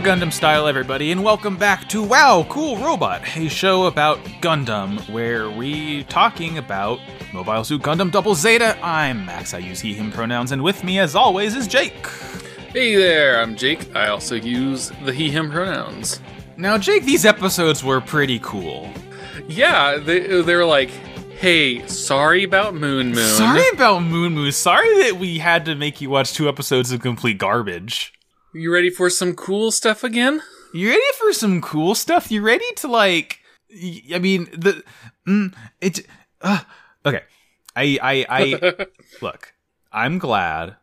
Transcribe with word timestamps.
Gundam 0.00 0.32
style, 0.32 0.66
everybody, 0.66 1.12
and 1.12 1.22
welcome 1.22 1.56
back 1.56 1.88
to 1.90 2.02
Wow, 2.02 2.44
Cool 2.48 2.76
Robot, 2.78 3.22
a 3.36 3.48
show 3.48 3.86
about 3.86 4.18
Gundam 4.40 4.98
where 5.08 5.48
we 5.48 6.02
talking 6.04 6.58
about 6.58 6.98
Mobile 7.32 7.62
Suit 7.62 7.82
Gundam 7.82 8.10
Double 8.10 8.34
Zeta. 8.34 8.76
I'm 8.84 9.24
Max, 9.24 9.54
I 9.54 9.58
use 9.58 9.78
he, 9.80 9.94
him 9.94 10.10
pronouns, 10.10 10.50
and 10.50 10.62
with 10.62 10.82
me, 10.82 10.98
as 10.98 11.14
always, 11.14 11.54
is 11.54 11.68
Jake. 11.68 12.06
Hey 12.70 12.96
there, 12.96 13.40
I'm 13.40 13.54
Jake. 13.54 13.94
I 13.94 14.08
also 14.08 14.34
use 14.34 14.90
the 15.04 15.12
he, 15.12 15.30
him 15.30 15.48
pronouns. 15.50 16.20
Now, 16.56 16.76
Jake, 16.76 17.04
these 17.04 17.24
episodes 17.24 17.84
were 17.84 18.00
pretty 18.00 18.40
cool. 18.40 18.90
Yeah, 19.46 19.98
they, 19.98 20.42
they 20.42 20.56
were 20.56 20.64
like, 20.64 20.90
hey, 21.38 21.86
sorry 21.86 22.42
about 22.42 22.74
Moon 22.74 23.12
Moon. 23.12 23.36
Sorry 23.36 23.68
about 23.72 24.00
Moon 24.00 24.34
Moon. 24.34 24.50
Sorry 24.50 25.04
that 25.04 25.18
we 25.20 25.38
had 25.38 25.64
to 25.66 25.76
make 25.76 26.00
you 26.00 26.10
watch 26.10 26.32
two 26.32 26.48
episodes 26.48 26.90
of 26.90 27.00
complete 27.00 27.38
garbage. 27.38 28.12
You 28.54 28.72
ready 28.72 28.90
for 28.90 29.10
some 29.10 29.34
cool 29.34 29.70
stuff 29.72 30.04
again? 30.04 30.40
You 30.72 30.88
ready 30.88 31.02
for 31.18 31.32
some 31.32 31.60
cool 31.60 31.94
stuff? 31.94 32.30
You 32.30 32.42
ready 32.42 32.64
to 32.76 32.88
like? 32.88 33.40
y- 33.70 34.02
I 34.14 34.18
mean, 34.18 34.44
the 34.52 34.82
mm, 35.26 35.54
it. 35.80 36.06
Uh, 36.40 36.60
okay, 37.04 37.22
I 37.76 37.98
I 38.02 38.26
I 38.28 38.86
look. 39.22 39.52
I'm 39.92 40.18
glad. 40.18 40.76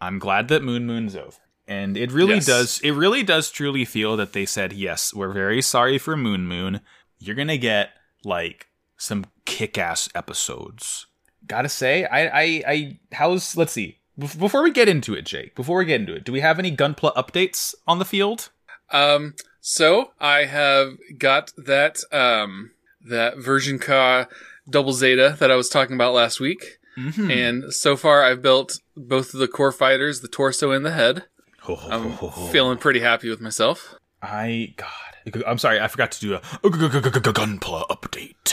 I'm 0.00 0.18
glad 0.18 0.48
that 0.48 0.62
Moon 0.62 0.86
Moon's 0.86 1.14
over, 1.16 1.36
and 1.68 1.96
it 1.96 2.10
really 2.12 2.34
Yes. 2.36 2.46
does. 2.46 2.80
It 2.80 2.92
really 2.92 3.22
does 3.22 3.50
truly 3.50 3.84
feel 3.84 4.16
that 4.16 4.32
they 4.32 4.46
said 4.46 4.72
yes. 4.72 5.12
We're 5.14 5.32
very 5.32 5.60
sorry 5.62 5.98
for 5.98 6.16
Moon 6.16 6.46
Moon. 6.46 6.80
You're 7.18 7.36
gonna 7.36 7.58
get 7.58 7.90
like 8.24 8.66
some 8.96 9.26
kick-ass 9.46 10.08
episodes. 10.14 11.06
Gotta 11.46 11.68
say, 11.68 12.04
I 12.04 12.26
I 12.28 12.62
I 12.66 12.98
how's 13.12 13.56
let's 13.56 13.72
see. 13.72 13.98
Bef- 14.20 14.38
Before 14.38 14.62
we 14.62 14.70
get 14.70 14.88
into 14.88 15.14
it, 15.14 15.24
Jake, 15.24 15.54
before 15.54 15.78
we 15.78 15.84
get 15.84 16.00
into 16.00 16.14
it, 16.14 16.24
do 16.24 16.32
we 16.32 16.40
have 16.40 16.58
any 16.58 16.74
Gunpla 16.74 17.14
updates 17.14 17.74
on 17.86 17.98
the 17.98 18.04
field? 18.04 18.50
Um, 18.90 19.34
so 19.60 20.12
I 20.20 20.44
have 20.44 20.96
got 21.18 21.52
that 21.56 21.98
um 22.12 22.72
that 23.06 23.38
version 23.38 23.78
ka 23.78 24.26
double 24.68 24.92
zeta 24.92 25.36
that 25.38 25.50
I 25.50 25.56
was 25.56 25.68
talking 25.68 25.94
about 25.94 26.14
last 26.14 26.40
week. 26.40 26.78
Mm-hmm. 26.98 27.30
And 27.30 27.72
so 27.72 27.96
far 27.96 28.24
I've 28.24 28.42
built 28.42 28.80
both 28.96 29.32
of 29.32 29.40
the 29.40 29.48
core 29.48 29.72
fighters, 29.72 30.20
the 30.20 30.28
torso 30.28 30.70
and 30.70 30.84
the 30.84 30.92
head. 30.92 31.24
I'm 31.68 32.16
feeling 32.50 32.78
pretty 32.78 33.00
happy 33.00 33.30
with 33.30 33.40
myself. 33.40 33.94
I 34.22 34.74
God, 34.76 35.44
I'm 35.46 35.58
sorry, 35.58 35.80
I 35.80 35.88
forgot 35.88 36.12
to 36.12 36.20
do 36.20 36.34
a 36.34 36.40
Gunpla 36.40 37.86
update. 37.88 38.52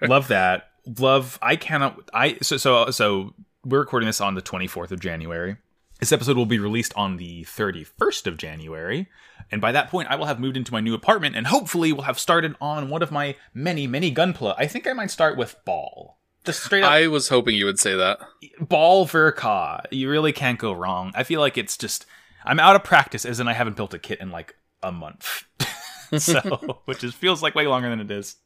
Love 0.08 0.28
that. 0.28 0.70
Love. 0.98 1.38
I 1.42 1.56
cannot. 1.56 1.98
I 2.12 2.38
so 2.42 2.56
so 2.56 2.90
so. 2.90 3.34
We're 3.66 3.80
recording 3.80 4.06
this 4.06 4.20
on 4.20 4.36
the 4.36 4.42
24th 4.42 4.92
of 4.92 5.00
January. 5.00 5.56
This 5.98 6.12
episode 6.12 6.36
will 6.36 6.46
be 6.46 6.60
released 6.60 6.94
on 6.94 7.16
the 7.16 7.42
31st 7.46 8.28
of 8.28 8.36
January, 8.36 9.08
and 9.50 9.60
by 9.60 9.72
that 9.72 9.90
point, 9.90 10.06
I 10.08 10.14
will 10.14 10.26
have 10.26 10.38
moved 10.38 10.56
into 10.56 10.72
my 10.72 10.78
new 10.78 10.94
apartment, 10.94 11.34
and 11.34 11.48
hopefully, 11.48 11.92
will 11.92 12.02
have 12.04 12.16
started 12.16 12.54
on 12.60 12.90
one 12.90 13.02
of 13.02 13.10
my 13.10 13.34
many 13.52 13.88
many 13.88 14.14
Gunpla. 14.14 14.54
I 14.56 14.68
think 14.68 14.86
I 14.86 14.92
might 14.92 15.10
start 15.10 15.36
with 15.36 15.56
Ball. 15.64 16.16
Just 16.44 16.62
straight 16.62 16.84
up 16.84 16.92
I 16.92 17.08
was 17.08 17.28
hoping 17.28 17.56
you 17.56 17.64
would 17.64 17.80
say 17.80 17.96
that. 17.96 18.20
Ball 18.60 19.04
Verka. 19.04 19.82
You 19.90 20.08
really 20.08 20.32
can't 20.32 20.60
go 20.60 20.72
wrong. 20.72 21.10
I 21.16 21.24
feel 21.24 21.40
like 21.40 21.58
it's 21.58 21.76
just 21.76 22.06
I'm 22.44 22.60
out 22.60 22.76
of 22.76 22.84
practice, 22.84 23.24
as 23.24 23.40
in 23.40 23.48
I 23.48 23.54
haven't 23.54 23.76
built 23.76 23.94
a 23.94 23.98
kit 23.98 24.20
in 24.20 24.30
like 24.30 24.54
a 24.80 24.92
month, 24.92 25.42
so 26.18 26.82
which 26.84 27.02
is 27.02 27.14
feels 27.14 27.42
like 27.42 27.56
way 27.56 27.66
longer 27.66 27.90
than 27.90 27.98
it 27.98 28.12
is. 28.12 28.36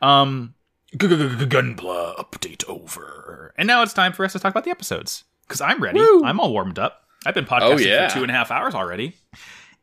Um, 0.00 0.54
Gunpla 0.96 2.16
update 2.16 2.64
over, 2.68 3.54
and 3.56 3.66
now 3.66 3.82
it's 3.82 3.92
time 3.92 4.12
for 4.12 4.24
us 4.24 4.32
to 4.32 4.38
talk 4.38 4.50
about 4.50 4.64
the 4.64 4.70
episodes 4.70 5.24
because 5.46 5.60
I'm 5.60 5.82
ready. 5.82 6.00
Woo. 6.00 6.24
I'm 6.24 6.40
all 6.40 6.52
warmed 6.52 6.78
up. 6.78 7.02
I've 7.24 7.34
been 7.34 7.44
oh, 7.44 7.48
podcasting 7.48 7.72
Oh, 7.72 7.76
yeah. 7.78 8.08
for 8.08 8.14
two 8.14 8.22
and 8.22 8.30
a 8.30 8.34
half 8.34 8.50
hours 8.50 8.74
already, 8.74 9.14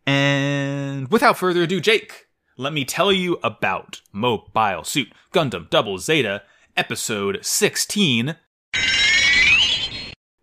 and 0.06 1.10
without 1.10 1.38
further 1.38 1.64
ado, 1.64 1.80
Jake, 1.80 2.28
let 2.58 2.74
me 2.74 2.84
tell 2.86 3.12
you 3.12 3.38
about 3.44 4.02
Mobile 4.12 4.84
Suit 4.84 5.12
Gundam 5.34 5.70
Double 5.70 5.98
Zeta 5.98 6.44
episode 6.76 7.40
16 7.44 8.36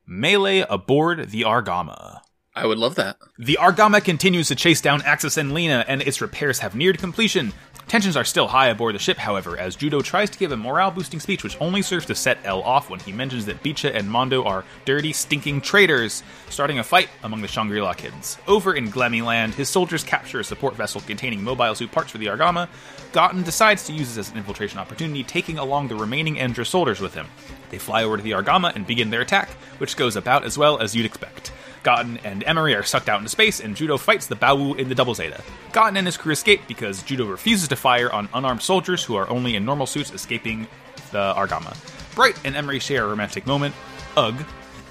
Melee 0.06 0.60
aboard 0.68 1.30
the 1.30 1.42
Argama. 1.42 2.20
I 2.54 2.66
would 2.66 2.78
love 2.78 2.94
that. 2.96 3.16
The 3.38 3.58
Argama 3.60 4.02
continues 4.04 4.48
to 4.48 4.54
chase 4.54 4.80
down 4.80 5.02
Axis 5.02 5.36
and 5.36 5.52
Lena, 5.52 5.84
and 5.88 6.02
its 6.02 6.20
repairs 6.20 6.60
have 6.60 6.74
neared 6.76 6.98
completion. 6.98 7.52
Tensions 7.88 8.16
are 8.16 8.24
still 8.24 8.48
high 8.48 8.68
aboard 8.68 8.94
the 8.94 8.98
ship, 8.98 9.18
however, 9.18 9.58
as 9.58 9.76
Judo 9.76 10.00
tries 10.00 10.30
to 10.30 10.38
give 10.38 10.50
a 10.50 10.56
morale 10.56 10.90
boosting 10.90 11.20
speech 11.20 11.44
which 11.44 11.60
only 11.60 11.82
serves 11.82 12.06
to 12.06 12.14
set 12.14 12.38
Elle 12.44 12.62
off 12.62 12.88
when 12.88 13.00
he 13.00 13.12
mentions 13.12 13.46
that 13.46 13.62
Beecha 13.62 13.94
and 13.94 14.10
Mondo 14.10 14.42
are 14.44 14.64
dirty, 14.84 15.12
stinking 15.12 15.60
traitors, 15.60 16.22
starting 16.48 16.78
a 16.78 16.84
fight 16.84 17.08
among 17.22 17.42
the 17.42 17.48
Shangri 17.48 17.80
La 17.80 17.92
kids. 17.92 18.38
Over 18.46 18.74
in 18.74 18.90
Glemy 18.90 19.24
Land, 19.24 19.54
his 19.54 19.68
soldiers 19.68 20.02
capture 20.02 20.40
a 20.40 20.44
support 20.44 20.74
vessel 20.76 21.02
containing 21.02 21.44
mobile 21.44 21.74
suit 21.74 21.92
parts 21.92 22.10
for 22.10 22.18
the 22.18 22.26
Argama. 22.26 22.68
Gotten 23.12 23.42
decides 23.42 23.84
to 23.86 23.92
use 23.92 24.14
this 24.14 24.28
as 24.28 24.32
an 24.32 24.38
infiltration 24.38 24.78
opportunity, 24.78 25.22
taking 25.22 25.58
along 25.58 25.88
the 25.88 25.94
remaining 25.94 26.36
Endra 26.36 26.66
soldiers 26.66 27.00
with 27.00 27.14
him. 27.14 27.26
They 27.70 27.78
fly 27.78 28.02
over 28.02 28.16
to 28.16 28.22
the 28.22 28.32
Argama 28.32 28.74
and 28.74 28.86
begin 28.86 29.10
their 29.10 29.20
attack, 29.20 29.50
which 29.78 29.96
goes 29.96 30.16
about 30.16 30.44
as 30.44 30.56
well 30.56 30.78
as 30.78 30.96
you'd 30.96 31.06
expect. 31.06 31.52
Gotten 31.84 32.18
and 32.24 32.42
Emery 32.44 32.74
are 32.74 32.82
sucked 32.82 33.08
out 33.08 33.18
into 33.18 33.28
space, 33.28 33.60
and 33.60 33.76
Judo 33.76 33.96
fights 33.98 34.26
the 34.26 34.34
Bawu 34.34 34.76
in 34.78 34.88
the 34.88 34.94
Double 34.94 35.14
Zeta. 35.14 35.40
Gotten 35.70 35.96
and 35.96 36.06
his 36.06 36.16
crew 36.16 36.32
escape 36.32 36.62
because 36.66 37.02
Judo 37.02 37.26
refuses 37.26 37.68
to 37.68 37.76
fire 37.76 38.10
on 38.10 38.28
unarmed 38.34 38.62
soldiers 38.62 39.04
who 39.04 39.14
are 39.14 39.28
only 39.28 39.54
in 39.54 39.64
normal 39.64 39.86
suits 39.86 40.10
escaping 40.10 40.66
the 41.12 41.34
Argama. 41.34 41.76
Bright 42.14 42.40
and 42.44 42.56
Emery 42.56 42.78
share 42.80 43.04
a 43.04 43.08
romantic 43.08 43.46
moment, 43.46 43.74
ugh, 44.16 44.34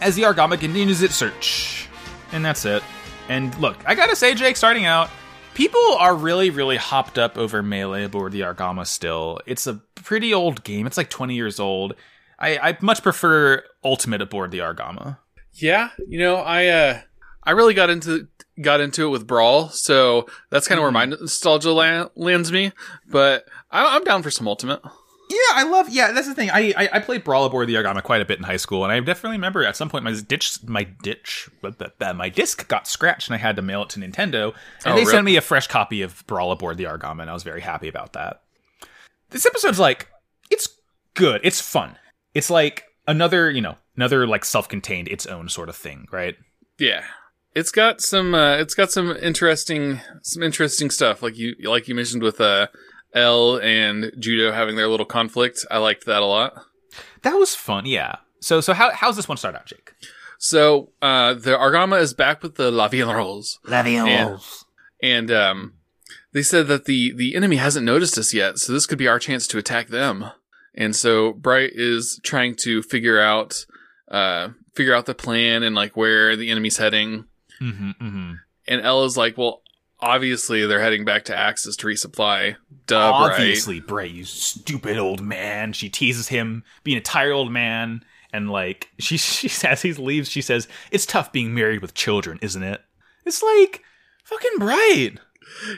as 0.01 0.15
the 0.15 0.21
Argama 0.21 0.59
continues 0.59 1.01
its 1.01 1.15
search. 1.15 1.89
And 2.31 2.45
that's 2.45 2.63
it. 2.63 2.83
And 3.27 3.57
look, 3.59 3.77
I 3.85 3.95
gotta 3.95 4.15
say, 4.15 4.35
Jake, 4.35 4.55
starting 4.55 4.85
out, 4.85 5.09
people 5.55 5.95
are 5.97 6.15
really, 6.15 6.51
really 6.51 6.77
hopped 6.77 7.17
up 7.17 7.37
over 7.37 7.63
Melee 7.63 8.03
aboard 8.03 8.33
the 8.33 8.41
Argama 8.41 8.85
still. 8.85 9.39
It's 9.45 9.65
a 9.65 9.75
pretty 9.95 10.33
old 10.33 10.63
game, 10.63 10.85
it's 10.85 10.97
like 10.97 11.09
20 11.09 11.33
years 11.33 11.59
old. 11.59 11.95
I, 12.37 12.57
I 12.57 12.77
much 12.81 13.01
prefer 13.01 13.63
Ultimate 13.83 14.21
aboard 14.21 14.51
the 14.51 14.59
Argama. 14.59 15.17
Yeah, 15.55 15.89
you 16.07 16.17
know, 16.19 16.35
I 16.37 16.67
uh 16.67 17.01
I 17.43 17.51
really 17.51 17.73
got 17.73 17.89
into 17.89 18.27
got 18.61 18.81
into 18.81 19.05
it 19.05 19.09
with 19.09 19.27
Brawl, 19.27 19.69
so 19.69 20.27
that's 20.49 20.67
kind 20.67 20.79
of 20.79 20.83
where 20.83 20.91
my 20.91 21.05
nostalgia 21.05 21.71
la- 21.71 22.09
lands 22.15 22.51
me. 22.51 22.71
But 23.09 23.45
I, 23.71 23.95
I'm 23.95 24.03
down 24.03 24.23
for 24.23 24.31
some 24.31 24.47
Ultimate. 24.47 24.81
Yeah, 25.29 25.37
I 25.55 25.63
love. 25.63 25.89
Yeah, 25.89 26.11
that's 26.11 26.27
the 26.27 26.35
thing. 26.35 26.49
I, 26.51 26.73
I 26.77 26.89
I 26.93 26.99
played 26.99 27.23
Brawl 27.23 27.45
aboard 27.45 27.67
the 27.67 27.73
Argama 27.75 28.03
quite 28.03 28.21
a 28.21 28.25
bit 28.25 28.37
in 28.37 28.43
high 28.43 28.57
school, 28.57 28.83
and 28.83 28.91
I 28.93 28.99
definitely 28.99 29.37
remember 29.37 29.63
at 29.63 29.75
some 29.75 29.89
point 29.89 30.03
my 30.03 30.13
ditch 30.27 30.59
my 30.65 30.83
ditch 30.83 31.49
my 32.15 32.29
disc 32.29 32.67
got 32.67 32.87
scratched, 32.87 33.29
and 33.29 33.35
I 33.35 33.39
had 33.39 33.55
to 33.55 33.61
mail 33.61 33.83
it 33.83 33.89
to 33.89 33.99
Nintendo, 33.99 34.53
and 34.85 34.93
Oh, 34.93 34.95
they 34.95 35.01
rip. 35.01 35.09
sent 35.09 35.25
me 35.25 35.35
a 35.35 35.41
fresh 35.41 35.67
copy 35.67 36.01
of 36.01 36.25
Brawl 36.27 36.51
aboard 36.51 36.77
the 36.77 36.83
Argama, 36.85 37.21
and 37.21 37.29
I 37.29 37.33
was 37.33 37.43
very 37.43 37.61
happy 37.61 37.87
about 37.87 38.13
that. 38.13 38.41
This 39.31 39.45
episode's 39.45 39.79
like 39.79 40.07
it's 40.51 40.67
good, 41.15 41.41
it's 41.43 41.61
fun, 41.61 41.95
it's 42.35 42.49
like 42.51 42.83
another 43.07 43.49
you 43.49 43.61
know 43.61 43.75
another 43.95 44.25
like 44.27 44.45
self-contained 44.45 45.07
its 45.07 45.25
own 45.25 45.49
sort 45.49 45.69
of 45.69 45.75
thing, 45.75 46.07
right? 46.11 46.35
Yeah, 46.79 47.03
it's 47.55 47.71
got 47.71 48.01
some 48.01 48.33
uh, 48.33 48.55
it's 48.57 48.73
got 48.73 48.91
some 48.91 49.15
interesting 49.17 50.01
some 50.21 50.43
interesting 50.43 50.89
stuff 50.89 51.21
like 51.21 51.37
you 51.37 51.55
like 51.63 51.87
you 51.87 51.95
mentioned 51.95 52.23
with 52.23 52.41
uh 52.41 52.67
Elle 53.13 53.57
and 53.57 54.11
Judo 54.17 54.51
having 54.51 54.75
their 54.75 54.87
little 54.87 55.05
conflict. 55.05 55.65
I 55.69 55.77
liked 55.77 56.05
that 56.05 56.21
a 56.21 56.25
lot. 56.25 56.65
That 57.21 57.35
was 57.35 57.55
fun, 57.55 57.85
yeah. 57.85 58.15
So 58.39 58.59
so 58.61 58.73
how 58.73 58.91
how's 58.91 59.15
this 59.15 59.27
one 59.27 59.37
start 59.37 59.55
out, 59.55 59.67
Jake? 59.67 59.93
So 60.39 60.89
uh 61.01 61.35
the 61.35 61.51
Argama 61.51 62.01
is 62.01 62.13
back 62.13 62.41
with 62.43 62.55
the 62.55 62.71
La 62.71 62.87
Vie 62.87 63.01
en 63.01 63.07
Rose. 63.07 63.59
And, 65.01 65.29
and 65.29 65.31
um, 65.31 65.73
they 66.31 66.41
said 66.41 66.67
that 66.67 66.85
the 66.85 67.13
the 67.13 67.35
enemy 67.35 67.57
hasn't 67.57 67.85
noticed 67.85 68.17
us 68.17 68.33
yet, 68.33 68.57
so 68.57 68.73
this 68.73 68.85
could 68.87 68.97
be 68.97 69.07
our 69.07 69.19
chance 69.19 69.47
to 69.47 69.57
attack 69.57 69.89
them. 69.89 70.31
And 70.75 70.95
so 70.95 71.33
Bright 71.33 71.71
is 71.75 72.19
trying 72.23 72.55
to 72.63 72.81
figure 72.81 73.21
out 73.21 73.65
uh 74.13 74.49
figure 74.73 74.95
out 74.95 75.05
the 75.05 75.15
plan 75.15 75.63
and 75.63 75.75
like 75.75 75.97
where 75.97 76.35
the 76.35 76.49
enemy's 76.51 76.77
heading. 76.77 77.25
Mm-hmm, 77.61 77.89
mm-hmm. 77.89 78.33
And 78.67 78.81
Elle's 78.81 79.17
like, 79.17 79.37
well, 79.37 79.63
obviously 80.03 80.65
they're 80.65 80.81
heading 80.81 81.05
back 81.05 81.25
to 81.25 81.35
Axis 81.35 81.75
to 81.77 81.87
resupply. 81.87 82.55
Duh, 82.85 83.11
obviously 83.11 83.79
Bray, 83.79 84.07
you 84.07 84.25
stupid 84.25 84.97
old 84.97 85.21
man. 85.21 85.73
She 85.73 85.89
teases 85.89 86.27
him 86.27 86.63
being 86.83 86.97
a 86.97 87.01
tired 87.01 87.31
old 87.31 87.51
man, 87.51 88.03
and 88.31 88.51
like 88.51 88.89
she 88.99 89.17
she 89.17 89.49
as 89.65 89.81
he 89.81 89.93
leaves, 89.93 90.29
she 90.29 90.41
says, 90.41 90.67
"It's 90.91 91.05
tough 91.05 91.31
being 91.31 91.55
married 91.55 91.81
with 91.81 91.93
children, 91.93 92.37
isn't 92.41 92.63
it?" 92.63 92.81
It's 93.25 93.41
like 93.41 93.81
fucking 94.25 94.59
bright. 94.59 95.13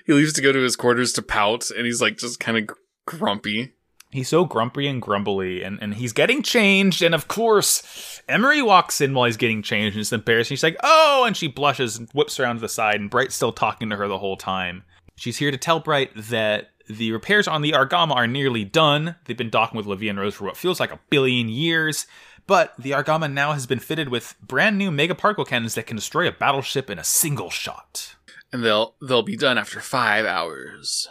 He 0.06 0.14
leaves 0.14 0.34
to 0.34 0.42
go 0.42 0.52
to 0.52 0.60
his 0.60 0.76
quarters 0.76 1.14
to 1.14 1.22
pout, 1.22 1.70
and 1.70 1.86
he's 1.86 2.02
like 2.02 2.18
just 2.18 2.40
kind 2.40 2.58
of 2.58 2.76
grumpy. 3.06 3.75
He's 4.16 4.30
so 4.30 4.46
grumpy 4.46 4.88
and 4.88 5.02
grumbly, 5.02 5.62
and, 5.62 5.78
and 5.82 5.94
he's 5.96 6.14
getting 6.14 6.42
changed. 6.42 7.02
And 7.02 7.14
of 7.14 7.28
course, 7.28 8.22
Emery 8.30 8.62
walks 8.62 9.02
in 9.02 9.14
while 9.14 9.26
he's 9.26 9.36
getting 9.36 9.62
changed, 9.62 9.96
and 9.96 10.02
it's 10.02 10.14
embarrassing. 10.14 10.56
She's 10.56 10.64
like, 10.64 10.78
"Oh!" 10.84 11.26
and 11.28 11.36
she 11.36 11.48
blushes 11.48 11.98
and 11.98 12.10
whips 12.12 12.40
around 12.40 12.56
to 12.56 12.62
the 12.62 12.70
side. 12.70 13.02
And 13.02 13.10
Bright's 13.10 13.36
still 13.36 13.52
talking 13.52 13.90
to 13.90 13.98
her 13.98 14.08
the 14.08 14.20
whole 14.20 14.38
time. 14.38 14.84
She's 15.18 15.38
here 15.38 15.52
to 15.52 15.58
tell 15.58 15.80
Bright 15.82 16.12
that 16.16 16.70
the 16.88 17.12
repairs 17.12 17.48
on 17.48 17.62
the 17.62 17.72
Argama 17.74 18.16
are 18.16 18.28
nearly 18.28 18.64
done. 18.64 19.16
They've 19.26 19.36
been 19.36 19.50
docking 19.50 19.78
with 19.78 19.86
La 19.86 19.96
Vie 19.96 20.08
en 20.08 20.18
Rose 20.18 20.36
for 20.36 20.46
what 20.46 20.56
feels 20.58 20.80
like 20.80 20.92
a 20.92 21.00
billion 21.10 21.50
years. 21.50 22.08
But 22.48 22.74
the 22.78 22.92
Argama 22.92 23.32
now 23.32 23.54
has 23.54 23.66
been 23.66 23.80
fitted 23.80 24.10
with 24.10 24.36
brand 24.40 24.78
new 24.78 24.92
mega 24.92 25.16
particle 25.16 25.46
cannons 25.46 25.76
that 25.76 25.88
can 25.88 25.96
destroy 25.98 26.28
a 26.28 26.32
battleship 26.32 26.90
in 26.90 27.00
a 27.00 27.04
single 27.04 27.50
shot. 27.50 28.16
and 28.54 28.64
they'll 28.64 28.96
they'll 29.02 29.24
be 29.24 29.36
done 29.36 29.58
after 29.58 29.82
five 29.82 30.26
hours. 30.26 31.10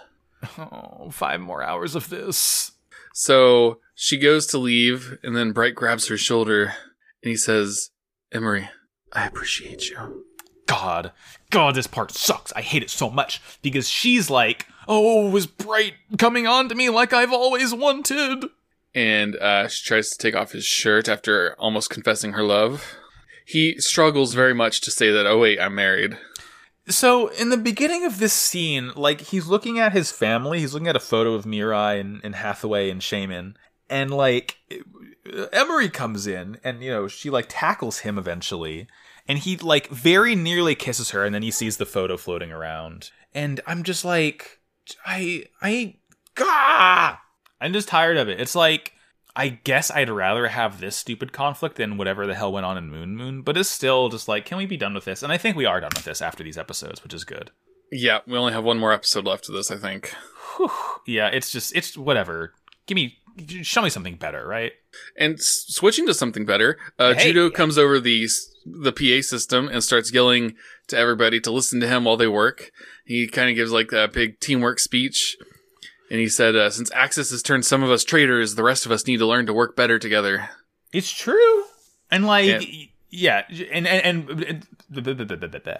Oh, 0.58 1.08
five 1.10 1.40
more 1.40 1.62
hours 1.62 1.94
of 1.94 2.08
this. 2.08 2.70
So 3.16 3.78
she 3.94 4.18
goes 4.18 4.44
to 4.48 4.58
leave, 4.58 5.18
and 5.22 5.36
then 5.36 5.52
Bright 5.52 5.76
grabs 5.76 6.08
her 6.08 6.16
shoulder, 6.16 6.74
and 7.22 7.30
he 7.30 7.36
says, 7.36 7.90
"Emery, 8.32 8.68
I 9.12 9.24
appreciate 9.24 9.88
you." 9.88 10.24
God, 10.66 11.12
God, 11.50 11.76
this 11.76 11.86
part 11.86 12.10
sucks. 12.10 12.52
I 12.56 12.60
hate 12.60 12.82
it 12.82 12.90
so 12.90 13.08
much 13.08 13.40
because 13.62 13.88
she's 13.88 14.30
like, 14.30 14.66
"Oh, 14.88 15.30
was 15.30 15.46
Bright 15.46 15.94
coming 16.18 16.48
on 16.48 16.68
to 16.68 16.74
me 16.74 16.90
like 16.90 17.12
I've 17.12 17.32
always 17.32 17.72
wanted?" 17.72 18.46
And 18.96 19.36
uh, 19.36 19.68
she 19.68 19.84
tries 19.84 20.10
to 20.10 20.18
take 20.18 20.34
off 20.34 20.50
his 20.50 20.64
shirt 20.64 21.08
after 21.08 21.54
almost 21.56 21.90
confessing 21.90 22.32
her 22.32 22.42
love. 22.42 22.96
He 23.46 23.78
struggles 23.78 24.34
very 24.34 24.54
much 24.54 24.80
to 24.80 24.90
say 24.90 25.12
that. 25.12 25.26
Oh 25.26 25.38
wait, 25.38 25.60
I'm 25.60 25.76
married. 25.76 26.18
So 26.88 27.28
in 27.28 27.48
the 27.48 27.56
beginning 27.56 28.04
of 28.04 28.18
this 28.18 28.34
scene, 28.34 28.92
like 28.94 29.20
he's 29.22 29.46
looking 29.46 29.78
at 29.78 29.92
his 29.92 30.12
family, 30.12 30.60
he's 30.60 30.74
looking 30.74 30.88
at 30.88 30.96
a 30.96 31.00
photo 31.00 31.34
of 31.34 31.44
Mirai 31.44 31.98
and, 32.00 32.20
and 32.22 32.34
Hathaway 32.34 32.90
and 32.90 33.00
Cheimin, 33.00 33.54
and 33.88 34.10
like 34.10 34.58
Emery 35.52 35.88
comes 35.88 36.26
in 36.26 36.58
and 36.62 36.82
you 36.82 36.90
know 36.90 37.08
she 37.08 37.30
like 37.30 37.46
tackles 37.48 38.00
him 38.00 38.18
eventually, 38.18 38.86
and 39.26 39.38
he 39.38 39.56
like 39.56 39.88
very 39.88 40.34
nearly 40.34 40.74
kisses 40.74 41.10
her, 41.10 41.24
and 41.24 41.34
then 41.34 41.42
he 41.42 41.50
sees 41.50 41.78
the 41.78 41.86
photo 41.86 42.16
floating 42.16 42.52
around, 42.52 43.10
and 43.32 43.60
I'm 43.66 43.82
just 43.82 44.04
like, 44.04 44.60
I 45.06 45.46
I 45.62 45.96
gah! 46.34 47.18
I'm 47.60 47.72
just 47.72 47.88
tired 47.88 48.18
of 48.18 48.28
it. 48.28 48.40
It's 48.40 48.54
like 48.54 48.92
I 49.36 49.48
guess 49.48 49.90
I'd 49.90 50.10
rather 50.10 50.46
have 50.48 50.80
this 50.80 50.94
stupid 50.96 51.32
conflict 51.32 51.76
than 51.76 51.96
whatever 51.96 52.26
the 52.26 52.34
hell 52.34 52.52
went 52.52 52.66
on 52.66 52.76
in 52.78 52.90
Moon 52.90 53.16
Moon, 53.16 53.42
but 53.42 53.56
it's 53.56 53.68
still 53.68 54.08
just 54.08 54.28
like, 54.28 54.44
can 54.44 54.58
we 54.58 54.66
be 54.66 54.76
done 54.76 54.94
with 54.94 55.04
this? 55.04 55.22
And 55.22 55.32
I 55.32 55.38
think 55.38 55.56
we 55.56 55.66
are 55.66 55.80
done 55.80 55.90
with 55.94 56.04
this 56.04 56.22
after 56.22 56.44
these 56.44 56.58
episodes, 56.58 57.02
which 57.02 57.12
is 57.14 57.24
good. 57.24 57.50
Yeah, 57.90 58.20
we 58.26 58.36
only 58.36 58.52
have 58.52 58.64
one 58.64 58.78
more 58.78 58.92
episode 58.92 59.26
left 59.26 59.48
of 59.48 59.54
this, 59.54 59.70
I 59.70 59.76
think. 59.76 60.14
Whew. 60.56 60.70
Yeah, 61.06 61.28
it's 61.28 61.50
just, 61.50 61.74
it's 61.76 61.96
whatever. 61.98 62.54
Give 62.86 62.94
me, 62.96 63.18
show 63.62 63.82
me 63.82 63.90
something 63.90 64.16
better, 64.16 64.46
right? 64.46 64.72
And 65.18 65.34
s- 65.34 65.64
switching 65.68 66.06
to 66.06 66.14
something 66.14 66.46
better, 66.46 66.78
uh, 66.98 67.14
Hey. 67.14 67.32
Judo 67.32 67.50
comes 67.50 67.76
over 67.78 67.98
the 68.00 68.28
the 68.66 68.92
PA 68.92 69.20
system 69.20 69.68
and 69.68 69.84
starts 69.84 70.10
yelling 70.10 70.54
to 70.88 70.96
everybody 70.96 71.38
to 71.38 71.50
listen 71.50 71.80
to 71.80 71.86
him 71.86 72.04
while 72.04 72.16
they 72.16 72.26
work. 72.28 72.70
He 73.04 73.26
kind 73.28 73.50
of 73.50 73.56
gives 73.56 73.72
like 73.72 73.92
a 73.92 74.08
big 74.08 74.40
teamwork 74.40 74.78
speech, 74.78 75.36
and 76.10 76.20
he 76.20 76.28
said, 76.28 76.54
uh, 76.56 76.70
"Since 76.70 76.90
Axis 76.92 77.30
has 77.30 77.42
turned 77.42 77.64
some 77.64 77.82
of 77.82 77.90
us 77.90 78.04
traitors, 78.04 78.54
the 78.54 78.62
rest 78.62 78.86
of 78.86 78.92
us 78.92 79.06
need 79.06 79.18
to 79.18 79.26
learn 79.26 79.46
to 79.46 79.52
work 79.54 79.76
better 79.76 79.98
together." 79.98 80.48
It's 80.92 81.10
true. 81.10 81.64
And 82.10 82.26
like, 82.26 82.46
Yeah. 83.10 83.42
yeah, 83.50 83.66
and, 83.72 83.86
and, 83.88 84.30
and, 84.30 84.66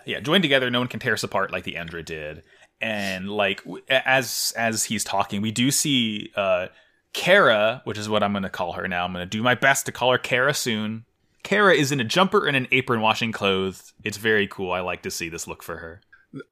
yeah, 0.07 0.21
join 0.21 0.43
together. 0.43 0.71
No 0.71 0.81
one 0.81 0.89
can 0.89 0.99
tear 1.01 1.13
us 1.13 1.23
apart 1.23 1.53
like 1.53 1.65
the 1.65 1.75
Endra 1.75 2.05
did. 2.05 2.43
And 2.81 3.29
like, 3.31 3.63
as, 3.89 4.53
as 4.57 4.85
he's 4.85 5.05
talking, 5.05 5.41
we 5.41 5.53
do 5.53 5.71
see, 5.71 6.33
uh, 6.35 6.67
Kara, 7.13 7.81
which 7.85 7.97
is 7.99 8.09
what 8.09 8.23
I'm 8.25 8.33
going 8.33 8.43
to 8.43 8.49
call 8.51 8.73
her 8.73 8.89
now. 8.89 9.05
I'm 9.05 9.13
going 9.13 9.23
to 9.25 9.31
do 9.31 9.43
my 9.43 9.55
best 9.55 9.87
to 9.87 9.93
call 9.93 10.11
her 10.11 10.19
Kara 10.19 10.53
soon. 10.53 11.05
Kara 11.45 11.75
is 11.75 11.93
in 11.93 12.01
a 12.01 12.05
jumper 12.05 12.47
and 12.47 12.57
an 12.57 12.67
apron 12.73 13.01
washing 13.01 13.31
clothes. 13.31 13.93
It's 14.03 14.17
very 14.17 14.49
cool. 14.49 14.73
I 14.73 14.81
like 14.81 15.03
to 15.03 15.11
see 15.11 15.29
this 15.29 15.47
look 15.47 15.63
for 15.63 15.77
her. 15.77 16.01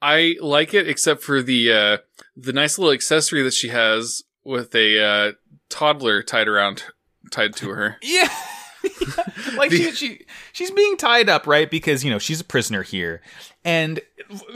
I 0.01 0.37
like 0.41 0.75
it, 0.75 0.89
except 0.89 1.23
for 1.23 1.43
the 1.43 1.73
uh, 1.73 1.99
the 2.37 2.53
nice 2.53 2.79
little 2.79 2.93
accessory 2.93 3.43
that 3.43 3.55
she 3.55 3.69
has 3.69 4.23
with 4.45 4.75
a 4.75 5.03
uh, 5.03 5.33
toddler 5.69 6.23
tied 6.23 6.49
around, 6.49 6.85
tied 7.31 7.55
to 7.57 7.71
her. 7.71 7.97
Yeah. 8.03 8.29
like 9.57 9.71
The- 9.71 9.77
she, 9.77 9.91
she 9.93 10.27
she's 10.53 10.71
being 10.73 10.97
tied 10.97 11.29
up 11.29 11.47
right 11.47 11.71
because 11.71 12.03
you 12.05 12.11
know 12.11 12.19
she's 12.19 12.41
a 12.41 12.45
prisoner 12.45 12.83
here 12.83 13.23
and 13.65 14.01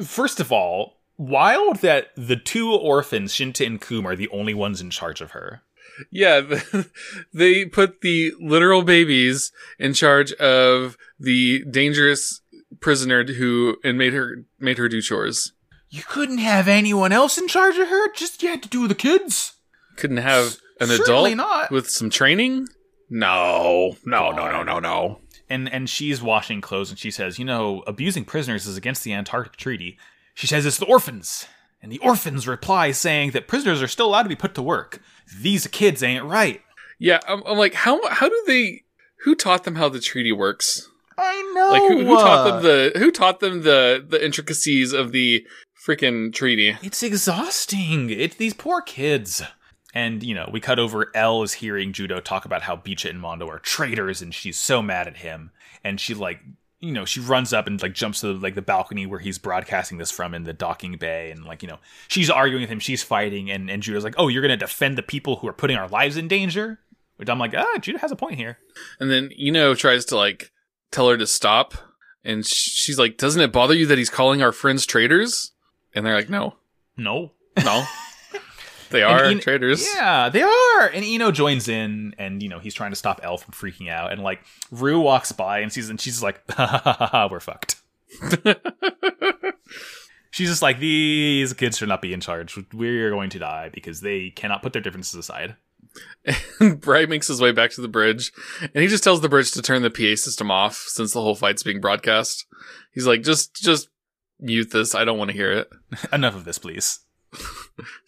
first 0.03 0.41
of 0.41 0.51
all 0.51 0.99
wild 1.17 1.77
that 1.77 2.09
the 2.17 2.35
two 2.35 2.73
orphans 2.73 3.33
shinta 3.33 3.65
and 3.65 3.81
Qum 3.81 4.05
are 4.05 4.17
the 4.17 4.29
only 4.31 4.53
ones 4.53 4.81
in 4.81 4.91
charge 4.91 5.21
of 5.21 5.31
her 5.31 5.63
Yeah, 6.11 6.41
the, 6.41 6.91
they 7.33 7.67
put 7.67 8.01
the 8.01 8.33
literal 8.41 8.83
babies 8.83 9.53
in 9.79 9.95
charge 9.95 10.33
of 10.35 10.97
the 11.21 11.65
dangerous 11.71 12.41
prisoner 12.81 13.25
who 13.25 13.77
and 13.85 13.97
made 13.99 14.13
her 14.13 14.45
made 14.59 14.79
her 14.79 14.89
do 14.89 15.01
chores. 15.01 15.53
you 15.91 16.03
couldn't 16.09 16.39
have 16.39 16.69
anyone 16.69 17.13
else 17.13 17.39
in 17.39 17.49
charge 17.49 17.77
of 17.79 17.89
her 17.89 18.13
just 18.13 18.43
you 18.43 18.49
had 18.51 18.63
to 18.63 18.69
do 18.69 18.87
the 18.89 18.95
kids 18.95 19.55
Couldn't 19.97 20.17
have 20.19 20.57
an 20.81 20.89
Certainly 20.89 21.33
adult 21.33 21.37
not. 21.49 21.71
with 21.71 21.89
some 21.89 22.11
training. 22.11 22.67
No, 23.09 23.97
no, 24.05 24.31
no, 24.33 24.51
no, 24.51 24.63
no, 24.63 24.79
no. 24.81 25.21
and 25.49 25.73
and 25.73 25.89
she's 25.89 26.21
washing 26.21 26.61
clothes 26.61 26.91
and 26.91 26.99
she 26.99 27.11
says 27.11 27.39
you 27.39 27.45
know 27.45 27.83
abusing 27.87 28.25
prisoners 28.25 28.67
is 28.67 28.77
against 28.77 29.05
the 29.05 29.13
antarctic 29.13 29.57
treaty 29.57 29.97
she 30.35 30.47
says 30.47 30.67
it's 30.67 30.79
the 30.79 30.87
orphans 30.87 31.47
and 31.81 31.91
the 31.93 31.99
orphans 32.01 32.49
reply 32.49 32.91
saying 32.91 33.31
that 33.31 33.47
prisoners 33.47 33.81
are 33.81 33.87
still 33.89 34.07
allowed 34.09 34.25
to 34.25 34.29
be 34.29 34.35
put 34.37 34.55
to 34.57 34.63
work 34.63 35.01
these 35.41 35.67
kids 35.69 36.03
ain't 36.03 36.25
right 36.25 36.61
Yeah, 36.99 37.21
I'm, 37.29 37.43
I'm 37.47 37.59
like, 37.59 37.75
how 37.75 38.05
how 38.09 38.29
do 38.29 38.45
they? 38.47 38.83
Who 39.25 39.35
taught 39.35 39.65
them 39.65 39.77
how 39.77 39.89
the 39.89 40.01
treaty 40.01 40.33
works? 40.33 40.89
I 41.19 41.53
know 41.55 41.69
Like, 41.71 41.83
who, 41.83 42.05
who 42.07 42.17
taught 42.17 42.45
them 42.45 42.63
the 42.63 42.93
who 42.99 43.11
taught 43.11 43.41
them 43.41 43.63
the 43.63 44.05
the 44.07 44.25
intricacies 44.25 44.93
of 44.93 45.13
the 45.13 45.47
freaking 45.87 46.33
treaty? 46.33 46.77
It's 46.83 47.03
exhausting. 47.03 48.11
It's 48.11 48.37
these 48.37 48.55
poor 48.55 48.81
kids. 48.81 49.43
And, 49.95 50.23
you 50.23 50.35
know, 50.35 50.51
we 50.53 50.61
cut 50.61 50.79
over 50.79 51.11
Elle 51.15 51.43
is 51.43 51.55
hearing 51.55 51.95
Judo 51.95 52.21
talk 52.21 52.45
about 52.45 52.61
how 52.61 52.77
Beecha 52.77 53.09
and 53.09 53.19
Mondo 53.19 53.49
are 53.49 53.59
traitors 53.59 54.21
and 54.21 54.35
she's 54.35 54.59
so 54.61 54.83
mad 54.83 55.07
at 55.07 55.19
him. 55.19 55.53
And 55.83 55.99
she 55.99 56.13
like 56.13 56.41
you 56.81 56.93
know, 56.93 57.07
she 57.07 57.21
runs 57.21 57.55
up 57.55 57.67
and 57.67 57.81
like 57.81 57.95
jumps 57.95 58.21
to 58.21 58.29
the, 58.29 58.35
like 58.35 58.55
the 58.55 58.63
balcony 58.63 59.07
where 59.07 59.19
he's 59.19 59.39
broadcasting 59.39 59.97
this 59.97 60.11
from 60.11 60.35
in 60.35 60.45
the 60.45 60.53
docking 60.53 60.99
bay 60.99 61.31
and 61.31 61.45
like, 61.45 61.63
you 61.63 61.69
know, 61.69 61.79
she's 62.09 62.29
arguing 62.29 62.63
with 62.63 62.71
him, 62.71 62.79
she's 62.79 63.03
fighting, 63.03 63.51
and, 63.51 63.71
and 63.71 63.83
Judo's 63.83 64.05
like, 64.05 64.15
Oh, 64.19 64.29
you're 64.29 64.43
gonna 64.43 64.57
defend 64.57 64.99
the 64.99 65.03
people 65.03 65.37
who 65.37 65.49
are 65.49 65.55
putting 65.55 65.79
our 65.79 65.89
lives 65.89 66.19
in 66.19 66.29
danger? 66.29 66.79
Which 67.17 67.31
I'm 67.31 67.39
like, 67.39 67.55
ah, 67.57 67.79
Judo 67.81 67.99
has 67.99 68.13
a 68.13 68.17
point 68.17 68.37
here. 68.37 68.59
And 69.01 69.11
then 69.11 69.31
you 69.35 69.51
know 69.51 69.75
tries 69.75 70.05
to 70.07 70.17
like 70.17 70.53
tell 70.91 71.09
her 71.09 71.17
to 71.17 71.27
stop, 71.27 71.75
and 72.25 72.45
she's 72.45 72.99
like, 72.99 73.17
"Doesn't 73.19 73.41
it 73.43 73.53
bother 73.53 73.75
you 73.75 73.87
that 73.87 73.99
he's 73.99 74.11
calling 74.11 74.43
our 74.43 74.53
friends 74.53 74.87
traitors?" 74.87 75.53
And 75.95 76.05
they're 76.05 76.15
like, 76.15 76.29
"No, 76.31 76.57
No. 76.97 77.33
no, 77.65 77.85
they 78.91 79.03
are 79.03 79.25
En- 79.25 79.41
traitors." 79.41 79.87
Yeah, 79.95 80.29
they 80.29 80.43
are. 80.43 80.87
And 80.89 81.05
Eno 81.05 81.31
joins 81.31 81.69
in, 81.69 82.15
and 82.19 82.43
you 82.43 82.49
know 82.49 82.59
he's 82.59 82.75
trying 82.75 82.91
to 82.93 82.97
stop 82.97 83.21
Elle 83.23 83.39
from 83.39 83.53
freaking 83.55 83.89
out. 83.91 84.13
And 84.13 84.23
like 84.23 84.41
Rue 84.71 85.01
walks 85.01 85.33
by, 85.33 85.61
and 85.61 85.73
sees, 85.73 85.89
and 85.91 86.01
she's 86.01 86.23
like, 86.23 86.41
ha, 86.51 86.67
ha, 86.67 86.93
ha, 86.99 87.07
ha, 87.07 87.29
"We're 87.31 87.41
fucked." 87.41 87.77
she's 90.31 90.49
just 90.49 90.63
like, 90.63 90.79
"These 90.79 91.53
kids 91.55 91.79
should 91.79 91.89
not 91.89 92.03
be 92.03 92.13
in 92.13 92.21
charge. 92.21 92.59
We're 92.73 93.11
going 93.11 93.31
to 93.31 93.39
die 93.39 93.71
because 93.73 94.01
they 94.01 94.31
cannot 94.31 94.63
put 94.63 94.73
their 94.73 94.83
differences 94.83 95.15
aside." 95.15 95.57
Bright 96.81 97.09
makes 97.09 97.29
his 97.29 97.41
way 97.41 97.53
back 97.53 97.71
to 97.73 97.81
the 97.81 97.89
bridge, 97.89 98.33
and 98.61 98.83
he 98.83 98.89
just 98.89 99.05
tells 99.05 99.21
the 99.21 99.29
bridge 99.29 99.53
to 99.53 99.63
turn 99.63 99.83
the 99.83 99.91
PA 99.91 100.21
system 100.21 100.51
off 100.51 100.77
since 100.77 101.13
the 101.13 101.21
whole 101.21 101.35
fight's 101.35 101.63
being 101.63 101.81
broadcast. 101.81 102.47
He's 102.93 103.07
like, 103.07 103.23
"Just, 103.23 103.55
just 103.55 103.89
mute 104.41 104.73
this. 104.73 104.95
I 104.95 105.05
don't 105.05 105.19
want 105.19 105.31
to 105.31 105.37
hear 105.37 105.53
it. 105.53 105.71
Enough 106.13 106.37
of 106.37 106.45
this, 106.45 106.59
please. 106.59 107.01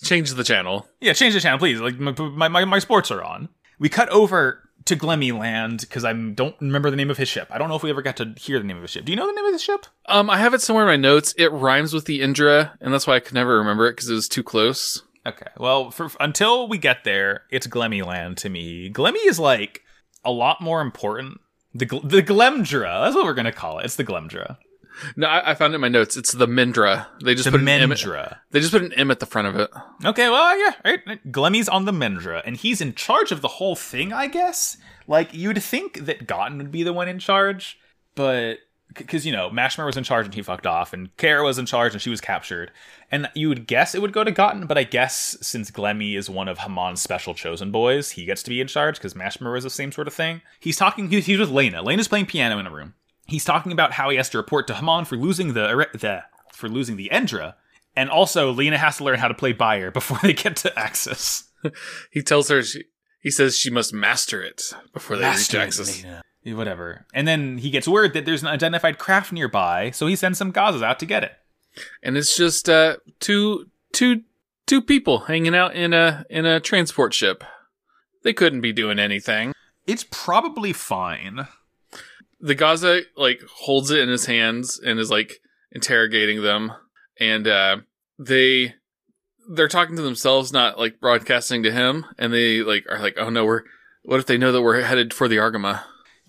Change 0.03 0.33
the 0.33 0.45
channel." 0.45 0.89
Yeah, 1.01 1.13
change 1.13 1.35
the 1.35 1.41
channel, 1.41 1.59
please. 1.59 1.81
Like 1.81 1.99
my 1.99 2.49
my, 2.49 2.65
my 2.65 2.79
sports 2.79 3.11
are 3.11 3.23
on. 3.23 3.49
We 3.79 3.89
cut 3.89 4.09
over 4.09 4.69
to 4.89 4.97
Glemy 4.97 5.39
Land 5.39 5.81
because 5.81 6.05
I 6.05 6.13
don't 6.15 6.57
remember 6.61 6.91
the 6.91 6.97
name 6.97 7.11
of 7.11 7.19
his 7.19 7.29
ship. 7.29 7.47
I 7.51 7.59
don't 7.59 7.69
know 7.69 7.77
if 7.77 7.83
we 7.83 7.91
ever 7.91 8.01
got 8.03 8.17
to 8.17 8.35
hear 8.39 8.59
the 8.59 8.65
name 8.65 8.79
of 8.79 8.83
his 8.83 8.91
ship. 8.91 9.05
Do 9.05 9.13
you 9.13 9.17
know 9.17 9.27
the 9.27 9.35
name 9.35 9.45
of 9.45 9.53
the 9.53 9.59
ship? 9.59 9.87
Um, 10.07 10.31
I 10.31 10.39
have 10.39 10.55
it 10.55 10.63
somewhere 10.63 10.85
in 10.85 10.89
my 10.89 11.09
notes. 11.09 11.35
It 11.37 11.53
rhymes 11.53 11.93
with 11.93 12.07
the 12.07 12.21
Endra, 12.21 12.73
and 12.81 12.93
that's 12.93 13.07
why 13.07 13.17
I 13.17 13.21
could 13.21 13.35
never 13.35 13.59
remember 13.59 13.87
it 13.87 13.93
because 13.93 14.09
it 14.09 14.15
was 14.15 14.29
too 14.29 14.43
close. 14.43 15.03
Okay. 15.29 15.51
Well, 15.57 15.91
for, 15.91 16.11
until 16.21 16.69
we 16.69 16.79
get 16.79 17.05
there, 17.05 17.43
it's 17.51 17.67
Glemy 17.67 18.05
Land 18.05 18.39
to 18.39 18.49
me. 18.49 18.91
Glemy 18.91 19.27
is 19.27 19.39
like 19.39 19.83
a 20.25 20.33
lot 20.33 20.61
more 20.61 20.81
important. 20.81 21.41
The 21.75 21.87
the 22.03 22.23
Glemdra. 22.23 23.05
That's 23.05 23.15
what 23.15 23.25
we're 23.25 23.35
gonna 23.35 23.53
call 23.53 23.79
it. 23.79 23.85
It's 23.85 23.97
the 23.97 24.05
Glemdra. 24.05 24.57
No, 25.17 25.27
I, 25.27 25.51
I 25.51 25.55
found 25.55 25.75
it 25.75 25.77
in 25.77 25.81
my 25.81 25.89
notes. 25.89 26.17
It's 26.17 26.33
the 26.33 26.49
Mindra. 26.49 27.07
They 27.23 27.35
just 27.35 27.45
The 27.45 27.53
put 27.53 27.61
an 27.61 27.69
M. 27.69 27.91
They 28.51 28.61
just 28.61 28.73
put 28.73 28.83
an 28.83 28.93
M 28.95 29.11
at 29.11 29.21
the 29.21 29.27
front 29.27 29.49
of 29.49 29.57
it. 29.57 29.71
Okay. 30.05 30.29
Well, 30.29 30.43
uh, 30.43 30.55
yeah. 30.55 30.75
Right. 30.85 31.01
right. 31.07 31.33
Glemy's 31.33 31.69
on 31.69 31.85
the 31.85 31.93
Mindra, 31.93 32.43
and 32.45 32.57
he's 32.57 32.81
in 32.81 32.95
charge 32.95 33.31
of 33.31 33.41
the 33.41 33.49
whole 33.49 33.77
thing. 33.77 34.13
I 34.13 34.27
guess. 34.27 34.77
Like 35.07 35.33
you'd 35.33 35.63
think 35.63 36.05
that 36.07 36.27
Gotten 36.27 36.59
would 36.59 36.71
be 36.71 36.83
the 36.83 36.93
one 36.93 37.09
in 37.09 37.19
charge, 37.19 37.79
but 38.15 38.59
because 38.95 39.27
you 39.27 39.33
know 39.33 39.51
Mashmer 39.51 39.87
was 39.87 39.97
in 39.97 40.05
charge 40.05 40.27
and 40.27 40.35
he 40.35 40.43
fucked 40.43 40.67
off, 40.67 40.93
and 40.93 41.15
Kara 41.17 41.45
was 41.45 41.59
in 41.59 41.67
charge 41.67 41.93
and 41.93 42.03
she 42.03 42.11
was 42.11 42.21
captured, 42.21 42.71
and 43.11 43.29
you 43.35 43.49
would 43.49 43.67
guess 43.67 43.95
it 43.95 44.03
would 44.03 44.13
go 44.13 44.25
to 44.25 44.31
Gotten, 44.31 44.67
but 44.67 44.79
I 44.79 44.85
guess 44.85 45.37
since 45.41 45.71
Glemy 45.71 46.17
is 46.17 46.31
one 46.31 46.49
of 46.49 46.59
Haman's 46.59 47.01
special 47.01 47.35
chosen 47.35 47.71
boys, 47.71 48.13
he 48.13 48.25
gets 48.25 48.43
to 48.45 48.51
be 48.51 48.61
in 48.61 48.67
charge 48.67 48.97
because 48.97 49.15
Mashmer 49.15 49.53
was 49.53 49.65
the 49.65 49.71
same 49.71 49.93
sort 49.93 50.09
of 50.09 50.15
thing. 50.15 50.43
He's 50.61 50.77
talking. 50.77 51.11
He's, 51.11 51.27
he's 51.27 51.39
with 51.39 51.51
Lena. 51.51 51.83
Lena's 51.83 52.09
playing 52.09 52.27
piano 52.27 52.59
in 52.59 52.67
a 52.67 52.71
room. 52.71 52.95
He's 53.27 53.45
talking 53.45 53.73
about 53.73 53.93
how 53.93 54.09
he 54.11 54.17
has 54.17 54.31
to 54.31 54.39
report 54.39 54.67
to 54.69 54.75
Haman 54.75 55.05
for 55.05 55.17
losing 55.17 55.53
the 55.53 55.69
er, 55.69 55.87
the 55.93 56.25
for 56.53 56.69
losing 56.69 56.97
the 56.97 57.11
Endra, 57.13 57.55
and 57.95 58.11
also 58.11 58.51
Lena 58.53 58.79
has 58.79 58.97
to 58.97 59.05
learn 59.05 59.19
how 59.19 59.29
to 59.29 59.35
play 59.35 59.53
Bayer 59.53 59.91
before 59.93 60.19
they 60.23 60.33
get 60.33 60.57
to 60.57 60.79
Axis. 60.79 61.45
He 62.13 62.23
tells 62.23 62.49
her 62.51 62.63
she, 62.63 62.85
he 63.21 63.33
says 63.33 63.59
she 63.59 63.69
must 63.69 63.93
master 63.93 64.41
it 64.41 64.73
before 64.93 65.17
they 65.17 65.23
Master 65.23 65.59
reach 65.59 65.67
Axis. 65.67 66.05
Lena. 66.05 66.23
Whatever. 66.55 67.07
And 67.15 67.27
then 67.27 67.59
he 67.59 67.71
gets 67.71 67.89
word 67.89 68.15
that 68.15 68.25
there's 68.25 68.43
an 68.43 68.49
identified 68.49 68.99
craft 68.99 69.33
nearby, 69.33 69.91
so 69.91 70.07
he 70.07 70.17
sends 70.17 70.39
some 70.39 70.51
Gazas 70.51 70.83
out 70.83 70.99
to 71.01 71.07
get 71.07 71.25
it. 71.25 71.33
and 72.03 72.17
it's 72.17 72.37
just 72.37 72.69
uh, 72.69 72.97
two 73.21 73.71
two 73.93 74.23
two 74.67 74.83
people 74.83 75.21
hanging 75.21 75.55
out 75.55 75.75
in 75.75 75.93
a 75.93 76.25
in 76.31 76.47
a 76.47 76.61
transport 76.61 77.15
ship. 77.15 77.45
They 78.25 78.33
couldn't 78.33 78.61
be 78.61 78.73
doing 78.73 78.99
anything. 78.99 79.53
It's 79.87 80.07
probably 80.11 80.73
fine. 80.73 81.47
The 82.41 82.55
Gaza 82.55 83.03
like 83.17 83.41
holds 83.43 83.91
it 83.91 84.01
in 84.01 84.09
his 84.09 84.27
hands 84.27 84.79
and 84.79 84.99
is 85.01 85.11
like 85.11 85.41
interrogating 85.73 86.43
them, 86.43 86.73
and 87.19 87.49
uh, 87.49 87.79
they 88.19 88.75
they're 89.51 89.69
talking 89.69 89.97
to 89.97 90.03
themselves, 90.03 90.53
not 90.53 90.79
like 90.79 91.01
broadcasting 91.01 91.63
to 91.63 91.73
him. 91.73 92.05
And 92.19 92.33
they 92.33 92.63
like 92.63 92.85
are 92.91 93.01
like, 93.01 93.17
oh 93.19 93.31
no, 93.31 93.45
we're 93.45 93.63
what 94.03 94.21
if 94.21 94.27
they 94.27 94.39
know 94.39 94.53
that 94.53 94.63
we're 94.63 94.83
headed 94.83 95.13
for 95.13 95.27
the 95.27 95.37
Argama? 95.37 95.83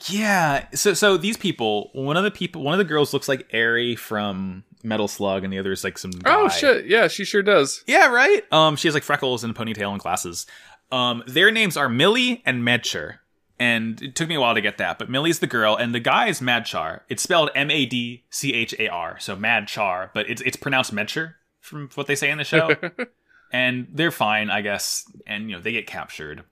Yeah. 0.07 0.67
So 0.73 0.93
so 0.93 1.17
these 1.17 1.37
people, 1.37 1.89
one 1.93 2.17
of 2.17 2.23
the 2.23 2.31
people, 2.31 2.63
one 2.63 2.73
of 2.73 2.77
the 2.77 2.85
girls 2.85 3.13
looks 3.13 3.27
like 3.27 3.47
Eri 3.51 3.95
from 3.95 4.63
Metal 4.83 5.07
Slug, 5.07 5.43
and 5.43 5.51
the 5.51 5.59
other 5.59 5.71
is 5.71 5.83
like 5.83 5.97
some. 5.97 6.11
Guy. 6.11 6.33
Oh 6.33 6.49
shit! 6.49 6.85
Yeah, 6.85 7.07
she 7.07 7.25
sure 7.25 7.43
does. 7.43 7.83
Yeah, 7.87 8.07
right. 8.07 8.43
Um, 8.51 8.75
she 8.75 8.87
has 8.87 8.95
like 8.95 9.03
freckles 9.03 9.43
and 9.43 9.55
a 9.55 9.59
ponytail 9.59 9.91
and 9.91 9.99
glasses. 9.99 10.45
Um, 10.91 11.23
their 11.27 11.51
names 11.51 11.77
are 11.77 11.89
Millie 11.89 12.41
and 12.45 12.63
Medchar, 12.63 13.19
and 13.59 14.01
it 14.01 14.15
took 14.15 14.29
me 14.29 14.35
a 14.35 14.39
while 14.39 14.55
to 14.55 14.61
get 14.61 14.77
that. 14.77 14.97
But 14.97 15.09
Millie's 15.09 15.39
the 15.39 15.47
girl, 15.47 15.75
and 15.75 15.93
the 15.93 15.99
guy 15.99 16.27
is 16.27 16.39
Madchar. 16.39 17.01
It's 17.09 17.21
spelled 17.21 17.49
M 17.55 17.69
A 17.69 17.85
D 17.85 18.23
C 18.29 18.53
H 18.53 18.73
A 18.79 18.87
R, 18.87 19.19
so 19.19 19.35
Madchar, 19.35 20.11
but 20.13 20.29
it's 20.29 20.41
it's 20.43 20.57
pronounced 20.57 20.93
Medchar 20.93 21.35
from 21.59 21.89
what 21.95 22.07
they 22.07 22.15
say 22.15 22.29
in 22.29 22.37
the 22.37 22.43
show. 22.43 22.75
and 23.51 23.87
they're 23.91 24.11
fine, 24.11 24.49
I 24.49 24.61
guess. 24.61 25.05
And 25.27 25.49
you 25.49 25.57
know 25.57 25.61
they 25.61 25.73
get 25.73 25.87
captured, 25.87 26.43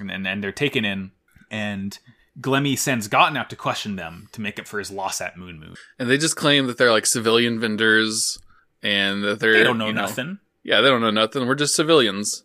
and 0.00 0.10
and, 0.10 0.26
and 0.26 0.42
they're 0.42 0.52
taken 0.52 0.84
in, 0.84 1.12
and 1.50 1.98
Glemy 2.40 2.78
sends 2.78 3.08
Gotten 3.08 3.36
out 3.36 3.48
to 3.50 3.56
question 3.56 3.96
them 3.96 4.28
to 4.32 4.40
make 4.40 4.58
up 4.58 4.66
for 4.66 4.78
his 4.78 4.90
loss 4.90 5.20
at 5.20 5.36
Moon 5.38 5.58
Moon. 5.58 5.74
And 5.98 6.10
they 6.10 6.18
just 6.18 6.36
claim 6.36 6.66
that 6.66 6.76
they're 6.78 6.92
like 6.92 7.06
civilian 7.06 7.58
vendors 7.58 8.38
and 8.82 9.24
that 9.24 9.40
they're 9.40 9.52
They 9.54 9.64
don't 9.64 9.78
know 9.78 9.86
you 9.88 9.92
nothing. 9.94 10.38
Yeah, 10.62 10.80
they 10.80 10.88
don't 10.88 11.00
know 11.00 11.10
nothing. 11.10 11.46
We're 11.46 11.54
just 11.54 11.74
civilians. 11.74 12.44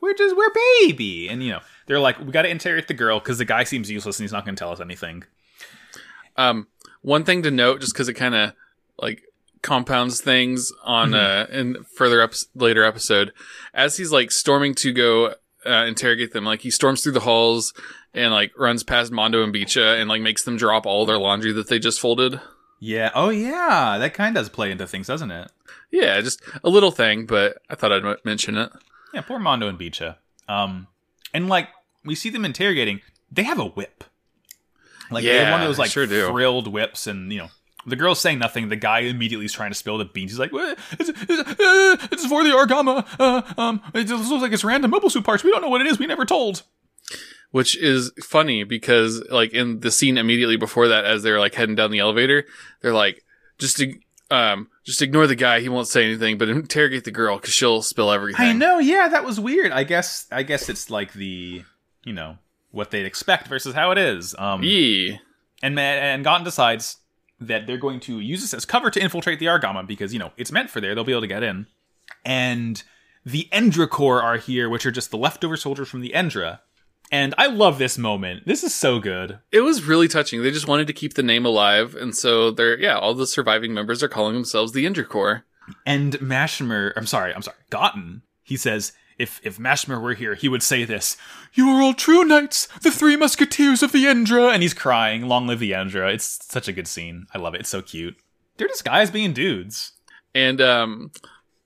We're 0.00 0.14
just 0.14 0.36
we're 0.36 0.52
baby, 0.82 1.28
and 1.28 1.42
you 1.42 1.52
know 1.52 1.60
they're 1.86 2.00
like 2.00 2.18
we 2.18 2.30
got 2.32 2.42
to 2.42 2.50
interrogate 2.50 2.88
the 2.88 2.94
girl 2.94 3.18
because 3.20 3.38
the 3.38 3.44
guy 3.46 3.64
seems 3.64 3.90
useless 3.90 4.18
and 4.18 4.24
he's 4.24 4.32
not 4.32 4.44
going 4.44 4.54
to 4.56 4.60
tell 4.60 4.70
us 4.72 4.80
anything. 4.80 5.24
Um, 6.36 6.66
one 7.00 7.24
thing 7.24 7.42
to 7.44 7.50
note, 7.50 7.80
just 7.80 7.94
because 7.94 8.08
it 8.08 8.14
kind 8.14 8.34
of 8.34 8.52
like 8.98 9.22
compounds 9.62 10.20
things 10.20 10.72
on 10.82 11.12
Mm-hmm. 11.12 11.54
uh 11.54 11.58
in 11.58 11.84
further 11.96 12.20
up 12.20 12.32
later 12.54 12.84
episode, 12.84 13.32
as 13.72 13.96
he's 13.96 14.12
like 14.12 14.30
storming 14.30 14.74
to 14.76 14.92
go 14.92 15.34
uh, 15.64 15.84
interrogate 15.86 16.32
them, 16.32 16.44
like 16.44 16.60
he 16.60 16.70
storms 16.70 17.02
through 17.02 17.12
the 17.12 17.20
halls 17.20 17.72
and 18.14 18.32
like 18.32 18.52
runs 18.56 18.82
past 18.82 19.12
Mondo 19.12 19.42
and 19.42 19.54
Beecha 19.54 20.00
and 20.00 20.08
like 20.08 20.22
makes 20.22 20.44
them 20.44 20.56
drop 20.56 20.86
all 20.86 21.04
their 21.04 21.18
laundry 21.18 21.52
that 21.52 21.68
they 21.68 21.78
just 21.78 22.00
folded. 22.00 22.40
Yeah. 22.80 23.10
Oh 23.14 23.30
yeah, 23.30 23.98
that 23.98 24.14
kind 24.14 24.36
of 24.36 24.42
does 24.42 24.48
play 24.48 24.70
into 24.70 24.86
things, 24.86 25.06
doesn't 25.06 25.30
it? 25.30 25.50
Yeah, 25.90 26.20
just 26.20 26.42
a 26.62 26.68
little 26.68 26.90
thing, 26.90 27.26
but 27.26 27.58
I 27.68 27.74
thought 27.74 27.92
I'd 27.92 28.24
mention 28.24 28.56
it. 28.56 28.70
Yeah. 29.12 29.22
Poor 29.22 29.38
Mondo 29.38 29.68
and 29.68 29.78
Beecha. 29.78 30.16
Um, 30.48 30.86
and 31.32 31.48
like 31.48 31.68
we 32.04 32.14
see 32.14 32.30
them 32.30 32.44
interrogating, 32.44 33.00
they 33.30 33.42
have 33.42 33.58
a 33.58 33.66
whip. 33.66 34.04
Like 35.10 35.24
they 35.24 35.36
have 35.36 35.52
one 35.52 35.60
of 35.62 35.68
those 35.68 35.78
like 35.78 35.90
sure 35.90 36.06
frilled 36.06 36.68
whips, 36.68 37.06
and 37.06 37.32
you 37.32 37.38
know. 37.38 37.48
The 37.86 37.96
girl's 37.96 38.18
saying 38.18 38.38
nothing. 38.38 38.70
The 38.70 38.76
guy 38.76 39.00
immediately 39.00 39.44
is 39.44 39.52
trying 39.52 39.70
to 39.70 39.74
spill 39.74 39.98
the 39.98 40.06
beans. 40.06 40.30
He's 40.30 40.38
like, 40.38 40.52
"What? 40.52 40.78
It's, 40.92 41.10
it's, 41.10 41.20
uh, 41.30 42.06
it's 42.12 42.24
for 42.24 42.42
the 42.42 42.48
Argama. 42.48 43.06
Uh, 43.20 43.42
um, 43.60 43.82
it 43.92 44.04
just 44.04 44.30
looks 44.30 44.40
like 44.40 44.52
it's 44.52 44.64
random 44.64 44.90
mobile 44.90 45.10
suit 45.10 45.22
parts. 45.22 45.44
We 45.44 45.50
don't 45.50 45.60
know 45.60 45.68
what 45.68 45.82
it 45.82 45.86
is. 45.86 45.98
We 45.98 46.06
never 46.06 46.24
told." 46.24 46.62
Which 47.54 47.78
is 47.78 48.10
funny 48.20 48.64
because 48.64 49.22
like 49.30 49.52
in 49.52 49.78
the 49.78 49.90
scene 49.92 50.18
immediately 50.18 50.56
before 50.56 50.88
that 50.88 51.04
as 51.04 51.22
they're 51.22 51.38
like 51.38 51.54
heading 51.54 51.76
down 51.76 51.92
the 51.92 52.00
elevator 52.00 52.44
they're 52.80 52.92
like 52.92 53.24
just 53.58 53.80
um 54.32 54.68
just 54.84 55.00
ignore 55.00 55.28
the 55.28 55.36
guy 55.36 55.60
he 55.60 55.68
won't 55.68 55.86
say 55.86 56.04
anything 56.04 56.36
but 56.36 56.48
interrogate 56.50 57.04
the 57.04 57.12
girl 57.12 57.36
because 57.36 57.54
she'll 57.54 57.80
spill 57.80 58.10
everything 58.10 58.44
I 58.44 58.52
know, 58.52 58.80
yeah, 58.80 59.06
that 59.06 59.24
was 59.24 59.38
weird. 59.38 59.70
I 59.70 59.84
guess 59.84 60.26
I 60.32 60.42
guess 60.42 60.68
it's 60.68 60.90
like 60.90 61.12
the 61.12 61.62
you 62.04 62.12
know 62.12 62.38
what 62.72 62.90
they'd 62.90 63.06
expect 63.06 63.46
versus 63.46 63.72
how 63.72 63.92
it 63.92 63.98
is. 63.98 64.34
Um, 64.36 64.64
yeah 64.64 65.18
and 65.62 65.78
and 65.78 66.24
Gotten 66.24 66.44
decides 66.44 66.96
that 67.40 67.68
they're 67.68 67.78
going 67.78 68.00
to 68.00 68.18
use 68.18 68.40
this 68.40 68.52
as 68.52 68.64
cover 68.64 68.90
to 68.90 69.00
infiltrate 69.00 69.38
the 69.38 69.46
Argama 69.46 69.86
because 69.86 70.12
you 70.12 70.18
know 70.18 70.32
it's 70.36 70.50
meant 70.50 70.70
for 70.70 70.80
there. 70.80 70.94
They'll 70.94 71.04
be 71.04 71.12
able 71.12 71.22
to 71.22 71.26
get 71.28 71.42
in, 71.42 71.66
and 72.24 72.82
the 73.24 73.48
Endra 73.52 73.88
Corps 73.88 74.22
are 74.22 74.36
here, 74.36 74.68
which 74.68 74.84
are 74.84 74.90
just 74.90 75.10
the 75.10 75.16
leftover 75.16 75.56
soldiers 75.56 75.88
from 75.88 76.00
the 76.00 76.12
Endra. 76.14 76.60
And 77.14 77.32
I 77.38 77.46
love 77.46 77.78
this 77.78 77.96
moment. 77.96 78.44
This 78.44 78.64
is 78.64 78.74
so 78.74 78.98
good. 78.98 79.38
it 79.52 79.60
was 79.60 79.84
really 79.84 80.08
touching 80.08 80.42
they 80.42 80.50
just 80.50 80.66
wanted 80.68 80.86
to 80.88 80.92
keep 81.00 81.14
the 81.14 81.22
name 81.32 81.46
alive 81.46 81.94
and 81.94 82.12
so 82.22 82.50
they're 82.50 82.78
yeah 82.86 82.98
all 82.98 83.14
the 83.14 83.26
surviving 83.36 83.72
members 83.72 84.02
are 84.02 84.08
calling 84.16 84.34
themselves 84.34 84.72
the 84.72 84.84
Endra 84.84 85.06
Corps 85.06 85.44
And 85.86 86.12
Mashmer, 86.18 86.92
I'm 86.96 87.06
sorry, 87.06 87.32
I'm 87.34 87.42
sorry, 87.42 87.56
Gotten, 87.70 88.22
he 88.42 88.56
says, 88.56 88.92
if 89.16 89.40
if 89.44 89.58
Mashmer 89.58 89.98
were 90.02 90.14
here, 90.22 90.34
he 90.34 90.48
would 90.48 90.62
say 90.62 90.84
this, 90.84 91.16
You 91.54 91.68
are 91.70 91.80
all 91.82 91.94
true 91.94 92.24
knights, 92.24 92.66
the 92.82 92.90
three 92.90 93.16
musketeers 93.16 93.82
of 93.84 93.92
the 93.92 94.04
Endra. 94.12 94.52
And 94.52 94.60
he's 94.64 94.74
crying, 94.74 95.20
Long 95.28 95.46
live 95.46 95.60
the 95.60 95.70
Endra. 95.80 96.12
It's 96.12 96.28
such 96.56 96.66
a 96.68 96.72
good 96.78 96.88
scene. 96.88 97.16
I 97.34 97.38
love 97.38 97.54
it. 97.54 97.60
It's 97.60 97.70
so 97.76 97.80
cute. 97.80 98.16
They're 98.56 98.68
just 98.74 98.84
guys 98.84 99.10
being 99.12 99.32
dudes. 99.32 99.92
and 100.34 100.60
um 100.60 101.12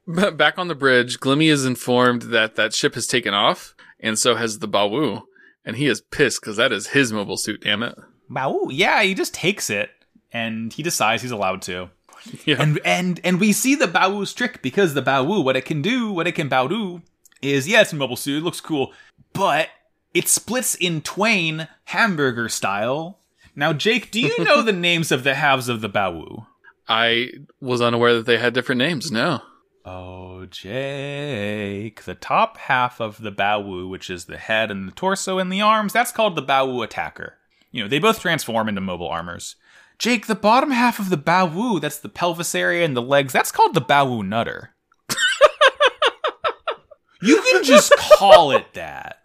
back 0.06 0.58
on 0.58 0.68
the 0.68 0.74
bridge 0.84 1.18
Glemy 1.20 1.50
is 1.50 1.64
informed 1.64 2.22
that 2.36 2.54
that 2.56 2.74
ship 2.74 2.94
has 2.94 3.06
taken 3.06 3.34
off 3.34 3.74
and 4.00 4.18
so 4.18 4.34
has 4.36 4.58
the 4.58 4.68
Bawu 4.76 5.22
and 5.64 5.76
he 5.76 5.86
is 5.86 6.00
pissed 6.00 6.40
because 6.40 6.56
that 6.56 6.72
is 6.72 6.88
his 6.88 7.12
mobile 7.12 7.36
suit 7.36 7.62
damn 7.62 7.82
it 7.82 7.96
Wow, 8.30 8.66
yeah, 8.70 9.02
he 9.02 9.14
just 9.14 9.32
takes 9.34 9.70
it 9.70 9.90
and 10.32 10.72
he 10.72 10.82
decides 10.82 11.22
he's 11.22 11.30
allowed 11.30 11.62
to. 11.62 11.90
Yeah. 12.44 12.60
And 12.60 12.80
and 12.84 13.20
and 13.22 13.40
we 13.40 13.52
see 13.52 13.74
the 13.76 13.86
Bawu's 13.86 14.34
trick 14.34 14.60
because 14.60 14.92
the 14.92 15.02
Bawu, 15.02 15.42
what 15.42 15.56
it 15.56 15.64
can 15.64 15.80
do, 15.80 16.12
what 16.12 16.26
it 16.26 16.32
can 16.32 16.50
Bao 16.50 16.68
do, 16.68 17.00
is 17.40 17.68
yeah, 17.68 17.80
it's 17.80 17.92
a 17.92 17.96
mobile 17.96 18.16
suit, 18.16 18.38
it 18.38 18.44
looks 18.44 18.60
cool, 18.60 18.92
but 19.32 19.68
it 20.12 20.28
splits 20.28 20.74
in 20.74 21.00
twain 21.00 21.68
hamburger 21.84 22.48
style. 22.48 23.20
Now, 23.54 23.72
Jake, 23.72 24.10
do 24.10 24.20
you 24.20 24.34
know 24.44 24.62
the 24.62 24.72
names 24.72 25.12
of 25.12 25.22
the 25.22 25.36
halves 25.36 25.68
of 25.68 25.80
the 25.80 25.88
Bawu? 25.88 26.44
I 26.88 27.30
was 27.60 27.80
unaware 27.80 28.14
that 28.14 28.26
they 28.26 28.36
had 28.36 28.52
different 28.52 28.80
names. 28.80 29.12
No. 29.12 29.40
Oh, 29.90 30.44
Jake. 30.50 32.02
The 32.02 32.14
top 32.14 32.58
half 32.58 33.00
of 33.00 33.22
the 33.22 33.32
Bawu, 33.32 33.88
which 33.88 34.10
is 34.10 34.26
the 34.26 34.36
head 34.36 34.70
and 34.70 34.86
the 34.86 34.92
torso 34.92 35.38
and 35.38 35.50
the 35.50 35.62
arms, 35.62 35.94
that's 35.94 36.12
called 36.12 36.36
the 36.36 36.42
Bawu 36.42 36.84
attacker. 36.84 37.38
You 37.72 37.82
know, 37.82 37.88
they 37.88 37.98
both 37.98 38.20
transform 38.20 38.68
into 38.68 38.82
mobile 38.82 39.08
armors. 39.08 39.56
Jake, 39.98 40.26
the 40.26 40.34
bottom 40.34 40.72
half 40.72 40.98
of 40.98 41.08
the 41.08 41.16
Bawu, 41.16 41.80
that's 41.80 41.98
the 41.98 42.10
pelvis 42.10 42.54
area 42.54 42.84
and 42.84 42.94
the 42.94 43.00
legs, 43.00 43.32
that's 43.32 43.50
called 43.50 43.72
the 43.72 43.80
Bawu 43.80 44.26
nutter. 44.26 44.74
you 47.22 47.40
can 47.40 47.64
just 47.64 47.90
call 47.96 48.50
it 48.50 48.74
that. 48.74 49.22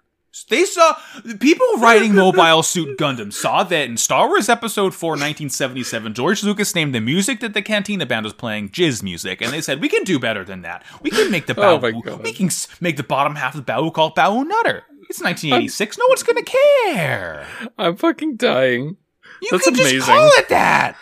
They 0.50 0.66
saw 0.66 0.98
people 1.40 1.68
writing 1.78 2.16
Mobile 2.16 2.64
Suit 2.64 2.98
Gundam 2.98 3.32
saw 3.32 3.64
that 3.64 3.88
in 3.88 3.98
Star 3.98 4.28
Wars 4.28 4.50
Episode 4.50 4.96
4, 4.96 5.12
1977, 5.12 6.14
George 6.16 6.44
Lucas 6.44 6.74
named 6.74 6.96
the 6.96 7.00
music 7.02 7.40
that 7.42 7.54
the 7.54 7.62
Cantina 7.62 8.06
Band 8.06 8.24
was 8.24 8.34
playing 8.34 8.70
jizz 8.70 9.04
music, 9.04 9.42
and 9.42 9.54
they 9.54 9.62
said 9.62 9.80
we 9.80 9.90
can 9.90 10.04
do 10.04 10.18
better 10.18 10.44
than 10.44 10.64
that. 10.64 10.84
We 11.04 11.12
can 11.12 11.30
make 11.30 11.46
the 11.46 11.54
Oh 11.58 11.78
bow, 11.78 11.92
my 11.92 12.18
we 12.24 12.34
can 12.34 12.50
make 12.82 12.98
the 12.98 13.04
bottom 13.04 13.36
half 13.36 13.54
of 13.54 13.62
the 13.62 13.66
bow 13.66 13.92
called 13.92 14.16
Bow 14.16 14.42
Nutter. 14.42 14.84
It's 15.10 15.22
1986. 15.22 15.98
No 16.00 16.06
one's 16.10 16.24
gonna 16.24 16.42
care. 16.44 17.48
I'm 17.78 17.96
fucking 17.96 18.38
dying. 18.38 18.98
You 19.42 19.50
That's 19.52 19.66
can 19.66 19.76
amazing. 19.76 19.98
just 20.00 20.08
call 20.08 20.30
it 20.34 20.50
that. 20.50 20.96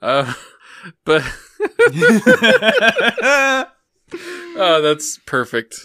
Uh, 0.00 0.32
but 1.04 1.22
oh, 4.56 4.80
that's 4.82 5.18
perfect. 5.26 5.76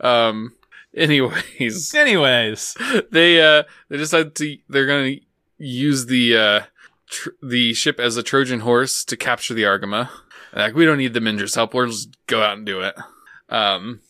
Um. 0.00 0.54
Anyways, 0.96 1.94
Anyways, 1.94 2.76
they 3.10 3.42
uh 3.42 3.64
they 3.88 3.96
decide 3.96 4.34
to 4.36 4.56
they're 4.68 4.86
gonna 4.86 5.16
use 5.58 6.06
the 6.06 6.36
uh 6.36 6.60
tr- 7.08 7.30
the 7.42 7.74
ship 7.74 7.98
as 7.98 8.16
a 8.16 8.22
Trojan 8.22 8.60
horse 8.60 9.04
to 9.06 9.16
capture 9.16 9.54
the 9.54 9.62
Argama. 9.64 10.08
Like 10.54 10.74
we 10.74 10.84
don't 10.84 10.98
need 10.98 11.14
the 11.14 11.20
Mindra's 11.20 11.54
help. 11.56 11.74
We'll 11.74 11.88
just 11.88 12.16
go 12.26 12.42
out 12.42 12.56
and 12.56 12.66
do 12.66 12.80
it. 12.80 12.94
Um, 13.48 14.00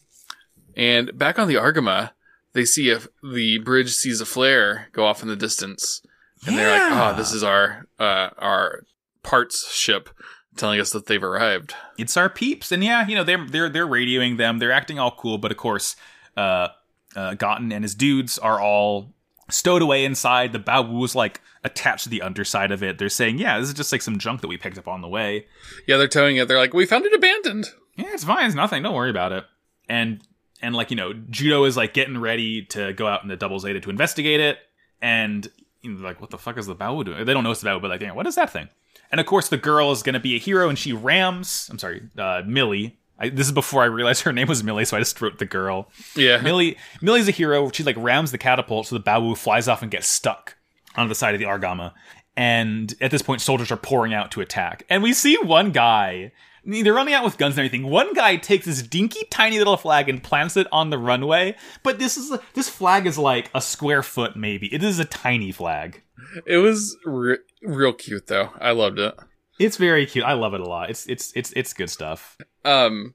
and 0.77 1.17
back 1.17 1.39
on 1.39 1.49
the 1.49 1.55
Argama, 1.55 2.11
they 2.53 2.65
see 2.65 2.91
if 2.91 3.09
the 3.23 3.59
bridge 3.59 3.93
sees 3.95 4.21
a 4.21 4.27
flare 4.27 4.89
go 4.93 5.07
off 5.07 5.23
in 5.23 5.29
the 5.29 5.37
distance, 5.37 6.03
and 6.47 6.57
they're 6.59 6.71
like, 6.71 6.93
"Oh, 6.93 7.17
this 7.17 7.33
is 7.33 7.43
our 7.43 7.87
uh 7.99 8.31
our 8.39 8.83
parts 9.23 9.73
ship." 9.73 10.11
Telling 10.57 10.79
us 10.79 10.93
that 10.93 11.07
they've 11.07 11.21
arrived. 11.21 11.75
it's 11.99 12.17
our 12.17 12.29
peeps, 12.31 12.71
and 12.71 12.85
yeah, 12.85 13.05
you 13.09 13.17
know 13.17 13.25
they're 13.25 13.45
they're 13.45 13.69
they're 13.69 13.89
radioing 13.89 14.37
them. 14.37 14.61
They're 14.61 14.71
acting 14.71 15.01
all 15.01 15.11
cool, 15.11 15.37
but 15.37 15.51
of 15.51 15.57
course, 15.57 15.97
uh, 16.37 16.69
uh, 17.17 17.35
Gotten 17.35 17.73
and 17.73 17.85
his 17.85 17.95
dudes 17.95 18.39
are 18.39 18.61
all 18.61 19.15
stowed 19.51 19.83
away 19.83 20.05
inside. 20.05 20.53
The 20.53 20.59
Bawu's 20.59 21.15
like 21.15 21.41
attached 21.63 22.05
to 22.05 22.11
the 22.11 22.23
underside 22.23 22.71
of 22.71 22.83
it. 22.83 22.99
They're 22.99 23.09
saying, 23.09 23.39
"Yeah, 23.39 23.59
this 23.59 23.69
is 23.69 23.75
just 23.75 23.93
like 23.93 24.03
some 24.03 24.19
junk 24.19 24.41
that 24.41 24.49
we 24.49 24.57
picked 24.57 24.79
up 24.79 24.89
on 24.89 25.01
the 25.01 25.09
way." 25.09 25.47
Yeah, 25.87 25.97
they're 25.97 26.09
towing 26.09 26.37
it. 26.37 26.49
They're 26.49 26.59
like, 26.59 26.75
"We 26.75 26.87
found 26.87 27.05
it 27.05 27.15
abandoned." 27.15 27.67
Yeah, 27.97 28.13
it's 28.13 28.25
fine. 28.25 28.47
It's 28.47 28.55
nothing. 28.55 28.83
Don't 28.83 28.95
worry 28.95 29.11
about 29.11 29.33
it. 29.33 29.45
And 29.89 30.21
and 30.63 30.75
like 30.75 30.91
you 30.91 30.97
know, 30.97 31.13
Judo 31.13 31.65
is 31.65 31.77
like 31.77 31.95
getting 31.95 32.19
ready 32.19 32.63
to 32.67 32.93
go 32.93 33.07
out 33.07 33.23
in 33.23 33.29
the 33.29 33.37
double 33.37 33.59
zeta 33.59 33.81
to 33.81 33.91
investigate 33.91 34.41
it. 34.41 34.59
And 35.01 35.49
you 35.83 35.93
know, 35.93 36.03
like, 36.03 36.21
what 36.21 36.31
the 36.31 36.39
fuck 36.39 36.59
is 36.59 36.67
the 36.67 36.75
Bawu 36.75 37.05
doing? 37.05 37.25
They 37.25 37.35
don't 37.35 37.45
know 37.45 37.51
it's 37.51 37.61
the 37.61 37.69
Bawu, 37.69 37.83
but 37.83 37.91
like, 37.91 38.15
what 38.15 38.27
is 38.27 38.35
that 38.37 38.51
thing? 38.51 38.69
And 39.11 39.21
of 39.21 39.27
course, 39.27 39.49
the 39.49 39.59
girl 39.59 39.93
is 39.93 40.03
going 40.03 40.15
to 40.15 40.21
be 40.21 40.35
a 40.35 40.39
hero, 40.39 40.69
and 40.69 40.79
she 40.79 40.93
rams. 40.93 41.69
I'm 41.71 41.79
sorry, 41.79 42.03
uh, 42.19 42.43
Millie. 42.47 42.99
I, 43.19 43.29
this 43.29 43.47
is 43.47 43.53
before 43.53 43.83
I 43.83 43.87
realized 43.87 44.23
her 44.23 44.33
name 44.33 44.49
was 44.49 44.65
Millie, 44.65 44.85
so 44.85 44.97
I 44.97 45.01
just 45.01 45.21
wrote 45.21 45.39
the 45.39 45.45
girl. 45.45 45.91
Yeah. 46.17 46.41
Millie. 46.41 46.77
Millie's 47.01 47.29
a 47.29 47.33
hero. 47.33 47.71
She 47.71 47.83
like 47.85 47.97
rams 47.99 48.33
the 48.33 48.39
catapult, 48.39 48.89
so 48.89 48.97
the 48.97 49.03
Bawu 49.03 49.37
flies 49.37 49.69
off 49.69 49.83
and 49.83 49.91
gets 49.91 50.09
stuck 50.09 50.57
on 50.97 51.09
the 51.09 51.15
side 51.15 51.35
of 51.35 51.41
the 51.41 51.47
Argama. 51.47 51.93
And 52.37 52.95
at 53.01 53.11
this 53.11 53.23
point, 53.23 53.41
soldiers 53.41 53.71
are 53.71 53.77
pouring 53.77 54.13
out 54.13 54.33
to 54.33 54.41
attack. 54.41 54.85
And 54.91 55.03
we 55.03 55.13
see 55.13 55.37
one 55.39 55.71
guy. 55.71 56.33
They're 56.65 56.95
running 56.95 57.15
out 57.15 57.25
with 57.25 57.39
guns 57.39 57.55
and 57.55 57.61
everything. 57.61 57.89
One 57.89 58.15
guy 58.15 58.37
takes 58.37 58.65
this 58.65 58.83
dinky, 58.83 59.27
tiny 59.31 59.59
little 59.59 59.77
flag 59.77 60.09
and 60.09 60.23
plants 60.23 60.57
it 60.57 60.67
on 60.73 60.91
the 60.91 60.99
runway. 60.99 61.57
But 61.83 61.99
this 61.99 62.17
is 62.17 62.37
this 62.55 62.69
flag 62.69 63.07
is 63.07 63.19
like 63.19 63.51
a 63.55 63.61
square 63.61 64.03
foot, 64.03 64.35
maybe. 64.35 64.73
It 64.75 64.83
is 64.83 64.99
a 64.99 65.05
tiny 65.05 65.53
flag. 65.53 66.03
It 66.47 66.57
was 66.57 66.97
re- 67.05 67.39
real 67.63 67.93
cute 67.93 68.29
though. 68.29 68.51
I 68.61 68.71
loved 68.71 68.99
it. 68.99 69.15
It's 69.59 69.77
very 69.77 70.07
cute. 70.07 70.25
I 70.25 70.33
love 70.33 70.55
it 70.55 70.61
a 70.61 70.65
lot. 70.69 70.91
It's 70.91 71.07
it's 71.07 71.33
it's 71.37 71.53
it's 71.53 71.73
good 71.73 71.91
stuff. 71.91 72.37
Um, 72.65 73.15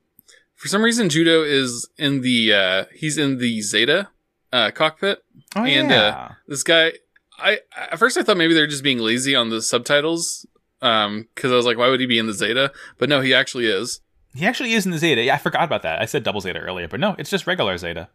for 0.55 0.67
some 0.67 0.81
reason, 0.83 1.09
Judo 1.09 1.43
is 1.43 1.87
in 1.97 2.21
the 2.21 2.53
uh 2.53 2.85
he's 2.93 3.17
in 3.17 3.37
the 3.39 3.61
Zeta 3.61 4.09
uh 4.53 4.71
cockpit, 4.71 5.23
Oh 5.55 5.63
and 5.65 5.91
uh 5.91 6.29
this 6.47 6.63
guy. 6.63 6.93
I 7.37 7.59
at 7.77 7.97
first 7.99 8.17
I 8.17 8.23
thought 8.23 8.37
maybe 8.37 8.53
they're 8.53 8.67
just 8.67 8.83
being 8.83 8.99
lazy 8.99 9.35
on 9.35 9.49
the 9.49 9.61
subtitles. 9.61 10.45
Um, 10.81 11.27
because 11.35 11.51
I 11.51 11.55
was 11.55 11.65
like, 11.65 11.77
why 11.77 11.89
would 11.89 11.99
he 11.99 12.05
be 12.05 12.19
in 12.19 12.27
the 12.27 12.33
Zeta? 12.33 12.71
But 12.97 13.09
no, 13.09 13.19
he 13.19 13.33
actually 13.33 13.65
is. 13.67 13.99
he 14.33 14.45
actually 14.45 14.71
is 14.73 14.85
in 14.85 14.91
the 14.93 14.97
Zeta. 14.97 15.21
Yeah, 15.21 15.35
I 15.35 15.37
forgot 15.37 15.63
about 15.63 15.81
that. 15.81 16.01
I 16.01 16.05
said 16.05 16.23
double 16.23 16.39
Zeta 16.39 16.59
earlier, 16.59 16.87
but 16.87 17.01
no, 17.01 17.15
it's 17.17 17.29
just 17.29 17.47
regular 17.47 17.77
Zeta. 17.77 18.07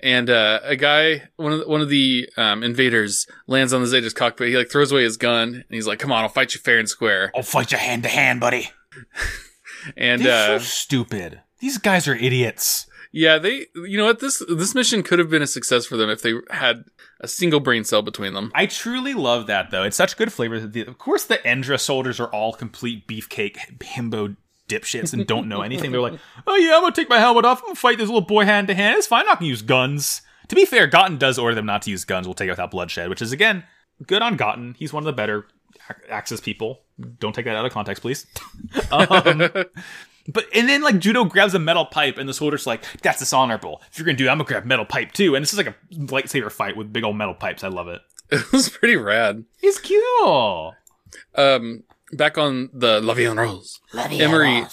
And 0.00 0.28
uh, 0.28 0.60
a 0.64 0.74
guy, 0.76 1.28
one 1.36 1.52
of 1.52 1.60
the, 1.60 1.68
one 1.68 1.80
of 1.80 1.88
the 1.88 2.28
um, 2.36 2.62
invaders, 2.62 3.26
lands 3.46 3.72
on 3.72 3.80
the 3.80 3.86
Zeta's 3.86 4.12
cockpit. 4.12 4.48
He 4.48 4.56
like 4.56 4.70
throws 4.70 4.90
away 4.90 5.04
his 5.04 5.16
gun, 5.16 5.54
and 5.54 5.64
he's 5.70 5.86
like, 5.86 5.98
"Come 6.00 6.10
on, 6.12 6.22
I'll 6.22 6.28
fight 6.28 6.54
you 6.54 6.60
fair 6.60 6.78
and 6.78 6.88
square." 6.88 7.30
I'll 7.36 7.42
fight 7.42 7.70
you 7.72 7.78
hand 7.78 8.02
to 8.02 8.08
hand, 8.08 8.40
buddy. 8.40 8.70
And 9.96 10.22
They're 10.22 10.54
uh, 10.54 10.58
so 10.60 10.64
stupid. 10.64 11.40
These 11.60 11.78
guys 11.78 12.06
are 12.06 12.14
idiots. 12.14 12.86
yeah, 13.10 13.38
they, 13.38 13.66
you 13.74 13.98
know 13.98 14.04
what 14.04 14.20
this 14.20 14.40
this 14.48 14.74
mission 14.76 15.02
could 15.02 15.18
have 15.18 15.28
been 15.28 15.42
a 15.42 15.46
success 15.46 15.86
for 15.86 15.96
them 15.96 16.08
if 16.08 16.22
they 16.22 16.34
had 16.50 16.84
a 17.20 17.26
single 17.26 17.58
brain 17.60 17.82
cell 17.84 18.00
between 18.02 18.32
them. 18.34 18.52
I 18.54 18.66
truly 18.66 19.12
love 19.14 19.48
that 19.48 19.70
though. 19.72 19.82
It's 19.82 19.96
such 19.96 20.16
good 20.16 20.32
flavor. 20.32 20.60
The- 20.60 20.86
Of 20.86 20.98
course, 20.98 21.24
the 21.24 21.38
Endra 21.38 21.80
soldiers 21.80 22.20
are 22.20 22.28
all 22.28 22.52
complete 22.52 23.08
beefcake 23.08 23.56
himbo 23.80 24.36
dipshits 24.72 25.12
and 25.12 25.26
don't 25.26 25.48
know 25.48 25.62
anything. 25.62 25.92
They're 25.92 26.00
like, 26.00 26.18
"Oh 26.46 26.56
yeah, 26.56 26.76
I'm 26.76 26.82
gonna 26.82 26.94
take 26.94 27.08
my 27.08 27.18
helmet 27.18 27.44
off. 27.44 27.60
I'm 27.60 27.68
gonna 27.68 27.74
fight 27.76 27.98
this 27.98 28.08
little 28.08 28.20
boy 28.20 28.44
hand 28.44 28.68
to 28.68 28.74
hand. 28.74 28.98
It's 28.98 29.06
fine. 29.06 29.20
I'm 29.20 29.26
not 29.26 29.38
gonna 29.38 29.48
use 29.48 29.62
guns." 29.62 30.22
To 30.48 30.54
be 30.54 30.64
fair, 30.64 30.86
Gotten 30.86 31.16
does 31.18 31.38
order 31.38 31.54
them 31.54 31.66
not 31.66 31.82
to 31.82 31.90
use 31.90 32.04
guns. 32.04 32.26
We'll 32.26 32.34
take 32.34 32.48
it 32.48 32.52
without 32.52 32.70
bloodshed, 32.70 33.08
which 33.08 33.22
is 33.22 33.32
again 33.32 33.64
good 34.06 34.22
on 34.22 34.36
Gotten. 34.36 34.74
He's 34.78 34.92
one 34.92 35.02
of 35.02 35.06
the 35.06 35.12
better 35.12 35.46
Axis 36.08 36.40
people. 36.40 36.82
Don't 37.18 37.34
take 37.34 37.44
that 37.46 37.56
out 37.56 37.64
of 37.64 37.72
context, 37.72 38.02
please. 38.02 38.26
um, 38.90 39.38
but 40.28 40.46
and 40.54 40.68
then 40.68 40.82
like 40.82 40.98
Judo 40.98 41.24
grabs 41.24 41.54
a 41.54 41.58
metal 41.58 41.86
pipe, 41.86 42.18
and 42.18 42.28
the 42.28 42.34
soldier's 42.34 42.66
like, 42.66 42.84
"That's 43.02 43.18
dishonorable. 43.18 43.82
If 43.90 43.98
you're 43.98 44.06
gonna 44.06 44.18
do, 44.18 44.24
that, 44.24 44.30
I'm 44.30 44.38
gonna 44.38 44.48
grab 44.48 44.64
metal 44.64 44.84
pipe 44.84 45.12
too." 45.12 45.34
And 45.34 45.42
this 45.42 45.52
is 45.52 45.58
like 45.58 45.68
a 45.68 45.74
lightsaber 45.92 46.50
fight 46.50 46.76
with 46.76 46.92
big 46.92 47.04
old 47.04 47.16
metal 47.16 47.34
pipes. 47.34 47.64
I 47.64 47.68
love 47.68 47.88
it. 47.88 48.00
It 48.30 48.50
was 48.50 48.70
pretty 48.70 48.96
rad. 48.96 49.44
He's 49.60 49.78
cute. 49.78 50.02
Um, 51.34 51.82
back 52.12 52.36
on 52.38 52.70
the 52.72 53.00
La 53.00 53.14
Vie 53.14 53.26
en 53.26 53.36
Rose, 53.36 53.80
Emery 54.20 54.64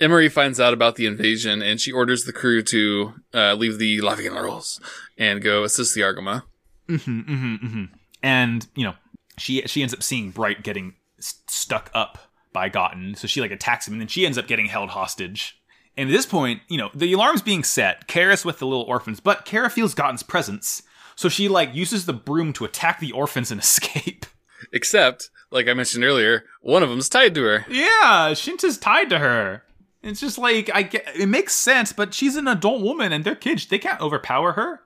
Emery 0.00 0.28
finds 0.28 0.58
out 0.58 0.72
about 0.74 0.96
the 0.96 1.06
invasion, 1.06 1.62
and 1.62 1.80
she 1.80 1.92
orders 1.92 2.24
the 2.24 2.32
crew 2.32 2.62
to 2.62 3.14
uh, 3.32 3.54
leave 3.54 3.78
the 3.78 4.00
La 4.00 4.14
Vie 4.16 4.26
en 4.26 4.34
Rose 4.34 4.80
and 5.16 5.40
go 5.42 5.62
assist 5.64 5.94
the 5.94 6.00
Argama. 6.00 6.42
hmm 6.88 6.96
hmm 6.96 7.54
hmm 7.56 7.84
And 8.22 8.66
you 8.74 8.84
know, 8.84 8.94
she 9.38 9.62
she 9.66 9.82
ends 9.82 9.94
up 9.94 10.02
seeing 10.02 10.30
Bright 10.30 10.62
getting 10.64 10.94
s- 11.18 11.42
stuck 11.48 11.90
up 11.94 12.18
by 12.52 12.68
Gotten, 12.68 13.14
so 13.14 13.26
she 13.26 13.40
like 13.40 13.50
attacks 13.52 13.86
him, 13.86 13.94
and 13.94 14.00
then 14.00 14.08
she 14.08 14.26
ends 14.26 14.36
up 14.38 14.46
getting 14.46 14.66
held 14.66 14.90
hostage. 14.90 15.58
And 15.96 16.08
at 16.08 16.12
this 16.12 16.26
point, 16.26 16.62
you 16.68 16.78
know, 16.78 16.90
the 16.94 17.12
alarm's 17.12 17.42
being 17.42 17.64
set. 17.64 18.06
Kara's 18.08 18.44
with 18.46 18.58
the 18.58 18.66
little 18.66 18.84
orphans, 18.84 19.20
but 19.20 19.44
Kara 19.44 19.68
feels 19.70 19.94
Gotten's 19.94 20.22
presence, 20.22 20.82
so 21.16 21.28
she 21.28 21.48
like 21.48 21.74
uses 21.74 22.06
the 22.06 22.12
broom 22.14 22.52
to 22.54 22.64
attack 22.64 22.98
the 22.98 23.12
orphans 23.12 23.50
and 23.52 23.60
escape. 23.62 24.26
Except, 24.72 25.28
like 25.52 25.68
I 25.68 25.74
mentioned 25.74 26.04
earlier, 26.04 26.44
one 26.60 26.82
of 26.82 26.88
them's 26.90 27.08
tied 27.08 27.34
to 27.34 27.42
her. 27.42 27.66
Yeah, 27.68 28.32
Shinta's 28.34 28.78
tied 28.78 29.10
to 29.10 29.18
her. 29.18 29.62
It's 30.02 30.20
just 30.20 30.38
like 30.38 30.70
I 30.74 30.82
get 30.82 31.06
it 31.14 31.26
makes 31.26 31.54
sense, 31.54 31.92
but 31.92 32.12
she's 32.12 32.34
an 32.36 32.48
adult 32.48 32.82
woman 32.82 33.12
and 33.12 33.24
they're 33.24 33.36
kids. 33.36 33.66
They 33.66 33.78
can't 33.78 34.00
overpower 34.00 34.52
her. 34.52 34.80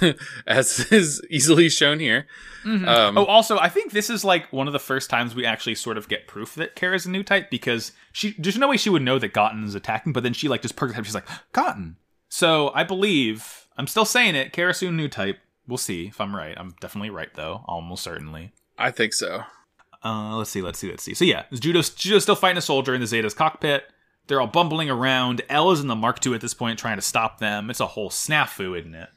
as 0.46 0.90
is 0.92 1.22
easily 1.30 1.68
shown 1.68 2.00
here. 2.00 2.26
Um, 2.64 3.18
Oh, 3.18 3.24
also, 3.26 3.58
I 3.58 3.68
think 3.68 3.92
this 3.92 4.08
is 4.08 4.24
like 4.24 4.50
one 4.52 4.66
of 4.66 4.72
the 4.72 4.78
first 4.78 5.10
times 5.10 5.34
we 5.34 5.44
actually 5.44 5.74
sort 5.74 5.98
of 5.98 6.08
get 6.08 6.26
proof 6.26 6.54
that 6.54 6.74
Kara's 6.74 7.04
a 7.04 7.10
new 7.10 7.22
type 7.22 7.50
because 7.50 7.92
she 8.12 8.34
there's 8.38 8.56
no 8.58 8.68
way 8.68 8.76
she 8.78 8.88
would 8.90 9.02
know 9.02 9.18
that 9.18 9.32
Gotten's 9.34 9.74
attacking, 9.74 10.12
but 10.12 10.22
then 10.22 10.32
she 10.32 10.48
like 10.48 10.62
just 10.62 10.76
perks 10.76 10.96
up. 10.98 11.04
She's 11.04 11.14
like 11.14 11.28
Gotten. 11.52 11.96
So 12.28 12.72
I 12.74 12.84
believe 12.84 13.68
I'm 13.76 13.86
still 13.86 14.06
saying 14.06 14.34
it. 14.34 14.52
Kara 14.52 14.72
soon 14.74 14.94
a 14.94 14.96
new 14.96 15.08
type. 15.08 15.38
We'll 15.66 15.78
see 15.78 16.06
if 16.06 16.20
I'm 16.20 16.34
right. 16.34 16.54
I'm 16.58 16.74
definitely 16.80 17.10
right 17.10 17.32
though, 17.34 17.62
almost 17.66 18.02
certainly. 18.02 18.52
I 18.78 18.90
think 18.90 19.12
so. 19.12 19.42
Uh, 20.04 20.36
let's 20.36 20.50
see, 20.50 20.60
let's 20.60 20.78
see, 20.78 20.90
let's 20.90 21.02
see. 21.02 21.14
So 21.14 21.24
yeah, 21.24 21.44
Judo's, 21.52 21.90
Judo's 21.90 22.24
still 22.24 22.36
fighting 22.36 22.58
a 22.58 22.62
soldier 22.62 22.94
in 22.94 23.00
the 23.00 23.06
Zeta's 23.06 23.34
cockpit. 23.34 23.84
They're 24.26 24.40
all 24.40 24.46
bumbling 24.46 24.90
around. 24.90 25.42
Elle 25.48 25.70
is 25.72 25.80
in 25.80 25.88
the 25.88 25.96
Mark 25.96 26.24
II 26.24 26.34
at 26.34 26.40
this 26.40 26.54
point, 26.54 26.78
trying 26.78 26.96
to 26.96 27.02
stop 27.02 27.38
them. 27.38 27.70
It's 27.70 27.80
a 27.80 27.86
whole 27.86 28.10
snafu, 28.10 28.78
isn't 28.78 28.94
it? 28.94 29.08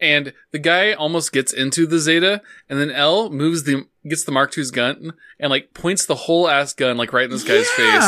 And 0.00 0.32
the 0.52 0.58
guy 0.58 0.92
almost 0.92 1.32
gets 1.32 1.52
into 1.52 1.86
the 1.86 1.98
Zeta, 1.98 2.40
and 2.68 2.80
then 2.80 2.90
Elle 2.90 3.30
moves 3.30 3.64
the 3.64 3.86
gets 4.08 4.24
the 4.24 4.32
Mark 4.32 4.56
II's 4.56 4.70
gun 4.70 5.12
and 5.38 5.50
like 5.50 5.74
points 5.74 6.06
the 6.06 6.14
whole 6.14 6.48
ass 6.48 6.72
gun 6.72 6.96
like 6.96 7.12
right 7.12 7.24
in 7.24 7.30
this 7.30 7.44
guy's 7.44 7.68
face, 7.68 8.02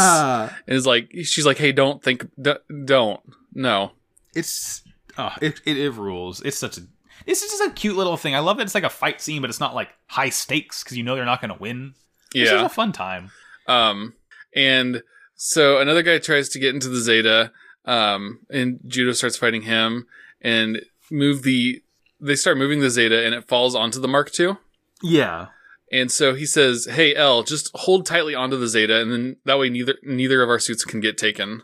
and 0.67 0.77
is 0.77 0.87
like, 0.87 1.11
she's 1.25 1.45
like, 1.45 1.59
"Hey, 1.59 1.73
don't 1.73 2.03
think, 2.03 2.27
d- 2.41 2.55
don't, 2.85 3.21
no." 3.53 3.93
It's 4.35 4.83
oh, 5.19 5.33
it, 5.43 5.61
it 5.67 5.77
it 5.77 5.91
rules. 5.91 6.41
It's 6.41 6.59
such 6.59 6.79
a 6.79 6.83
this 7.27 7.43
is 7.43 7.51
just 7.51 7.63
a 7.65 7.71
cute 7.75 7.97
little 7.97 8.17
thing. 8.17 8.35
I 8.35 8.41
love 8.41 8.57
that 8.59 8.65
it's 8.65 8.75
like 8.75 8.85
a 8.85 8.89
fight 8.91 9.21
scene, 9.21 9.41
but 9.41 9.51
it's 9.51 9.61
not 9.61 9.75
like 9.75 9.89
high 10.07 10.29
stakes 10.31 10.83
because 10.83 10.97
you 10.97 11.03
know 11.03 11.15
they're 11.15 11.25
not 11.25 11.41
going 11.41 11.53
to 11.53 11.61
win. 11.61 11.95
It's 12.35 12.51
just 12.51 12.61
Yeah. 12.61 12.67
a 12.67 12.69
fun 12.69 12.93
time. 12.93 13.31
Um, 13.67 14.15
and 14.55 15.03
so 15.35 15.79
another 15.81 16.03
guy 16.03 16.19
tries 16.19 16.49
to 16.51 16.59
get 16.59 16.75
into 16.75 16.89
the 16.89 17.01
Zeta, 17.01 17.53
um, 17.85 18.41
and 18.51 18.81
Judo 18.87 19.13
starts 19.13 19.37
fighting 19.37 19.63
him 19.63 20.07
and 20.41 20.83
move 21.11 21.43
the. 21.43 21.83
They 22.21 22.37
start 22.37 22.57
moving 22.59 22.81
the 22.81 22.91
Zeta, 22.91 23.25
and 23.25 23.35
it 23.35 23.49
falls 23.49 23.75
onto 23.75 24.01
the 24.01 24.09
Mark 24.09 24.31
II. 24.39 24.57
Yeah, 25.03 25.49
And 25.91 26.11
so 26.13 26.35
he 26.35 26.47
says, 26.47 26.87
"Hey 26.91 27.15
Elle, 27.17 27.43
just 27.43 27.71
hold 27.75 28.07
tightly 28.07 28.35
onto 28.37 28.57
the 28.57 28.69
Zeta, 28.69 29.01
and 29.01 29.13
then 29.13 29.37
that 29.45 29.59
way 29.59 29.69
neither 29.69 29.97
neither 30.03 30.43
of 30.43 30.49
our 30.49 30.59
suits 30.61 30.85
can 30.85 31.01
get 31.01 31.19
taken." 31.19 31.63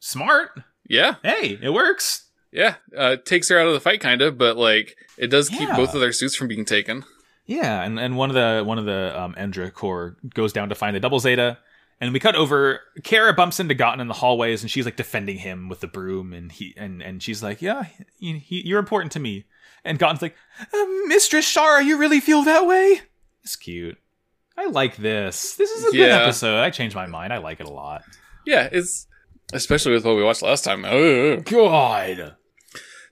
smart. 0.00 0.50
Yeah, 0.88 1.16
Hey, 1.22 1.58
it 1.60 1.70
works. 1.70 2.25
Yeah. 2.56 2.76
Uh, 2.96 3.16
takes 3.16 3.50
her 3.50 3.58
out 3.60 3.66
of 3.66 3.74
the 3.74 3.80
fight, 3.80 4.00
kind 4.00 4.22
of, 4.22 4.38
but 4.38 4.56
like 4.56 4.96
it 5.18 5.28
does 5.28 5.50
keep 5.50 5.68
both 5.70 5.94
of 5.94 6.00
their 6.00 6.12
suits 6.12 6.34
from 6.34 6.48
being 6.48 6.64
taken. 6.64 7.04
Yeah, 7.44 7.82
and, 7.82 8.00
and 8.00 8.16
one 8.16 8.30
of 8.30 8.34
the 8.34 8.64
one 8.64 8.78
of 8.78 8.86
the 8.86 9.20
um, 9.20 9.34
Endra 9.34 9.72
Corps 9.72 10.16
goes 10.34 10.52
down 10.52 10.70
to 10.70 10.74
find 10.74 10.96
the 10.96 11.00
double 11.00 11.20
Zeta, 11.20 11.58
and 12.00 12.12
we 12.12 12.18
cut 12.18 12.34
over. 12.34 12.80
Kara 13.04 13.34
bumps 13.34 13.60
into 13.60 13.74
Gotten 13.74 14.00
in 14.00 14.08
the 14.08 14.14
hallways, 14.14 14.62
and 14.62 14.70
she's 14.70 14.86
like 14.86 14.96
defending 14.96 15.38
him 15.38 15.68
with 15.68 15.80
the 15.80 15.86
broom, 15.86 16.32
and 16.32 16.50
he 16.50 16.74
and 16.78 17.02
and 17.02 17.22
she's 17.22 17.42
like, 17.42 17.60
"Yeah, 17.60 17.84
he, 18.18 18.38
he, 18.38 18.66
you're 18.66 18.80
important 18.80 19.12
to 19.12 19.20
me." 19.20 19.44
And 19.84 19.98
Gotten's 19.98 20.22
like, 20.22 20.34
uh, 20.60 20.84
"Mistress 21.06 21.54
Shara, 21.54 21.84
you 21.84 21.98
really 21.98 22.20
feel 22.20 22.42
that 22.42 22.66
way?" 22.66 23.02
It's 23.44 23.54
cute. 23.54 23.98
I 24.56 24.66
like 24.66 24.96
this. 24.96 25.54
This 25.56 25.70
is 25.70 25.84
a 25.84 25.92
good 25.92 26.10
episode. 26.10 26.58
I 26.58 26.70
changed 26.70 26.96
my 26.96 27.06
mind. 27.06 27.34
I 27.34 27.38
like 27.38 27.60
it 27.60 27.66
a 27.66 27.72
lot. 27.72 28.02
Yeah, 28.46 28.68
it's 28.72 29.06
especially 29.52 29.92
with 29.92 30.06
what 30.06 30.16
we 30.16 30.24
watched 30.24 30.42
last 30.42 30.64
time. 30.64 30.84
Ugh. 30.84 31.44
God. 31.44 32.34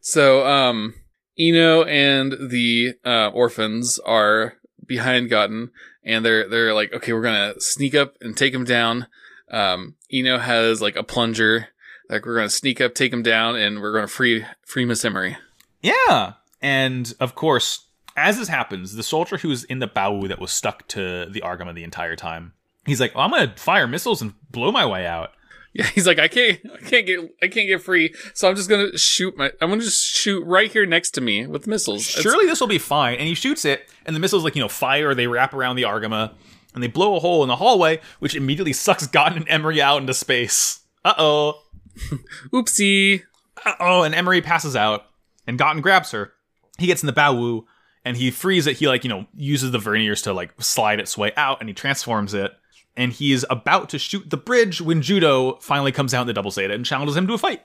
So, 0.07 0.47
um, 0.47 0.93
Eno 1.39 1.83
and 1.85 2.51
the 2.51 2.93
uh, 3.07 3.29
orphans 3.29 3.99
are 4.01 4.53
behind 4.87 5.31
Gotten, 5.31 5.71
and 6.05 6.23
they're 6.23 6.47
they're 6.47 6.75
like, 6.75 6.93
okay, 6.93 7.15
we're 7.15 7.23
gonna 7.23 7.55
sneak 7.59 7.95
up 7.95 8.15
and 8.21 8.37
take 8.37 8.53
him 8.53 8.65
down. 8.65 9.07
Um, 9.51 9.95
Eno 10.13 10.37
has 10.37 10.83
like 10.83 10.97
a 10.97 11.03
plunger, 11.03 11.69
like 12.11 12.27
we're 12.27 12.37
gonna 12.37 12.51
sneak 12.51 12.83
up, 12.83 12.95
take 12.95 13.15
him 13.15 13.23
down, 13.23 13.57
and 13.57 13.81
we're 13.81 13.95
gonna 13.95 14.07
free 14.07 14.45
free 14.67 14.85
Miss 14.85 15.07
Emery. 15.07 15.39
Yeah. 15.81 16.35
And 16.61 17.15
of 17.19 17.35
course, 17.35 17.87
as 18.15 18.37
this 18.37 18.49
happens, 18.49 18.97
the 18.97 19.03
soldier 19.03 19.39
who's 19.39 19.65
in 19.65 19.79
the 19.79 19.89
Bawu 19.89 20.29
that 20.29 20.39
was 20.39 20.53
stuck 20.53 20.87
to 20.89 21.31
the 21.31 21.41
Argama 21.41 21.75
the 21.75 21.83
entire 21.83 22.15
time, 22.15 22.53
he's 22.85 23.01
like, 23.01 23.15
well, 23.15 23.25
I'm 23.25 23.49
to 23.49 23.59
fire 23.59 23.87
missiles 23.87 24.21
and 24.21 24.35
blow 24.51 24.71
my 24.71 24.85
way 24.85 25.07
out. 25.07 25.31
Yeah, 25.75 25.87
he's 25.95 26.07
like, 26.07 26.19
I 26.19 26.29
can't, 26.29 26.61
I 26.73 26.79
can't 26.79 27.05
get, 27.05 27.21
I 27.43 27.49
can't 27.49 27.69
get 27.69 27.83
free, 27.83 28.15
so 28.33 28.49
I'm 28.49 28.57
just 28.57 28.71
gonna 28.71 28.97
shoot 28.97 29.37
my, 29.37 29.51
I'm 29.61 29.69
gonna 29.69 29.83
just 29.83 30.05
shoot 30.05 30.45
right 30.47 30.71
here 30.71 30.87
next 30.87 31.11
to 31.13 31.21
me 31.21 31.47
with 31.47 31.67
missiles. 31.67 32.05
Surely 32.05 32.47
this 32.47 32.61
will 32.61 32.69
be 32.69 32.79
fine. 32.79 33.19
And 33.19 33.27
he 33.27 33.35
shoots 33.35 33.65
it, 33.65 33.91
and 34.07 34.15
the 34.15 34.21
missiles, 34.21 34.45
like, 34.45 34.55
you 34.55 34.63
know, 34.63 34.69
fire, 34.69 35.15
they 35.15 35.27
wrap 35.27 35.53
around 35.53 35.77
the 35.77 35.83
Argama, 35.83 36.33
and 36.75 36.83
they 36.83 36.89
blow 36.89 37.17
a 37.17 37.21
hole 37.21 37.43
in 37.43 37.49
the 37.49 37.57
hallway, 37.57 38.01
which 38.21 38.35
immediately 38.35 38.73
sucks 38.73 39.07
Gotten 39.15 39.39
and 39.39 39.49
Emery 39.49 39.83
out 39.83 40.01
into 40.01 40.15
space. 40.15 40.81
Uh 41.05 41.15
oh. 41.19 41.63
oopsie. 42.53 43.23
Uh 43.65 43.75
oh. 43.81 44.03
And 44.03 44.15
Emery 44.15 44.43
passes 44.43 44.77
out, 44.77 45.07
and 45.47 45.59
Gotten 45.59 45.83
grabs 45.83 46.11
her. 46.13 46.33
He 46.79 46.87
gets 46.87 47.03
in 47.03 47.07
the 47.07 47.13
Bawu, 47.13 47.65
and 48.05 48.17
he 48.17 48.31
frees 48.31 48.67
it. 48.67 48.77
He 48.79 48.89
like 48.89 49.05
you 49.05 49.11
know 49.11 49.27
uses 49.35 49.71
the 49.71 49.79
verniers 49.79 50.25
to 50.25 50.33
like 50.33 50.53
slide 50.61 51.01
its 51.01 51.17
way 51.17 51.33
out, 51.37 51.61
and 51.61 51.69
he 51.69 51.75
transforms 51.75 52.35
it. 52.35 52.53
And 52.97 53.13
he 53.13 53.33
is 53.33 53.45
about 53.51 53.89
to 53.91 53.99
shoot 53.99 54.31
the 54.31 54.37
bridge 54.37 54.81
when 54.81 55.03
Judo 55.03 55.57
finally 55.57 55.91
comes 55.93 56.15
out 56.15 56.21
in 56.23 56.27
the 56.29 56.33
double 56.33 56.51
Zeta 56.53 56.75
and 56.75 56.85
challenges 56.87 57.17
him 57.17 57.27
to 57.27 57.35
a 57.35 57.39
fight. 57.39 57.63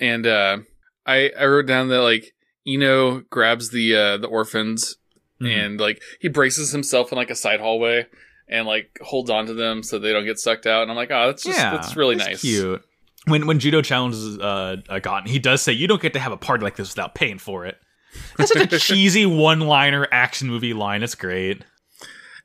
And 0.00 0.26
uh, 0.26 0.58
I 1.06 1.30
I 1.38 1.46
wrote 1.46 1.66
down 1.66 1.88
that 1.88 2.00
like 2.02 2.34
Eno 2.66 3.20
grabs 3.30 3.70
the 3.70 3.94
uh, 3.94 4.16
the 4.18 4.26
orphans 4.28 4.96
Mhm. 5.40 5.56
and 5.66 5.80
like 5.80 6.02
he 6.20 6.26
braces 6.28 6.72
himself 6.72 7.12
in 7.12 7.16
like 7.16 7.30
a 7.30 7.34
side 7.36 7.60
hallway 7.60 8.06
and 8.48 8.66
like 8.66 8.98
holds 9.00 9.30
on 9.30 9.46
to 9.46 9.54
them 9.54 9.84
so 9.84 9.98
they 10.00 10.12
don't 10.12 10.24
get 10.24 10.40
sucked 10.40 10.66
out. 10.66 10.82
And 10.82 10.90
I'm 10.90 10.96
like, 10.96 11.12
oh, 11.12 11.26
that's 11.28 11.44
just 11.44 11.56
that's 11.58 11.94
really 11.96 12.16
nice. 12.16 12.40
Cute. 12.40 12.82
When 13.26 13.46
when 13.46 13.60
Judo 13.60 13.80
challenges 13.82 14.36
uh, 14.38 14.76
Gotten, 15.02 15.28
he 15.30 15.38
does 15.38 15.62
say, 15.62 15.72
"You 15.72 15.86
don't 15.86 16.02
get 16.02 16.12
to 16.14 16.18
have 16.18 16.32
a 16.32 16.36
party 16.36 16.64
like 16.64 16.74
this 16.76 16.90
without 16.90 17.14
paying 17.14 17.38
for 17.38 17.66
it." 17.66 17.76
That's 18.36 18.52
such 18.52 18.72
a 18.72 18.78
cheesy 18.80 19.26
one-liner 19.26 20.08
action 20.10 20.48
movie 20.48 20.72
line. 20.72 21.02
It's 21.04 21.14
great. 21.14 21.62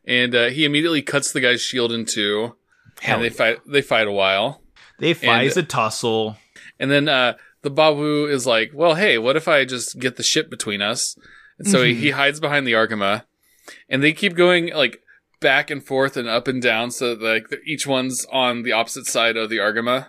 And 0.05 0.35
uh, 0.35 0.47
he 0.49 0.65
immediately 0.65 1.01
cuts 1.01 1.31
the 1.31 1.39
guy's 1.41 1.61
shield 1.61 1.91
in 1.91 2.05
two, 2.05 2.55
Hell 3.01 3.15
and 3.15 3.23
they 3.23 3.29
yeah. 3.29 3.33
fight. 3.33 3.57
They 3.65 3.81
fight 3.81 4.07
a 4.07 4.11
while, 4.11 4.61
They 4.99 5.13
fight 5.13 5.55
a 5.57 5.63
tussle. 5.63 6.37
and 6.79 6.91
then 6.91 7.07
uh, 7.07 7.35
the 7.61 7.71
Bawu 7.71 8.29
is 8.29 8.45
like, 8.45 8.71
"Well, 8.73 8.95
hey, 8.95 9.17
what 9.17 9.35
if 9.37 9.47
I 9.47 9.63
just 9.65 9.99
get 9.99 10.17
the 10.17 10.23
ship 10.23 10.49
between 10.49 10.81
us?" 10.81 11.17
And 11.57 11.67
so 11.67 11.83
he, 11.83 11.93
Mhm. 11.93 11.99
he 11.99 12.09
hides 12.11 12.39
behind 12.39 12.67
the 12.67 12.73
Argama, 12.73 13.23
and 13.87 14.03
they 14.03 14.11
keep 14.13 14.35
going 14.35 14.73
like 14.73 15.01
back 15.39 15.69
and 15.69 15.83
forth 15.85 16.17
and 16.17 16.27
up 16.27 16.47
and 16.47 16.61
down, 16.61 16.91
so 16.91 17.13
like 17.13 17.47
each 17.65 17.85
one's 17.87 18.25
on 18.31 18.63
the 18.63 18.71
opposite 18.73 19.05
side 19.05 19.37
of 19.37 19.49
the 19.49 19.57
Argama. 19.57 20.07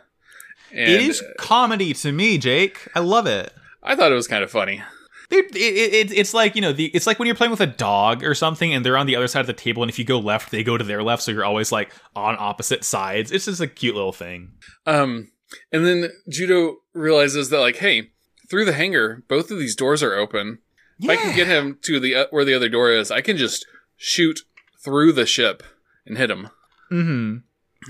And 0.72 0.90
it 0.90 1.02
is 1.02 1.22
comedy 1.38 1.92
to 1.94 2.10
me, 2.10 2.36
Jake. 2.38 2.88
I 2.96 3.00
love 3.00 3.26
it. 3.28 3.52
I 3.82 3.94
thought 3.94 4.10
it 4.10 4.16
was 4.16 4.26
kind 4.28 4.42
of 4.42 4.50
funny. 4.50 4.82
It, 5.30 5.54
it, 5.56 6.10
it- 6.10 6.12
it's 6.12 6.34
like 6.34 6.54
you 6.54 6.60
know 6.62 6.72
the 6.72 6.86
it's 6.86 7.06
like 7.06 7.18
when 7.18 7.26
you're 7.26 7.34
playing 7.34 7.50
with 7.50 7.60
a 7.60 7.66
dog 7.66 8.22
or 8.22 8.34
something 8.34 8.74
and 8.74 8.84
they're 8.84 8.96
on 8.98 9.06
the 9.06 9.16
other 9.16 9.26
side 9.28 9.40
of 9.40 9.46
the 9.46 9.52
table 9.52 9.82
and 9.82 9.90
if 9.90 9.98
you 9.98 10.04
go 10.04 10.18
left 10.18 10.50
they 10.50 10.62
go 10.62 10.76
to 10.76 10.84
their 10.84 11.02
left 11.02 11.22
so 11.22 11.30
you're 11.32 11.44
always 11.44 11.72
like 11.72 11.90
on 12.14 12.36
opposite 12.38 12.84
sides. 12.84 13.32
It's 13.32 13.46
just 13.46 13.60
a 13.60 13.66
cute 13.66 13.94
little 13.94 14.12
thing. 14.12 14.52
Um, 14.86 15.30
and 15.72 15.86
then 15.86 16.10
Judo 16.28 16.76
realizes 16.92 17.50
that 17.50 17.60
like, 17.60 17.76
hey, 17.76 18.10
through 18.50 18.64
the 18.66 18.72
hangar, 18.74 19.22
both 19.28 19.50
of 19.50 19.58
these 19.58 19.74
doors 19.76 20.02
are 20.02 20.14
open. 20.14 20.58
yeah. 20.98 21.12
If 21.12 21.18
I 21.18 21.22
can 21.22 21.36
get 21.36 21.46
him 21.46 21.78
to 21.82 21.98
the 22.00 22.14
uh, 22.14 22.26
where 22.30 22.44
the 22.44 22.54
other 22.54 22.68
door 22.68 22.90
is, 22.90 23.10
I 23.10 23.20
can 23.20 23.36
just 23.36 23.66
shoot 23.96 24.40
through 24.84 25.12
the 25.12 25.26
ship 25.26 25.62
and 26.06 26.18
hit 26.18 26.30
him, 26.30 26.50
mm-hmm. 26.92 27.36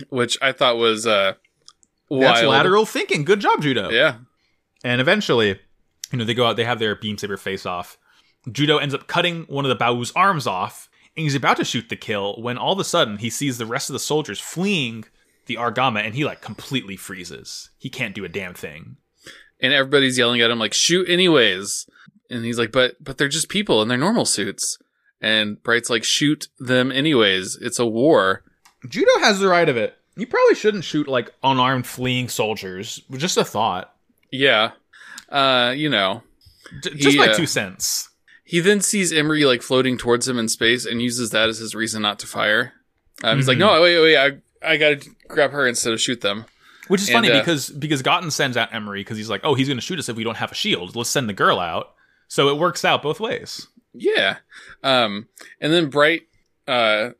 Which 0.08 0.38
I 0.40 0.52
thought 0.52 0.76
was 0.76 1.06
uh 1.06 1.34
that's 2.10 2.42
lateral 2.42 2.86
thinking. 2.86 3.24
Good 3.24 3.40
job 3.40 3.60
judo. 3.62 3.90
Yeah, 3.90 4.18
and 4.84 5.00
eventually 5.00 5.58
you 6.10 6.18
know 6.18 6.24
they 6.24 6.34
go 6.34 6.46
out 6.46 6.56
they 6.56 6.64
have 6.64 6.78
their 6.78 6.96
beam 6.96 7.18
saber 7.18 7.36
face 7.36 7.66
off 7.66 7.98
judo 8.50 8.78
ends 8.78 8.94
up 8.94 9.06
cutting 9.06 9.42
one 9.44 9.64
of 9.64 9.68
the 9.68 9.84
Bawu's 9.84 10.12
arms 10.12 10.46
off 10.46 10.88
and 11.16 11.22
he's 11.22 11.34
about 11.34 11.56
to 11.56 11.64
shoot 11.64 11.88
the 11.88 11.96
kill 11.96 12.40
when 12.40 12.58
all 12.58 12.72
of 12.72 12.78
a 12.78 12.84
sudden 12.84 13.18
he 13.18 13.30
sees 13.30 13.58
the 13.58 13.66
rest 13.66 13.88
of 13.88 13.94
the 13.94 13.98
soldiers 13.98 14.40
fleeing 14.40 15.04
the 15.46 15.56
argama 15.56 16.04
and 16.04 16.14
he 16.14 16.24
like 16.24 16.40
completely 16.40 16.96
freezes 16.96 17.70
he 17.78 17.88
can't 17.88 18.14
do 18.14 18.24
a 18.24 18.28
damn 18.28 18.54
thing 18.54 18.96
and 19.64 19.72
everybody's 19.72 20.18
yelling 20.18 20.42
at 20.42 20.50
him 20.50 20.58
like, 20.58 20.74
shoot 20.74 21.08
anyways. 21.08 21.86
And 22.30 22.44
he's 22.44 22.58
like, 22.58 22.70
but 22.70 23.02
but 23.02 23.16
they're 23.16 23.28
just 23.28 23.48
people 23.48 23.80
in 23.80 23.88
their 23.88 23.98
normal 23.98 24.26
suits. 24.26 24.78
And 25.20 25.62
Bright's 25.62 25.88
like, 25.88 26.04
shoot 26.04 26.48
them 26.58 26.92
anyways. 26.92 27.56
It's 27.56 27.78
a 27.78 27.86
war. 27.86 28.42
Judo 28.86 29.18
has 29.20 29.40
the 29.40 29.48
right 29.48 29.68
of 29.68 29.78
it. 29.78 29.96
You 30.16 30.26
probably 30.26 30.54
shouldn't 30.54 30.84
shoot 30.84 31.08
like 31.08 31.32
unarmed 31.42 31.86
fleeing 31.86 32.28
soldiers. 32.28 33.00
Just 33.12 33.38
a 33.38 33.44
thought. 33.44 33.94
Yeah. 34.30 34.72
Uh, 35.28 35.72
you 35.76 35.88
know. 35.88 36.22
J- 36.82 36.94
just 36.94 37.12
He, 37.12 37.18
my 37.18 37.28
uh, 37.28 37.34
two 37.34 37.46
cents. 37.46 38.08
He 38.44 38.60
then 38.60 38.80
sees 38.80 39.12
Emery 39.12 39.44
like 39.44 39.62
floating 39.62 39.96
towards 39.96 40.28
him 40.28 40.38
in 40.38 40.48
space 40.48 40.84
and 40.86 41.00
uses 41.00 41.30
that 41.30 41.48
as 41.48 41.58
his 41.58 41.74
reason 41.74 42.02
not 42.02 42.18
to 42.20 42.26
fire. 42.26 42.72
Um, 43.22 43.36
He's 43.38 43.48
like, 43.48 43.56
Mhm. 43.56 43.60
no, 43.60 43.80
wait, 43.82 44.00
wait, 44.00 44.16
I, 44.16 44.32
I 44.72 44.76
gotta 44.76 45.04
grab 45.28 45.50
her 45.52 45.66
instead 45.66 45.92
of 45.92 46.00
shoot 46.00 46.20
them. 46.20 46.44
Which 46.88 47.00
is 47.00 47.08
and, 47.08 47.14
funny 47.14 47.30
uh, 47.30 47.38
because 47.38 47.70
because 47.70 48.02
Gotten 48.02 48.30
sends 48.30 48.56
out 48.58 48.74
Emery 48.74 49.00
because 49.00 49.16
he's 49.16 49.30
like, 49.30 49.40
oh, 49.44 49.54
he's 49.54 49.68
going 49.68 49.78
to 49.78 49.82
shoot 49.82 49.98
us 49.98 50.10
if 50.10 50.16
we 50.16 50.24
don't 50.24 50.36
have 50.36 50.52
a 50.52 50.54
shield. 50.54 50.94
Let's 50.94 51.08
send 51.08 51.30
the 51.30 51.32
girl 51.32 51.58
out. 51.58 51.94
So 52.28 52.48
it 52.50 52.58
works 52.58 52.84
out 52.84 53.02
both 53.02 53.20
ways. 53.20 53.68
Yeah. 53.94 54.36
Um, 54.82 55.28
and 55.62 55.72
then 55.72 55.88
Bright 55.88 56.22
uh, 56.68 57.10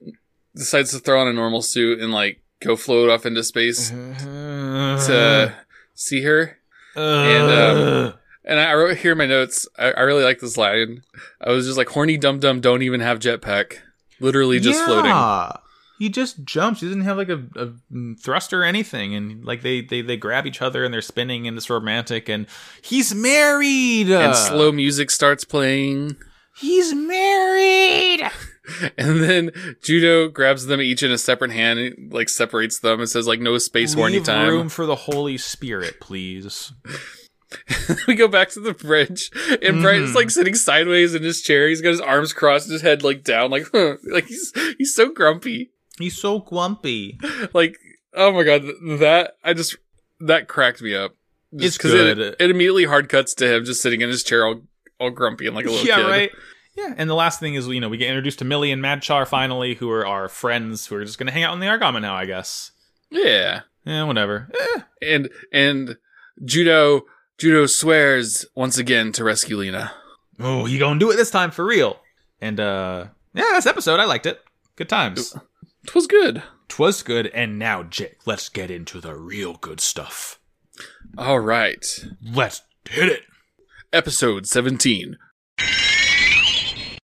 decides 0.55 0.91
to 0.91 0.99
throw 0.99 1.19
on 1.21 1.29
a 1.29 1.33
normal 1.33 1.63
suit 1.63 2.01
and 2.01 2.13
like 2.13 2.43
go 2.61 2.77
float 2.77 3.09
off 3.09 3.25
into 3.25 3.43
space 3.43 3.89
to 3.89 5.55
see 5.95 6.23
her. 6.23 6.59
And, 6.97 7.51
um, 7.51 8.15
And 8.45 8.61
I 8.61 8.75
wrote 8.75 8.99
here 8.99 9.13
in 9.13 9.19
my 9.19 9.27
notes. 9.27 9.67
I, 9.79 9.93
I 9.93 10.01
really 10.01 10.23
like 10.25 10.41
this 10.41 10.57
line. 10.57 11.03
I 11.41 11.51
was 11.51 11.67
just 11.67 11.79
like, 11.79 11.89
"Horny 11.89 12.19
dum 12.19 12.39
dum 12.41 12.61
don't 12.61 12.83
even 12.83 13.01
have 13.01 13.19
jetpack, 13.19 13.79
literally 14.21 14.61
just 14.61 14.85
floating." 14.85 15.11
He 15.99 16.09
just 16.09 16.45
jumps. 16.45 16.81
He 16.81 16.87
doesn't 16.89 17.03
have 17.03 17.17
like 17.17 17.29
a, 17.31 17.43
a 17.57 17.71
thruster 18.21 18.61
or 18.63 18.65
anything, 18.65 19.15
and 19.15 19.45
like 19.45 19.63
they, 19.63 19.81
they 19.81 20.03
they 20.03 20.17
grab 20.17 20.47
each 20.47 20.61
other 20.61 20.85
and 20.85 20.93
they're 20.93 21.01
spinning 21.01 21.47
and 21.49 21.57
it's 21.57 21.71
romantic. 21.71 22.29
And 22.29 22.47
he's 22.83 23.15
married. 23.15 24.11
And 24.11 24.37
slow 24.37 24.73
music 24.73 25.11
starts 25.11 25.45
playing. 25.45 26.17
He's 26.57 26.93
married. 26.95 28.31
And 28.99 29.23
then 29.23 29.51
Judo 29.83 30.29
grabs 30.29 30.67
them 30.67 30.81
each 30.81 31.03
in 31.03 31.11
a 31.11 31.19
separate 31.19 31.51
hand, 31.51 31.79
and, 31.79 32.13
like 32.13 32.29
separates 32.29 32.79
them, 32.79 33.01
and 33.01 33.09
says 33.09 33.27
like 33.27 33.41
no 33.41 33.59
space 33.59 33.95
Leave 33.95 34.25
time. 34.25 34.49
room 34.49 34.69
for 34.69 34.87
the 34.87 34.95
Holy 34.97 35.37
Spirit, 35.37 36.01
please. 36.01 36.73
we 38.09 38.15
go 38.15 38.27
back 38.29 38.51
to 38.51 38.61
the 38.61 38.73
bridge, 38.75 39.31
and 39.63 39.83
Bright 39.83 40.01
is 40.03 40.11
Mhm. 40.11 40.15
like 40.15 40.31
sitting 40.31 40.55
sideways 40.55 41.15
in 41.15 41.23
his 41.23 41.41
chair. 41.43 41.69
He's 41.69 41.81
got 41.83 41.91
his 41.91 42.01
arms 42.01 42.33
crossed, 42.33 42.69
his 42.71 42.83
head 42.83 43.03
like 43.03 43.23
down, 43.23 43.51
like 43.51 43.67
huh. 43.73 43.97
like 44.11 44.27
he's 44.27 44.53
he's 44.79 44.95
so 44.95 45.13
grumpy. 45.13 45.71
He's 45.99 46.21
so 46.21 46.39
grumpy. 46.41 47.19
Like 47.53 47.77
oh 48.15 48.33
my 48.33 48.43
god, 48.45 48.63
that 49.01 49.37
I 49.45 49.53
just 49.55 49.77
that 50.21 50.49
cracked 50.49 50.83
me 50.83 50.95
up. 50.95 51.15
It's 51.53 51.79
'cause 51.79 51.93
good. 51.93 52.19
It, 52.19 52.37
it 52.41 52.51
immediately 52.51 52.85
hard 52.85 53.09
cuts 53.09 53.35
to 53.35 53.47
him 53.55 53.65
just 53.65 53.81
sitting 53.83 54.01
in 54.01 54.09
his 54.09 54.25
chair 54.25 54.45
all 54.47 54.63
all 54.99 55.11
grumpy 55.11 55.47
and 55.47 55.55
like 55.55 55.67
a 55.67 55.71
little 55.71 55.87
yeah, 55.87 55.97
kid. 55.97 56.07
right. 56.07 56.31
Yeah, 56.77 56.95
and 56.97 57.09
the 57.09 57.15
last 57.15 57.39
thing 57.39 57.55
is, 57.55 57.69
you 57.69 57.81
know, 57.81 57.89
we 57.89 57.97
get 57.97 58.09
introduced 58.09 58.41
to 58.41 58.45
Millie 58.45 58.73
and 58.73 58.83
Madchar 58.83 59.27
finally, 59.27 59.75
who 59.75 59.91
are 59.91 60.07
our 60.07 60.29
friends 60.29 60.87
who 60.87 60.97
are 60.97 61.05
just 61.05 61.19
going 61.19 61.29
to 61.29 61.33
hang 61.33 61.45
out 61.45 61.55
in 61.55 61.61
the 61.61 61.67
Argama 61.67 62.01
now, 62.01 62.15
I 62.15 62.25
guess. 62.27 62.73
Yeah. 63.11 63.61
Yeah, 63.85 64.05
whatever. 64.05 64.51
Eh. 64.59 64.81
And 65.03 65.29
and 65.53 65.97
Judo 66.45 67.05
Judo 67.39 67.67
swears 67.67 68.47
once 68.55 68.79
again 68.79 69.13
to 69.13 69.25
rescue 69.25 69.57
Lena. 69.57 69.93
Oh, 70.41 70.65
he 70.65 70.79
gonna 70.79 70.99
do 70.99 71.11
it 71.11 71.17
this 71.17 71.31
time 71.31 71.51
for 71.51 71.65
real. 71.65 72.01
And 72.41 72.59
uh 72.59 73.07
yeah, 73.35 73.53
this 73.53 73.67
episode 73.67 74.01
I 74.01 74.05
liked 74.05 74.27
it. 74.27 74.41
Good 74.77 74.89
times. 74.89 75.37
Twas 75.87 76.07
good. 76.07 76.43
Twas 76.69 77.03
good, 77.03 77.27
and 77.29 77.59
now 77.59 77.83
Jake, 77.83 78.27
let's 78.27 78.49
get 78.49 78.71
into 78.71 79.01
the 79.01 79.15
real 79.15 79.55
good 79.55 79.81
stuff. 79.81 80.41
All 81.19 81.41
right. 81.41 81.85
Let's 82.23 82.63
hit 82.89 83.09
it. 83.09 83.21
Episode 83.93 84.47
17. 84.47 85.19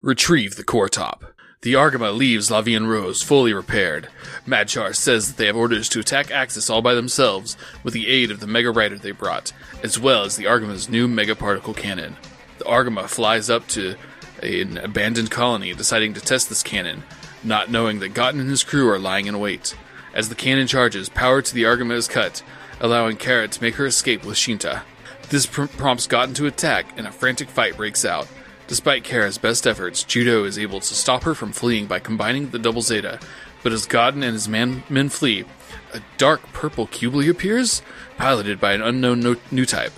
Retrieve 0.03 0.57
the 0.57 0.65
core 0.65 0.89
top. 0.89 1.27
The 1.61 1.75
Argama 1.75 2.13
leaves 2.13 2.51
La 2.51 2.61
Vie 2.61 2.75
en 2.75 2.89
Rose 2.89 3.23
fully 3.23 3.53
repaired. 3.53 4.09
Madchar 4.45 4.97
says 4.97 5.29
that 5.29 5.37
they 5.37 5.47
have 5.47 5.55
orders 5.55 5.89
to 5.91 6.01
attack 6.01 6.33
Axis 6.33 6.69
all 6.69 6.83
by 6.83 6.95
themselves 6.95 7.57
with 7.85 7.95
the 7.95 8.09
aid 8.09 8.33
of 8.33 8.41
the 8.41 8.49
Mega 8.49 8.73
Rider 8.73 8.99
they 8.99 9.13
brought, 9.13 9.53
as 9.85 10.01
well 10.01 10.25
as 10.25 10.35
the 10.35 10.47
Argama's 10.47 10.89
new 10.89 11.07
Mega 11.07 11.37
Particle 11.37 11.73
Cannon. 11.73 12.17
The 12.59 12.65
Argama 12.65 13.07
flies 13.07 13.49
up 13.49 13.69
to 13.69 13.95
an 14.43 14.77
abandoned 14.79 15.31
colony, 15.31 15.73
deciding 15.73 16.15
to 16.15 16.21
test 16.21 16.49
this 16.49 16.65
cannon, 16.65 17.05
not 17.45 17.71
knowing 17.71 18.01
that 18.01 18.13
Gotten 18.13 18.41
and 18.41 18.51
his 18.51 18.65
crew 18.65 18.91
are 18.91 18.99
lying 18.99 19.27
in 19.27 19.39
wait. 19.39 19.77
As 20.15 20.29
the 20.29 20.35
cannon 20.35 20.67
charges, 20.67 21.09
power 21.11 21.43
to 21.43 21.55
the 21.55 21.63
Argama 21.63 21.93
is 21.93 22.09
cut, 22.09 22.43
allowing 22.81 23.19
Kara 23.19 23.47
to 23.47 23.63
make 23.63 23.77
her 23.77 23.87
escape 23.87 24.25
with 24.25 24.37
Shinta. 24.37 24.83
This 25.29 25.47
pr- 25.47 25.67
prompts 25.67 26.09
Gotten 26.09 26.35
to 26.35 26.47
attack, 26.47 26.99
and 26.99 27.07
a 27.07 27.13
frantic 27.13 27.49
fight 27.49 27.77
breaks 27.77 28.05
out. 28.05 28.27
Despite 28.73 29.05
Kara's 29.05 29.37
best 29.37 29.67
efforts, 29.67 30.03
Judo 30.03 30.45
is 30.45 30.59
able 30.59 30.81
to 30.81 30.95
stop 30.95 31.25
her 31.25 31.35
from 31.35 31.53
fleeing 31.53 31.85
by 31.85 31.99
combining 31.99 32.49
the 32.49 32.59
double 32.59 32.81
Zeta. 32.81 33.21
But 33.63 33.71
as 33.75 33.85
Gotten 33.85 34.23
and 34.23 34.33
his 34.33 34.49
man- 34.49 34.83
men 34.89 35.11
flee, 35.11 35.45
a 35.93 36.01
dark 36.17 36.41
purple 36.55 36.87
Cubeley 36.87 37.29
appears, 37.29 37.83
piloted 38.17 38.59
by 38.59 38.73
an 38.73 38.81
unknown 38.81 39.21
no- 39.21 39.37
new 39.51 39.67
type. 39.67 39.93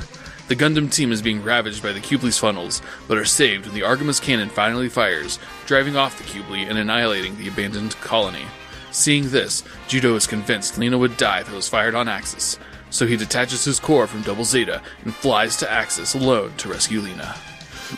The 0.48 0.56
Gundam 0.56 0.92
team 0.92 1.12
is 1.12 1.22
being 1.22 1.44
ravaged 1.44 1.84
by 1.84 1.92
the 1.92 2.00
Cubeley's 2.00 2.38
funnels, 2.38 2.82
but 3.06 3.16
are 3.16 3.24
saved 3.24 3.64
when 3.64 3.76
the 3.76 3.84
Argama's 3.84 4.18
cannon 4.18 4.48
finally 4.48 4.88
fires, 4.88 5.38
driving 5.66 5.96
off 5.96 6.18
the 6.18 6.24
Cubeley 6.24 6.68
and 6.68 6.76
annihilating 6.76 7.38
the 7.38 7.46
abandoned 7.46 7.94
colony. 8.00 8.46
Seeing 8.90 9.30
this, 9.30 9.62
Judo 9.86 10.16
is 10.16 10.26
convinced 10.26 10.78
Lena 10.78 10.98
would 10.98 11.16
die 11.16 11.38
if 11.38 11.48
it 11.48 11.54
was 11.54 11.68
fired 11.68 11.94
on 11.94 12.08
Axis, 12.08 12.58
so 12.90 13.06
he 13.06 13.16
detaches 13.16 13.62
his 13.62 13.78
core 13.78 14.08
from 14.08 14.22
Double 14.22 14.44
Zeta 14.44 14.82
and 15.04 15.14
flies 15.14 15.56
to 15.58 15.70
Axis 15.70 16.14
alone 16.14 16.54
to 16.56 16.68
rescue 16.68 17.00
Lena. 17.00 17.36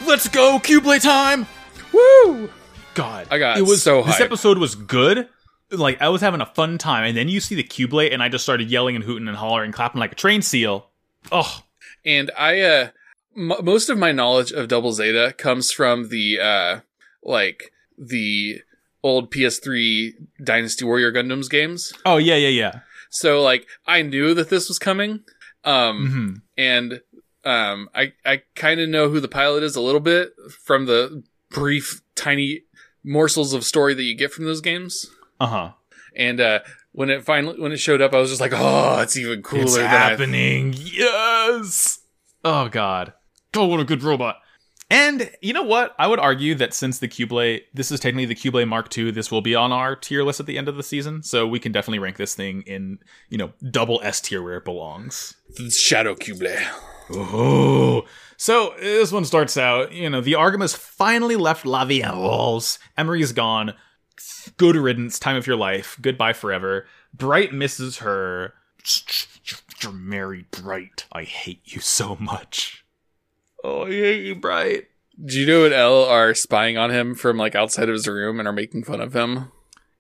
Let's 0.07 0.29
go, 0.29 0.59
Cubeley 0.59 1.01
time! 1.03 1.47
Woo! 1.93 2.51
God, 2.95 3.27
I 3.31 3.39
got 3.39 3.59
it 3.59 3.63
was 3.63 3.83
so 3.83 4.03
This 4.03 4.21
episode 4.21 4.59
was 4.59 4.75
good. 4.75 5.29
Like 5.71 6.01
I 6.01 6.09
was 6.09 6.21
having 6.21 6.41
a 6.41 6.47
fun 6.47 6.79
time, 6.79 7.05
and 7.05 7.17
then 7.17 7.29
you 7.29 7.41
see 7.41 7.55
the 7.55 7.65
Cubeley, 7.65 8.13
and 8.13 8.23
I 8.23 8.29
just 8.29 8.45
started 8.45 8.71
yelling 8.71 8.95
and 8.97 9.05
hooting 9.05 9.29
and 9.29 9.37
hollering, 9.37 9.67
and 9.67 9.75
clapping 9.75 10.01
like 10.01 10.13
a 10.13 10.17
train 10.17 10.43
seal. 10.43 10.89
Oh, 11.33 11.63
And 12.05 12.31
I, 12.39 12.61
uh, 12.61 12.89
m- 13.37 13.53
most 13.65 13.89
of 13.91 13.99
my 13.99 14.13
knowledge 14.13 14.53
of 14.53 14.69
Double 14.69 14.93
Zeta 14.93 15.35
comes 15.37 15.73
from 15.73 16.09
the 16.09 16.39
uh 16.41 16.81
like 17.23 17.73
the 17.99 18.61
old 19.03 19.31
PS3 19.33 20.13
Dynasty 20.43 20.85
Warrior 20.85 21.13
Gundams 21.13 21.51
games. 21.51 21.93
Oh 22.05 22.17
yeah, 22.17 22.37
yeah, 22.37 22.49
yeah. 22.49 22.81
So 23.11 23.43
like 23.43 23.67
I 23.87 24.03
knew 24.03 24.35
that 24.35 24.51
this 24.51 24.69
was 24.69 24.79
coming. 24.79 25.21
Um 25.65 26.11
hmm 26.11 26.35
and 26.59 27.01
um 27.47 27.89
I 27.95 28.13
I 28.25 28.43
kind 28.55 28.81
of 28.81 28.89
know 28.89 29.09
who 29.09 29.21
the 29.21 29.29
pilot 29.29 29.63
is 29.63 29.77
a 29.77 29.81
little 29.81 30.01
bit 30.01 30.33
from 30.65 30.87
the 30.87 31.23
brief 31.51 32.03
tiny 32.15 32.63
morsels 33.05 33.53
of 33.53 33.65
story 33.65 33.95
that 33.95 34.03
you 34.03 34.15
get 34.17 34.33
from 34.33 34.45
those 34.45 34.61
games. 34.61 35.07
Uh 35.39 35.47
huh. 35.47 35.73
And 36.17 36.41
uh 36.41 36.61
when 36.93 37.09
it 37.09 37.25
finally 37.25 37.61
when 37.61 37.73
it 37.73 37.79
showed 37.79 38.03
up 38.03 38.13
I 38.13 38.19
was 38.19 38.31
just 38.31 38.41
like, 38.41 38.53
"Oh, 38.55 39.01
it's 39.01 39.17
even 39.17 39.43
cooler 39.43 39.63
It's 39.63 39.77
than 39.77 39.85
I 39.85 39.89
happening. 39.89 40.75
Yes. 40.77 42.01
Oh 42.45 42.69
god. 42.69 43.13
Oh, 43.55 43.67
what 43.67 43.81
a 43.81 43.85
good 43.85 44.03
robot. 44.03 44.37
And 44.89 45.31
you 45.41 45.53
know 45.53 45.63
what? 45.65 45.95
I 45.99 46.07
would 46.07 46.21
argue 46.21 46.55
that 46.57 46.73
since 46.73 47.01
the 47.01 47.09
Cubeley, 47.09 47.63
this 47.75 47.91
is 47.91 47.99
technically 47.99 48.27
the 48.27 48.37
Cubeley 48.37 48.69
Mark 48.69 48.97
II, 48.97 49.11
this 49.11 49.33
will 49.33 49.41
be 49.41 49.55
on 49.55 49.73
our 49.73 49.97
tier 49.97 50.23
list 50.23 50.39
at 50.39 50.47
the 50.47 50.57
end 50.57 50.69
of 50.69 50.77
the 50.77 50.83
season. 50.85 51.25
So 51.25 51.45
we 51.47 51.59
can 51.59 51.73
definitely 51.73 51.99
rank 51.99 52.19
this 52.19 52.35
thing 52.37 52.63
in, 52.63 52.99
you 53.29 53.37
know, 53.37 53.53
double 53.71 54.01
S 54.05 54.21
tier 54.21 54.43
where 54.43 54.57
it 54.59 54.65
belongs. 54.65 55.35
Shadow 55.71 56.15
Cuble. 56.15 56.57
Oh. 57.11 58.05
So 58.37 58.75
this 58.79 59.13
one 59.13 59.25
starts 59.25 59.57
out, 59.57 59.93
you 59.93 60.11
know, 60.11 60.21
the 60.21 60.33
Argamas 60.35 60.77
finally 60.77 61.37
left 61.37 61.65
La 61.65 61.85
Vie 61.85 62.03
en 62.03 62.19
Rose. 62.19 62.79
Emery 62.97 63.23
is 63.23 63.33
gone. 63.33 63.75
Good 64.57 64.77
riddance, 64.77 65.19
time 65.19 65.37
of 65.37 65.47
your 65.47 65.57
life. 65.57 65.99
Goodbye 66.01 66.33
forever. 66.33 66.87
Bright 67.15 67.53
misses 67.53 67.99
her. 67.99 68.55
You're 69.83 69.93
Mary 69.93 70.47
Bright. 70.51 71.07
I 71.13 71.25
hate 71.25 71.61
you 71.65 71.81
so 71.81 72.17
much. 72.21 72.85
Oh, 73.65 73.85
I 73.85 73.91
hate 73.91 74.25
you, 74.25 74.35
Bright. 74.35 74.85
Judo 75.25 75.65
and 75.65 75.75
Elle 75.75 76.05
are 76.05 76.35
spying 76.35 76.77
on 76.77 76.91
him 76.91 77.15
from 77.15 77.37
like 77.37 77.55
outside 77.55 77.89
of 77.89 77.95
his 77.95 78.07
room 78.07 78.39
and 78.39 78.47
are 78.47 78.53
making 78.53 78.85
fun 78.85 79.01
of 79.01 79.15
him. 79.15 79.51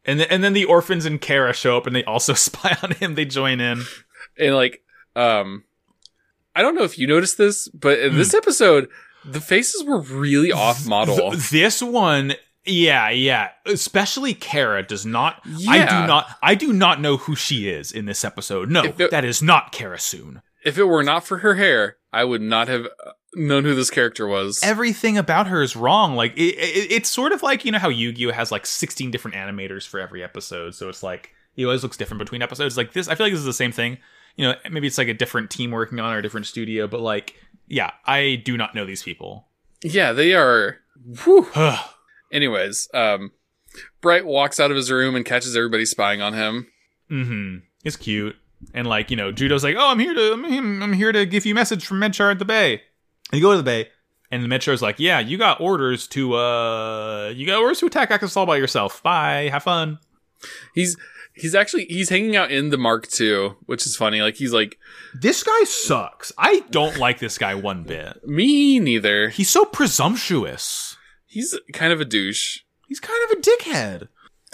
And, 0.04 0.20
th- 0.20 0.30
and 0.30 0.44
then 0.44 0.52
the 0.52 0.66
orphans 0.66 1.04
and 1.04 1.20
Kara 1.20 1.52
show 1.52 1.76
up 1.76 1.86
and 1.86 1.96
they 1.96 2.04
also 2.04 2.34
spy 2.34 2.76
on 2.82 2.92
him. 2.92 3.14
They 3.14 3.24
join 3.24 3.60
in. 3.60 3.82
And 4.38 4.54
like, 4.54 4.82
um, 5.14 5.64
I 6.56 6.62
don't 6.62 6.74
know 6.74 6.82
if 6.84 6.98
you 6.98 7.06
noticed 7.06 7.38
this, 7.38 7.68
but 7.68 7.98
in 8.00 8.16
this 8.16 8.34
episode, 8.34 8.88
the 9.24 9.40
faces 9.40 9.84
were 9.84 10.00
really 10.00 10.50
off 10.52 10.86
model. 10.86 11.30
Th- 11.32 11.50
this 11.50 11.82
one, 11.82 12.34
yeah, 12.64 13.10
yeah. 13.10 13.50
Especially 13.66 14.34
Kara 14.34 14.82
does 14.82 15.04
not. 15.06 15.40
I 15.68 15.78
do 15.80 16.06
not. 16.06 16.26
I 16.42 16.54
do 16.54 16.72
not 16.72 17.00
know 17.00 17.16
who 17.18 17.36
she 17.36 17.68
is 17.68 17.92
in 17.92 18.06
this 18.06 18.24
episode. 18.24 18.70
No, 18.70 18.82
it- 18.98 19.10
that 19.10 19.24
is 19.24 19.42
not 19.42 19.70
Kara 19.70 19.98
Soon. 20.00 20.42
if 20.64 20.78
it 20.78 20.84
were 20.84 21.04
not 21.04 21.24
for 21.24 21.38
her 21.38 21.54
hair, 21.54 21.96
I 22.12 22.24
would 22.24 22.42
not 22.42 22.66
have 22.68 22.86
uh, 22.86 23.10
known 23.34 23.64
who 23.64 23.74
this 23.74 23.90
character 23.90 24.26
was. 24.26 24.60
Everything 24.64 25.18
about 25.18 25.46
her 25.48 25.62
is 25.62 25.76
wrong. 25.76 26.16
Like 26.16 26.32
it, 26.36 26.54
it, 26.56 26.90
it's 26.92 27.08
sort 27.10 27.32
of 27.32 27.42
like 27.42 27.64
you 27.64 27.72
know 27.72 27.78
how 27.78 27.88
Yu-Gi-Oh 27.90 28.32
has 28.32 28.50
like 28.50 28.64
sixteen 28.66 29.10
different 29.10 29.36
animators 29.36 29.86
for 29.86 30.00
every 30.00 30.24
episode, 30.24 30.74
so 30.74 30.88
it's 30.88 31.02
like 31.02 31.30
he 31.52 31.64
always 31.64 31.82
looks 31.82 31.96
different 31.96 32.18
between 32.18 32.42
episodes. 32.42 32.76
Like 32.76 32.92
this, 32.94 33.06
I 33.08 33.14
feel 33.14 33.26
like 33.26 33.32
this 33.32 33.40
is 33.40 33.46
the 33.46 33.52
same 33.52 33.72
thing. 33.72 33.98
You 34.36 34.48
know, 34.48 34.54
maybe 34.70 34.86
it's 34.86 34.98
like 34.98 35.08
a 35.08 35.14
different 35.14 35.50
team 35.50 35.70
working 35.70 35.98
on 35.98 36.12
or 36.12 36.18
a 36.18 36.22
different 36.22 36.46
studio, 36.46 36.86
but 36.86 37.00
like, 37.00 37.34
yeah, 37.68 37.90
I 38.04 38.42
do 38.44 38.56
not 38.56 38.74
know 38.74 38.84
these 38.84 39.02
people. 39.02 39.48
yeah, 39.82 40.12
they 40.12 40.34
are. 40.34 40.78
Whew. 41.24 41.46
Anyways, 42.32 42.88
um, 42.92 43.32
Bright 44.00 44.26
walks 44.26 44.60
out 44.60 44.70
of 44.70 44.76
his 44.76 44.90
room 44.90 45.14
and 45.14 45.24
catches 45.24 45.56
everybody 45.56 45.84
spying 45.86 46.20
on 46.20 46.34
him. 46.34 46.66
Mm-hmm. 47.10 47.58
It's 47.84 47.96
cute. 47.96 48.36
And 48.74 48.86
like, 48.86 49.10
you 49.10 49.16
know, 49.16 49.32
Judo's 49.32 49.64
like, 49.64 49.76
oh, 49.78 49.90
I'm 49.90 49.98
here 49.98 50.14
to, 50.14 50.32
I'm, 50.32 50.82
I'm 50.82 50.92
here 50.92 51.12
to 51.12 51.24
give 51.26 51.46
you 51.46 51.52
a 51.52 51.54
message 51.54 51.86
from 51.86 52.00
Medchar 52.00 52.30
at 52.30 52.38
the 52.38 52.44
Bay. 52.44 52.82
And 53.30 53.40
you 53.40 53.42
go 53.42 53.52
to 53.52 53.56
the 53.58 53.62
Bay, 53.62 53.88
and 54.30 54.42
the 54.42 54.48
Medchar's 54.48 54.82
like, 54.82 54.98
yeah, 54.98 55.20
you 55.20 55.38
got 55.38 55.60
orders 55.60 56.06
to, 56.08 56.34
uh, 56.34 57.32
you 57.34 57.46
got 57.46 57.60
orders 57.60 57.78
to 57.80 57.86
attack 57.86 58.10
Axis 58.10 58.36
all 58.36 58.46
by 58.46 58.56
yourself. 58.56 59.02
Bye. 59.02 59.48
Have 59.52 59.62
fun. 59.62 59.98
He's 60.74 60.96
he's 61.36 61.54
actually 61.54 61.84
he's 61.86 62.08
hanging 62.08 62.34
out 62.34 62.50
in 62.50 62.70
the 62.70 62.78
Mark 62.78 63.06
II, 63.20 63.50
which 63.66 63.86
is 63.86 63.96
funny. 63.96 64.22
Like 64.22 64.36
he's 64.36 64.52
like 64.52 64.78
This 65.14 65.42
guy 65.42 65.64
sucks. 65.64 66.32
I 66.36 66.60
don't 66.70 66.98
like 66.98 67.18
this 67.18 67.38
guy 67.38 67.54
one 67.54 67.84
bit. 67.84 68.26
me 68.26 68.80
neither. 68.80 69.28
He's 69.28 69.50
so 69.50 69.64
presumptuous. 69.64 70.96
He's 71.26 71.54
kind 71.72 71.92
of 71.92 72.00
a 72.00 72.04
douche. 72.04 72.60
He's 72.88 73.00
kind 73.00 73.18
of 73.30 73.38
a 73.38 73.40
dickhead. 73.42 74.08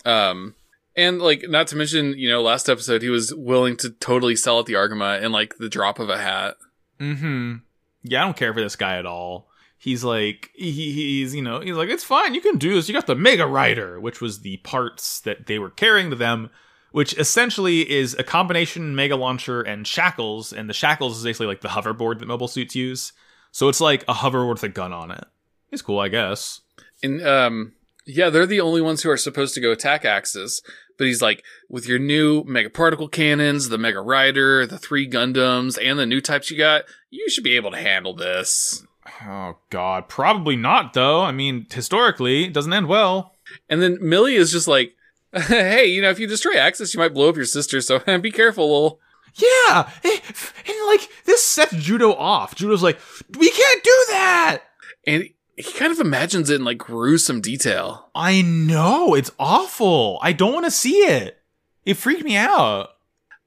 Um, 0.04 0.54
and 0.96 1.20
like 1.20 1.44
not 1.48 1.68
to 1.68 1.76
mention, 1.76 2.18
you 2.18 2.28
know, 2.28 2.42
last 2.42 2.68
episode 2.68 3.02
he 3.02 3.08
was 3.08 3.34
willing 3.34 3.76
to 3.78 3.90
totally 3.90 4.36
sell 4.36 4.58
at 4.60 4.66
the 4.66 4.74
Argama 4.74 5.22
in 5.22 5.32
like 5.32 5.56
the 5.58 5.68
drop 5.68 5.98
of 5.98 6.10
a 6.10 6.18
hat. 6.18 6.56
Mm-hmm. 7.00 7.56
Yeah, 8.04 8.22
I 8.22 8.24
don't 8.24 8.36
care 8.36 8.52
for 8.52 8.60
this 8.60 8.76
guy 8.76 8.98
at 8.98 9.06
all. 9.06 9.48
He's 9.78 10.04
like, 10.04 10.50
he, 10.54 10.70
he's, 10.70 11.34
you 11.34 11.42
know, 11.42 11.60
he's 11.60 11.74
like, 11.74 11.88
it's 11.88 12.04
fine, 12.04 12.34
you 12.34 12.40
can 12.40 12.56
do 12.56 12.74
this. 12.74 12.88
You 12.88 12.94
got 12.94 13.08
the 13.08 13.16
Mega 13.16 13.46
Rider, 13.46 14.00
which 14.00 14.20
was 14.20 14.40
the 14.40 14.58
parts 14.58 15.20
that 15.20 15.46
they 15.46 15.58
were 15.58 15.70
carrying 15.70 16.10
to 16.10 16.16
them, 16.16 16.50
which 16.92 17.16
essentially 17.18 17.90
is 17.90 18.14
a 18.18 18.22
combination 18.22 18.94
Mega 18.94 19.16
Launcher 19.16 19.60
and 19.60 19.86
Shackles, 19.86 20.52
and 20.52 20.68
the 20.68 20.74
Shackles 20.74 21.18
is 21.18 21.24
basically 21.24 21.46
like 21.46 21.60
the 21.60 21.68
hoverboard 21.68 22.20
that 22.20 22.28
mobile 22.28 22.48
suits 22.48 22.76
use. 22.76 23.12
So 23.50 23.68
it's 23.68 23.80
like 23.80 24.02
a 24.04 24.14
hoverboard 24.14 24.54
with 24.54 24.62
a 24.62 24.68
gun 24.68 24.92
on 24.92 25.10
it. 25.10 25.24
It's 25.70 25.82
cool, 25.82 25.98
I 25.98 26.08
guess. 26.08 26.60
And 27.02 27.26
um, 27.26 27.72
yeah, 28.06 28.30
they're 28.30 28.46
the 28.46 28.60
only 28.60 28.80
ones 28.80 29.02
who 29.02 29.10
are 29.10 29.16
supposed 29.16 29.54
to 29.54 29.60
go 29.60 29.72
attack 29.72 30.04
Axis. 30.04 30.62
But 30.98 31.06
he's 31.06 31.22
like, 31.22 31.42
with 31.68 31.88
your 31.88 31.98
new 31.98 32.44
mega 32.44 32.70
particle 32.70 33.08
cannons, 33.08 33.68
the 33.68 33.78
Mega 33.78 34.00
Rider, 34.00 34.66
the 34.66 34.78
three 34.78 35.08
Gundams, 35.08 35.78
and 35.82 35.98
the 35.98 36.06
new 36.06 36.20
types 36.20 36.50
you 36.50 36.58
got, 36.58 36.84
you 37.10 37.28
should 37.30 37.44
be 37.44 37.56
able 37.56 37.70
to 37.70 37.78
handle 37.78 38.14
this. 38.14 38.86
Oh 39.24 39.56
God, 39.70 40.08
probably 40.08 40.56
not 40.56 40.92
though. 40.92 41.22
I 41.22 41.32
mean, 41.32 41.66
historically, 41.70 42.44
it 42.44 42.52
doesn't 42.52 42.72
end 42.72 42.88
well. 42.88 43.34
And 43.68 43.82
then 43.82 43.98
Millie 44.00 44.36
is 44.36 44.52
just 44.52 44.68
like, 44.68 44.94
hey, 45.46 45.86
you 45.86 46.02
know, 46.02 46.10
if 46.10 46.18
you 46.18 46.26
destroy 46.26 46.56
Axis, 46.56 46.92
you 46.92 47.00
might 47.00 47.14
blow 47.14 47.28
up 47.30 47.36
your 47.36 47.44
sister, 47.46 47.80
so 47.80 47.98
be 48.18 48.30
careful, 48.30 48.68
lol. 48.68 49.00
Yeah, 49.34 49.90
and 50.04 50.20
and, 50.66 50.76
like 50.88 51.08
this 51.24 51.42
sets 51.42 51.74
Judo 51.76 52.12
off. 52.12 52.54
Judo's 52.54 52.82
like, 52.82 53.00
we 53.38 53.50
can't 53.50 53.82
do 53.82 54.04
that. 54.10 54.62
And 55.06 55.30
he 55.56 55.72
kind 55.72 55.90
of 55.90 56.00
imagines 56.00 56.50
it 56.50 56.56
in 56.56 56.64
like 56.64 56.76
gruesome 56.76 57.40
detail. 57.40 58.10
I 58.14 58.42
know 58.42 59.14
it's 59.14 59.30
awful. 59.38 60.18
I 60.22 60.32
don't 60.32 60.52
want 60.52 60.66
to 60.66 60.70
see 60.70 60.96
it. 60.96 61.38
It 61.86 61.96
freaked 61.96 62.24
me 62.24 62.36
out. 62.36 62.90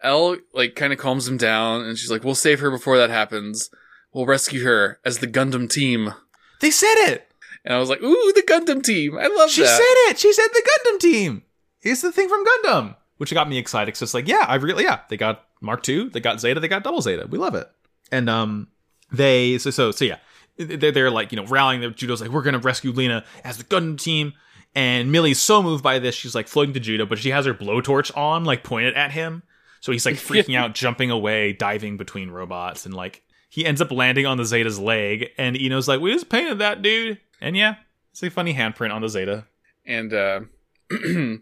Elle 0.02 0.38
like 0.54 0.76
kind 0.76 0.92
of 0.92 0.98
calms 0.98 1.28
him 1.28 1.38
down, 1.38 1.82
and 1.82 1.98
she's 1.98 2.12
like, 2.12 2.24
"We'll 2.24 2.36
save 2.36 2.60
her 2.62 2.72
before 2.72 2.98
that 2.98 3.12
happens. 3.12 3.70
We'll 4.12 4.26
rescue 4.26 4.64
her 4.64 5.00
as 5.06 5.20
the 5.20 5.28
Gundam 5.28 5.70
team." 5.70 6.14
They 6.62 6.72
said 6.72 6.96
it. 7.10 7.32
And 7.64 7.76
I 7.76 7.80
was 7.80 7.90
like, 7.90 8.02
"Ooh, 8.02 8.34
the 8.36 8.44
Gundam 8.44 8.84
team! 8.84 9.18
I 9.18 9.28
love 9.28 9.52
She 9.52 9.62
that." 9.62 9.68
She 9.68 9.76
said 9.76 10.12
it. 10.12 10.20
She 10.20 10.34
said 10.34 10.48
the 10.52 10.70
Gundam 10.70 11.00
team. 11.00 11.44
It's 11.86 12.02
the 12.02 12.12
thing 12.12 12.28
from 12.28 12.44
Gundam, 12.46 12.96
which 13.18 13.34
got 13.34 13.48
me 13.48 13.58
excited. 13.58 13.92
Cause 13.94 14.02
it's 14.02 14.14
like, 14.14 14.28
yeah, 14.28 14.46
I 14.48 14.56
really, 14.56 14.84
yeah, 14.84 15.02
they 15.10 15.18
got 15.18 15.46
Mark 15.62 15.88
II, 15.88 16.10
they 16.10 16.20
got 16.20 16.42
Zeta, 16.42 16.60
they 16.60 16.68
got 16.68 16.84
Double 16.84 17.02
Zeta. 17.02 17.28
We 17.30 17.38
love 17.38 17.56
it. 17.56 17.70
And 18.12 18.30
um, 18.30 18.68
they 19.12 19.58
so 19.58 19.70
so 19.70 19.92
so 19.92 20.06
yeah, 20.06 20.18
they're, 20.58 20.92
they're 20.92 21.12
like 21.12 21.32
you 21.32 21.38
know 21.38 21.46
rallying. 21.46 21.82
The 21.82 21.90
Judo's 21.92 22.22
like, 22.22 22.32
we're 22.32 22.42
gonna 22.42 22.60
rescue 22.60 22.92
Lena 22.92 23.24
as 23.44 23.58
the 23.58 23.64
Gundam 23.64 24.00
team. 24.00 24.34
And 24.78 25.10
Millie's 25.10 25.40
so 25.40 25.64
moved 25.64 25.84
by 25.84 26.00
this, 26.00 26.16
she's 26.16 26.36
like 26.36 26.50
floating 26.50 26.74
to 26.74 26.82
Judo, 26.82 27.06
but 27.06 27.18
she 27.18 27.30
has 27.30 27.46
her 27.46 27.54
blowtorch 27.54 28.16
on, 28.18 28.44
like 28.44 28.64
pointed 28.64 28.94
at 28.96 29.12
him. 29.12 29.44
So 29.80 29.94
he's 29.94 30.06
like 30.06 30.16
freaking 30.16 30.58
out, 30.58 30.76
jumping 30.76 31.12
away, 31.12 31.54
diving 31.54 31.96
between 31.96 32.30
robots, 32.30 32.86
and 32.86 32.94
like 32.94 33.24
he 33.50 33.66
ends 33.66 33.80
up 33.80 33.92
landing 33.92 34.26
on 34.26 34.38
the 34.38 34.44
Zeta's 34.44 34.78
leg. 34.78 35.30
And 35.38 35.56
Eno's 35.56 35.88
like, 35.88 36.02
"We 36.02 36.12
just 36.12 36.30
painted 36.30 36.60
that 36.60 36.82
dude." 36.82 37.20
And 37.40 37.56
yeah, 37.56 37.76
it's 38.12 38.24
a 38.24 38.30
funny 38.30 38.54
handprint 38.54 38.94
on 38.94 39.02
the 39.02 39.08
Zeta. 39.08 39.46
And 39.86 40.14
uh, 40.14 40.42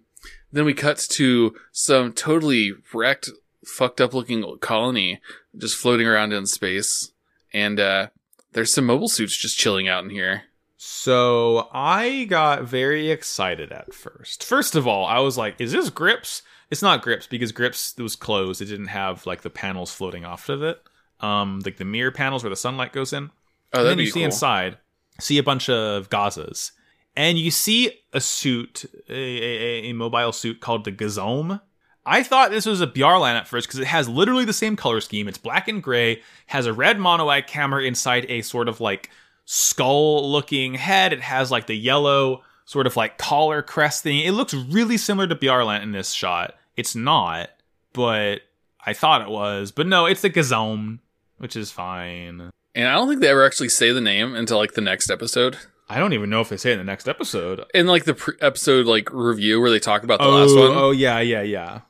then 0.54 0.66
we 0.66 0.74
cut 0.74 0.98
to 0.98 1.56
some 1.72 2.14
totally 2.14 2.74
wrecked, 2.94 3.30
fucked 3.66 4.00
up 4.00 4.14
looking 4.14 4.58
colony 4.60 5.20
just 5.58 5.76
floating 5.76 6.08
around 6.08 6.32
in 6.32 6.46
space. 6.46 7.12
And 7.52 7.80
uh, 7.80 8.08
there's 8.54 8.74
some 8.74 8.86
mobile 8.86 9.10
suits 9.10 9.36
just 9.36 9.58
chilling 9.58 9.88
out 9.88 10.04
in 10.04 10.10
here. 10.10 10.44
So 10.78 11.70
I 11.74 12.26
got 12.26 12.64
very 12.64 13.10
excited 13.10 13.72
at 13.72 13.94
first. 13.94 14.44
First 14.44 14.76
of 14.76 14.86
all, 14.88 15.06
I 15.06 15.20
was 15.20 15.38
like, 15.38 15.60
"Is 15.60 15.72
this 15.72 15.90
Gryps?" 15.90 16.42
It's 16.70 16.82
not 16.82 17.04
Gryps 17.04 17.30
because 17.30 17.54
Gryps 17.54 17.98
was 18.00 18.16
closed. 18.16 18.62
It 18.62 18.66
didn't 18.66 18.88
have 18.88 19.26
like 19.26 19.44
the 19.44 19.50
panels 19.50 19.94
floating 19.94 20.26
off 20.26 20.50
of 20.50 20.62
it, 20.62 20.82
um, 21.22 21.62
like 21.64 21.78
the 21.78 21.86
mirror 21.86 22.12
panels 22.12 22.44
where 22.44 22.50
the 22.50 22.56
sunlight 22.58 22.92
goes 22.92 23.14
in. 23.14 23.30
Oh, 23.72 23.80
and 23.80 23.90
then 23.90 24.00
you 24.00 24.08
see 24.08 24.24
inside, 24.24 24.78
see 25.20 25.38
a 25.38 25.44
bunch 25.44 25.70
of 25.70 26.10
Gazas, 26.10 26.74
and 27.16 27.38
you 27.38 27.52
see 27.52 27.92
a 28.12 28.22
suit, 28.22 28.86
a, 29.10 29.14
a, 29.14 29.90
a 29.90 29.94
mobile 29.94 30.32
suit 30.32 30.60
called 30.60 30.86
the 30.86 30.92
Gazowm. 30.92 31.62
I 32.06 32.24
thought 32.24 32.52
this 32.52 32.66
was 32.66 32.82
a 32.82 32.88
Byarlant 32.88 33.36
at 33.36 33.48
first 33.48 33.68
because 33.68 33.80
it 33.80 33.88
has 33.88 34.10
literally 34.10 34.46
the 34.46 34.54
same 34.54 34.76
color 34.76 35.00
scheme. 35.00 35.28
It's 35.28 35.38
black 35.38 35.68
and 35.68 35.82
gray, 35.82 36.22
has 36.48 36.66
a 36.66 36.74
red 36.74 36.98
monoeye 36.98 37.48
camera 37.48 37.84
inside 37.84 38.26
a 38.28 38.42
sort 38.42 38.68
of 38.68 38.82
like 38.82 39.10
skull 39.46 40.30
looking 40.30 40.74
head. 40.74 41.14
It 41.14 41.22
has 41.22 41.50
like 41.50 41.68
the 41.68 41.76
yellow 41.76 42.44
sort 42.66 42.88
of 42.88 42.98
like 42.98 43.18
collar 43.18 43.62
crest 43.62 44.04
thing. 44.04 44.20
It 44.20 44.32
looks 44.32 44.54
really 44.54 44.98
similar 44.98 45.28
to 45.28 45.36
Byarlant 45.36 45.84
in 45.84 45.92
this 45.92 46.12
shot. 46.12 46.56
It's 46.76 46.96
not, 46.96 47.50
but 47.94 48.42
I 48.86 48.94
thought 48.94 49.22
it 49.22 49.30
was. 49.30 49.72
But 49.72 49.88
no, 49.88 50.06
it's 50.06 50.22
the 50.22 50.30
Gazowm, 50.30 51.00
which 51.38 51.56
is 51.56 51.72
fine. 51.72 52.52
And 52.76 52.88
I 52.88 52.94
don't 52.94 53.08
think 53.08 53.22
they 53.22 53.30
ever 53.30 53.46
actually 53.46 53.70
say 53.70 53.92
the 53.92 54.02
name 54.02 54.36
until 54.36 54.58
like 54.58 54.74
the 54.74 54.82
next 54.82 55.10
episode. 55.10 55.58
I 55.94 56.00
don't 56.00 56.14
even 56.14 56.30
know 56.30 56.42
if 56.42 56.50
they 56.50 56.58
say 56.58 56.72
it 56.72 56.74
in 56.74 56.80
the 56.80 56.84
next 56.84 57.08
episode. 57.08 57.64
In 57.74 57.86
like 57.86 58.06
the 58.06 58.16
pre- 58.16 58.36
episode 58.42 58.88
like 58.88 59.12
review 59.12 59.62
where 59.62 59.70
they 59.70 59.80
talk 59.80 60.04
about 60.04 60.20
the 60.20 60.26
oh, 60.26 60.32
last 60.32 60.56
one. 60.56 60.72
oh 60.76 60.92
yeah, 60.92 61.20
yeah, 61.20 61.44
yeah. 61.44 61.82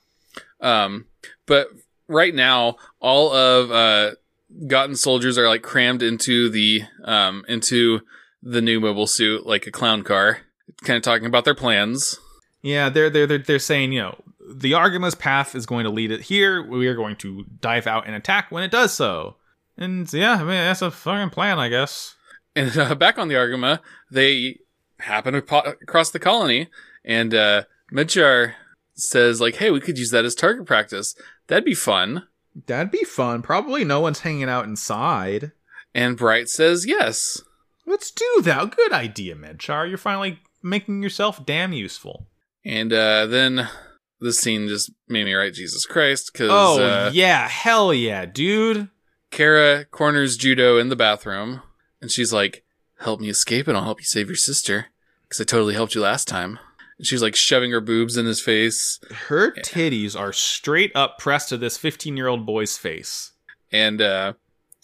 Um, 0.59 1.05
but 1.45 1.67
right 2.07 2.35
now, 2.35 2.75
all 2.99 3.33
of 3.33 3.71
uh, 3.71 4.11
Gotten 4.67 4.95
soldiers 4.95 5.37
are 5.37 5.47
like 5.47 5.63
crammed 5.63 6.03
into 6.03 6.49
the 6.49 6.83
um 7.05 7.45
into 7.47 8.01
the 8.41 8.61
new 8.61 8.79
mobile 8.79 9.07
suit 9.07 9.45
like 9.45 9.65
a 9.67 9.71
clown 9.71 10.03
car, 10.03 10.39
kind 10.83 10.97
of 10.97 11.03
talking 11.03 11.25
about 11.25 11.45
their 11.45 11.55
plans. 11.55 12.19
Yeah, 12.61 12.89
they're 12.89 13.09
they're 13.09 13.25
they're, 13.25 13.37
they're 13.37 13.59
saying 13.59 13.93
you 13.93 14.01
know 14.01 14.21
the 14.53 14.73
Argama's 14.73 15.15
path 15.15 15.55
is 15.55 15.65
going 15.65 15.85
to 15.85 15.89
lead 15.89 16.11
it 16.11 16.21
here. 16.21 16.61
We 16.61 16.87
are 16.87 16.95
going 16.95 17.15
to 17.17 17.45
dive 17.61 17.87
out 17.87 18.05
and 18.05 18.15
attack 18.15 18.51
when 18.51 18.63
it 18.63 18.71
does 18.71 18.93
so. 18.93 19.37
And 19.77 20.11
yeah, 20.13 20.33
I 20.33 20.39
mean 20.39 20.49
that's 20.49 20.81
a 20.81 20.91
fucking 20.91 21.31
plan, 21.31 21.57
I 21.57 21.69
guess. 21.69 22.15
And 22.55 22.77
uh, 22.77 22.95
back 22.95 23.17
on 23.17 23.27
the 23.27 23.35
Argama, 23.35 23.79
they 24.11 24.59
happen 24.99 25.35
across 25.35 26.11
the 26.11 26.19
colony, 26.19 26.69
and 27.03 27.33
uh, 27.33 27.63
Medjar 27.91 28.53
says 28.95 29.41
like, 29.41 29.55
"Hey, 29.55 29.71
we 29.71 29.81
could 29.81 29.97
use 29.97 30.11
that 30.11 30.25
as 30.25 30.35
target 30.35 30.65
practice. 30.65 31.15
That'd 31.47 31.65
be 31.65 31.75
fun." 31.75 32.23
That'd 32.67 32.91
be 32.91 33.03
fun. 33.03 33.41
Probably 33.41 33.83
no 33.83 33.99
one's 33.99 34.19
hanging 34.19 34.49
out 34.49 34.65
inside. 34.65 35.53
And 35.95 36.17
Bright 36.17 36.49
says 36.49 36.85
yes. 36.85 37.41
Let's 37.85 38.11
do 38.11 38.41
that. 38.43 38.75
Good 38.75 38.93
idea, 38.93 39.35
Medchar. 39.35 39.89
You're 39.89 39.97
finally 39.97 40.39
making 40.61 41.03
yourself 41.03 41.45
damn 41.45 41.73
useful. 41.73 42.27
And 42.63 42.93
uh, 42.93 43.25
then 43.25 43.67
this 44.19 44.39
scene 44.39 44.67
just 44.67 44.91
made 45.07 45.25
me 45.25 45.33
write 45.33 45.53
Jesus 45.53 45.85
Christ 45.85 46.31
because 46.31 46.49
Oh 46.49 46.81
uh, 46.81 47.11
yeah, 47.13 47.47
hell 47.47 47.93
yeah, 47.93 48.25
dude. 48.25 48.89
Kara 49.31 49.85
corners 49.85 50.37
Judo 50.37 50.77
in 50.77 50.89
the 50.89 50.95
bathroom, 50.95 51.61
and 52.03 52.11
she's 52.11 52.31
like, 52.31 52.63
"Help 52.99 53.19
me 53.19 53.29
escape, 53.29 53.67
and 53.67 53.75
I'll 53.75 53.85
help 53.85 53.99
you 53.99 54.05
save 54.05 54.27
your 54.27 54.35
sister, 54.35 54.87
because 55.23 55.41
I 55.41 55.45
totally 55.45 55.73
helped 55.73 55.95
you 55.95 56.01
last 56.01 56.27
time." 56.27 56.59
And 56.99 57.07
she's 57.07 57.23
like 57.23 57.35
shoving 57.35 57.71
her 57.71 57.81
boobs 57.81 58.17
in 58.17 58.27
his 58.27 58.39
face, 58.39 58.99
Her 59.29 59.51
titties 59.53 60.15
are 60.19 60.31
straight 60.31 60.91
up 60.93 61.17
pressed 61.17 61.49
to 61.49 61.57
this 61.57 61.75
15 61.77 62.15
year 62.15 62.27
old 62.27 62.45
boy's 62.45 62.77
face. 62.77 63.31
and 63.71 63.99
uh, 64.01 64.33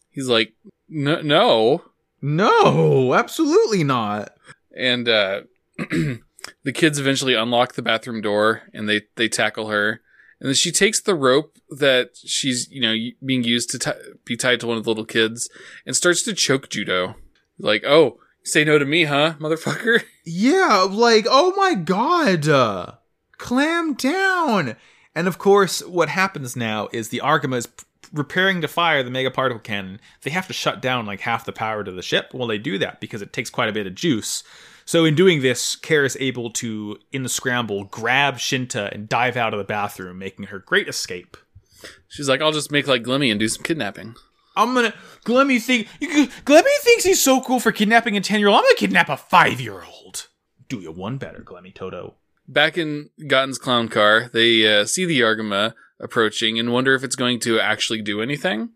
he's 0.10 0.28
like, 0.28 0.54
"No, 0.88 1.22
no," 1.22 1.84
No, 2.22 3.14
absolutely 3.14 3.84
not. 3.84 4.34
and 4.76 5.08
uh, 5.08 5.42
the 5.78 6.72
kids 6.74 7.00
eventually 7.00 7.34
unlock 7.36 7.74
the 7.74 7.82
bathroom 7.82 8.22
door, 8.22 8.64
and 8.74 8.88
they 8.90 9.04
they 9.16 9.28
tackle 9.30 9.68
her. 9.70 10.02
And 10.40 10.48
then 10.48 10.56
she 10.56 10.72
takes 10.72 11.02
the 11.02 11.16
rope 11.16 11.58
that 11.70 12.12
she's, 12.16 12.70
you 12.72 12.82
know, 12.82 12.96
being 13.26 13.44
used 13.44 13.70
to 13.72 13.80
t- 13.80 14.16
be 14.26 14.38
tied 14.38 14.60
to 14.62 14.68
one 14.68 14.78
of 14.78 14.86
the 14.86 14.90
little 14.90 15.06
kids 15.06 15.50
and 15.86 15.96
starts 15.96 16.24
to 16.24 16.34
choke 16.34 16.70
Judo. 16.70 17.16
Like, 17.58 17.84
oh, 17.86 18.20
say 18.44 18.64
no 18.64 18.80
to 18.80 18.86
me, 18.86 19.06
huh, 19.06 19.36
motherfucker? 19.40 20.04
Yeah, 20.32 20.86
like, 20.88 21.26
oh 21.28 21.56
my 21.58 21.74
god. 21.74 22.48
Uh, 22.48 22.92
clam 23.40 23.96
down. 23.96 24.76
And 25.16 25.28
of 25.28 25.40
course, 25.40 25.84
what 25.84 26.08
happens 26.08 26.56
now 26.56 26.88
is 26.94 27.10
the 27.10 27.22
Argama 27.24 27.56
is 27.56 27.68
preparing 28.14 28.62
to 28.62 28.68
fire 28.68 29.02
the 29.02 29.10
mega 29.10 29.32
particle 29.32 29.60
cannon. 29.60 30.00
They 30.22 30.30
have 30.30 30.46
to 30.46 30.54
shut 30.54 30.84
down 30.84 31.08
like 31.08 31.22
half 31.22 31.46
the 31.46 31.52
power 31.52 31.84
to 31.84 31.92
the 31.92 32.04
ship. 32.04 32.32
Well, 32.32 32.48
they 32.48 32.60
do 32.60 32.78
that 32.78 33.02
because 33.02 33.24
it 33.24 33.34
takes 33.34 33.50
quite 33.50 33.70
a 33.70 33.74
bit 33.74 33.88
of 33.88 33.96
juice. 33.96 34.44
So 34.90 35.06
in 35.06 35.14
doing 35.14 35.44
this, 35.44 35.76
Kara 35.76 36.08
is 36.08 36.18
able 36.20 36.50
to, 36.54 36.98
in 37.12 37.22
the 37.22 37.30
scramble, 37.30 37.84
grab 37.84 38.38
Shinta 38.38 38.92
and 38.92 39.08
dive 39.08 39.38
out 39.38 39.54
of 39.54 39.60
the 39.60 39.64
bathroom, 39.64 40.18
making 40.18 40.46
her 40.46 40.58
great 40.58 40.88
escape. 40.88 41.38
She's 42.08 42.28
like, 42.28 42.42
I'll 42.42 42.52
just 42.52 42.72
make 42.72 42.88
like 42.88 43.04
Glemy 43.04 43.30
and 43.30 43.40
do 43.40 43.48
some 43.48 43.62
kidnapping. 43.62 44.16
I'm 44.56 44.74
gonna 44.74 44.96
Glemy 45.26 45.62
think 45.62 45.90
Glemy 46.02 46.78
thinks 46.80 47.04
he's 47.04 47.22
so 47.22 47.40
cool 47.40 47.60
for 47.60 47.72
kidnapping 47.72 48.18
a 48.18 48.22
ten 48.22 48.40
year 48.40 48.48
old. 48.48 48.58
I'm 48.58 48.64
gonna 48.64 48.78
kidnap 48.78 49.10
a 49.10 49.18
five 49.18 49.62
year 49.62 49.84
old. 49.84 50.28
Do 50.68 50.80
you 50.80 50.92
one 50.92 51.20
better, 51.20 51.44
Glemy 51.46 51.76
Toto? 51.76 52.16
Back 52.48 52.76
in 52.76 53.12
Gotten's 53.28 53.60
clown 53.60 53.90
car, 53.90 54.32
they 54.34 54.80
uh, 54.80 54.86
see 54.86 55.06
the 55.06 55.22
Argama 55.22 55.76
approaching 56.00 56.58
and 56.58 56.74
wonder 56.74 56.96
if 56.96 57.04
it's 57.04 57.16
going 57.16 57.40
to 57.42 57.60
actually 57.60 58.02
do 58.02 58.24
anything. 58.24 58.70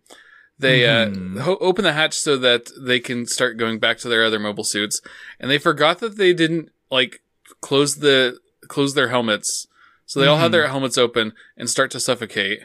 They 0.60 0.82
Mhm. 0.82 1.38
uh, 1.40 1.42
ho- 1.44 1.58
open 1.60 1.84
the 1.84 1.94
hatch 1.94 2.14
so 2.14 2.38
that 2.38 2.70
they 2.80 3.00
can 3.00 3.26
start 3.26 3.58
going 3.58 3.80
back 3.80 3.98
to 4.00 4.10
their 4.10 4.24
other 4.24 4.40
mobile 4.40 4.64
suits, 4.64 5.02
and 5.40 5.50
they 5.50 5.58
forgot 5.58 6.00
that 6.00 6.18
they 6.18 6.34
didn't 6.34 6.70
like 6.92 7.22
close 7.62 7.96
the 7.96 8.38
close 8.68 8.94
their 8.94 9.10
helmets. 9.10 9.68
So 10.06 10.20
they 10.20 10.28
all 10.28 10.38
have 10.38 10.52
their 10.52 10.68
helmets 10.68 10.98
open 10.98 11.34
and 11.58 11.68
start 11.70 11.90
to 11.92 12.00
suffocate. 12.00 12.60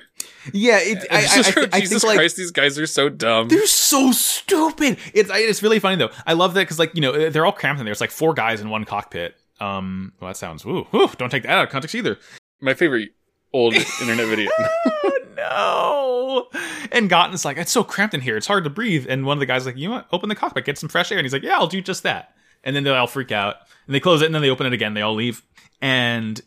Yeah, 0.53 0.81
it, 0.81 0.99
I, 1.11 1.15
I, 1.15 1.19
I, 1.19 1.23
just, 1.23 1.55
thi- 1.55 1.69
I 1.73 1.81
Jesus 1.81 2.05
like 2.05 2.17
Christ, 2.17 2.37
these 2.37 2.51
guys 2.51 2.79
are 2.79 2.87
so 2.87 3.09
dumb. 3.09 3.49
they're 3.49 3.67
so 3.67 4.13
stupid. 4.13 4.99
It's 5.15 5.31
I- 5.31 5.39
it's 5.39 5.63
really 5.63 5.79
funny 5.79 5.97
though. 5.97 6.11
I 6.27 6.35
love 6.35 6.53
that 6.55 6.61
because 6.63 6.79
like 6.79 6.95
you 6.95 7.01
know 7.01 7.31
they're 7.31 7.47
all 7.47 7.53
cramped 7.53 7.81
in 7.81 7.87
there. 7.87 7.93
It's 7.93 8.01
like 8.03 8.11
four 8.11 8.35
guys 8.35 8.61
in 8.61 8.69
one 8.69 8.85
cockpit. 8.85 9.35
Um, 9.61 10.13
well 10.21 10.29
that 10.29 10.37
sounds 10.37 10.65
woo, 10.65 10.87
woo 10.93 11.09
don't 11.17 11.31
take 11.31 11.45
that 11.45 11.53
out 11.53 11.65
of 11.65 11.71
context 11.71 11.95
either. 11.95 12.19
My 12.61 12.75
favorite 12.75 13.11
old 13.53 13.75
internet 13.75 14.27
video. 14.29 14.51
oh 15.39 16.49
no! 16.53 16.61
And 16.93 17.09
Gotten's 17.09 17.45
like, 17.45 17.57
it's 17.57 17.73
so 17.73 17.85
cramped 17.85 18.15
in 18.15 18.21
here, 18.21 18.37
it's 18.37 18.47
hard 18.47 18.65
to 18.65 18.71
breathe. 18.71 19.07
And 19.09 19.25
one 19.27 19.37
of 19.37 19.41
the 19.41 19.47
guys 19.47 19.67
like, 19.67 19.77
you 19.77 19.89
know 19.89 19.97
what? 19.97 20.09
Open 20.13 20.29
the 20.29 20.35
cockpit, 20.35 20.65
get 20.65 20.79
some 20.79 20.89
fresh 20.89 21.11
air. 21.13 21.19
And 21.19 21.25
he's 21.25 21.33
like, 21.33 21.43
yeah, 21.43 21.57
I'll 21.57 21.67
do 21.67 21.81
just 21.81 22.03
that. 22.03 22.35
And 22.65 22.75
then 22.75 22.85
they 22.85 22.91
all 22.91 23.07
freak 23.07 23.33
out 23.33 23.57
and 23.87 23.95
they 23.95 24.01
close 24.01 24.23
it 24.23 24.27
and 24.27 24.35
then 24.35 24.43
they 24.43 24.51
open 24.51 24.67
it 24.67 24.73
again. 24.73 24.95
They 24.95 25.03
all 25.03 25.15
leave 25.15 25.43
and. 25.81 26.41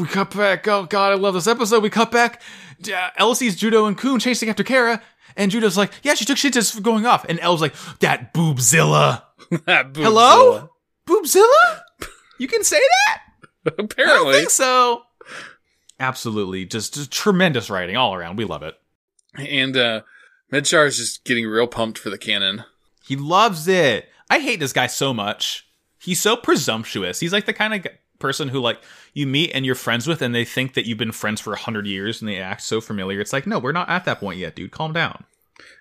We 0.00 0.08
cut 0.08 0.34
back. 0.36 0.66
Oh 0.66 0.84
God, 0.84 1.12
I 1.12 1.14
love 1.14 1.34
this 1.34 1.46
episode. 1.46 1.80
We 1.84 1.90
cut 1.90 2.10
back. 2.10 2.42
Uh, 2.92 3.10
Elle 3.16 3.34
Judo 3.34 3.86
and 3.86 3.96
Qum 3.96 4.20
chasing 4.20 4.48
after 4.48 4.64
Kara, 4.64 5.00
and 5.36 5.48
Judo's 5.48 5.76
like, 5.76 5.92
"Yeah, 6.02 6.14
she 6.14 6.24
took 6.24 6.38
shit 6.38 6.54
just 6.54 6.82
going 6.82 7.06
off." 7.06 7.24
And 7.28 7.38
Elle's 7.38 7.60
like, 7.60 7.74
"That 8.00 8.34
boobzilla." 8.34 9.22
Hello, 9.68 10.70
boobzilla. 11.06 11.80
You 12.40 12.48
can 12.48 12.64
say 12.64 12.80
that. 12.80 13.22
I 13.66 13.70
don't 13.76 13.92
Apparently. 13.92 14.32
think 14.32 14.50
so. 14.50 15.02
Absolutely, 16.00 16.64
just, 16.64 16.94
just 16.94 17.12
tremendous 17.12 17.70
writing 17.70 17.96
all 17.96 18.14
around. 18.14 18.36
We 18.36 18.44
love 18.44 18.62
it. 18.64 18.74
And 19.36 19.76
uh 19.76 20.00
Medchar 20.52 20.86
is 20.86 20.96
just 20.96 21.24
getting 21.24 21.46
real 21.46 21.68
pumped 21.68 21.98
for 21.98 22.10
the 22.10 22.18
cannon. 22.18 22.64
He 23.06 23.14
loves 23.14 23.68
it. 23.68 24.08
I 24.28 24.40
hate 24.40 24.58
this 24.58 24.72
guy 24.72 24.88
so 24.88 25.14
much. 25.14 25.68
He's 25.98 26.20
so 26.20 26.36
presumptuous. 26.36 27.20
He's 27.20 27.32
like 27.32 27.46
the 27.46 27.52
kind 27.52 27.74
of 27.74 27.82
g- 27.84 27.90
person 28.18 28.48
who 28.48 28.60
like 28.60 28.80
you 29.14 29.26
meet 29.26 29.52
and 29.52 29.64
you're 29.66 29.74
friends 29.74 30.06
with, 30.06 30.22
and 30.22 30.34
they 30.34 30.44
think 30.44 30.74
that 30.74 30.86
you've 30.86 30.98
been 30.98 31.12
friends 31.12 31.40
for 31.40 31.52
a 31.52 31.58
hundred 31.58 31.86
years, 31.86 32.20
and 32.20 32.28
they 32.28 32.38
act 32.38 32.62
so 32.62 32.80
familiar. 32.80 33.20
It's 33.20 33.32
like, 33.32 33.46
no, 33.46 33.58
we're 33.58 33.72
not 33.72 33.88
at 33.88 34.04
that 34.06 34.20
point 34.20 34.38
yet, 34.38 34.56
dude. 34.56 34.70
Calm 34.72 34.92
down. 34.92 35.24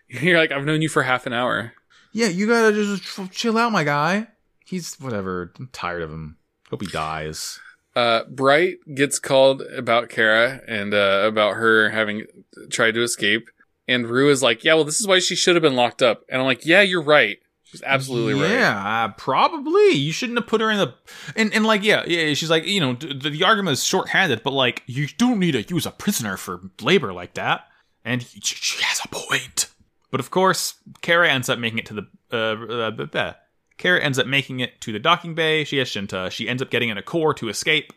You're 0.08 0.38
like, 0.38 0.52
I've 0.52 0.66
known 0.66 0.82
you 0.82 0.90
for 0.90 1.04
half 1.04 1.26
an 1.26 1.34
hour. 1.34 1.74
Yeah, 2.12 2.28
you 2.28 2.48
gotta 2.48 2.74
just 2.74 3.32
chill 3.32 3.58
out, 3.58 3.72
my 3.72 3.84
guy. 3.84 4.28
He's 4.66 4.96
whatever. 5.00 5.52
I'm 5.60 5.70
tired 5.72 6.02
of 6.02 6.12
him. 6.12 6.38
Hope 6.70 6.82
he 6.82 6.88
dies. 6.88 7.60
Uh, 8.00 8.24
Bright 8.30 8.78
gets 8.96 9.20
called 9.20 9.62
about 9.62 10.08
Kara 10.08 10.62
and 10.70 10.94
uh, 10.94 11.24
about 11.26 11.56
her 11.56 11.90
having 11.90 12.28
tried 12.70 12.94
to 12.94 13.04
escape. 13.04 13.50
And 13.90 14.08
Rue 14.08 14.30
is 14.30 14.42
like, 14.42 14.64
yeah, 14.64 14.76
well, 14.76 14.86
this 14.86 15.02
is 15.02 15.08
why 15.08 15.20
she 15.20 15.36
should 15.36 15.58
have 15.58 15.62
been 15.62 15.76
locked 15.76 16.02
up. 16.02 16.24
And 16.30 16.40
I'm 16.40 16.46
like, 16.46 16.66
yeah, 16.66 16.80
you're 16.80 17.02
right. 17.02 17.40
She's 17.64 17.84
absolutely 17.84 18.36
right. 18.36 18.52
Yeah, 18.52 19.12
probably. 19.18 19.90
You 19.90 20.14
shouldn't 20.14 20.40
have 20.40 20.48
put 20.48 20.62
her 20.62 20.72
in 20.72 20.78
the 20.78 20.94
and 21.36 21.54
and 21.54 21.66
like 21.66 21.84
yeah, 21.84 22.04
yeah. 22.08 22.34
She's 22.34 22.50
like 22.50 22.66
you 22.66 22.80
know 22.80 22.94
the, 22.94 23.30
the 23.30 23.42
Argama 23.42 23.72
is 23.72 23.84
short-handed, 23.84 24.44
but 24.44 24.54
like 24.54 24.82
you 24.88 25.06
don't 25.18 25.38
need 25.38 25.52
to 25.52 25.62
use 25.62 25.86
a 25.86 25.92
prisoner 25.92 26.38
for 26.38 26.62
labor 26.82 27.12
like 27.12 27.34
that. 27.34 27.68
And 28.06 28.24
he, 28.24 28.40
she 28.42 28.82
has 28.82 29.02
a 29.04 29.10
point. 29.10 29.68
But 30.10 30.20
of 30.22 30.32
course, 30.32 30.76
Kara 31.02 31.30
ends 31.30 31.50
up 31.50 31.60
making 31.60 31.80
it 31.80 31.86
to 31.88 31.94
the 31.94 32.08
uh, 32.32 33.16
uh, 33.16 33.34
Kara 33.80 34.04
ends 34.04 34.20
up 34.20 34.28
making 34.28 34.60
it 34.60 34.80
to 34.82 34.92
the 34.92 35.00
docking 35.00 35.34
bay. 35.34 35.64
She 35.64 35.78
has 35.78 35.90
Shinta. 35.90 36.30
She 36.30 36.48
ends 36.48 36.62
up 36.62 36.70
getting 36.70 36.90
in 36.90 36.98
a 36.98 37.02
core 37.02 37.34
to 37.36 37.50
escape, 37.50 37.94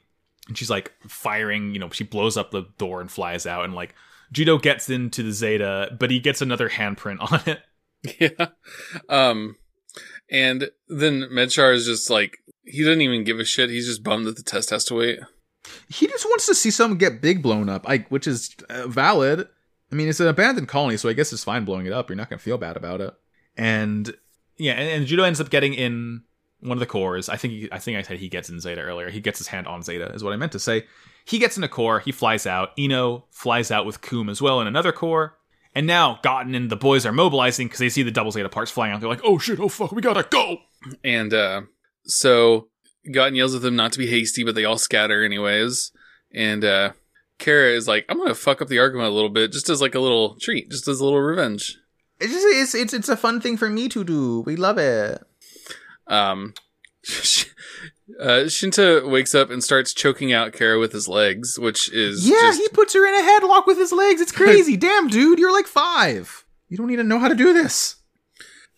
and 0.48 0.56
she's 0.56 0.70
like 0.70 0.92
firing. 1.06 1.74
You 1.74 1.80
know, 1.80 1.90
she 1.90 2.04
blows 2.04 2.36
up 2.38 2.52
the 2.52 2.66
door 2.78 3.02
and 3.02 3.10
flies 3.10 3.44
out, 3.46 3.64
and 3.64 3.74
like 3.74 3.94
Judo 4.32 4.58
gets 4.58 4.88
into 4.88 5.22
the 5.22 5.32
Zeta, 5.32 5.94
but 5.98 6.10
he 6.10 6.20
gets 6.20 6.40
another 6.40 6.70
handprint 6.70 7.18
on 7.32 7.40
it. 7.46 7.60
Yeah. 8.18 8.46
Um, 9.08 9.56
and 10.30 10.70
then 10.88 11.28
Medchar 11.32 11.74
is 11.74 11.84
just 11.84 12.08
like, 12.10 12.38
he 12.64 12.82
doesn't 12.82 13.02
even 13.02 13.24
give 13.24 13.38
a 13.38 13.44
shit. 13.44 13.68
He's 13.70 13.86
just 13.86 14.02
bummed 14.02 14.26
that 14.26 14.36
the 14.36 14.42
test 14.42 14.70
has 14.70 14.84
to 14.86 14.94
wait. 14.94 15.20
he 15.88 16.06
just 16.06 16.24
wants 16.24 16.46
to 16.46 16.54
see 16.54 16.70
someone 16.70 16.98
get 16.98 17.20
big 17.20 17.42
blown 17.42 17.68
up, 17.68 17.86
like 17.86 18.08
which 18.08 18.26
is 18.26 18.54
uh, 18.70 18.86
valid. 18.86 19.48
I 19.90 19.94
mean, 19.94 20.08
it's 20.08 20.20
an 20.20 20.28
abandoned 20.28 20.68
colony, 20.68 20.96
so 20.96 21.08
I 21.08 21.12
guess 21.12 21.32
it's 21.32 21.44
fine 21.44 21.64
blowing 21.64 21.86
it 21.86 21.92
up. 21.92 22.08
You're 22.08 22.16
not 22.16 22.30
gonna 22.30 22.38
feel 22.38 22.56
bad 22.56 22.76
about 22.76 23.00
it. 23.00 23.14
And 23.56 24.14
yeah, 24.56 24.72
and, 24.72 24.88
and 24.88 25.06
Judo 25.06 25.24
ends 25.24 25.40
up 25.40 25.50
getting 25.50 25.74
in 25.74 26.22
one 26.60 26.72
of 26.72 26.80
the 26.80 26.86
cores. 26.86 27.28
I 27.28 27.36
think 27.36 27.52
he, 27.52 27.68
I 27.72 27.78
think 27.78 27.98
I 27.98 28.02
said 28.02 28.18
he 28.18 28.28
gets 28.28 28.48
in 28.48 28.60
Zeta 28.60 28.80
earlier. 28.80 29.10
He 29.10 29.20
gets 29.20 29.38
his 29.38 29.48
hand 29.48 29.66
on 29.66 29.82
Zeta, 29.82 30.12
is 30.12 30.22
what 30.22 30.32
I 30.32 30.36
meant 30.36 30.52
to 30.52 30.58
say. 30.58 30.86
He 31.24 31.38
gets 31.38 31.56
in 31.56 31.64
a 31.64 31.68
core. 31.68 32.00
He 32.00 32.12
flies 32.12 32.46
out. 32.46 32.70
Eno 32.78 33.26
flies 33.30 33.70
out 33.70 33.86
with 33.86 34.00
Qum 34.00 34.30
as 34.30 34.42
well 34.42 34.60
in 34.60 34.66
another 34.66 34.92
core. 34.92 35.38
And 35.74 35.86
now 35.86 36.20
Gotten 36.22 36.54
and 36.54 36.70
the 36.70 36.76
boys 36.76 37.06
are 37.06 37.12
mobilizing 37.12 37.66
because 37.66 37.80
they 37.80 37.88
see 37.88 38.02
the 38.02 38.10
double 38.10 38.30
Zeta 38.30 38.48
parts 38.48 38.70
flying 38.70 38.92
out. 38.92 39.00
They're 39.00 39.08
like, 39.08 39.22
"Oh 39.24 39.38
shit! 39.38 39.58
Oh 39.58 39.68
fuck! 39.68 39.92
We 39.92 40.02
gotta 40.02 40.26
go!" 40.28 40.58
And 41.02 41.32
uh, 41.32 41.62
so 42.04 42.68
Gotten 43.10 43.34
yells 43.34 43.54
at 43.54 43.62
them 43.62 43.74
not 43.74 43.92
to 43.92 43.98
be 43.98 44.06
hasty, 44.06 44.44
but 44.44 44.54
they 44.54 44.64
all 44.64 44.76
scatter 44.76 45.24
anyways. 45.24 45.90
And 46.34 46.64
uh, 46.64 46.92
Kara 47.38 47.70
is 47.70 47.88
like, 47.88 48.04
I'm 48.08 48.24
to 48.26 48.34
fuck 48.34 48.62
up 48.62 48.68
the 48.68 48.76
Argama 48.76 49.06
a 49.06 49.10
little 49.10 49.28
bit 49.28 49.52
just 49.52 49.68
as 49.68 49.80
like 49.80 49.94
a 49.94 50.00
little 50.00 50.36
treat, 50.40 50.70
just 50.70 50.86
as 50.86 51.00
a 51.00 51.04
little 51.04 51.20
revenge. 51.20 51.78
It's 52.22 52.32
just 52.32 52.46
it's 52.46 52.74
it's 52.74 52.92
it's 52.94 53.08
a 53.08 53.16
fun 53.16 53.40
thing 53.40 53.56
for 53.56 53.68
me 53.68 53.88
to 53.90 54.04
do. 54.04 54.40
We 54.40 54.56
love 54.56 54.78
it. 54.78 55.20
Um, 56.06 56.54
uh, 58.20 58.44
Shinta 58.46 59.08
wakes 59.08 59.34
up 59.34 59.50
and 59.50 59.62
starts 59.62 59.92
choking 59.92 60.32
out 60.32 60.52
Kara 60.52 60.78
with 60.78 60.92
his 60.92 61.08
legs, 61.08 61.58
which 61.58 61.92
is 61.92 62.28
Yeah, 62.28 62.36
just- 62.40 62.60
he 62.60 62.68
puts 62.68 62.94
her 62.94 63.06
in 63.06 63.14
a 63.14 63.22
headlock 63.28 63.66
with 63.66 63.78
his 63.78 63.92
legs. 63.92 64.20
It's 64.20 64.32
crazy. 64.42 64.76
Damn, 64.76 65.08
dude, 65.08 65.38
you're 65.38 65.52
like 65.52 65.66
five. 65.66 66.44
You 66.68 66.76
don't 66.76 66.90
even 66.90 67.08
know 67.08 67.18
how 67.18 67.28
to 67.28 67.34
do 67.34 67.52
this. 67.52 67.96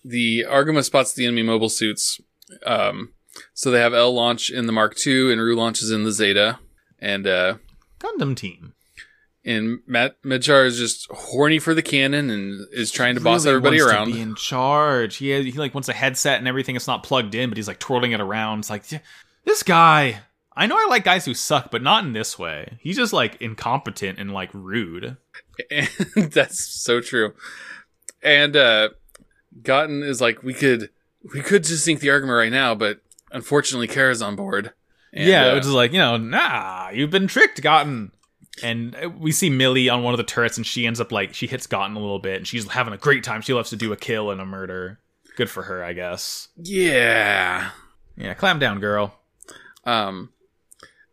the 0.05 0.45
Argama 0.49 0.82
spots 0.84 1.12
the 1.14 1.24
enemy 1.26 1.42
mobile 1.42 1.68
suits. 1.68 2.20
Um, 2.66 3.12
so 3.53 3.70
they 3.70 3.80
have 3.80 3.95
Elle 3.95 4.14
launch 4.14 4.51
in 4.51 4.66
the 4.66 4.72
Mark 4.72 4.95
II 5.07 5.32
and 5.32 5.40
Ru 5.40 5.57
launches 5.57 5.90
in 5.90 6.05
the 6.05 6.12
Zeta, 6.12 6.59
and 7.01 7.26
uh, 7.26 7.57
Gundam 8.01 8.36
team. 8.36 8.74
And 9.45 9.80
Matt 9.86 10.22
Medjar 10.22 10.66
is 10.66 10.78
just 10.78 11.07
horny 11.11 11.59
for 11.59 11.74
the 11.74 11.82
cannon 11.82 12.30
and 12.30 12.66
is 12.72 12.90
trying 12.90 13.14
to 13.14 13.20
boss 13.20 13.45
Really 13.45 13.57
everybody 13.57 13.80
wants 13.80 13.92
around. 13.92 14.07
To 14.09 14.14
be 14.14 14.20
in 14.20 14.34
charge. 14.36 15.16
He 15.16 15.30
has, 15.30 15.45
he 15.45 15.53
like 15.53 15.74
wants 15.74 15.88
a 15.88 15.92
headset 15.92 16.38
and 16.38 16.49
everything. 16.49 16.76
It's 16.76 16.86
not 16.86 17.03
plugged 17.03 17.34
in, 17.34 17.51
but 17.51 17.59
he's 17.59 17.68
like 17.68 17.78
twirling 17.78 18.12
it 18.12 18.20
around. 18.20 18.61
It's 18.61 18.70
like 18.70 18.84
this 19.45 19.62
guy. 19.62 20.20
I 20.57 20.66
know 20.66 20.76
I 20.76 20.86
like 20.88 21.05
guys 21.05 21.24
who 21.24 21.34
suck, 21.34 21.70
but 21.70 21.82
not 21.82 22.05
in 22.05 22.12
this 22.12 22.38
way. 22.38 22.78
He's 22.80 22.97
just 22.97 23.12
like 23.12 23.40
incompetent 23.40 24.18
and 24.18 24.32
like 24.32 24.51
rude. 24.53 25.16
And 25.70 25.88
that's 26.32 26.64
so 26.64 27.01
true. 27.01 27.34
And 28.22 28.57
uh 28.57 28.88
Gotten 29.62 30.03
is 30.03 30.20
like, 30.20 30.42
we 30.42 30.53
could 30.53 30.90
we 31.32 31.40
could 31.42 31.64
just 31.64 31.84
sink 31.84 32.01
the 32.01 32.09
Argama 32.09 32.36
right 32.36 32.51
now, 32.51 32.74
but 32.74 33.01
unfortunately 33.30 33.86
Kara's 33.86 34.20
on 34.20 34.36
board. 34.36 34.72
And, 35.12 35.28
yeah, 35.28 35.47
uh, 35.47 35.55
which 35.55 35.64
is 35.64 35.70
like 35.70 35.92
you 35.92 35.99
know, 35.99 36.16
nah, 36.16 36.88
you've 36.90 37.11
been 37.11 37.28
tricked, 37.28 37.62
Gotten. 37.62 38.11
And 38.63 38.95
uh, 38.97 39.09
we 39.11 39.33
see 39.33 39.51
Millie 39.51 39.89
on 39.89 40.03
one 40.03 40.15
of 40.15 40.19
the 40.19 40.25
turrets, 40.25 40.57
and 40.57 40.67
she 40.67 40.87
ends 40.87 41.01
up 41.01 41.11
like 41.11 41.35
she 41.35 41.47
hits 41.47 41.67
Gotten 41.67 41.97
a 41.97 42.01
little 42.01 42.19
bit, 42.21 42.37
and 42.37 42.47
she's 42.47 42.69
having 42.71 42.95
a 42.95 42.99
great 42.99 43.25
time. 43.25 43.43
She 43.43 43.53
loves 43.53 43.71
to 43.71 43.77
do 43.77 43.93
a 43.93 43.97
kill 43.97 44.31
and 44.31 44.41
a 44.41 44.47
murder. 44.47 45.01
Good 45.37 45.51
for 45.51 45.65
her, 45.65 45.83
I 45.83 45.93
guess. 45.93 46.49
yeah. 46.57 47.71
Yeah, 48.17 48.35
clam 48.35 48.61
down, 48.61 48.79
girl. 48.79 49.19
Um, 49.85 50.31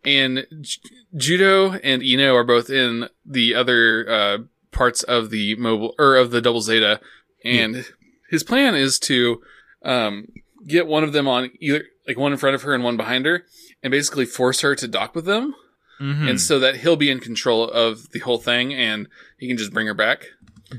and 0.06 0.46
J- 0.62 0.82
Judo 1.16 1.72
and 1.74 2.04
Eno 2.04 2.36
are 2.36 2.44
both 2.44 2.70
in 2.70 3.10
the 3.26 3.56
other 3.56 4.08
uh, 4.08 4.38
parts 4.72 5.02
of 5.02 5.32
the 5.32 5.56
mobile 5.56 5.96
or 5.98 6.16
of 6.16 6.30
the 6.30 6.42
Double 6.42 6.62
Zeta, 6.62 7.00
and 7.44 7.86
his 8.30 8.44
plan 8.44 8.76
is 8.76 9.00
to 9.00 9.42
um, 9.84 10.28
get 10.68 10.86
one 10.86 11.04
of 11.04 11.12
them 11.12 11.28
on 11.28 11.50
either 11.60 11.86
like 12.08 12.18
one 12.18 12.32
in 12.32 12.38
front 12.38 12.54
of 12.56 12.62
her 12.62 12.76
and 12.76 12.84
one 12.84 12.98
behind 12.98 13.26
her, 13.26 13.46
and 13.82 13.90
basically 13.90 14.26
force 14.26 14.62
her 14.62 14.76
to 14.76 14.88
dock 14.88 15.16
with 15.16 15.26
them, 15.26 15.56
Mhm. 16.02 16.30
and 16.30 16.42
so 16.42 16.58
that 16.60 16.78
he'll 16.78 16.96
be 16.96 17.12
in 17.12 17.20
control 17.20 17.70
of 17.70 18.10
the 18.12 18.20
whole 18.20 18.40
thing, 18.40 18.74
and 18.74 19.08
he 19.38 19.48
can 19.48 19.58
just 19.58 19.72
bring 19.72 19.86
her 19.88 19.94
back. 19.94 20.26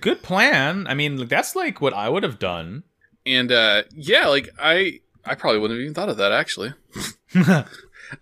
Good 0.00 0.22
plan. 0.22 0.86
I 0.88 0.94
mean, 0.94 1.26
that's 1.28 1.54
like 1.54 1.80
what 1.80 1.94
I 1.94 2.08
would 2.08 2.22
have 2.24 2.38
done. 2.38 2.82
And 3.24 3.52
uh, 3.52 3.84
yeah, 3.94 4.26
like 4.26 4.48
I 4.58 5.00
I 5.24 5.34
probably 5.36 5.60
wouldn't 5.60 5.78
have 5.78 5.82
even 5.82 5.94
thought 5.94 6.08
of 6.08 6.16
that 6.16 6.32
actually. 6.32 6.72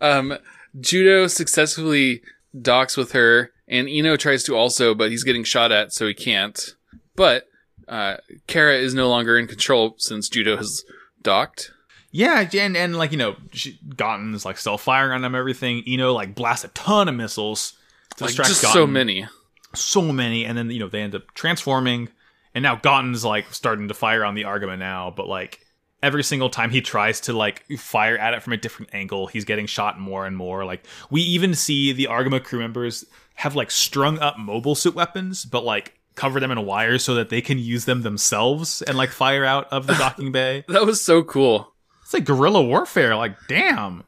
Um, 0.00 0.38
Judo 0.80 1.26
successfully 1.26 2.22
docks 2.60 2.96
with 2.96 3.10
her, 3.12 3.50
and 3.66 3.88
Ino 3.88 4.16
tries 4.16 4.44
to 4.44 4.54
also, 4.54 4.94
but 4.94 5.10
he's 5.10 5.24
getting 5.24 5.42
shot 5.42 5.72
at, 5.72 5.92
so 5.92 6.06
he 6.06 6.14
can't. 6.14 6.76
But 7.16 7.48
uh, 7.88 8.18
Kara 8.46 8.76
is 8.76 8.94
no 8.94 9.08
longer 9.08 9.36
in 9.36 9.48
control 9.48 9.96
since 9.98 10.28
Judo 10.28 10.56
has 10.56 10.84
docked. 11.22 11.72
Yeah, 12.12 12.48
and 12.54 12.76
and 12.76 12.96
like 12.96 13.12
you 13.12 13.18
know, 13.18 13.36
she, 13.52 13.78
Gotten 13.96 14.34
is 14.34 14.44
like 14.44 14.58
still 14.58 14.78
firing 14.78 15.12
on 15.12 15.22
them. 15.22 15.34
Everything. 15.34 15.82
Eno 15.86 16.12
like 16.12 16.34
blasts 16.34 16.64
a 16.64 16.68
ton 16.68 17.08
of 17.08 17.14
missiles 17.14 17.74
to 18.16 18.24
Like 18.24 18.30
distract 18.30 18.48
just 18.48 18.62
Gotten. 18.62 18.74
so 18.74 18.86
many. 18.86 19.26
so 19.74 20.02
many, 20.12 20.44
and 20.44 20.58
then 20.58 20.70
you 20.70 20.80
know 20.80 20.88
they 20.88 21.02
end 21.02 21.14
up 21.14 21.32
transforming, 21.34 22.08
and 22.54 22.62
now 22.62 22.76
Gotten's 22.76 23.24
like 23.24 23.52
starting 23.54 23.88
to 23.88 23.94
fire 23.94 24.24
on 24.24 24.34
the 24.34 24.42
Argama 24.42 24.76
now, 24.78 25.12
but 25.16 25.28
like 25.28 25.64
every 26.02 26.24
single 26.24 26.48
time 26.50 26.70
he 26.70 26.80
tries 26.80 27.20
to 27.20 27.32
like 27.32 27.64
fire 27.78 28.16
at 28.16 28.34
it 28.34 28.42
from 28.42 28.54
a 28.54 28.56
different 28.56 28.92
angle, 28.94 29.26
he's 29.26 29.44
getting 29.44 29.66
shot 29.66 30.00
more 30.00 30.26
and 30.26 30.36
more. 30.36 30.64
Like 30.64 30.84
we 31.10 31.20
even 31.20 31.54
see 31.54 31.92
the 31.92 32.08
Argama 32.10 32.42
crew 32.42 32.58
members 32.58 33.04
have 33.34 33.54
like 33.54 33.70
strung 33.70 34.18
up 34.18 34.38
mobile 34.38 34.74
suit 34.74 34.94
weapons, 34.94 35.44
but 35.44 35.62
like 35.62 35.94
cover 36.16 36.40
them 36.40 36.50
in 36.50 36.66
wires 36.66 37.04
so 37.04 37.14
that 37.14 37.28
they 37.28 37.40
can 37.40 37.58
use 37.58 37.84
them 37.84 38.02
themselves 38.02 38.82
and 38.82 38.96
like 38.98 39.10
fire 39.10 39.44
out 39.44 39.68
of 39.72 39.86
the 39.86 39.94
docking 39.98 40.32
bay. 40.32 40.64
That 40.68 40.84
was 40.84 41.04
so 41.04 41.22
cool. 41.22 41.72
It's 42.10 42.14
like 42.14 42.24
guerrilla 42.24 42.60
warfare. 42.60 43.14
Like 43.14 43.36
damn. 43.46 44.02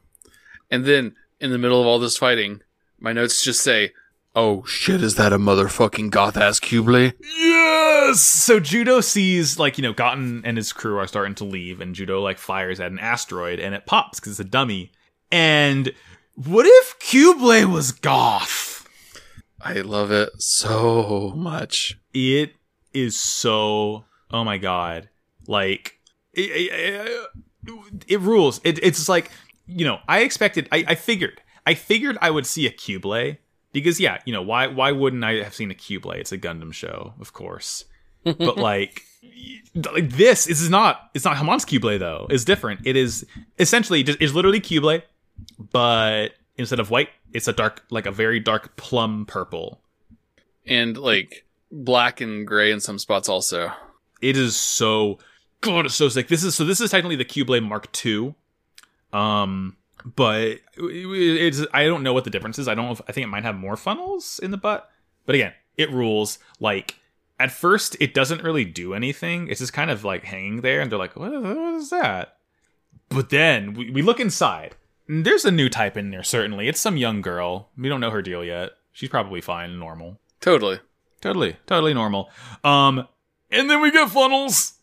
And 0.69 0.83
then 0.83 1.15
in 1.39 1.51
the 1.51 1.57
middle 1.57 1.79
of 1.79 1.87
all 1.87 1.99
this 1.99 2.17
fighting, 2.17 2.59
my 2.99 3.13
notes 3.13 3.41
just 3.41 3.61
say, 3.61 3.93
"Oh 4.35 4.65
shit, 4.65 5.01
is 5.01 5.15
that 5.15 5.31
a 5.31 5.37
motherfucking 5.37 6.09
goth 6.09 6.35
ass 6.35 6.59
Cubeley?" 6.59 7.13
Yes. 7.37 8.19
So 8.19 8.59
Judo 8.59 8.99
sees 8.99 9.57
like 9.57 9.77
you 9.77 9.83
know 9.83 9.93
Gotten 9.93 10.41
and 10.43 10.57
his 10.57 10.73
crew 10.73 10.97
are 10.97 11.07
starting 11.07 11.33
to 11.35 11.45
leave, 11.45 11.79
and 11.79 11.95
Judo 11.95 12.21
like 12.21 12.39
fires 12.39 12.81
at 12.81 12.91
an 12.91 12.99
asteroid, 12.99 13.61
and 13.61 13.73
it 13.73 13.85
pops 13.85 14.19
because 14.19 14.33
it's 14.33 14.39
a 14.41 14.51
dummy. 14.51 14.91
And 15.31 15.93
what 16.35 16.65
if 16.65 16.99
Cubeley 16.99 17.63
was 17.63 17.93
goth? 17.93 18.85
I 19.61 19.75
love 19.75 20.11
it 20.11 20.41
so 20.41 21.31
much. 21.37 21.97
It 22.13 22.51
is 22.93 23.17
so 23.17 24.03
oh 24.29 24.43
my 24.43 24.57
god, 24.57 25.07
like 25.47 26.01
it, 26.33 26.51
it, 26.51 26.73
it 26.73 27.29
rules. 28.19 28.61
It, 28.63 28.79
it's 28.83 29.09
like 29.09 29.31
you 29.67 29.85
know 29.85 29.99
I 30.07 30.19
expected. 30.19 30.67
I, 30.71 30.85
I 30.87 30.95
figured. 30.95 31.41
I 31.65 31.75
figured 31.75 32.17
I 32.21 32.29
would 32.29 32.45
see 32.45 32.67
a 32.67 32.71
Cubeley 32.71 33.37
because 33.71 33.99
yeah, 33.99 34.19
you 34.25 34.33
know 34.33 34.41
why 34.41 34.67
why 34.67 34.91
wouldn't 34.91 35.23
I 35.23 35.43
have 35.43 35.53
seen 35.53 35.71
a 35.71 35.75
Cubeley? 35.75 36.17
It's 36.17 36.31
a 36.31 36.37
Gundam 36.37 36.73
show, 36.73 37.13
of 37.19 37.33
course. 37.33 37.85
but 38.23 38.57
like 38.57 39.03
like 39.75 40.09
this, 40.11 40.45
this 40.45 40.61
is 40.61 40.69
not 40.69 41.09
it's 41.13 41.25
not 41.25 41.37
Haman's 41.37 41.65
Cubeley 41.65 41.99
though. 41.99 42.27
It's 42.29 42.45
different. 42.45 42.81
It 42.85 42.95
is 42.95 43.25
essentially 43.59 44.03
just 44.03 44.21
it's 44.21 44.33
literally 44.33 44.61
Cubeley, 44.61 45.01
but 45.71 46.29
instead 46.57 46.79
of 46.79 46.89
white, 46.89 47.09
it's 47.33 47.47
a 47.47 47.53
dark 47.53 47.83
like 47.89 48.05
a 48.05 48.11
very 48.11 48.39
dark 48.39 48.75
plum 48.77 49.25
purple. 49.25 49.81
And 50.65 50.97
like 50.97 51.45
black 51.71 52.21
and 52.21 52.47
gray 52.47 52.71
in 52.71 52.79
some 52.79 52.99
spots 52.99 53.27
also. 53.27 53.71
It 54.21 54.37
is 54.37 54.55
so 54.55 55.19
God, 55.63 55.85
it's 55.85 55.95
so 55.95 56.09
sick. 56.09 56.27
This 56.27 56.43
is 56.43 56.55
so 56.55 56.63
this 56.65 56.79
is 56.81 56.91
technically 56.91 57.15
the 57.15 57.25
Cubeley 57.25 57.63
Mark 57.63 57.89
II. 58.05 58.35
Um 59.11 59.77
but 60.05 60.41
it- 60.41 60.61
it's 60.77 61.61
I 61.73 61.85
don't 61.85 62.03
know 62.03 62.13
what 62.13 62.23
the 62.25 62.29
difference 62.29 62.59
is. 62.59 62.67
I 62.67 62.75
don't 62.75 62.91
if 62.91 63.01
I 63.07 63.11
think 63.11 63.25
it 63.25 63.29
might 63.29 63.43
have 63.43 63.55
more 63.55 63.75
funnels 63.77 64.39
in 64.41 64.51
the 64.51 64.57
butt. 64.57 64.89
But 65.25 65.35
again, 65.35 65.53
it 65.77 65.89
rules. 65.91 66.39
Like 66.59 66.99
at 67.39 67.51
first 67.51 67.95
it 67.99 68.13
doesn't 68.13 68.43
really 68.43 68.65
do 68.65 68.93
anything. 68.93 69.47
It's 69.47 69.59
just 69.59 69.73
kind 69.73 69.89
of 69.91 70.03
like 70.03 70.23
hanging 70.25 70.61
there 70.61 70.81
and 70.81 70.91
they're 70.91 70.99
like, 70.99 71.15
what, 71.15 71.31
what 71.31 71.57
is 71.75 71.89
that? 71.89 72.37
But 73.09 73.29
then 73.29 73.73
we, 73.73 73.89
we 73.91 74.01
look 74.01 74.19
inside. 74.19 74.75
There's 75.07 75.45
a 75.45 75.51
new 75.51 75.67
type 75.69 75.97
in 75.97 76.11
there, 76.11 76.23
certainly. 76.23 76.67
It's 76.67 76.79
some 76.79 76.95
young 76.97 77.21
girl. 77.21 77.69
We 77.77 77.89
don't 77.89 77.99
know 77.99 78.09
her 78.11 78.21
deal 78.21 78.43
yet. 78.43 78.71
She's 78.93 79.09
probably 79.09 79.41
fine 79.41 79.71
and 79.71 79.79
normal. 79.79 80.17
Totally. 80.39 80.79
Totally, 81.21 81.57
totally 81.67 81.93
normal. 81.93 82.29
Um, 82.63 83.07
and 83.51 83.69
then 83.69 83.81
we 83.81 83.91
get 83.91 84.09
funnels. 84.09 84.73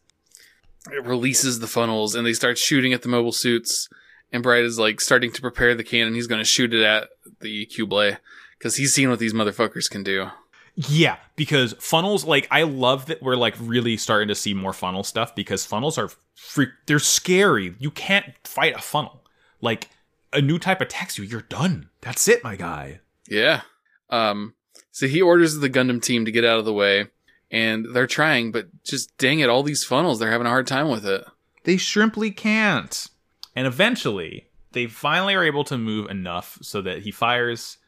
It 0.90 1.04
releases 1.04 1.60
the 1.60 1.66
funnels 1.66 2.14
and 2.14 2.26
they 2.26 2.32
start 2.32 2.58
shooting 2.58 2.92
at 2.92 3.02
the 3.02 3.08
mobile 3.08 3.32
suits. 3.32 3.88
And 4.32 4.42
Bright 4.42 4.64
is 4.64 4.78
like 4.78 5.00
starting 5.00 5.32
to 5.32 5.40
prepare 5.40 5.74
the 5.74 5.84
cannon. 5.84 6.14
He's 6.14 6.26
going 6.26 6.40
to 6.40 6.44
shoot 6.44 6.72
it 6.72 6.82
at 6.82 7.08
the 7.40 7.66
Cubeley 7.66 8.18
because 8.58 8.76
he's 8.76 8.94
seen 8.94 9.10
what 9.10 9.18
these 9.18 9.34
motherfuckers 9.34 9.90
can 9.90 10.02
do. 10.02 10.28
Yeah, 10.76 11.16
because 11.36 11.74
funnels, 11.80 12.24
like, 12.24 12.46
I 12.50 12.62
love 12.62 13.06
that 13.06 13.22
we're 13.22 13.36
like 13.36 13.54
really 13.60 13.96
starting 13.96 14.28
to 14.28 14.34
see 14.34 14.54
more 14.54 14.72
funnel 14.72 15.02
stuff 15.02 15.34
because 15.34 15.66
funnels 15.66 15.98
are 15.98 16.10
freak. 16.34 16.70
They're 16.86 16.98
scary. 17.00 17.74
You 17.78 17.90
can't 17.90 18.26
fight 18.44 18.76
a 18.76 18.80
funnel. 18.80 19.24
Like 19.60 19.90
a 20.32 20.40
new 20.40 20.58
type 20.58 20.80
attacks 20.80 21.18
you, 21.18 21.24
you're 21.24 21.42
done. 21.42 21.90
That's 22.00 22.28
it, 22.28 22.44
my 22.44 22.56
guy. 22.56 23.00
Yeah. 23.28 23.62
Um. 24.08 24.54
So 24.92 25.06
he 25.06 25.20
orders 25.20 25.56
the 25.56 25.70
Gundam 25.70 26.02
team 26.02 26.24
to 26.24 26.32
get 26.32 26.44
out 26.44 26.58
of 26.58 26.64
the 26.64 26.72
way, 26.72 27.08
and 27.50 27.86
they're 27.92 28.06
trying, 28.06 28.52
but 28.52 28.68
just 28.84 29.16
dang 29.18 29.40
it, 29.40 29.48
all 29.48 29.62
these 29.62 29.84
funnels, 29.84 30.18
they're 30.18 30.30
having 30.30 30.46
a 30.46 30.50
hard 30.50 30.66
time 30.66 30.88
with 30.88 31.04
it. 31.06 31.24
They 31.64 31.76
shrimply 31.76 32.30
can't. 32.30 33.08
And 33.56 33.66
eventually, 33.66 34.46
they 34.72 34.86
finally 34.86 35.34
are 35.34 35.44
able 35.44 35.64
to 35.64 35.76
move 35.76 36.08
enough 36.10 36.58
so 36.62 36.80
that 36.82 37.02
he 37.02 37.10
fires, 37.10 37.78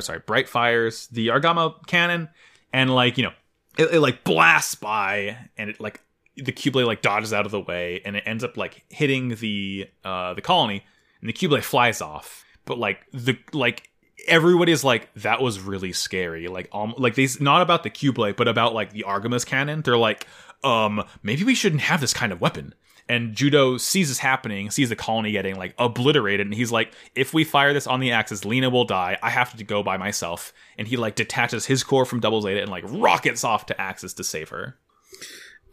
sorry, 0.00 0.20
Bright 0.26 0.48
fires 0.48 1.06
the 1.08 1.28
Argama 1.28 1.74
cannon, 1.86 2.28
and 2.72 2.94
like, 2.94 3.16
you 3.16 3.24
know, 3.24 3.32
it, 3.78 3.94
it 3.94 4.00
like 4.00 4.24
blasts 4.24 4.74
by, 4.74 5.36
and 5.56 5.70
it 5.70 5.80
like, 5.80 6.00
the 6.36 6.52
Cubeley 6.52 6.84
like 6.84 7.00
dodges 7.00 7.32
out 7.32 7.46
of 7.46 7.52
the 7.52 7.60
way, 7.60 8.02
and 8.04 8.14
it 8.16 8.22
ends 8.26 8.44
up 8.44 8.58
like 8.58 8.84
hitting 8.90 9.30
the, 9.36 9.88
uh, 10.04 10.34
the 10.34 10.42
colony, 10.42 10.84
and 11.20 11.28
the 11.30 11.32
Cubeley 11.32 11.62
flies 11.62 12.02
off. 12.02 12.44
But 12.66 12.78
like, 12.78 12.98
the, 13.12 13.38
like, 13.52 13.88
everybody's 14.26 14.84
like, 14.84 15.12
that 15.14 15.40
was 15.40 15.60
really 15.60 15.92
scary. 15.92 16.48
Like, 16.48 16.68
um, 16.72 16.94
like, 16.98 17.14
these, 17.14 17.40
not 17.40 17.62
about 17.62 17.82
the 17.82 17.90
cube 17.90 18.16
Cubeley, 18.16 18.36
but 18.36 18.48
about 18.48 18.74
like 18.74 18.92
the 18.92 19.04
Argama's 19.04 19.44
cannon. 19.44 19.82
They're 19.82 19.96
like, 19.96 20.26
um, 20.64 21.04
maybe 21.22 21.44
we 21.44 21.54
shouldn't 21.54 21.82
have 21.82 22.00
this 22.00 22.14
kind 22.14 22.32
of 22.32 22.40
weapon. 22.40 22.74
And 23.08 23.34
Judo 23.36 23.76
sees 23.76 24.08
this 24.08 24.18
happening, 24.18 24.70
sees 24.70 24.88
the 24.88 24.96
colony 24.96 25.30
getting 25.30 25.54
like 25.56 25.74
obliterated, 25.78 26.46
and 26.46 26.54
he's 26.54 26.72
like, 26.72 26.92
if 27.14 27.32
we 27.32 27.44
fire 27.44 27.72
this 27.72 27.86
on 27.86 28.00
the 28.00 28.10
Axis, 28.10 28.44
Lena 28.44 28.68
will 28.68 28.84
die. 28.84 29.16
I 29.22 29.30
have 29.30 29.56
to 29.56 29.64
go 29.64 29.84
by 29.84 29.96
myself. 29.96 30.52
And 30.76 30.88
he 30.88 30.96
like 30.96 31.14
detaches 31.14 31.66
his 31.66 31.84
core 31.84 32.04
from 32.04 32.18
Double 32.18 32.42
Zeta 32.42 32.60
and 32.62 32.70
like 32.70 32.84
rockets 32.88 33.44
off 33.44 33.66
to 33.66 33.80
Axis 33.80 34.12
to 34.14 34.24
save 34.24 34.48
her. 34.48 34.76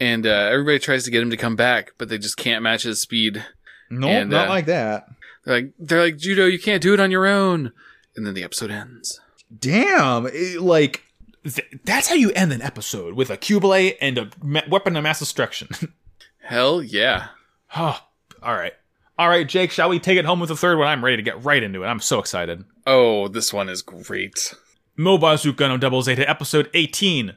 and 0.00 0.26
uh, 0.26 0.48
everybody 0.52 0.78
tries 0.78 1.04
to 1.04 1.10
get 1.10 1.22
him 1.22 1.30
to 1.30 1.36
come 1.36 1.56
back, 1.56 1.92
but 1.98 2.08
they 2.08 2.18
just 2.18 2.36
can't 2.36 2.62
match 2.62 2.82
his 2.82 3.00
speed. 3.00 3.44
No, 3.90 4.08
And, 4.08 4.30
not 4.30 4.46
uh, 4.46 4.50
like 4.50 4.66
that. 4.66 5.06
They're 5.44 5.54
like, 5.54 5.72
they're 5.78 6.02
like, 6.02 6.16
Judo, 6.16 6.46
you 6.46 6.58
can't 6.58 6.82
do 6.82 6.94
it 6.94 7.00
on 7.00 7.10
your 7.10 7.26
own. 7.26 7.72
And 8.16 8.26
then 8.26 8.34
the 8.34 8.44
episode 8.44 8.70
ends. 8.70 9.20
Damn, 9.58 10.26
it- 10.26 10.60
like 10.60 11.02
th- 11.44 11.68
that's 11.84 12.08
how 12.08 12.14
you 12.14 12.30
end 12.32 12.52
an 12.52 12.62
episode 12.62 13.14
with 13.14 13.30
a 13.30 13.36
Cubeley 13.36 13.96
and 14.00 14.18
a 14.18 14.30
ma- 14.42 14.62
weapon 14.68 14.96
of 14.96 15.02
mass 15.02 15.18
destruction. 15.18 15.68
Hell 16.42 16.82
yeah. 16.82 17.28
oh, 17.76 17.98
all 18.42 18.54
right, 18.54 18.72
all 19.18 19.28
right, 19.28 19.48
Jake. 19.48 19.70
Shall 19.70 19.88
we 19.88 19.98
take 19.98 20.18
it 20.18 20.24
home 20.26 20.40
with 20.40 20.48
the 20.48 20.56
third 20.56 20.78
one? 20.78 20.88
I'm 20.88 21.04
ready 21.04 21.16
to 21.16 21.22
get 21.22 21.42
right 21.44 21.62
into 21.62 21.82
it. 21.82 21.86
I'm 21.86 22.00
so 22.00 22.18
excited. 22.18 22.64
Oh, 22.86 23.28
this 23.28 23.52
one 23.52 23.68
is 23.68 23.82
great. 23.82 24.54
Mobile 24.96 25.36
Suit 25.38 25.56
Gundam 25.56 25.80
Double 25.80 26.02
Zeta 26.02 26.28
Episode 26.28 26.70
18. 26.74 27.34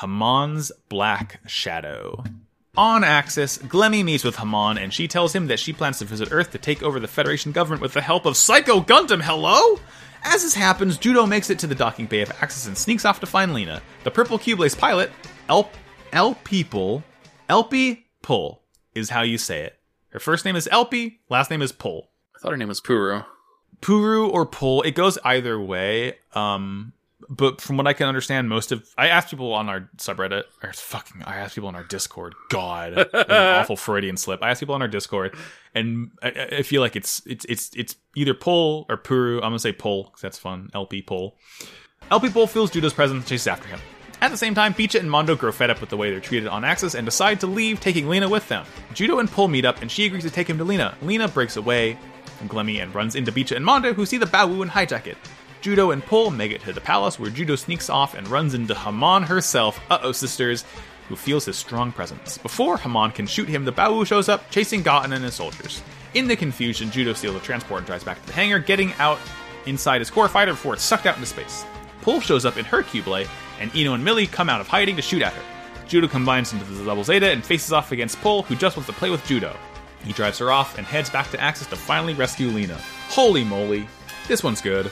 Haman's 0.00 0.70
Black 0.88 1.40
Shadow. 1.46 2.22
On 2.78 3.02
Axis, 3.02 3.58
Glemy 3.58 4.04
meets 4.04 4.22
with 4.22 4.36
Haman, 4.36 4.78
and 4.78 4.94
she 4.94 5.08
tells 5.08 5.34
him 5.34 5.48
that 5.48 5.58
she 5.58 5.72
plans 5.72 5.98
to 5.98 6.04
visit 6.04 6.28
Earth 6.30 6.52
to 6.52 6.58
take 6.58 6.80
over 6.80 7.00
the 7.00 7.08
Federation 7.08 7.50
government 7.50 7.82
with 7.82 7.92
the 7.92 8.00
help 8.00 8.24
of 8.24 8.36
Psycho 8.36 8.80
Gundam. 8.80 9.20
Hello? 9.20 9.80
As 10.22 10.44
this 10.44 10.54
happens, 10.54 10.96
Judo 10.96 11.26
makes 11.26 11.50
it 11.50 11.58
to 11.58 11.66
the 11.66 11.74
docking 11.74 12.06
bay 12.06 12.20
of 12.20 12.30
Axis 12.40 12.68
and 12.68 12.78
sneaks 12.78 13.04
off 13.04 13.18
to 13.18 13.26
find 13.26 13.52
Lena. 13.52 13.82
The 14.04 14.12
Purple 14.12 14.38
Cubeley's 14.38 14.76
pilot, 14.76 15.10
El 15.48 15.68
El 16.12 16.36
People, 16.36 17.02
Elpie 17.50 18.04
Pull 18.22 18.62
is 18.94 19.10
how 19.10 19.22
you 19.22 19.38
say 19.38 19.62
it. 19.64 19.76
Her 20.10 20.20
first 20.20 20.44
name 20.44 20.54
is 20.54 20.68
Elpie, 20.70 21.16
last 21.28 21.50
name 21.50 21.62
is 21.62 21.72
Pull. 21.72 22.08
I 22.36 22.38
thought 22.38 22.52
her 22.52 22.56
name 22.56 22.68
was 22.68 22.80
Puru. 22.80 23.26
Puru 23.80 24.32
or 24.32 24.46
Pull, 24.46 24.82
it 24.82 24.94
goes 24.94 25.18
either 25.24 25.60
way. 25.60 26.14
Um, 26.32 26.92
but 27.28 27.60
from 27.60 27.76
what 27.76 27.86
I 27.86 27.92
can 27.92 28.06
understand, 28.06 28.48
most 28.48 28.70
of 28.72 28.88
I 28.96 29.08
asked 29.08 29.30
people 29.30 29.52
on 29.52 29.68
our 29.68 29.90
subreddit, 29.96 30.44
or 30.62 30.72
fucking, 30.72 31.22
I 31.24 31.36
asked 31.36 31.54
people 31.54 31.68
on 31.68 31.74
our 31.74 31.84
Discord. 31.84 32.34
God, 32.50 32.92
an 33.12 33.30
awful 33.30 33.76
Freudian 33.76 34.16
slip. 34.16 34.42
I 34.42 34.50
asked 34.50 34.60
people 34.60 34.74
on 34.74 34.82
our 34.82 34.88
Discord, 34.88 35.34
and 35.74 36.10
I, 36.22 36.48
I- 36.58 36.62
feel 36.62 36.80
like 36.80 36.96
it's 36.96 37.22
it's 37.26 37.44
it's 37.46 37.70
it's 37.74 37.96
either 38.16 38.34
Pull 38.34 38.86
or 38.88 38.96
Puru. 38.96 39.36
I'm 39.36 39.42
gonna 39.42 39.58
say 39.58 39.72
Pull 39.72 40.04
because 40.04 40.20
that's 40.20 40.38
fun. 40.38 40.70
Elpie 40.74 41.04
Pull. 41.06 41.36
Elpie 42.10 42.32
Pull 42.32 42.46
feels 42.46 42.70
Judo's 42.70 42.94
presence 42.94 43.18
and 43.18 43.26
chases 43.26 43.46
after 43.46 43.68
him. 43.68 43.80
At 44.20 44.30
the 44.32 44.36
same 44.36 44.54
time, 44.54 44.74
Beecha 44.74 44.98
and 44.98 45.10
Mondo 45.10 45.36
grow 45.36 45.52
fed 45.52 45.70
up 45.70 45.80
with 45.80 45.90
the 45.90 45.96
way 45.96 46.10
they're 46.10 46.18
treated 46.20 46.48
on 46.48 46.64
Axis 46.64 46.94
and 46.96 47.04
decide 47.04 47.38
to 47.40 47.46
leave, 47.46 47.78
taking 47.80 48.08
Lena 48.08 48.28
with 48.28 48.48
them. 48.48 48.64
Judo 48.92 49.18
and 49.20 49.30
Pull 49.30 49.46
meet 49.48 49.64
up, 49.64 49.80
and 49.80 49.90
she 49.90 50.06
agrees 50.06 50.24
to 50.24 50.30
take 50.30 50.48
him 50.50 50.58
to 50.58 50.64
Lena. 50.64 50.96
Lena 51.02 51.28
breaks 51.28 51.56
away 51.56 51.96
from 52.38 52.48
Glemy 52.48 52.82
and 52.82 52.92
runs 52.94 53.14
into 53.14 53.30
Beecha 53.30 53.54
and 53.54 53.64
Mondo, 53.64 53.92
who 53.92 54.04
see 54.06 54.16
the 54.18 54.26
Bawu 54.26 54.62
and 54.62 54.70
hijack 54.70 55.06
it. 55.06 55.16
Judo 55.60 55.90
and 55.90 56.04
Pull 56.04 56.30
make 56.30 56.52
it 56.52 56.62
to 56.62 56.72
the 56.72 56.80
palace, 56.80 57.18
where 57.18 57.30
Judo 57.30 57.56
sneaks 57.56 57.90
off 57.90 58.14
and 58.14 58.28
runs 58.28 58.54
into 58.54 58.74
Haman 58.74 59.24
herself, 59.24 59.80
uh 59.90 59.98
oh 60.02 60.12
sisters, 60.12 60.64
who 61.08 61.16
feels 61.16 61.44
his 61.44 61.56
strong 61.56 61.90
presence. 61.90 62.38
Before 62.38 62.76
Haman 62.76 63.12
can 63.12 63.26
shoot 63.26 63.48
him, 63.48 63.64
the 63.64 63.72
Bawu 63.72 64.06
shows 64.06 64.28
up, 64.28 64.50
chasing 64.50 64.82
Gotten 64.82 65.12
and 65.12 65.24
his 65.24 65.34
soldiers. 65.34 65.82
In 66.14 66.28
the 66.28 66.36
confusion, 66.36 66.90
Judo 66.90 67.12
steals 67.12 67.36
a 67.36 67.40
transport 67.40 67.78
and 67.78 67.86
drives 67.86 68.04
back 68.04 68.20
to 68.20 68.26
the 68.26 68.32
hangar, 68.32 68.58
getting 68.58 68.92
out 68.94 69.18
inside 69.66 70.00
his 70.00 70.10
core 70.10 70.28
fighter 70.28 70.52
before 70.52 70.74
it's 70.74 70.82
sucked 70.82 71.06
out 71.06 71.16
into 71.16 71.26
space. 71.26 71.64
Pull 72.02 72.20
shows 72.20 72.46
up 72.46 72.56
in 72.56 72.64
her 72.64 72.82
Cubeley, 72.82 73.26
and 73.60 73.74
Ino 73.74 73.94
and 73.94 74.04
Millie 74.04 74.26
come 74.26 74.48
out 74.48 74.60
of 74.60 74.68
hiding 74.68 74.96
to 74.96 75.02
shoot 75.02 75.22
at 75.22 75.32
her. 75.32 75.42
Judo 75.88 76.06
combines 76.06 76.52
into 76.52 76.64
the 76.66 76.84
Double 76.84 77.04
Zeta 77.04 77.30
and 77.30 77.44
faces 77.44 77.72
off 77.72 77.92
against 77.92 78.20
Pull, 78.20 78.42
who 78.42 78.54
just 78.54 78.76
wants 78.76 78.88
to 78.88 78.96
play 78.96 79.10
with 79.10 79.24
Judo. 79.26 79.56
He 80.04 80.12
drives 80.12 80.38
her 80.38 80.52
off 80.52 80.78
and 80.78 80.86
heads 80.86 81.10
back 81.10 81.30
to 81.30 81.40
Axis 81.40 81.66
to 81.68 81.76
finally 81.76 82.14
rescue 82.14 82.48
Lena. 82.48 82.78
Holy 83.08 83.42
moly, 83.42 83.88
this 84.28 84.44
one's 84.44 84.60
good. 84.60 84.90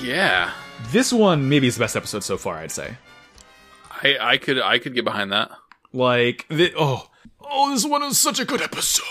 Yeah. 0.00 0.52
This 0.90 1.12
one 1.12 1.48
maybe 1.48 1.66
is 1.66 1.76
the 1.76 1.80
best 1.80 1.96
episode 1.96 2.22
so 2.24 2.36
far, 2.36 2.56
I'd 2.56 2.70
say. 2.70 2.96
I, 4.02 4.16
I 4.20 4.36
could 4.38 4.60
I 4.60 4.78
could 4.78 4.94
get 4.94 5.04
behind 5.04 5.32
that. 5.32 5.50
Like, 5.92 6.46
the, 6.48 6.72
oh, 6.78 7.08
oh, 7.40 7.70
this 7.72 7.84
one 7.84 8.02
is 8.04 8.18
such 8.18 8.38
a 8.38 8.44
good 8.44 8.60
episode. 8.62 9.04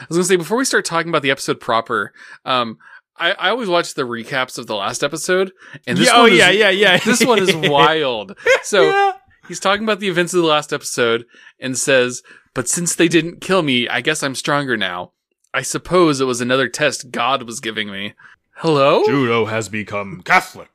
I 0.00 0.06
was 0.08 0.16
gonna 0.16 0.24
say 0.24 0.36
before 0.36 0.58
we 0.58 0.64
start 0.64 0.84
talking 0.84 1.08
about 1.08 1.22
the 1.22 1.30
episode 1.32 1.58
proper, 1.58 2.12
um, 2.44 2.78
I, 3.16 3.32
I 3.32 3.48
always 3.50 3.68
watch 3.68 3.94
the 3.94 4.02
recaps 4.06 4.58
of 4.58 4.68
the 4.68 4.76
last 4.76 5.02
episode, 5.02 5.52
and 5.88 5.98
this 5.98 6.06
yeah, 6.06 6.12
oh 6.16 6.22
one 6.22 6.32
is, 6.32 6.38
yeah, 6.38 6.50
yeah, 6.50 6.70
yeah. 6.70 6.96
this 7.04 7.24
one 7.24 7.40
is 7.40 7.54
wild. 7.68 8.38
So 8.62 8.84
Yeah. 8.84 9.12
he's 9.48 9.58
talking 9.58 9.82
about 9.82 9.98
the 9.98 10.08
events 10.08 10.34
of 10.34 10.40
the 10.42 10.46
last 10.46 10.72
episode 10.72 11.24
and 11.58 11.76
says, 11.76 12.22
"But 12.54 12.68
since 12.68 12.94
they 12.94 13.08
didn't 13.08 13.40
kill 13.40 13.62
me, 13.62 13.88
I 13.88 14.02
guess 14.02 14.22
I'm 14.22 14.36
stronger 14.36 14.76
now. 14.76 15.12
I 15.52 15.62
suppose 15.62 16.20
it 16.20 16.26
was 16.26 16.40
another 16.40 16.68
test 16.68 17.10
God 17.10 17.42
was 17.42 17.58
giving 17.58 17.90
me." 17.90 18.14
Hello? 18.58 19.04
Judo 19.06 19.44
has 19.46 19.68
become 19.68 20.22
Catholic. 20.22 20.68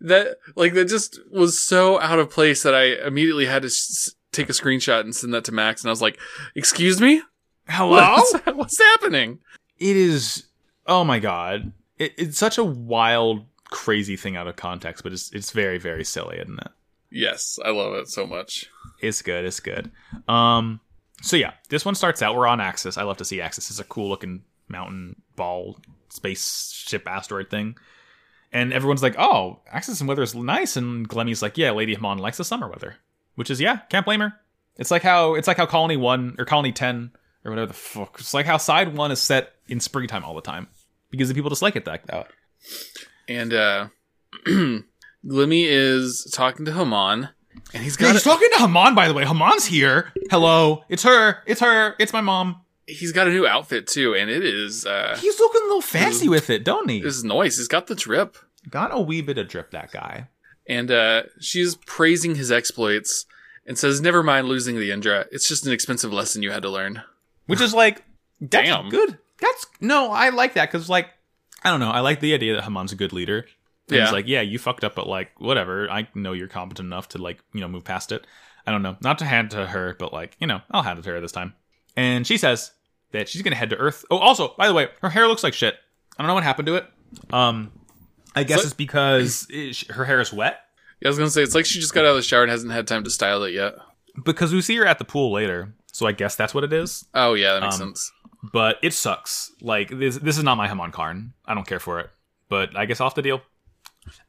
That 0.00 0.36
like 0.54 0.74
that 0.74 0.84
just 0.88 1.18
was 1.32 1.58
so 1.58 1.98
out 2.00 2.18
of 2.18 2.30
place 2.30 2.62
that 2.62 2.74
I 2.74 3.04
immediately 3.06 3.46
had 3.46 3.62
to 3.62 3.66
s- 3.66 4.14
take 4.30 4.48
a 4.50 4.52
screenshot 4.52 5.00
and 5.00 5.14
send 5.16 5.32
that 5.34 5.44
to 5.46 5.52
Max, 5.52 5.82
and 5.82 5.88
I 5.88 5.92
was 5.92 6.02
like, 6.02 6.18
"Excuse 6.54 7.00
me, 7.00 7.22
Hello? 7.66 7.96
what's, 8.14 8.34
what's 8.54 8.78
happening?" 8.78 9.38
it 9.78 9.96
is 9.96 10.44
oh 10.86 11.02
my 11.02 11.18
god 11.18 11.72
it, 11.98 12.12
it's 12.18 12.38
such 12.38 12.56
a 12.58 12.64
wild 12.64 13.44
crazy 13.70 14.16
thing 14.16 14.36
out 14.36 14.46
of 14.46 14.56
context 14.56 15.02
but 15.02 15.12
it's 15.12 15.30
it's 15.32 15.50
very 15.50 15.78
very 15.78 16.04
silly 16.04 16.36
isn't 16.38 16.58
it 16.60 16.70
Yes, 17.10 17.58
I 17.64 17.70
love 17.70 17.94
it 17.94 18.08
so 18.08 18.26
much. 18.26 18.66
it's 19.00 19.20
good 19.22 19.44
it's 19.44 19.60
good 19.60 19.90
um 20.28 20.80
so 21.22 21.36
yeah 21.36 21.54
this 21.70 21.84
one 21.84 21.94
starts 21.94 22.22
out 22.22 22.36
we're 22.36 22.46
on 22.46 22.60
axis 22.60 22.96
i 22.96 23.02
love 23.02 23.16
to 23.18 23.24
see 23.24 23.40
axis 23.40 23.68
it's 23.70 23.80
a 23.80 23.84
cool 23.84 24.08
looking 24.08 24.44
mountain 24.68 25.16
ball 25.36 25.78
spaceship 26.16 27.06
asteroid 27.06 27.48
thing 27.50 27.76
and 28.52 28.72
everyone's 28.72 29.02
like 29.02 29.14
oh 29.18 29.60
axis 29.70 30.00
and 30.00 30.08
weather 30.08 30.22
is 30.22 30.34
nice 30.34 30.76
and 30.76 31.08
glemy's 31.08 31.42
like 31.42 31.56
yeah 31.56 31.70
lady 31.70 31.94
haman 31.94 32.18
likes 32.18 32.36
the 32.38 32.44
summer 32.44 32.68
weather 32.68 32.96
which 33.34 33.50
is 33.50 33.60
yeah 33.60 33.76
can't 33.90 34.04
blame 34.06 34.20
her 34.20 34.32
it's 34.76 34.90
like 34.90 35.02
how 35.02 35.34
it's 35.34 35.46
like 35.48 35.56
how 35.56 35.66
colony 35.66 35.96
1 35.96 36.36
or 36.38 36.44
colony 36.44 36.72
10 36.72 37.12
or 37.44 37.50
whatever 37.50 37.66
the 37.66 37.74
fuck 37.74 38.16
it's 38.18 38.34
like 38.34 38.46
how 38.46 38.56
side 38.56 38.94
1 38.96 39.10
is 39.12 39.20
set 39.20 39.52
in 39.68 39.78
springtime 39.80 40.24
all 40.24 40.34
the 40.34 40.40
time 40.40 40.66
because 41.10 41.28
the 41.28 41.34
people 41.34 41.50
just 41.50 41.62
like 41.62 41.76
it 41.76 41.84
that 41.84 42.06
that 42.06 42.28
And 43.28 43.52
uh 43.52 43.88
Glemy 44.46 45.64
is 45.66 46.30
talking 46.32 46.64
to 46.66 46.72
Haman, 46.72 47.28
and 47.74 47.82
he's 47.82 47.98
Yeah, 47.98 48.06
got 48.06 48.12
he's 48.12 48.22
a, 48.22 48.28
talking 48.28 48.48
to 48.52 48.58
Haman, 48.58 48.94
by 48.94 49.08
the 49.08 49.14
way. 49.14 49.24
Haman's 49.24 49.66
here. 49.66 50.12
Hello. 50.30 50.84
It's 50.88 51.02
her. 51.02 51.38
It's 51.46 51.60
her. 51.60 51.96
It's 51.98 52.12
my 52.12 52.20
mom. 52.20 52.60
He's 52.86 53.12
got 53.12 53.26
a 53.26 53.30
new 53.30 53.46
outfit 53.46 53.86
too, 53.86 54.14
and 54.14 54.30
it 54.30 54.44
is 54.44 54.86
uh 54.86 55.16
He's 55.20 55.38
looking 55.40 55.62
a 55.62 55.64
little 55.66 55.80
fancy 55.80 56.28
with 56.28 56.50
it, 56.50 56.64
don't 56.64 56.88
he? 56.88 57.00
this 57.00 57.16
is 57.16 57.24
noise. 57.24 57.56
He's 57.58 57.68
got 57.68 57.86
the 57.88 57.94
drip. 57.94 58.36
Got 58.70 58.94
a 58.94 59.00
wee 59.00 59.22
bit 59.22 59.38
of 59.38 59.48
drip, 59.48 59.70
that 59.72 59.90
guy. 59.90 60.28
And 60.68 60.90
uh 60.90 61.24
she's 61.40 61.74
praising 61.74 62.34
his 62.36 62.50
exploits 62.52 63.26
and 63.66 63.76
says, 63.78 64.00
Never 64.00 64.22
mind 64.22 64.48
losing 64.48 64.76
the 64.76 64.90
Endra. 64.90 65.26
It's 65.32 65.48
just 65.48 65.66
an 65.66 65.72
expensive 65.72 66.12
lesson 66.12 66.42
you 66.42 66.52
had 66.52 66.62
to 66.62 66.70
learn. 66.70 67.02
Which 67.46 67.60
is 67.60 67.74
like, 67.74 68.04
that's 68.40 68.68
Damn. 68.68 68.88
good. 68.88 69.18
That's, 69.40 69.66
no, 69.80 70.10
I 70.12 70.30
like 70.30 70.54
that 70.54 70.70
because, 70.70 70.88
like, 70.88 71.08
I 71.62 71.70
don't 71.70 71.80
know. 71.80 71.90
I 71.90 72.00
like 72.00 72.20
the 72.20 72.32
idea 72.32 72.54
that 72.54 72.64
Haman's 72.64 72.92
a 72.92 72.96
good 72.96 73.12
leader. 73.12 73.40
And 73.88 73.96
Yeah. 73.96 74.04
He's 74.04 74.12
like, 74.12 74.26
yeah, 74.26 74.40
you 74.40 74.58
fucked 74.58 74.82
up, 74.82 74.94
but, 74.94 75.06
like, 75.06 75.30
whatever. 75.38 75.90
I 75.90 76.08
know 76.14 76.32
you're 76.32 76.48
competent 76.48 76.86
enough 76.86 77.08
to, 77.10 77.18
like, 77.18 77.38
you 77.52 77.60
know, 77.60 77.68
move 77.68 77.84
past 77.84 78.12
it. 78.12 78.26
I 78.66 78.72
don't 78.72 78.82
know. 78.82 78.96
Not 79.02 79.18
to 79.18 79.26
hand 79.26 79.50
to 79.50 79.66
her, 79.66 79.94
but, 79.98 80.10
like, 80.12 80.36
you 80.40 80.46
know, 80.46 80.62
I'll 80.70 80.82
hand 80.82 80.98
it 80.98 81.02
to 81.02 81.10
her 81.10 81.20
this 81.20 81.32
time. 81.32 81.52
And 81.96 82.26
she 82.26 82.38
says 82.38 82.70
that 83.12 83.28
she's 83.28 83.42
going 83.42 83.52
to 83.52 83.56
head 83.58 83.70
to 83.70 83.76
Earth. 83.76 84.04
Oh, 84.10 84.18
also, 84.18 84.54
by 84.58 84.66
the 84.68 84.74
way, 84.74 84.88
her 85.02 85.08
hair 85.10 85.26
looks 85.28 85.42
like 85.44 85.54
shit. 85.54 85.74
I 86.18 86.22
don't 86.22 86.28
know 86.28 86.34
what 86.34 86.42
happened 86.44 86.66
to 86.66 86.76
it. 86.76 86.86
Um, 87.32 87.72
I 88.34 88.42
guess 88.44 88.60
So- 88.60 88.64
it's 88.66 88.74
because 88.74 89.46
it, 89.50 89.78
her 89.92 90.04
hair 90.04 90.20
is 90.20 90.32
wet. 90.32 90.60
Yeah, 91.00 91.08
I 91.08 91.10
was 91.10 91.18
gonna 91.18 91.30
say 91.30 91.42
it's 91.42 91.54
like 91.54 91.66
she 91.66 91.78
just 91.80 91.92
got 91.92 92.04
out 92.06 92.10
of 92.10 92.16
the 92.16 92.22
shower 92.22 92.42
and 92.42 92.50
hasn't 92.50 92.72
had 92.72 92.86
time 92.86 93.04
to 93.04 93.10
style 93.10 93.42
it 93.44 93.52
yet. 93.52 93.74
Because 94.24 94.52
we 94.52 94.62
see 94.62 94.76
her 94.76 94.86
at 94.86 94.98
the 94.98 95.04
pool 95.04 95.30
later. 95.30 95.74
So 95.92 96.06
I 96.06 96.12
guess 96.12 96.36
that's 96.36 96.54
what 96.54 96.64
it 96.64 96.72
is. 96.72 97.04
Oh 97.14 97.34
yeah, 97.34 97.52
that 97.52 97.62
makes 97.62 97.74
Um, 97.74 97.88
sense. 97.88 98.10
but 98.52 98.78
it 98.82 98.94
sucks. 98.94 99.52
Like 99.60 99.90
this, 99.90 100.16
this 100.16 100.38
is 100.38 100.42
not 100.44 100.56
my 100.56 100.68
Haman 100.68 100.92
Karn. 100.92 101.34
I 101.44 101.52
don't 101.54 101.66
care 101.66 101.80
for 101.80 102.00
it. 102.00 102.08
But 102.48 102.74
I 102.76 102.86
guess 102.86 103.00
off 103.00 103.14
the 103.14 103.20
deal. 103.22 103.42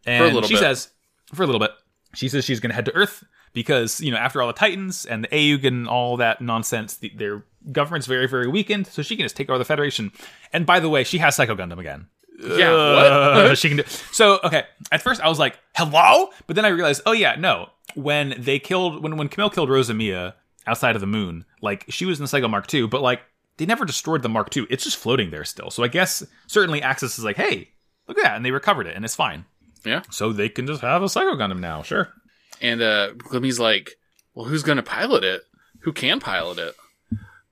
And 0.06 0.24
For 0.26 0.30
a 0.30 0.34
little 0.34 0.48
she 0.50 0.56
bit. 0.56 0.60
says, 0.62 0.90
for 1.34 1.44
a 1.44 1.46
little 1.46 1.60
bit, 1.60 1.72
she 2.16 2.28
says 2.30 2.44
she's 2.44 2.60
going 2.60 2.70
to 2.72 2.76
head 2.76 2.86
to 2.86 2.94
Earth 2.96 3.24
because 3.58 3.99
you 4.01 4.12
know 4.12 4.18
after 4.18 4.39
all 4.39 4.45
the 4.47 4.53
Titans 4.53 5.03
and 5.08 5.24
the 5.24 5.28
Aug 5.30 5.66
and 5.66 5.88
all 5.88 6.18
that 6.18 6.41
nonsense, 6.41 6.97
the, 6.97 7.10
their 7.16 7.43
government's 7.72 8.05
very 8.05 8.28
very 8.28 8.47
weakened. 8.47 8.86
So 8.86 9.01
she 9.01 9.16
can 9.16 9.26
just 9.26 9.36
take 9.36 9.49
over 9.49 9.58
the 9.58 9.66
Federation. 9.66 10.12
And 10.53 10.64
by 10.68 10.80
the 10.80 10.89
way, 10.89 11.03
she 11.03 11.18
has 11.18 11.36
Psycho 11.36 11.55
Gundam 11.55 11.80
again. 11.80 12.08
Yeah, 12.39 12.72
Uh, 12.72 13.47
what? 13.47 13.58
she 13.62 13.68
can 13.68 13.78
do. 13.78 13.84
So 14.12 14.39
okay, 14.43 14.66
at 14.91 15.01
first 15.01 15.22
I 15.22 15.28
was 15.28 15.39
like, 15.39 15.58
"Hello," 15.76 16.30
but 16.45 16.55
then 16.55 16.66
I 16.66 16.70
realized, 16.70 17.01
oh 17.08 17.14
yeah, 17.14 17.36
no. 17.36 17.70
When 17.95 18.36
they 18.38 18.60
killed, 18.60 19.01
when 19.01 19.18
when 19.18 19.28
Camille 19.28 19.49
killed 19.49 19.70
Rosamia 19.70 20.34
outside 20.68 20.95
of 20.95 21.01
the 21.01 21.08
moon, 21.08 21.45
like 21.64 21.86
she 21.89 22.05
was 22.05 22.20
in 22.20 22.24
the 22.26 22.28
Psycho 22.28 22.47
Mark 22.47 22.72
II, 22.72 22.86
but 22.88 23.01
like 23.01 23.22
they 23.58 23.66
never 23.66 23.86
destroyed 23.86 24.22
the 24.22 24.30
Mark 24.30 24.55
II. 24.55 24.68
It's 24.70 24.84
just 24.84 24.97
floating 24.97 25.32
there 25.32 25.45
still. 25.45 25.72
So 25.72 25.84
I 25.84 25.88
guess 25.88 26.24
certainly 26.45 26.84
Axis 26.84 27.18
is 27.18 27.26
like, 27.26 27.38
hey, 27.38 27.70
look 28.08 28.20
at 28.20 28.24
that, 28.24 28.36
and 28.36 28.45
they 28.45 28.51
recovered 28.51 28.86
it, 28.86 28.95
and 28.95 29.03
it's 29.03 29.16
fine. 29.16 29.45
Yeah. 29.84 30.03
So 30.12 30.32
they 30.32 30.47
can 30.49 30.68
just 30.68 30.82
have 30.82 31.01
a 31.01 31.10
Psycho 31.10 31.34
Gundam 31.36 31.60
now, 31.60 31.82
sure. 31.82 32.14
And 32.62 32.82
uh 32.82 33.14
like, 33.60 33.97
Well, 34.34 34.45
who's 34.45 34.64
gonna 34.64 34.84
pilot 34.84 35.24
it? 35.24 35.43
Who 35.82 35.93
can 35.93 36.20
pilot 36.20 36.58
it? 36.60 36.76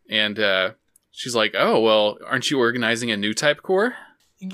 And 0.10 0.40
uh 0.40 0.72
she's 1.12 1.36
like, 1.36 1.54
Oh, 1.58 1.80
well, 1.80 2.18
aren't 2.26 2.52
you 2.52 2.60
organizing 2.60 3.12
a 3.12 3.18
new 3.18 3.34
type 3.34 3.62
core? 3.62 3.96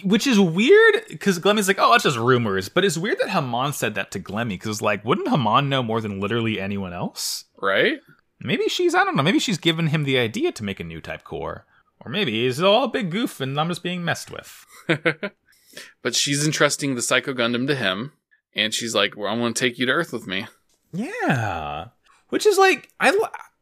which 0.04 0.28
is 0.28 0.40
weird 0.40 1.04
because 1.10 1.40
Glemy's 1.40 1.68
like, 1.68 1.78
oh, 1.80 1.92
that's 1.92 2.04
just 2.04 2.18
rumors. 2.18 2.70
But 2.70 2.86
it's 2.86 2.98
weird 2.98 3.20
that 3.20 3.30
Haman 3.30 3.74
said 3.74 3.96
that 3.96 4.12
to 4.12 4.20
Glemy 4.20 4.50
because, 4.50 4.82
like, 4.82 5.04
wouldn't 5.04 5.28
Haman 5.28 5.70
know 5.70 5.84
more 5.84 6.02
than 6.02 6.20
literally 6.20 6.60
anyone 6.60 6.94
else? 6.94 7.46
Right? 7.60 8.00
Maybe 8.40 8.68
she's, 8.70 8.96
I 8.96 9.04
don't 9.04 9.16
know, 9.16 9.24
maybe 9.24 9.40
she's 9.40 9.58
given 9.58 9.88
him 9.88 10.04
the 10.04 10.18
idea 10.18 10.52
to 10.54 10.64
make 10.64 10.80
a 10.80 10.84
new 10.84 11.02
type 11.02 11.24
core. 11.24 11.66
Or 12.00 12.12
maybe 12.12 12.48
it's 12.48 12.60
all 12.60 12.86
a 12.86 12.90
big 12.90 13.12
goof 13.12 13.40
and 13.42 13.60
I'm 13.60 13.70
just 13.70 13.84
being 13.84 14.04
messed 14.04 14.32
with. 14.32 14.66
but 16.02 16.16
she's 16.16 16.46
entrusting 16.46 16.96
the 16.96 17.02
Psycho 17.02 17.34
Gundam 17.34 17.68
to 17.68 17.76
him, 17.76 18.14
and 18.54 18.74
she's 18.74 18.96
like, 18.96 19.16
well, 19.16 19.32
I 19.32 19.38
want 19.38 19.56
to 19.56 19.60
take 19.60 19.80
you 19.80 19.86
to 19.86 19.92
Earth 19.92 20.14
with 20.14 20.28
me. 20.28 20.48
Yeah. 20.94 21.88
Which 22.30 22.46
is 22.46 22.58
like, 22.58 22.90
I. 23.00 23.18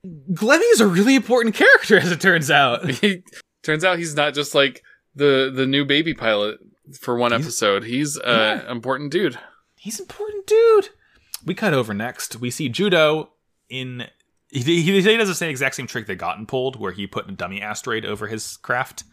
Glemy 0.06 0.72
is 0.72 0.80
a 0.80 0.88
really 0.88 1.16
important 1.16 1.56
character, 1.56 1.98
as 2.00 2.12
it 2.12 2.22
turns 2.22 2.50
out. 2.50 2.90
He, 3.02 3.24
turns 3.64 3.84
out 3.84 4.00
he's 4.00 4.16
not 4.16 4.34
just 4.34 4.56
like 4.56 4.84
the 5.16 5.52
the 5.54 5.66
new 5.66 5.86
baby 5.86 6.14
pilot 6.14 6.60
for 7.00 7.18
one 7.18 7.32
he's, 7.32 7.42
episode. 7.42 7.84
He's 7.84 8.16
an 8.16 8.24
yeah. 8.26 8.72
important 8.72 9.12
dude. 9.12 9.38
He's 9.76 10.00
important 10.00 10.48
dude. 10.48 10.90
We 11.46 11.54
cut 11.54 11.74
over 11.74 11.94
next. 11.94 12.38
We 12.38 12.52
see 12.52 12.70
Judo 12.70 13.32
in. 13.70 14.08
He, 14.50 14.62
he, 14.62 15.02
he 15.02 15.18
does 15.18 15.28
the 15.28 15.36
same 15.36 15.52
exact 15.52 15.76
same 15.76 15.88
trick 15.88 16.08
that 16.08 16.16
Gotten 16.16 16.46
pulled, 16.46 16.80
where 16.80 16.92
he 16.92 17.06
put 17.06 17.30
a 17.30 17.32
dummy 17.32 17.62
asteroid 17.62 18.06
over 18.06 18.28
his 18.28 18.58
craft. 18.58 19.04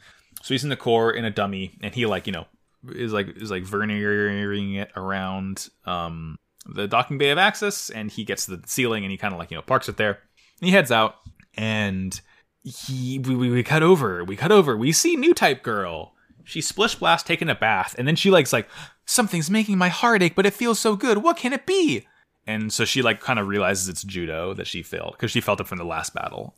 So 0.42 0.54
he's 0.54 0.64
in 0.64 0.70
the 0.70 0.76
core 0.76 1.12
in 1.12 1.24
a 1.24 1.30
dummy, 1.30 1.78
and 1.82 1.94
he 1.94 2.06
like 2.06 2.26
you 2.26 2.32
know 2.32 2.46
is 2.94 3.12
like 3.12 3.28
is 3.36 3.50
like 3.50 3.64
verniering 3.64 4.76
it 4.76 4.90
around 4.96 5.68
um 5.84 6.36
the 6.66 6.88
docking 6.88 7.18
bay 7.18 7.30
of 7.30 7.38
Axis, 7.38 7.90
and 7.90 8.10
he 8.10 8.24
gets 8.24 8.46
to 8.46 8.56
the 8.56 8.62
ceiling, 8.66 9.04
and 9.04 9.10
he 9.10 9.16
kind 9.16 9.32
of 9.32 9.38
like 9.38 9.50
you 9.50 9.56
know 9.56 9.62
parks 9.62 9.88
it 9.88 9.96
there. 9.96 10.18
he 10.60 10.70
heads 10.70 10.90
out, 10.90 11.16
and 11.56 12.20
he 12.62 13.18
we, 13.18 13.34
we, 13.36 13.50
we 13.50 13.62
cut 13.62 13.82
over, 13.82 14.24
we 14.24 14.36
cut 14.36 14.52
over, 14.52 14.76
we 14.76 14.92
see 14.92 15.16
new 15.16 15.34
type 15.34 15.62
girl. 15.62 16.12
She 16.44 16.60
splish 16.60 16.94
blast 16.94 17.26
taking 17.26 17.48
a 17.48 17.54
bath, 17.54 17.94
and 17.98 18.06
then 18.06 18.16
she 18.16 18.30
like's 18.30 18.52
like 18.52 18.68
something's 19.04 19.50
making 19.50 19.78
my 19.78 19.88
heart 19.88 20.22
ache, 20.22 20.34
but 20.34 20.46
it 20.46 20.52
feels 20.52 20.78
so 20.78 20.96
good. 20.96 21.18
What 21.18 21.36
can 21.36 21.52
it 21.52 21.66
be? 21.66 22.06
And 22.46 22.72
so 22.72 22.84
she 22.84 23.02
like 23.02 23.20
kind 23.20 23.38
of 23.38 23.48
realizes 23.48 23.88
it's 23.88 24.04
judo 24.04 24.54
that 24.54 24.66
she 24.66 24.82
failed 24.82 25.12
because 25.12 25.30
she 25.30 25.40
felt 25.40 25.60
it 25.60 25.66
from 25.66 25.78
the 25.78 25.84
last 25.84 26.14
battle. 26.14 26.56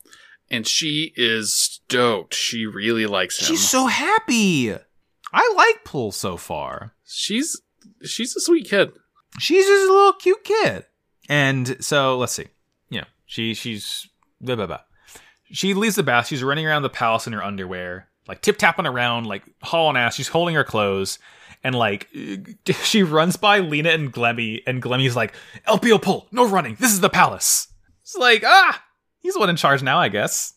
And 0.50 0.66
she 0.66 1.12
is 1.16 1.52
stoked. 1.52 2.34
She 2.34 2.66
really 2.66 3.06
likes 3.06 3.38
him. 3.38 3.46
She's 3.46 3.68
so 3.68 3.86
happy. 3.86 4.74
I 5.32 5.52
like 5.56 5.84
Pull 5.84 6.12
so 6.12 6.36
far. 6.36 6.92
She's 7.04 7.60
she's 8.02 8.34
a 8.36 8.40
sweet 8.40 8.68
kid. 8.68 8.92
She's 9.38 9.66
just 9.66 9.90
a 9.90 9.92
little 9.92 10.12
cute 10.14 10.44
kid. 10.44 10.86
And 11.28 11.82
so 11.84 12.16
let's 12.18 12.32
see. 12.32 12.46
Yeah, 12.90 13.04
she 13.26 13.54
she's 13.54 14.08
blah 14.40 14.56
blah 14.56 14.66
blah. 14.66 14.80
She 15.50 15.74
leaves 15.74 15.96
the 15.96 16.02
bath. 16.02 16.26
She's 16.26 16.42
running 16.42 16.66
around 16.66 16.82
the 16.82 16.90
palace 16.90 17.26
in 17.26 17.32
her 17.32 17.42
underwear, 17.42 18.08
like 18.26 18.42
tip 18.42 18.58
tapping 18.58 18.86
around, 18.86 19.26
like 19.26 19.44
hauling 19.62 19.96
ass. 19.96 20.14
She's 20.14 20.28
holding 20.28 20.54
her 20.54 20.64
clothes, 20.64 21.18
and 21.62 21.74
like 21.74 22.08
she 22.82 23.02
runs 23.02 23.36
by 23.36 23.60
Lena 23.60 23.90
and 23.90 24.12
Glemy, 24.12 24.62
and 24.66 24.82
Glemy's 24.82 25.16
like, 25.16 25.34
"LPO 25.66 26.02
pull, 26.02 26.28
no 26.32 26.48
running. 26.48 26.76
This 26.78 26.92
is 26.92 27.00
the 27.00 27.10
palace." 27.10 27.68
It's 28.02 28.16
like 28.16 28.42
ah, 28.44 28.82
he's 29.20 29.36
one 29.36 29.50
in 29.50 29.56
charge 29.56 29.82
now, 29.82 29.98
I 29.98 30.08
guess. 30.08 30.54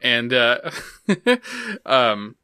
And 0.00 0.32
uh, 0.32 0.70
um, 1.86 2.36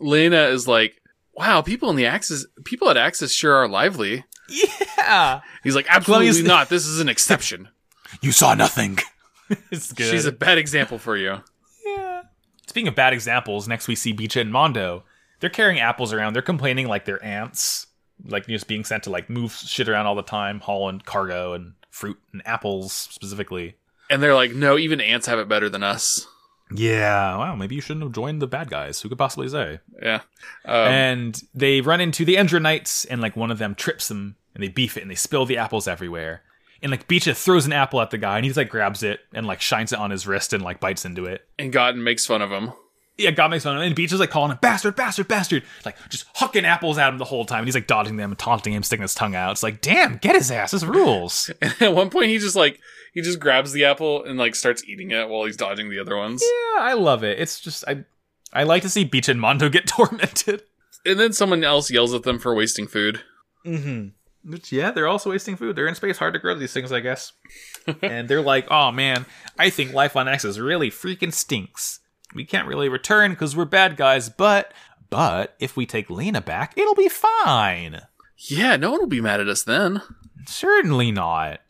Lena 0.00 0.44
is 0.44 0.66
like, 0.66 0.97
"Wow, 1.38 1.62
people 1.62 1.88
in 1.90 1.96
the 1.96 2.06
Axis, 2.06 2.46
people 2.64 2.90
at 2.90 2.96
Axis 2.96 3.32
sure 3.32 3.54
are 3.54 3.68
lively." 3.68 4.24
Yeah. 4.48 5.40
He's 5.62 5.76
like, 5.76 5.86
"Absolutely 5.88 6.42
not. 6.42 6.68
This 6.68 6.86
is 6.86 7.00
an 7.00 7.08
exception." 7.08 7.68
you 8.20 8.32
saw 8.32 8.54
nothing. 8.54 8.98
it's 9.70 9.92
good. 9.92 10.10
She's 10.10 10.26
a 10.26 10.32
bad 10.32 10.58
example 10.58 10.98
for 10.98 11.16
you. 11.16 11.38
Yeah. 11.86 12.22
Speaking 12.66 12.88
of 12.88 12.94
bad 12.94 13.12
examples, 13.12 13.68
next 13.68 13.88
we 13.88 13.94
see 13.94 14.12
Beecha 14.12 14.40
and 14.40 14.52
Mondo. 14.52 15.04
They're 15.40 15.50
carrying 15.50 15.80
apples 15.80 16.12
around. 16.12 16.32
They're 16.32 16.42
complaining 16.42 16.88
like 16.88 17.04
they're 17.04 17.24
ants, 17.24 17.86
like 18.24 18.46
just 18.46 18.66
being 18.66 18.84
sent 18.84 19.04
to 19.04 19.10
like 19.10 19.30
move 19.30 19.52
shit 19.52 19.88
around 19.88 20.06
all 20.06 20.16
the 20.16 20.22
time, 20.22 20.60
hauling 20.60 21.00
cargo 21.00 21.52
and 21.52 21.74
fruit 21.90 22.18
and 22.32 22.42
apples 22.44 22.92
specifically. 22.92 23.76
And 24.10 24.22
they're 24.22 24.34
like, 24.34 24.52
no, 24.52 24.78
even 24.78 25.00
ants 25.00 25.26
have 25.26 25.38
it 25.38 25.48
better 25.48 25.68
than 25.68 25.82
us. 25.82 26.26
Yeah, 26.72 27.36
well, 27.38 27.56
maybe 27.56 27.74
you 27.74 27.80
shouldn't 27.80 28.04
have 28.04 28.12
joined 28.12 28.42
the 28.42 28.46
bad 28.46 28.70
guys. 28.70 29.00
Who 29.00 29.08
could 29.08 29.18
possibly 29.18 29.48
say? 29.48 29.80
Yeah. 30.02 30.20
Um, 30.64 30.74
and 30.74 31.42
they 31.54 31.80
run 31.80 32.00
into 32.00 32.24
the 32.24 32.36
Endrinites, 32.36 33.06
and 33.08 33.20
like 33.20 33.36
one 33.36 33.50
of 33.50 33.58
them 33.58 33.74
trips 33.74 34.08
them, 34.08 34.36
and 34.54 34.62
they 34.62 34.68
beef 34.68 34.96
it, 34.96 35.02
and 35.02 35.10
they 35.10 35.14
spill 35.16 35.46
the 35.46 35.56
apples 35.56 35.88
everywhere. 35.88 36.42
And 36.82 36.90
like 36.90 37.08
Beecha 37.08 37.36
throws 37.36 37.66
an 37.66 37.72
apple 37.72 38.00
at 38.00 38.10
the 38.10 38.18
guy, 38.18 38.36
and 38.36 38.44
he's 38.44 38.56
like 38.56 38.68
grabs 38.68 39.02
it 39.02 39.20
and 39.32 39.46
like 39.46 39.60
shines 39.60 39.92
it 39.92 39.98
on 39.98 40.10
his 40.10 40.26
wrist 40.26 40.52
and 40.52 40.62
like 40.62 40.78
bites 40.78 41.04
into 41.04 41.24
it. 41.24 41.46
And 41.58 41.72
Gotten 41.72 42.04
makes 42.04 42.24
fun 42.26 42.42
of 42.42 42.50
him. 42.50 42.72
Yeah, 43.16 43.32
God 43.32 43.50
makes 43.50 43.64
fun 43.64 43.74
of 43.74 43.82
him, 43.82 43.86
and 43.88 43.96
Beach 43.96 44.12
is 44.12 44.20
like 44.20 44.30
calling 44.30 44.52
him 44.52 44.58
bastard, 44.62 44.94
bastard, 44.94 45.26
bastard, 45.26 45.64
like 45.84 45.96
just 46.08 46.32
hucking 46.34 46.62
apples 46.62 46.98
at 46.98 47.08
him 47.08 47.18
the 47.18 47.24
whole 47.24 47.44
time. 47.44 47.60
And 47.60 47.66
he's 47.66 47.74
like 47.74 47.88
dodging 47.88 48.16
them 48.16 48.30
and 48.30 48.38
taunting 48.38 48.72
him, 48.72 48.84
sticking 48.84 49.02
his 49.02 49.14
tongue 49.14 49.34
out. 49.34 49.50
It's 49.50 49.62
like, 49.64 49.80
damn, 49.80 50.18
get 50.18 50.36
his 50.36 50.52
ass. 50.52 50.70
This 50.70 50.84
rules. 50.84 51.50
and 51.62 51.74
at 51.80 51.94
one 51.94 52.10
point, 52.10 52.26
he 52.26 52.38
just 52.38 52.54
like 52.54 52.78
he 53.12 53.22
just 53.22 53.40
grabs 53.40 53.72
the 53.72 53.84
apple 53.84 54.24
and 54.24 54.38
like 54.38 54.54
starts 54.54 54.84
eating 54.84 55.10
it 55.10 55.28
while 55.28 55.44
he's 55.44 55.56
dodging 55.56 55.90
the 55.90 55.98
other 55.98 56.16
ones. 56.16 56.42
Yeah, 56.42 56.82
I 56.82 56.94
love 56.94 57.24
it. 57.24 57.38
It's 57.38 57.60
just 57.60 57.84
I 57.86 58.04
I 58.52 58.64
like 58.64 58.82
to 58.82 58.90
see 58.90 59.04
Beach 59.04 59.28
and 59.28 59.40
Mondo 59.40 59.68
get 59.68 59.86
tormented. 59.88 60.62
And 61.04 61.18
then 61.18 61.32
someone 61.32 61.64
else 61.64 61.90
yells 61.90 62.14
at 62.14 62.24
them 62.24 62.38
for 62.38 62.54
wasting 62.54 62.86
food. 62.86 63.22
Mm-hmm. 63.64 64.50
Which, 64.50 64.72
yeah, 64.72 64.90
they're 64.90 65.08
also 65.08 65.30
wasting 65.30 65.56
food. 65.56 65.76
They're 65.76 65.86
in 65.86 65.94
space, 65.94 66.18
hard 66.18 66.34
to 66.34 66.40
grow 66.40 66.54
these 66.54 66.72
things, 66.72 66.92
I 66.92 67.00
guess. 67.00 67.32
and 68.02 68.28
they're 68.28 68.42
like, 68.42 68.66
oh 68.70 68.90
man, 68.90 69.26
I 69.58 69.70
think 69.70 69.92
life 69.92 70.16
on 70.16 70.28
Axis 70.28 70.58
really 70.58 70.90
freaking 70.90 71.32
stinks. 71.32 72.00
We 72.34 72.44
can't 72.44 72.68
really 72.68 72.88
return 72.88 73.32
because 73.32 73.56
we're 73.56 73.64
bad 73.64 73.96
guys, 73.96 74.28
but 74.28 74.72
but 75.10 75.56
if 75.58 75.76
we 75.76 75.86
take 75.86 76.10
Lena 76.10 76.40
back, 76.40 76.76
it'll 76.76 76.94
be 76.94 77.08
fine. 77.08 78.02
Yeah, 78.36 78.76
no 78.76 78.90
one 78.90 79.00
will 79.00 79.06
be 79.06 79.20
mad 79.20 79.40
at 79.40 79.48
us 79.48 79.62
then. 79.62 80.02
Certainly 80.46 81.12
not. 81.12 81.60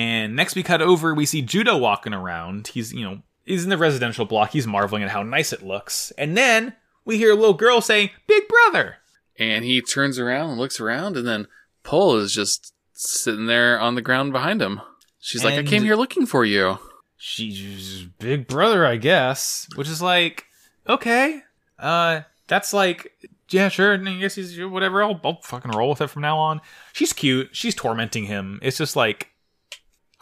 And 0.00 0.34
next 0.34 0.56
we 0.56 0.62
cut 0.62 0.80
over, 0.80 1.14
we 1.14 1.26
see 1.26 1.42
Judo 1.42 1.76
walking 1.76 2.14
around. 2.14 2.68
He's, 2.68 2.90
you 2.90 3.04
know, 3.04 3.20
he's 3.44 3.64
in 3.64 3.70
the 3.70 3.76
residential 3.76 4.24
block. 4.24 4.50
He's 4.52 4.66
marveling 4.66 5.02
at 5.02 5.10
how 5.10 5.22
nice 5.22 5.52
it 5.52 5.62
looks. 5.62 6.10
And 6.16 6.38
then 6.38 6.74
we 7.04 7.18
hear 7.18 7.32
a 7.32 7.34
little 7.34 7.52
girl 7.52 7.82
saying, 7.82 8.08
Big 8.26 8.44
brother. 8.48 8.96
And 9.38 9.62
he 9.62 9.82
turns 9.82 10.18
around 10.18 10.50
and 10.50 10.58
looks 10.58 10.80
around, 10.80 11.18
and 11.18 11.28
then 11.28 11.48
Pull 11.82 12.16
is 12.16 12.32
just 12.32 12.72
sitting 12.94 13.44
there 13.44 13.78
on 13.78 13.94
the 13.94 14.00
ground 14.00 14.32
behind 14.32 14.62
him. 14.62 14.80
She's 15.18 15.44
and 15.44 15.54
like, 15.54 15.66
I 15.66 15.68
came 15.68 15.82
here 15.82 15.96
looking 15.96 16.24
for 16.24 16.46
you. 16.46 16.78
She's 17.18 18.06
big 18.18 18.46
brother, 18.46 18.86
I 18.86 18.96
guess. 18.96 19.68
Which 19.74 19.88
is 19.88 20.00
like, 20.00 20.46
okay. 20.88 21.42
Uh, 21.78 22.22
that's 22.46 22.72
like, 22.72 23.12
yeah, 23.50 23.68
sure. 23.68 23.92
I 23.94 24.14
guess 24.14 24.34
he's 24.34 24.58
whatever. 24.58 25.02
I'll, 25.02 25.20
I'll 25.22 25.42
fucking 25.42 25.72
roll 25.72 25.90
with 25.90 26.00
it 26.00 26.08
from 26.08 26.22
now 26.22 26.38
on. 26.38 26.62
She's 26.94 27.12
cute. 27.12 27.50
She's 27.52 27.74
tormenting 27.74 28.24
him. 28.24 28.60
It's 28.62 28.78
just 28.78 28.96
like, 28.96 29.30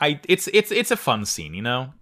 I 0.01 0.21
it's 0.29 0.49
it's 0.53 0.71
it's 0.71 0.91
a 0.91 0.97
fun 0.97 1.25
scene, 1.25 1.55
you 1.55 1.63
know. 1.63 1.93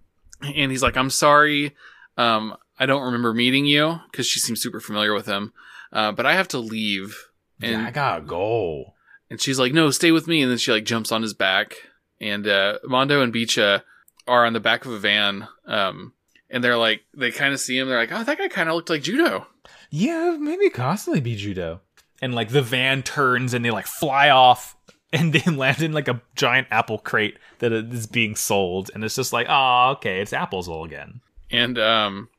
And 0.41 0.71
he's 0.71 0.83
like, 0.83 0.97
"I'm 0.97 1.09
sorry, 1.09 1.75
um, 2.17 2.55
I 2.79 2.85
don't 2.85 3.03
remember 3.03 3.33
meeting 3.33 3.65
you 3.65 3.99
because 4.11 4.27
she 4.27 4.39
seems 4.39 4.61
super 4.61 4.79
familiar 4.79 5.13
with 5.13 5.25
him, 5.25 5.51
uh, 5.91 6.11
but 6.11 6.25
I 6.25 6.33
have 6.33 6.47
to 6.49 6.59
leave." 6.59 7.27
And 7.61 7.81
yeah, 7.81 7.87
I 7.87 7.91
gotta 7.91 8.21
go. 8.21 8.93
And 9.29 9.41
she's 9.41 9.59
like, 9.59 9.73
"No, 9.73 9.89
stay 9.89 10.11
with 10.11 10.27
me." 10.27 10.41
And 10.43 10.51
then 10.51 10.59
she 10.59 10.71
like 10.71 10.85
jumps 10.85 11.11
on 11.11 11.23
his 11.23 11.33
back, 11.33 11.75
and 12.21 12.47
uh, 12.47 12.79
Mondo 12.83 13.21
and 13.21 13.33
Beecha 13.33 13.81
are 14.27 14.45
on 14.45 14.53
the 14.53 14.59
back 14.59 14.85
of 14.85 14.91
a 14.91 14.99
van, 14.99 15.47
um, 15.65 16.13
and 16.49 16.63
they're 16.63 16.77
like, 16.77 17.01
they 17.15 17.31
kind 17.31 17.53
of 17.53 17.59
see 17.59 17.77
him. 17.77 17.87
They're 17.87 17.97
like, 17.97 18.11
"Oh, 18.11 18.23
that 18.23 18.37
guy 18.37 18.47
kind 18.47 18.69
of 18.69 18.75
looked 18.75 18.91
like 18.91 19.03
Judo." 19.03 19.47
Yeah, 19.89 20.37
maybe 20.39 20.69
constantly 20.69 21.21
be 21.21 21.35
Judo. 21.35 21.81
And 22.21 22.33
like 22.35 22.49
the 22.49 22.61
van 22.61 23.03
turns 23.03 23.53
and 23.53 23.63
they 23.63 23.71
like 23.71 23.87
fly 23.87 24.29
off 24.29 24.75
and 25.13 25.33
then 25.33 25.57
land 25.57 25.81
in 25.81 25.93
like 25.93 26.07
a 26.07 26.21
giant 26.35 26.67
apple 26.71 26.99
crate 26.99 27.37
that 27.59 27.71
is 27.71 28.07
being 28.07 28.35
sold, 28.35 28.91
and 28.93 29.03
it's 29.03 29.15
just 29.15 29.33
like, 29.33 29.47
oh, 29.49 29.91
okay, 29.97 30.21
it's 30.21 30.33
apples 30.33 30.67
all 30.67 30.83
again. 30.83 31.21
And 31.49 31.79
um, 31.79 32.29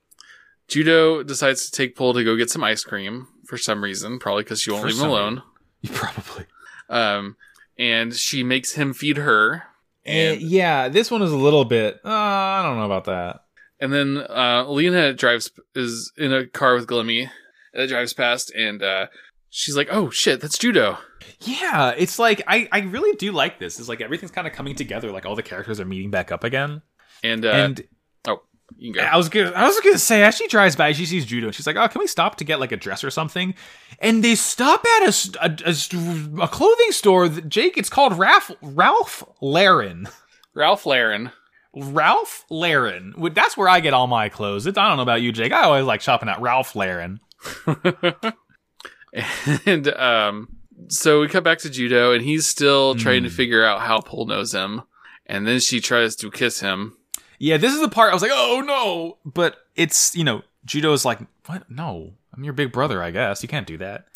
Judo 0.69 1.23
decides 1.23 1.67
to 1.67 1.73
take 1.73 1.97
Pull 1.97 2.15
to 2.15 2.25
go 2.25 2.37
get 2.37 2.51
some 2.51 2.63
ice 2.63 2.85
cream 2.85 3.27
for 3.47 3.57
some 3.57 3.83
reason, 3.83 4.19
probably 4.19 4.45
because 4.45 4.61
she 4.61 4.71
won't 4.71 4.83
for 4.83 4.89
leave 4.89 5.01
him 5.01 5.09
alone. 5.09 5.43
Probably. 5.93 6.45
Um, 6.89 7.37
and 7.79 8.13
she 8.13 8.43
makes 8.43 8.73
him 8.73 8.93
feed 8.93 9.17
her. 9.17 9.63
And, 10.05 10.35
and 10.35 10.43
yeah, 10.43 10.89
this 10.89 11.11
one 11.11 11.23
is 11.23 11.33
a 11.33 11.37
little 11.37 11.65
bit. 11.65 12.01
Uh, 12.05 12.09
I 12.09 12.63
don't 12.63 12.77
know 12.77 12.85
about 12.85 13.05
that. 13.05 13.45
And 13.81 13.93
then 13.93 14.19
uh, 14.19 14.65
Lena 14.69 15.13
drives 15.13 15.51
is 15.75 16.13
in 16.17 16.33
a 16.33 16.47
car 16.47 16.75
with 16.75 16.89
Glemy 16.89 17.31
that 17.73 17.89
drives 17.89 18.13
past, 18.13 18.53
and 18.55 18.83
uh, 18.83 19.07
she's 19.51 19.77
like, 19.77 19.89
"Oh 19.91 20.11
shit, 20.11 20.41
that's 20.41 20.59
Judo." 20.59 20.99
Yeah, 21.41 21.95
it's 21.97 22.19
like 22.19 22.43
I 22.47 22.69
I 22.73 22.81
really 22.81 23.17
do 23.17 23.33
like 23.33 23.59
this. 23.59 23.79
It's 23.79 23.89
like 23.89 24.01
everything's 24.01 24.31
kind 24.31 24.47
of 24.47 24.53
coming 24.53 24.75
together. 24.75 25.11
Like 25.13 25.27
all 25.27 25.37
the 25.37 25.43
characters 25.43 25.81
are 25.81 25.85
meeting 25.85 26.11
back 26.11 26.33
up 26.33 26.45
again. 26.45 26.83
And 27.23 27.45
uh, 27.45 27.51
and 27.51 27.83
oh, 28.27 28.43
you 28.77 28.93
can 28.93 29.03
go. 29.03 29.09
I 29.09 29.17
was 29.17 29.29
gonna 29.29 29.51
I 29.51 29.67
was 29.67 29.79
gonna 29.81 29.99
say 29.99 30.23
as 30.23 30.37
she 30.37 30.49
drives 30.49 30.77
by, 30.77 30.93
she 30.93 31.07
sees 31.07 31.27
Judo. 31.27 31.47
And 31.47 31.55
She's 31.55 31.67
like, 31.67 31.77
"Oh, 31.77 31.89
can 31.89 32.01
we 32.01 32.07
stop 32.07 32.37
to 32.37 32.45
get 32.45 32.61
like 32.61 32.73
a 32.73 32.77
dress 32.77 33.05
or 33.05 33.11
something?" 33.11 33.55
And 34.01 34.23
they 34.23 34.35
stop 34.35 34.85
at 34.85 35.09
a 35.09 35.39
a, 35.43 35.71
a, 35.71 36.43
a 36.45 36.49
clothing 36.49 36.93
store. 36.93 37.29
That, 37.29 37.49
Jake, 37.49 37.77
it's 37.77 37.91
called 37.91 38.19
Ralph 38.19 38.51
Ralph 38.63 39.25
Laren. 39.41 40.09
Ralph 40.55 40.87
Laren. 40.87 41.31
Ralph 41.75 42.45
Laren. 42.51 43.15
That's 43.33 43.57
where 43.57 43.69
I 43.69 43.81
get 43.81 43.95
all 43.95 44.07
my 44.07 44.29
clothes. 44.29 44.67
It's, 44.67 44.79
I 44.79 44.89
don't 44.89 44.97
know 44.97 45.03
about 45.03 45.23
you, 45.23 45.33
Jake. 45.33 45.53
I 45.53 45.63
always 45.63 45.85
like 45.85 46.01
shopping 46.01 46.29
at 46.29 46.41
Ralph 46.41 46.75
Lauren. 46.75 47.21
And 49.67 49.89
um, 49.95 50.49
so 50.89 51.21
we 51.21 51.29
cut 51.29 51.45
back 51.45 51.59
to 51.59 51.71
Judo, 51.71 52.13
and 52.13 52.23
he's 52.25 52.47
still 52.47 52.95
trying 52.95 53.23
to 53.25 53.29
Mm. 53.29 53.33
figure 53.33 53.65
out 53.65 53.81
how 53.81 54.01
Pole 54.01 54.27
knows 54.27 54.53
him. 54.55 54.83
And 55.27 55.47
then 55.47 55.61
she 55.61 55.81
tries 55.81 56.17
to 56.17 56.31
kiss 56.31 56.61
him. 56.61 56.97
Yeah, 57.39 57.57
this 57.59 57.75
is 57.75 57.81
the 57.81 57.89
part 57.89 58.11
I 58.11 58.15
was 58.15 58.23
like, 58.23 58.31
oh 58.35 58.63
no. 58.65 59.19
But 59.31 59.57
it's, 59.77 60.15
you 60.17 60.25
know, 60.25 60.43
Judo 60.65 60.93
is 60.93 61.05
like, 61.05 61.19
what? 61.47 61.71
No, 61.71 62.13
I'm 62.35 62.45
your 62.45 62.53
big 62.55 62.73
brother, 62.73 63.03
I 63.03 63.11
guess. 63.11 63.43
You 63.43 63.49
can't 63.49 63.67
do 63.67 63.77
that. 63.79 64.07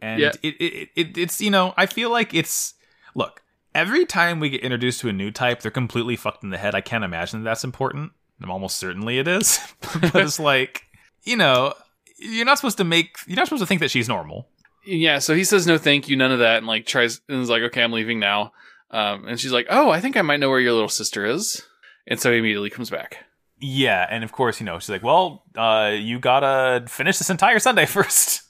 And 0.00 0.20
Yeah. 0.20 0.32
it, 0.42 0.54
it, 0.60 0.88
it, 0.94 1.18
it's, 1.18 1.40
you 1.40 1.50
know, 1.50 1.72
I 1.76 1.86
feel 1.86 2.10
like 2.10 2.34
it's, 2.34 2.74
look, 3.14 3.42
every 3.74 4.04
time 4.04 4.40
we 4.40 4.50
get 4.50 4.60
introduced 4.62 5.00
to 5.00 5.08
a 5.08 5.12
new 5.12 5.30
type, 5.30 5.60
they're 5.62 5.70
completely 5.70 6.16
fucked 6.16 6.44
in 6.44 6.50
the 6.50 6.58
head. 6.58 6.74
I 6.74 6.80
can't 6.82 7.04
imagine 7.04 7.40
that 7.42 7.50
that's 7.50 7.64
important. 7.64 8.12
I'm 8.42 8.50
almost 8.50 8.76
certainly 8.78 9.18
it 9.18 9.28
is. 9.28 9.58
but 10.00 10.14
it's 10.16 10.38
like, 10.40 10.84
you 11.24 11.36
know, 11.36 11.74
you're 12.22 12.44
not 12.44 12.58
supposed 12.58 12.78
to 12.78 12.84
make, 12.84 13.16
you're 13.26 13.36
not 13.36 13.46
supposed 13.46 13.62
to 13.62 13.66
think 13.66 13.80
that 13.80 13.90
she's 13.90 14.08
normal. 14.08 14.48
Yeah, 14.84 15.18
so 15.20 15.34
he 15.34 15.44
says 15.44 15.66
no, 15.66 15.78
thank 15.78 16.08
you, 16.08 16.16
none 16.16 16.32
of 16.32 16.40
that, 16.40 16.58
and 16.58 16.66
like 16.66 16.86
tries 16.86 17.20
and 17.28 17.40
is 17.42 17.48
like, 17.50 17.62
okay, 17.62 17.82
I'm 17.82 17.92
leaving 17.92 18.18
now. 18.18 18.52
Um, 18.90 19.26
and 19.28 19.38
she's 19.40 19.52
like, 19.52 19.66
oh, 19.70 19.90
I 19.90 20.00
think 20.00 20.16
I 20.16 20.22
might 20.22 20.40
know 20.40 20.50
where 20.50 20.60
your 20.60 20.72
little 20.72 20.88
sister 20.88 21.24
is. 21.24 21.62
And 22.06 22.18
so 22.20 22.30
he 22.32 22.38
immediately 22.38 22.68
comes 22.70 22.90
back. 22.90 23.24
Yeah, 23.60 24.04
and 24.10 24.24
of 24.24 24.32
course, 24.32 24.58
you 24.58 24.66
know, 24.66 24.78
she's 24.80 24.88
like, 24.90 25.04
well, 25.04 25.44
uh, 25.56 25.92
you 25.96 26.18
gotta 26.18 26.84
finish 26.88 27.18
this 27.18 27.30
entire 27.30 27.60
Sunday 27.60 27.86
first. 27.96 28.42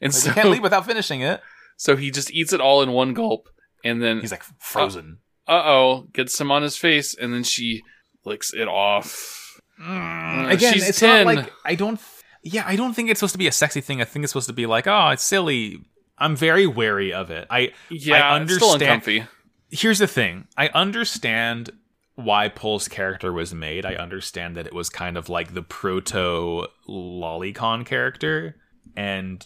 And 0.00 0.12
Like, 0.12 0.12
so, 0.12 0.30
we 0.30 0.34
can't 0.34 0.48
leave 0.50 0.62
without 0.62 0.86
finishing 0.86 1.20
it. 1.20 1.40
so 1.76 1.96
he 1.96 2.10
just 2.10 2.30
eats 2.32 2.52
it 2.54 2.60
all 2.62 2.82
in 2.82 2.92
one 2.92 3.12
gulp, 3.12 3.48
and 3.84 4.02
then 4.02 4.20
He's 4.20 4.30
like, 4.30 4.42
frozen. 4.58 5.18
uh 5.46 5.62
oh, 5.66 6.06
gets 6.14 6.34
some 6.34 6.50
on 6.50 6.62
his 6.62 6.78
face, 6.78 7.14
and 7.14 7.34
then 7.34 7.44
she 7.44 7.82
licks 8.24 8.54
it 8.54 8.68
off. 8.68 9.60
Mm, 9.80 10.46
Uh, 10.46 10.48
Again, 10.48 10.72
she's 10.72 10.88
it's 10.88 11.00
10. 11.00 11.26
not 11.26 11.34
like 11.36 11.52
I 11.64 11.74
don't. 11.74 12.00
Yeah, 12.44 12.64
I 12.66 12.76
don't 12.76 12.94
think 12.94 13.08
it's 13.10 13.18
supposed 13.20 13.32
to 13.34 13.38
be 13.38 13.46
a 13.48 13.52
sexy 13.52 13.80
thing. 13.80 14.00
I 14.00 14.04
think 14.04 14.22
it's 14.22 14.32
supposed 14.32 14.46
to 14.48 14.52
be 14.52 14.66
like, 14.66 14.86
oh, 14.86 15.08
it's 15.08 15.24
silly. 15.24 15.80
I'm 16.18 16.36
very 16.36 16.66
wary 16.66 17.12
of 17.12 17.30
it. 17.30 17.46
I 17.50 17.72
Yeah, 17.90 18.44
still 18.46 18.72
understand- 18.72 19.28
here's 19.70 19.98
the 19.98 20.06
thing. 20.06 20.46
I 20.56 20.68
understand 20.68 21.70
why 22.16 22.48
Pole's 22.48 22.86
character 22.86 23.32
was 23.32 23.52
made. 23.54 23.84
I 23.84 23.94
understand 23.96 24.56
that 24.56 24.66
it 24.66 24.74
was 24.74 24.88
kind 24.88 25.16
of 25.16 25.28
like 25.28 25.54
the 25.54 25.62
proto 25.62 26.66
lolicon 26.88 27.84
character. 27.84 28.56
And 28.96 29.44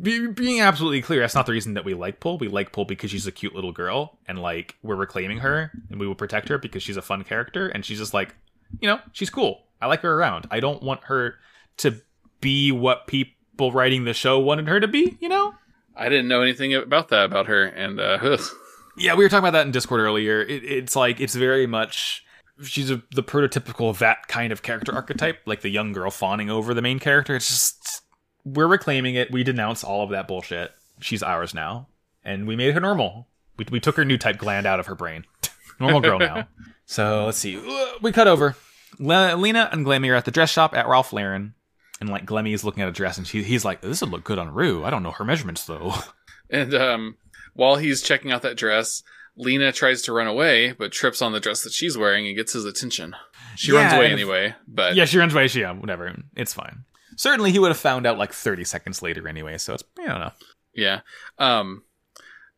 be, 0.00 0.28
being 0.28 0.60
absolutely 0.62 1.02
clear, 1.02 1.20
that's 1.20 1.34
not 1.34 1.44
the 1.44 1.52
reason 1.52 1.74
that 1.74 1.84
we 1.84 1.92
like 1.92 2.20
Pole. 2.20 2.38
We 2.38 2.48
like 2.48 2.72
Pole 2.72 2.86
because 2.86 3.10
she's 3.10 3.26
a 3.26 3.32
cute 3.32 3.54
little 3.54 3.72
girl, 3.72 4.18
and 4.26 4.38
like 4.38 4.76
we're 4.82 4.96
reclaiming 4.96 5.38
her, 5.38 5.70
and 5.90 6.00
we 6.00 6.06
will 6.06 6.14
protect 6.14 6.48
her 6.48 6.56
because 6.56 6.82
she's 6.82 6.96
a 6.96 7.02
fun 7.02 7.22
character, 7.24 7.68
and 7.68 7.84
she's 7.84 7.98
just 7.98 8.14
like, 8.14 8.34
you 8.80 8.88
know, 8.88 9.00
she's 9.12 9.28
cool. 9.28 9.64
I 9.82 9.86
like 9.86 10.00
her 10.00 10.14
around. 10.14 10.46
I 10.50 10.60
don't 10.60 10.82
want 10.82 11.04
her 11.04 11.34
to 11.78 12.00
be 12.40 12.72
what 12.72 13.06
people 13.06 13.72
writing 13.72 14.04
the 14.04 14.14
show 14.14 14.38
wanted 14.38 14.68
her 14.68 14.80
to 14.80 14.88
be. 14.88 15.16
You 15.20 15.28
know, 15.28 15.54
I 15.96 16.08
didn't 16.08 16.28
know 16.28 16.42
anything 16.42 16.74
about 16.74 17.08
that 17.08 17.24
about 17.24 17.46
her, 17.46 17.64
and 17.64 18.00
uh. 18.00 18.38
Yeah, 18.96 19.14
we 19.14 19.24
were 19.24 19.30
talking 19.30 19.44
about 19.48 19.52
that 19.52 19.64
in 19.66 19.72
Discord 19.72 20.00
earlier. 20.00 20.42
It, 20.42 20.62
it's 20.64 20.94
like 20.94 21.20
it's 21.20 21.34
very 21.34 21.66
much 21.66 22.24
she's 22.62 22.90
a, 22.90 23.02
the 23.12 23.22
prototypical 23.22 23.96
that 23.98 24.28
kind 24.28 24.52
of 24.52 24.62
character 24.62 24.92
archetype, 24.92 25.38
like 25.46 25.62
the 25.62 25.70
young 25.70 25.92
girl 25.92 26.10
fawning 26.10 26.50
over 26.50 26.74
the 26.74 26.82
main 26.82 26.98
character. 26.98 27.36
It's 27.36 27.48
just 27.48 28.02
we're 28.44 28.66
reclaiming 28.66 29.14
it. 29.14 29.30
We 29.30 29.42
denounce 29.42 29.84
all 29.84 30.02
of 30.04 30.10
that 30.10 30.28
bullshit. 30.28 30.72
She's 31.00 31.22
ours 31.22 31.54
now, 31.54 31.88
and 32.24 32.46
we 32.46 32.56
made 32.56 32.74
her 32.74 32.80
normal. 32.80 33.28
We, 33.56 33.66
we 33.70 33.80
took 33.80 33.96
her 33.96 34.04
new 34.04 34.18
type 34.18 34.38
gland 34.38 34.66
out 34.66 34.80
of 34.80 34.86
her 34.86 34.94
brain. 34.94 35.24
normal 35.80 36.00
girl 36.00 36.18
now. 36.18 36.48
So 36.86 37.26
let's 37.26 37.38
see. 37.38 37.56
We 38.02 38.10
cut 38.10 38.26
over. 38.26 38.56
Le- 38.98 39.36
Lena 39.36 39.68
and 39.70 39.86
Glemy 39.86 40.10
are 40.10 40.16
at 40.16 40.24
the 40.24 40.32
dress 40.32 40.50
shop 40.50 40.74
at 40.74 40.88
Ralph 40.88 41.12
Lauren. 41.12 41.54
And 42.00 42.08
like 42.08 42.24
Glemy 42.24 42.54
is 42.54 42.64
looking 42.64 42.82
at 42.82 42.88
a 42.88 42.92
dress, 42.92 43.18
and 43.18 43.26
she, 43.26 43.42
he's 43.42 43.64
like, 43.64 43.82
"This 43.82 44.00
would 44.00 44.10
look 44.10 44.24
good 44.24 44.38
on 44.38 44.54
Rue." 44.54 44.84
I 44.84 44.90
don't 44.90 45.02
know 45.02 45.10
her 45.10 45.24
measurements 45.24 45.64
though. 45.64 45.94
and 46.50 46.74
um, 46.74 47.16
while 47.54 47.76
he's 47.76 48.02
checking 48.02 48.32
out 48.32 48.42
that 48.42 48.56
dress, 48.56 49.02
Lena 49.36 49.72
tries 49.72 50.02
to 50.02 50.12
run 50.12 50.26
away, 50.26 50.72
but 50.72 50.92
trips 50.92 51.22
on 51.22 51.32
the 51.32 51.40
dress 51.40 51.62
that 51.64 51.72
she's 51.72 51.98
wearing 51.98 52.26
and 52.26 52.36
gets 52.36 52.52
his 52.52 52.64
attention. 52.64 53.14
She 53.56 53.72
runs 53.72 53.92
away 53.92 54.10
anyway, 54.10 54.54
but 54.66 54.94
yeah, 54.94 55.04
she 55.04 55.18
runs 55.18 55.34
away. 55.34 55.48
She, 55.48 55.60
yeah, 55.60 55.72
whatever. 55.72 56.14
It's 56.36 56.54
fine. 56.54 56.84
Certainly, 57.16 57.52
he 57.52 57.58
would 57.58 57.70
have 57.70 57.76
found 57.76 58.06
out 58.06 58.18
like 58.18 58.32
30 58.32 58.64
seconds 58.64 59.02
later 59.02 59.28
anyway. 59.28 59.58
So 59.58 59.74
it's 59.74 59.84
I 59.98 60.06
don't 60.06 60.20
know. 60.20 60.32
Yeah. 60.74 61.00
Um 61.38 61.82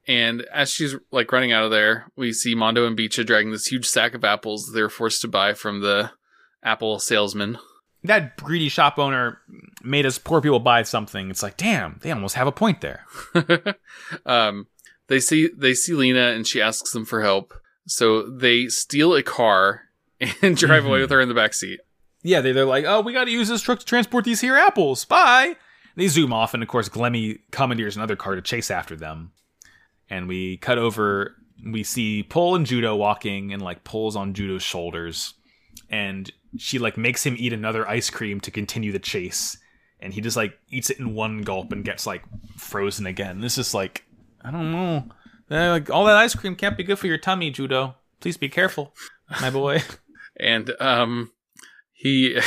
and 0.07 0.43
as 0.53 0.70
she's 0.70 0.97
like 1.11 1.30
running 1.30 1.53
out 1.53 1.64
of 1.64 1.70
there, 1.70 2.07
we 2.16 2.32
see 2.32 2.55
Mondo 2.55 2.86
and 2.86 2.97
Beecha 2.97 3.24
dragging 3.24 3.53
this 3.53 3.66
huge 3.66 3.86
sack 3.86 4.14
of 4.14 4.24
apples 4.24 4.72
they're 4.72 4.88
forced 4.88 5.20
to 5.22 5.28
buy 5.28 5.55
from 5.55 5.80
the 5.80 6.11
apple 6.62 6.99
salesman. 6.99 7.59
That 8.05 8.37
greedy 8.37 8.69
shop 8.69 8.99
owner 8.99 9.39
made 9.83 10.07
us 10.07 10.19
poor 10.19 10.41
people 10.41 10.59
buy 10.59 10.83
something. 10.83 11.31
It's 11.31 11.43
like, 11.43 11.57
damn, 11.57 11.99
they 12.03 12.11
almost 12.11 12.35
have 12.35 12.47
a 12.49 12.53
point 12.53 12.81
there. 12.81 13.05
um 14.27 14.67
they 15.09 15.21
see 15.21 15.49
they 15.57 15.75
see 15.75 15.93
Lena 15.95 16.29
and 16.31 16.47
she 16.47 16.61
asks 16.63 16.93
them 16.93 17.05
for 17.05 17.23
help. 17.23 17.55
So 17.87 18.23
they 18.29 18.69
steal 18.69 19.15
a 19.15 19.23
car 19.23 19.83
and 20.43 20.57
drive 20.57 20.85
away 20.85 20.99
Mhm. 20.99 21.03
with 21.03 21.11
her 21.11 21.21
in 21.21 21.29
the 21.29 21.35
back 21.35 21.55
seat. 21.55 21.81
Yeah, 22.25 22.41
they, 22.41 22.53
they're 22.53 22.65
like, 22.65 22.85
oh, 22.85 23.01
we 23.01 23.13
got 23.13 23.25
to 23.25 23.33
use 23.33 23.49
this 23.49 23.63
truck 23.63 23.81
to 23.81 23.85
transport 23.85 24.25
these 24.25 24.41
here 24.41 24.57
apples. 24.57 25.05
Bye. 25.05 25.57
They 25.97 26.07
zoom 26.07 26.33
off, 26.33 26.55
and 26.55 26.63
of 26.63 26.69
course, 26.69 26.89
Glemy 26.89 27.41
commandeers 27.51 27.97
another 27.97 28.15
car 28.15 28.37
to 28.37 28.41
chase 28.43 28.71
after 28.71 28.95
them. 28.95 29.33
And 30.09 30.29
we 30.29 30.57
cut 30.59 30.79
over. 30.79 31.35
We 31.67 31.83
see 31.83 32.23
Pole 32.23 32.55
and 32.55 32.65
Judo 32.65 32.95
walking, 32.95 33.53
and 33.53 33.61
like 33.61 33.83
Pole's 33.83 34.15
on 34.15 34.35
Judo's 34.35 34.63
shoulders, 34.63 35.35
and 35.91 36.31
she 36.59 36.79
like 36.79 36.97
makes 36.97 37.25
him 37.25 37.37
eat 37.39 37.53
another 37.53 37.89
ice 37.89 38.11
cream 38.11 38.41
to 38.41 38.51
continue 38.51 38.93
the 38.93 38.99
chase. 38.99 39.57
And 40.01 40.13
he 40.13 40.21
just 40.21 40.37
like 40.37 40.59
eats 40.69 40.91
it 40.91 40.99
in 40.99 41.15
one 41.15 41.43
gulp 41.43 41.73
and 41.73 41.85
gets 41.85 42.07
like 42.07 42.25
frozen 42.57 43.07
again. 43.07 43.41
This 43.41 43.59
is 43.59 43.73
like, 43.73 44.05
I 44.45 44.51
don't 44.51 44.73
know. 44.73 45.05
Like 45.49 45.91
all 45.91 46.05
that 46.07 46.17
ice 46.17 46.35
cream 46.35 46.57
can't 46.57 46.77
be 46.77 46.85
good 46.85 46.99
for 46.99 47.07
your 47.07 47.19
tummy, 47.19 47.51
Judo. 47.51 47.97
Please 48.21 48.37
be 48.37 48.49
careful, 48.49 48.95
my 49.41 49.51
boy. 49.51 49.83
and 50.41 50.73
um 50.81 51.31
he 51.93 52.39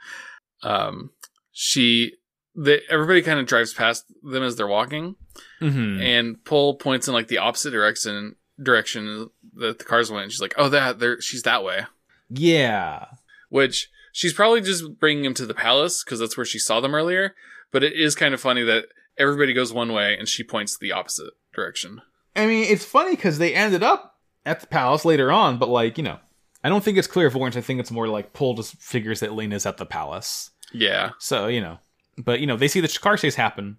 um 0.62 1.10
she 1.50 2.12
the 2.54 2.80
everybody 2.90 3.22
kind 3.22 3.40
of 3.40 3.46
drives 3.46 3.72
past 3.72 4.04
them 4.22 4.42
as 4.42 4.56
they're 4.56 4.66
walking 4.66 5.16
mm-hmm. 5.60 6.00
and 6.00 6.44
Pole 6.44 6.74
points 6.76 7.08
in 7.08 7.14
like 7.14 7.28
the 7.28 7.38
opposite 7.38 7.70
direction 7.70 8.36
direction 8.62 9.30
that 9.54 9.78
the 9.78 9.84
cars 9.84 10.10
went. 10.10 10.30
She's 10.30 10.40
like, 10.40 10.54
"Oh, 10.56 10.68
that 10.68 10.98
there, 10.98 11.20
she's 11.20 11.42
that 11.42 11.64
way." 11.64 11.86
Yeah. 12.28 13.06
Which 13.52 13.90
she's 14.12 14.32
probably 14.32 14.62
just 14.62 14.98
bringing 14.98 15.26
him 15.26 15.34
to 15.34 15.44
the 15.44 15.52
palace 15.52 16.02
because 16.02 16.18
that's 16.18 16.38
where 16.38 16.46
she 16.46 16.58
saw 16.58 16.80
them 16.80 16.94
earlier. 16.94 17.34
But 17.70 17.84
it 17.84 17.92
is 17.92 18.14
kind 18.14 18.32
of 18.32 18.40
funny 18.40 18.62
that 18.62 18.86
everybody 19.18 19.52
goes 19.52 19.74
one 19.74 19.92
way 19.92 20.16
and 20.18 20.26
she 20.26 20.42
points 20.42 20.78
the 20.78 20.92
opposite 20.92 21.34
direction. 21.54 22.00
I 22.34 22.46
mean, 22.46 22.64
it's 22.64 22.86
funny 22.86 23.10
because 23.10 23.36
they 23.36 23.54
ended 23.54 23.82
up 23.82 24.16
at 24.46 24.60
the 24.60 24.66
palace 24.66 25.04
later 25.04 25.30
on, 25.30 25.58
but 25.58 25.68
like, 25.68 25.98
you 25.98 26.04
know, 26.04 26.18
I 26.64 26.70
don't 26.70 26.82
think 26.82 26.96
it's 26.96 27.06
clairvoyance. 27.06 27.54
I 27.54 27.60
think 27.60 27.78
it's 27.78 27.90
more 27.90 28.08
like 28.08 28.32
Pole 28.32 28.54
just 28.54 28.80
figures 28.80 29.20
that 29.20 29.34
Lena's 29.34 29.66
at 29.66 29.76
the 29.76 29.84
palace. 29.84 30.50
Yeah, 30.72 31.10
So, 31.18 31.48
you 31.48 31.60
know, 31.60 31.78
but, 32.16 32.40
you 32.40 32.46
know, 32.46 32.56
they 32.56 32.68
see 32.68 32.80
the 32.80 32.88
car 32.88 33.18
chase 33.18 33.34
happen. 33.34 33.76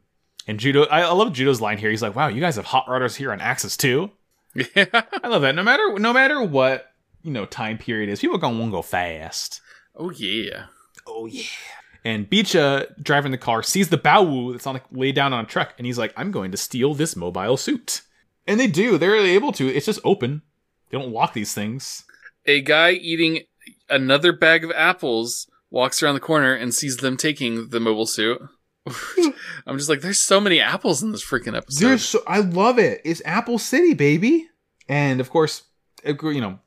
And 0.47 0.59
Judo, 0.59 0.83
I, 0.83 1.01
I 1.01 1.11
love 1.13 1.33
Judo's 1.33 1.61
line 1.61 1.79
here. 1.79 1.89
He's 1.89 2.03
like, 2.03 2.15
wow, 2.15 2.27
you 2.27 2.41
guys 2.41 2.57
have 2.57 2.65
hot 2.65 2.85
rodders 2.85 3.15
here 3.15 3.31
on 3.31 3.41
Axis 3.41 3.75
too. 3.75 4.11
yeah, 4.53 4.85
I 5.23 5.27
love 5.27 5.41
that. 5.41 5.55
No 5.55 5.63
matter, 5.63 5.97
no 5.97 6.13
matter 6.13 6.43
what, 6.43 6.92
you 7.23 7.31
know, 7.31 7.45
time 7.45 7.77
period 7.77 8.09
is, 8.09 8.19
people 8.19 8.37
gonna 8.37 8.57
want 8.57 8.71
to 8.71 8.77
go 8.77 8.81
fast. 8.81 9.61
oh 9.95 10.11
yeah. 10.11 10.65
Oh, 11.05 11.25
yeah. 11.25 11.43
And 12.05 12.29
Beecha, 12.29 13.01
driving 13.01 13.31
the 13.31 13.37
car, 13.37 13.63
sees 13.63 13.89
the 13.89 13.97
Bawu 13.97 14.51
that's 14.51 14.67
on 14.67 14.77
a, 14.77 14.81
laid 14.91 15.15
down 15.15 15.33
on 15.33 15.45
a 15.45 15.47
truck, 15.47 15.73
and 15.77 15.85
he's 15.85 15.97
like, 15.97 16.13
I'm 16.17 16.31
going 16.31 16.51
to 16.51 16.57
steal 16.57 16.93
this 16.93 17.15
mobile 17.15 17.57
suit. 17.57 18.01
And 18.45 18.59
they 18.59 18.67
do. 18.67 18.97
They're 18.97 19.15
able 19.15 19.53
to. 19.53 19.67
It's 19.67 19.85
just 19.85 20.01
open. 20.03 20.41
They 20.89 20.97
don't 20.97 21.13
lock 21.13 21.33
these 21.33 21.53
things. 21.53 22.03
A 22.45 22.61
guy 22.61 22.91
eating 22.91 23.43
another 23.89 24.33
bag 24.33 24.65
of 24.65 24.71
apples 24.71 25.47
walks 25.69 26.03
around 26.03 26.15
the 26.15 26.19
corner 26.19 26.53
and 26.53 26.73
sees 26.73 26.97
them 26.97 27.15
taking 27.15 27.69
the 27.69 27.79
mobile 27.79 28.05
suit. 28.05 28.41
I'm 29.65 29.77
just 29.77 29.89
like, 29.89 30.01
there's 30.01 30.19
so 30.19 30.41
many 30.41 30.59
apples 30.59 31.01
in 31.01 31.13
this 31.13 31.23
freaking 31.23 31.55
episode. 31.55 31.87
There's 31.87 32.03
so 32.03 32.21
I 32.27 32.39
love 32.39 32.79
it. 32.79 32.99
It's 33.05 33.21
Apple 33.23 33.57
City, 33.57 33.93
baby. 33.93 34.49
And 34.89 35.21
of 35.21 35.29
course, 35.29 35.63
you 36.05 36.41
know, 36.41 36.59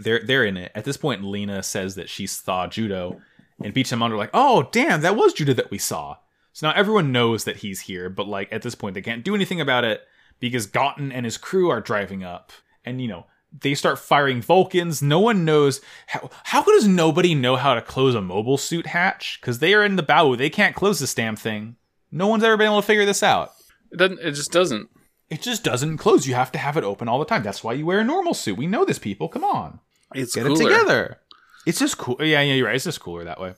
they're 0.00 0.22
they're 0.24 0.44
in 0.44 0.56
it. 0.56 0.72
At 0.74 0.84
this 0.84 0.96
point, 0.96 1.24
Lena 1.24 1.62
says 1.62 1.94
that 1.94 2.08
she 2.08 2.26
saw 2.26 2.66
Judo, 2.66 3.20
and 3.62 3.74
Beach 3.74 3.92
and 3.92 4.00
Mondo 4.00 4.16
are 4.16 4.18
like, 4.18 4.30
"Oh, 4.34 4.68
damn, 4.72 5.00
that 5.02 5.16
was 5.16 5.32
Judo 5.32 5.52
that 5.54 5.70
we 5.70 5.78
saw." 5.78 6.16
So 6.52 6.68
now 6.68 6.74
everyone 6.74 7.12
knows 7.12 7.44
that 7.44 7.58
he's 7.58 7.80
here, 7.80 8.10
but 8.10 8.26
like 8.26 8.52
at 8.52 8.62
this 8.62 8.74
point, 8.74 8.94
they 8.94 9.02
can't 9.02 9.24
do 9.24 9.34
anything 9.34 9.60
about 9.60 9.84
it 9.84 10.02
because 10.40 10.66
Gotten 10.66 11.12
and 11.12 11.24
his 11.24 11.38
crew 11.38 11.70
are 11.70 11.80
driving 11.80 12.24
up, 12.24 12.52
and 12.84 13.00
you 13.00 13.08
know 13.08 13.26
they 13.56 13.74
start 13.74 13.98
firing 13.98 14.42
Vulcans. 14.42 15.00
No 15.00 15.20
one 15.20 15.44
knows 15.44 15.80
how. 16.08 16.30
How 16.44 16.62
does 16.62 16.86
nobody 16.86 17.34
know 17.34 17.56
how 17.56 17.74
to 17.74 17.82
close 17.82 18.14
a 18.14 18.20
mobile 18.20 18.58
suit 18.58 18.86
hatch? 18.86 19.38
Because 19.40 19.58
they 19.58 19.74
are 19.74 19.84
in 19.84 19.96
the 19.96 20.02
bow. 20.02 20.34
They 20.36 20.50
can't 20.50 20.74
close 20.74 20.98
this 20.98 21.14
damn 21.14 21.36
thing. 21.36 21.76
No 22.10 22.26
one's 22.26 22.42
ever 22.42 22.56
been 22.56 22.66
able 22.66 22.80
to 22.80 22.86
figure 22.86 23.06
this 23.06 23.22
out. 23.22 23.52
It 23.92 23.98
doesn't. 23.98 24.20
It 24.20 24.32
just 24.32 24.52
doesn't. 24.52 24.90
It 25.30 25.42
just 25.42 25.62
doesn't 25.62 25.98
close. 25.98 26.26
You 26.26 26.34
have 26.34 26.52
to 26.52 26.58
have 26.58 26.76
it 26.76 26.84
open 26.84 27.08
all 27.08 27.18
the 27.18 27.24
time. 27.26 27.42
That's 27.42 27.62
why 27.62 27.74
you 27.74 27.84
wear 27.86 28.00
a 28.00 28.04
normal 28.04 28.34
suit. 28.34 28.56
We 28.56 28.66
know 28.66 28.84
this, 28.84 28.98
people. 28.98 29.28
Come 29.28 29.44
on, 29.44 29.80
It's 30.14 30.34
get 30.34 30.46
cooler. 30.46 30.54
it 30.60 30.64
together. 30.64 31.18
It's 31.66 31.78
just 31.78 31.98
cool. 31.98 32.16
Yeah, 32.20 32.40
yeah, 32.40 32.54
you're 32.54 32.66
right. 32.66 32.76
It's 32.76 32.84
just 32.84 33.00
cooler 33.00 33.24
that 33.24 33.40
way. 33.40 33.54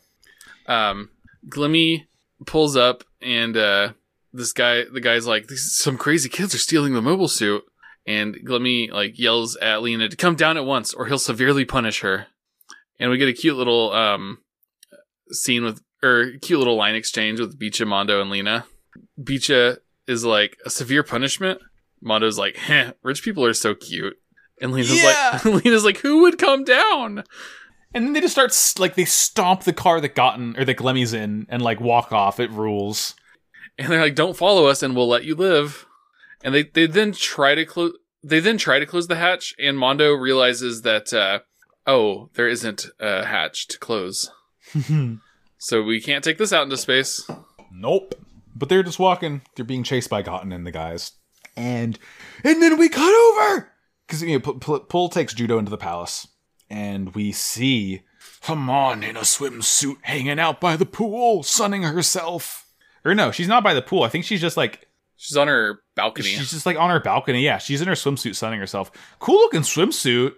Um, 0.66 1.10
Glemy 1.48 2.06
pulls 2.46 2.76
up 2.76 3.04
and 3.22 3.56
uh, 3.56 3.92
this 4.32 4.52
guy, 4.52 4.84
the 4.92 5.00
guy's 5.00 5.26
like, 5.26 5.46
These, 5.46 5.76
some 5.76 5.96
crazy 5.96 6.28
kids 6.28 6.54
are 6.54 6.58
stealing 6.58 6.94
the 6.94 7.02
mobile 7.02 7.28
suit. 7.28 7.62
And 8.06 8.34
Glemy 8.44 8.90
like 8.90 9.18
yells 9.18 9.56
at 9.56 9.82
Lena 9.82 10.08
to 10.08 10.16
come 10.16 10.34
down 10.34 10.56
at 10.56 10.64
once 10.64 10.92
or 10.92 11.06
he'll 11.06 11.18
severely 11.18 11.64
punish 11.64 12.00
her. 12.00 12.26
And 12.98 13.10
we 13.10 13.18
get 13.18 13.28
a 13.28 13.32
cute 13.32 13.56
little, 13.56 13.92
um, 13.92 14.38
scene 15.30 15.62
with, 15.64 15.80
or 16.02 16.32
cute 16.42 16.58
little 16.58 16.76
line 16.76 16.96
exchange 16.96 17.38
with 17.38 17.58
Beecha, 17.60 17.86
Mondo, 17.86 18.20
and 18.20 18.30
Lena. 18.30 18.64
Beecha 19.20 19.78
is 20.10 20.24
like, 20.24 20.58
a 20.66 20.70
severe 20.70 21.02
punishment. 21.02 21.60
Mondo's 22.02 22.38
like, 22.38 22.56
heh, 22.56 22.92
rich 23.02 23.22
people 23.22 23.44
are 23.44 23.54
so 23.54 23.74
cute. 23.74 24.16
And 24.60 24.72
Lena's 24.72 25.02
Yeah. 25.02 25.40
like, 25.44 25.44
Lena's 25.64 25.84
like, 25.84 25.98
who 25.98 26.22
would 26.22 26.38
come 26.38 26.64
down? 26.64 27.24
And 27.94 28.04
then 28.06 28.12
they 28.12 28.20
just 28.20 28.34
start 28.34 28.54
like 28.78 28.94
they 28.94 29.04
stomp 29.04 29.62
the 29.64 29.72
car 29.72 30.00
that 30.00 30.14
Gotten 30.14 30.56
or 30.56 30.64
that 30.64 30.76
Glemy's 30.76 31.12
in 31.12 31.46
and 31.48 31.60
like 31.62 31.80
walk 31.80 32.12
off. 32.12 32.38
It 32.38 32.50
rules. 32.52 33.14
and 33.78 33.88
they're 33.90 34.00
like, 34.00 34.14
"Don't 34.14 34.36
follow 34.36 34.66
us, 34.66 34.82
and 34.82 34.94
we'll 34.94 35.08
let 35.08 35.24
you 35.24 35.34
live." 35.34 35.86
And 36.44 36.54
they 36.54 36.62
they 36.62 36.86
then 36.86 37.10
try 37.12 37.56
to 37.56 37.64
close. 37.64 37.92
They 38.22 38.38
then 38.38 38.58
try 38.58 38.78
to 38.78 38.86
close 38.86 39.08
the 39.08 39.16
hatch, 39.16 39.54
and 39.58 39.76
Mondo 39.76 40.12
realizes 40.12 40.82
that 40.82 41.12
uh, 41.12 41.40
oh, 41.84 42.30
there 42.34 42.46
isn't 42.48 42.86
a 43.00 43.24
hatch 43.24 43.66
to 43.68 43.78
close, 43.78 44.30
so 45.58 45.82
we 45.82 46.00
can't 46.00 46.22
take 46.22 46.38
this 46.38 46.52
out 46.52 46.62
into 46.64 46.76
space. 46.76 47.28
Nope. 47.72 48.14
But 48.54 48.68
they're 48.68 48.82
just 48.82 48.98
walking. 48.98 49.42
They're 49.56 49.64
being 49.64 49.84
chased 49.84 50.10
by 50.10 50.22
Gotten 50.22 50.52
and 50.52 50.66
the 50.66 50.72
guys. 50.72 51.12
And 51.56 51.98
and 52.44 52.62
then 52.62 52.78
we 52.78 52.88
cut 52.88 53.12
over 53.12 53.72
because 54.06 54.22
you 54.22 54.38
know, 54.38 54.52
P- 54.52 54.58
P- 54.58 54.84
Pull 54.88 55.08
takes 55.08 55.34
Judo 55.34 55.58
into 55.58 55.70
the 55.70 55.76
palace, 55.76 56.26
and 56.68 57.14
we 57.14 57.32
see 57.32 58.02
Haman 58.42 59.02
in 59.02 59.16
a 59.16 59.20
swimsuit 59.20 59.96
hanging 60.02 60.38
out 60.38 60.60
by 60.60 60.76
the 60.76 60.86
pool, 60.86 61.42
sunning 61.42 61.82
herself. 61.82 62.66
Or 63.04 63.14
no, 63.14 63.30
she's 63.30 63.48
not 63.48 63.64
by 63.64 63.74
the 63.74 63.82
pool. 63.82 64.02
I 64.02 64.08
think 64.08 64.24
she's 64.24 64.40
just 64.40 64.56
like 64.56 64.86
She's 65.16 65.36
on 65.36 65.48
her 65.48 65.82
balcony. 65.96 66.28
she's 66.28 66.50
just 66.50 66.64
like 66.66 66.78
on 66.78 66.88
her 66.90 67.00
balcony. 67.00 67.42
Yeah, 67.42 67.58
she's 67.58 67.82
in 67.82 67.88
her 67.88 67.94
swimsuit, 67.94 68.36
sunning 68.36 68.58
herself. 68.60 68.90
Cool 69.18 69.36
looking 69.36 69.60
swimsuit. 69.62 70.32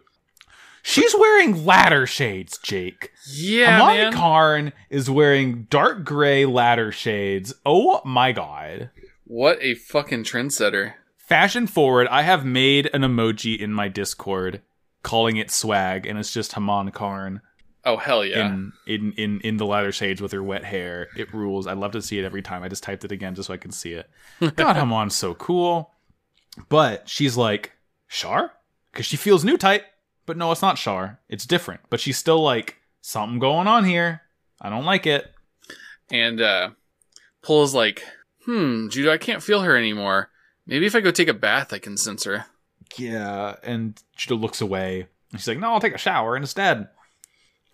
She's 0.83 1.15
wearing 1.15 1.65
ladder 1.65 2.07
shades, 2.07 2.59
Jake. 2.59 3.13
yeah, 3.31 3.81
Amani 3.81 3.99
man. 3.99 4.13
Karn 4.13 4.73
is 4.91 5.09
wearing 5.09 5.69
dark 5.71 6.05
gray 6.05 6.45
ladder 6.45 6.91
shades. 6.91 7.55
Oh 7.65 8.01
my 8.05 8.33
god. 8.33 8.91
what 9.25 9.59
a 9.63 9.75
fucking 9.75 10.25
trendsetter. 10.25 10.95
Fashion 11.17 11.67
forward, 11.67 12.09
I 12.09 12.23
have 12.23 12.45
made 12.45 12.91
an 12.93 13.03
emoji 13.03 13.59
in 13.59 13.73
my 13.73 13.89
Discord 13.89 14.61
calling 15.03 15.37
it 15.37 15.51
swag, 15.51 16.05
and 16.07 16.19
it's 16.19 16.33
just 16.33 16.53
Haman 16.55 16.91
Karn 16.91 17.41
Oh 17.85 17.97
hell 17.97 18.25
yeah! 18.25 18.47
in, 18.47 18.73
in 18.87 19.13
in 19.15 19.41
in 19.41 19.57
the 19.57 19.67
ladder 19.67 19.91
shades 19.91 20.21
with 20.21 20.31
her 20.33 20.43
wet 20.43 20.63
hair. 20.65 21.09
It 21.17 21.33
rules. 21.35 21.67
I 21.67 21.73
love 21.73 21.93
to 21.93 22.03
see 22.03 22.19
it 22.19 22.25
every 22.25 22.43
time. 22.43 22.63
I 22.63 22.69
just 22.69 22.83
typed 22.85 23.05
it 23.05 23.11
again 23.11 23.35
just 23.35 23.49
so 23.49 23.55
I 23.55 23.57
can 23.57 23.73
see 23.73 23.93
it. 23.95 24.09
God, 24.57 24.77
Haman's 24.77 25.17
so 25.17 25.35
cool. 25.35 25.91
But 26.69 27.09
she's 27.09 27.37
like, 27.37 27.73
Shar? 28.07 28.53
Because 28.93 29.07
she 29.07 29.17
feels 29.17 29.45
new 29.45 29.57
type. 29.57 29.85
But 30.27 30.37
no, 30.37 30.53
it's 30.53 30.63
not 30.63 30.79
Shar. 30.79 31.19
It's 31.29 31.47
different. 31.47 31.81
But 31.91 32.01
she's 32.01 32.17
still 32.17 32.41
like, 32.43 32.77
something 33.01 33.39
going 33.39 33.67
on 33.67 33.85
here. 33.85 34.23
I 34.61 34.71
don't 34.71 34.85
like 34.85 35.07
it. 35.07 35.33
And 36.11 36.41
uh, 36.41 36.71
Pull 37.43 37.65
is 37.65 37.75
like, 37.75 38.05
"Hmm, 38.45 38.89
Judo, 38.89 39.13
I 39.13 39.19
can't 39.19 39.43
feel 39.43 39.63
her 39.63 39.77
anymore. 39.77 40.31
Maybe 40.67 40.87
if 40.87 40.95
I 40.95 41.01
go 41.01 41.11
take 41.11 41.29
a 41.29 41.35
bath, 41.35 41.73
I 41.73 41.79
can 41.79 41.97
sense 41.97 42.25
her." 42.25 42.47
Yeah, 42.97 43.57
and 43.63 44.01
Judo 44.17 44.37
looks 44.37 44.61
away. 44.61 45.07
And 45.33 45.41
she's 45.41 45.49
like, 45.49 45.59
"No, 45.59 45.73
I'll 45.73 45.81
take 45.81 45.95
a 45.95 45.99
shower 45.99 46.37
instead." 46.37 46.89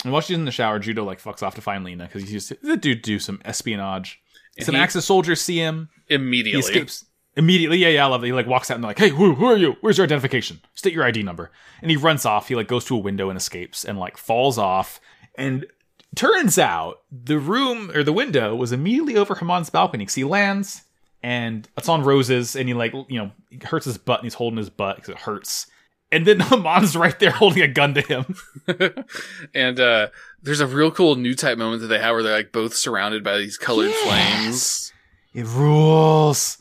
And 0.05 0.13
while 0.13 0.23
she's 0.23 0.37
in 0.39 0.45
the 0.45 0.53
shower, 0.53 0.79
Judo 0.79 1.05
like 1.05 1.21
fucks 1.21 1.43
off 1.43 1.57
to 1.57 1.61
find 1.61 1.85
Lena 1.85 2.05
because 2.05 2.23
he's 2.23 2.33
used 2.33 2.49
to 2.49 2.59
the 2.63 2.77
dude 2.77 3.03
do 3.03 3.19
some 3.19 3.41
espionage. 3.45 4.21
And 4.57 4.65
Some 4.65 4.75
he- 4.77 4.81
Axis 4.81 5.05
soldiers 5.05 5.41
see 5.41 5.59
him. 5.59 5.89
Immediately, 6.09 6.63
He 6.63 6.67
escapes 6.67 7.05
immediately. 7.39 7.79
Yeah, 7.79 7.89
yeah, 7.89 8.05
I 8.05 8.09
love 8.09 8.23
it. 8.23 8.27
He 8.27 8.33
like 8.33 8.47
walks 8.47 8.71
out 8.71 8.75
and 8.75 8.85
they're 8.85 8.91
like, 8.91 8.99
"Hey, 8.99 9.09
who, 9.09 9.35
who 9.35 9.47
are 9.47 9.57
you? 9.57 9.77
Where's 9.81 9.97
your 9.97 10.05
identification? 10.05 10.61
State 10.75 10.93
your 10.93 11.05
ID 11.05 11.23
number." 11.23 11.51
And 11.81 11.91
he 11.91 11.97
runs 11.97 12.27
off. 12.27 12.49
He 12.49 12.55
like 12.55 12.69
goes 12.69 12.85
to 12.87 12.97
a 12.97 12.99
window 12.99 13.31
and 13.31 13.37
escapes 13.37 13.85
and 13.85 13.99
like 13.99 14.19
falls 14.19 14.59
off. 14.59 15.01
And 15.37 15.67
turns 16.15 16.59
out 16.59 17.03
the 17.11 17.39
room 17.39 17.91
or 17.93 18.03
the 18.03 18.13
window 18.13 18.55
was 18.55 18.73
immediately 18.73 19.17
over 19.17 19.35
Haman's 19.37 19.71
balcony 19.71 20.03
because 20.03 20.17
he 20.17 20.25
lands 20.25 20.83
and 21.23 21.69
it's 21.77 21.89
on 21.89 22.03
roses 22.03 22.57
and 22.57 22.69
he 22.69 22.75
like 22.75 22.93
you 22.93 23.19
know 23.19 23.31
he 23.51 23.59
hurts 23.65 23.85
his 23.85 23.99
butt 23.99 24.21
and 24.21 24.27
he's 24.27 24.35
holding 24.35 24.59
his 24.59 24.71
butt 24.71 24.97
because 24.97 25.11
it 25.11 25.19
hurts. 25.19 25.67
And 26.11 26.27
then 26.27 26.41
Haman's 26.41 26.97
right 26.97 27.19
there 27.19 27.31
holding 27.31 27.63
a 27.63 27.69
gun 27.69 27.95
to 27.95 28.01
him. 28.01 28.35
and 29.55 29.79
uh, 29.79 30.09
there's 30.43 30.61
a 30.61 30.67
real 30.67 30.91
cool 30.91 31.17
new 31.17 31.35
type 31.35 31.59
moment 31.59 31.83
that 31.83 31.89
they 31.89 31.99
have 31.99 32.15
where 32.15 32.23
they're 32.23 32.37
like 32.37 32.53
both 32.53 32.75
surrounded 32.75 33.23
by 33.23 33.39
these 33.39 33.59
colored 33.59 33.93
flames. 33.93 34.93
It 35.35 35.47
rules. 35.47 36.59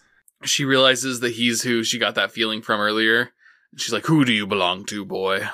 She 0.48 0.66
realizes 0.66 1.20
that 1.22 1.34
he's 1.34 1.62
who 1.64 1.84
she 1.84 2.00
got 2.00 2.16
that 2.16 2.32
feeling 2.32 2.62
from 2.62 2.80
earlier. 2.80 3.32
She's 3.76 3.94
like, 3.94 4.06
"Who 4.06 4.26
do 4.26 4.32
you 4.34 4.48
belong 4.48 4.86
to, 4.86 5.06
boy?" 5.06 5.48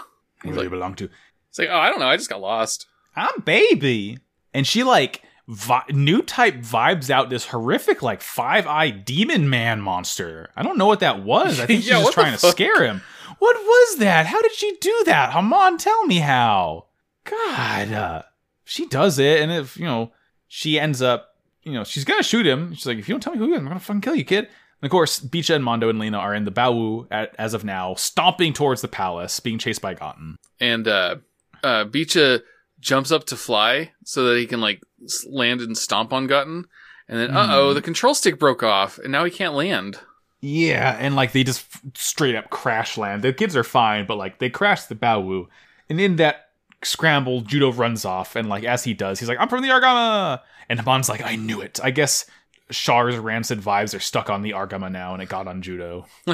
Who 0.43 0.53
do 0.53 0.61
you 0.63 0.69
belong 0.69 0.95
to? 0.95 1.09
It's 1.49 1.59
like, 1.59 1.69
"Oh, 1.71 1.77
I 1.77 1.89
don't 1.89 1.99
know. 1.99 2.07
I 2.07 2.17
just 2.17 2.29
got 2.29 2.41
lost." 2.41 2.85
I'm 3.15 3.41
baby. 3.43 4.17
And 4.53 4.65
she 4.67 4.83
like 4.83 5.21
vi- 5.47 5.83
new 5.89 6.21
type 6.21 6.55
vibes 6.55 7.09
out 7.09 7.29
this 7.29 7.47
horrific 7.47 8.01
like 8.01 8.21
five 8.21 8.65
eye 8.67 8.89
demon 8.91 9.49
man 9.49 9.81
monster. 9.81 10.49
I 10.55 10.63
don't 10.63 10.77
know 10.77 10.85
what 10.87 10.99
that 11.01 11.23
was. 11.23 11.59
I 11.59 11.65
think 11.67 11.81
she's 11.81 11.89
Yeah, 11.91 12.01
just 12.01 12.13
trying 12.13 12.33
to 12.33 12.39
scare 12.39 12.83
him. 12.83 13.01
What 13.39 13.55
was 13.55 13.97
that? 13.97 14.25
How 14.27 14.41
did 14.41 14.53
she 14.53 14.75
do 14.79 15.03
that? 15.05 15.31
Haman, 15.31 15.77
tell 15.77 16.05
me 16.05 16.17
how. 16.19 16.85
God, 17.25 17.91
uh, 17.91 18.21
she 18.63 18.85
does 18.87 19.17
it, 19.19 19.41
and 19.41 19.51
if 19.51 19.77
you 19.77 19.85
know, 19.85 20.11
she 20.47 20.79
ends 20.79 21.01
up, 21.01 21.35
you 21.63 21.71
know, 21.73 21.83
she's 21.83 22.03
gonna 22.05 22.23
shoot 22.23 22.45
him. 22.45 22.73
She's 22.73 22.85
like, 22.85 22.97
if 22.97 23.07
you 23.07 23.13
don't 23.13 23.21
tell 23.21 23.33
me 23.33 23.39
who 23.39 23.47
you 23.47 23.53
are, 23.53 23.57
I'm 23.57 23.65
gonna 23.67 23.79
fucking 23.79 24.01
kill 24.01 24.15
you, 24.15 24.25
kid. 24.25 24.49
And 24.83 24.87
of 24.87 24.91
course, 24.91 25.21
Beecha 25.21 25.55
and 25.55 25.63
Mondo 25.63 25.87
and 25.87 25.97
Lena 25.97 26.17
are 26.17 26.35
in 26.35 26.43
the 26.43 26.51
Bawu 26.51 27.07
at, 27.09 27.33
as 27.39 27.53
of 27.53 27.63
now, 27.63 27.95
stomping 27.95 28.51
towards 28.51 28.81
the 28.81 28.89
palace, 28.89 29.39
being 29.39 29.57
chased 29.57 29.81
by 29.81 29.93
Gotten. 29.93 30.37
And 30.59 30.89
uh, 30.89 31.15
uh, 31.63 31.85
Beecha 31.85 32.41
jumps 32.81 33.09
up 33.09 33.23
to 33.27 33.37
fly 33.37 33.93
so 34.03 34.25
that 34.25 34.37
he 34.37 34.45
can 34.45 34.59
like 34.59 34.83
land 35.25 35.61
and 35.61 35.77
stomp 35.77 36.11
on 36.11 36.27
Gotten. 36.27 36.65
And 37.07 37.17
then, 37.17 37.31
uh 37.31 37.47
oh, 37.51 37.73
the 37.73 37.81
control 37.81 38.13
stick 38.13 38.37
broke 38.37 38.61
off, 38.61 38.97
and 38.97 39.09
now 39.09 39.23
he 39.23 39.31
can't 39.31 39.53
land. 39.53 39.99
Yeah, 40.41 40.97
and 40.99 41.15
like 41.15 41.31
they 41.31 41.45
just 41.45 41.61
f- 41.73 41.81
straight 41.95 42.35
up 42.35 42.49
crash 42.49 42.97
land. 42.97 43.21
The 43.21 43.31
kids 43.31 43.55
are 43.55 43.63
fine, 43.63 44.05
but 44.05 44.17
like 44.17 44.39
they 44.39 44.49
crash 44.49 44.83
the 44.83 44.95
Bawu. 44.95 45.47
And 45.89 46.01
in 46.01 46.17
that 46.17 46.49
scramble, 46.83 47.39
Judo 47.39 47.71
runs 47.71 48.03
off, 48.03 48.35
and 48.35 48.49
like 48.49 48.65
as 48.65 48.83
he 48.83 48.93
does, 48.93 49.21
he's 49.21 49.29
like, 49.29 49.37
I'm 49.39 49.47
from 49.47 49.61
the 49.61 49.69
Argama! 49.69 50.41
And 50.67 50.77
Haman's 50.81 51.07
like, 51.07 51.21
I 51.21 51.37
knew 51.37 51.61
it. 51.61 51.79
I 51.81 51.91
guess 51.91 52.25
Shar's 52.71 53.17
rancid 53.17 53.59
vibes 53.59 53.95
are 53.95 53.99
stuck 53.99 54.29
on 54.29 54.41
the 54.41 54.51
Argama 54.51 54.91
now, 54.91 55.13
and 55.13 55.21
it 55.21 55.29
got 55.29 55.47
on 55.47 55.61
Judo. 55.61 56.05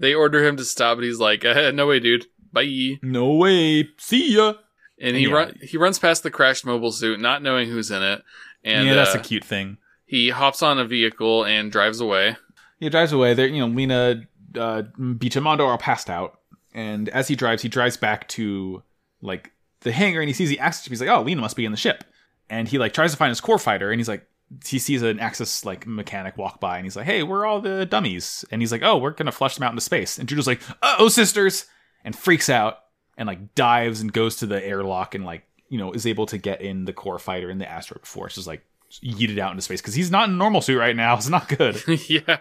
they 0.00 0.14
order 0.14 0.44
him 0.44 0.56
to 0.56 0.64
stop, 0.64 0.96
and 0.98 1.04
he's 1.04 1.18
like, 1.20 1.44
uh, 1.44 1.70
"No 1.72 1.86
way, 1.86 2.00
dude. 2.00 2.26
Bye." 2.52 2.98
No 3.02 3.32
way. 3.34 3.88
See 3.98 4.34
ya. 4.36 4.54
And 5.00 5.16
he 5.16 5.24
Yeah. 5.26 5.32
run 5.34 5.58
he 5.62 5.76
runs 5.76 5.98
past 5.98 6.22
the 6.22 6.30
crashed 6.30 6.64
mobile 6.64 6.92
suit, 6.92 7.20
not 7.20 7.42
knowing 7.42 7.68
who's 7.68 7.90
in 7.90 8.02
it. 8.02 8.22
And 8.62 8.86
yeah, 8.86 8.94
that's 8.94 9.14
uh, 9.14 9.18
a 9.18 9.22
cute 9.22 9.44
thing. 9.44 9.78
he 10.06 10.30
hops 10.30 10.62
on 10.62 10.78
a 10.78 10.84
vehicle 10.84 11.44
and 11.44 11.70
drives 11.72 12.00
away. 12.00 12.36
He 12.78 12.88
drives 12.88 13.12
away. 13.12 13.34
There, 13.34 13.46
you 13.46 13.60
know, 13.66 13.74
Lena, 13.74 14.22
uh, 14.58 14.82
Beach 15.18 15.36
and 15.36 15.44
Mondo 15.44 15.66
are 15.66 15.78
passed 15.78 16.08
out, 16.10 16.38
and 16.72 17.08
as 17.10 17.28
he 17.28 17.36
drives, 17.36 17.62
he 17.62 17.68
drives 17.68 17.96
back 17.96 18.28
to 18.30 18.82
like 19.20 19.52
the 19.80 19.92
hangar, 19.92 20.20
and 20.20 20.28
he 20.28 20.34
sees 20.34 20.48
the 20.48 20.58
Axis. 20.60 20.86
He's 20.86 21.00
like, 21.00 21.10
"Oh, 21.10 21.22
Lena 21.22 21.40
must 21.40 21.56
be 21.56 21.64
in 21.64 21.72
the 21.72 21.78
ship," 21.78 22.04
and 22.48 22.68
he 22.68 22.78
like 22.78 22.92
tries 22.92 23.10
to 23.10 23.16
find 23.16 23.30
his 23.30 23.40
core 23.40 23.58
fighter, 23.58 23.90
and 23.90 23.98
he's 24.00 24.08
like, 24.08 24.26
he 24.66 24.78
sees 24.78 25.02
an 25.02 25.20
Axis 25.20 25.64
like 25.64 25.86
mechanic 25.86 26.36
walk 26.36 26.60
by, 26.60 26.76
and 26.76 26.86
he's 26.86 26.96
like, 26.96 27.06
"Hey, 27.06 27.22
where 27.22 27.40
are 27.40 27.46
all 27.46 27.60
the 27.60 27.86
dummies?" 27.86 28.44
And 28.50 28.62
he's 28.62 28.72
like, 28.72 28.82
"Oh, 28.82 28.98
we're 28.98 29.10
gonna 29.10 29.32
flush 29.32 29.54
them 29.56 29.64
out 29.64 29.72
into 29.72 29.80
space." 29.82 30.18
And 30.18 30.28
Judo's 30.28 30.46
like, 30.46 30.60
"Uh 30.82 30.96
oh, 30.98 31.08
sisters," 31.08 31.66
and 32.04 32.16
freaks 32.16 32.48
out 32.48 32.78
and 33.16 33.26
like 33.26 33.54
dives 33.54 34.00
and 34.00 34.12
goes 34.12 34.36
to 34.36 34.46
the 34.46 34.64
airlock 34.64 35.14
and 35.14 35.24
like 35.24 35.46
you 35.68 35.78
know 35.78 35.92
is 35.92 36.06
able 36.06 36.26
to 36.26 36.38
get 36.38 36.60
in 36.60 36.84
the 36.84 36.92
core 36.92 37.18
fighter 37.18 37.50
in 37.50 37.58
the 37.58 37.70
asteroid 37.70 38.06
force, 38.06 38.34
just 38.34 38.46
like 38.46 38.64
yeeted 39.02 39.38
out 39.38 39.50
into 39.50 39.62
space 39.62 39.80
because 39.80 39.94
he's 39.94 40.10
not 40.10 40.28
in 40.28 40.38
normal 40.38 40.60
suit 40.60 40.78
right 40.78 40.96
now. 40.96 41.14
It's 41.16 41.28
not 41.28 41.48
good. 41.48 41.82
yeah. 42.08 42.38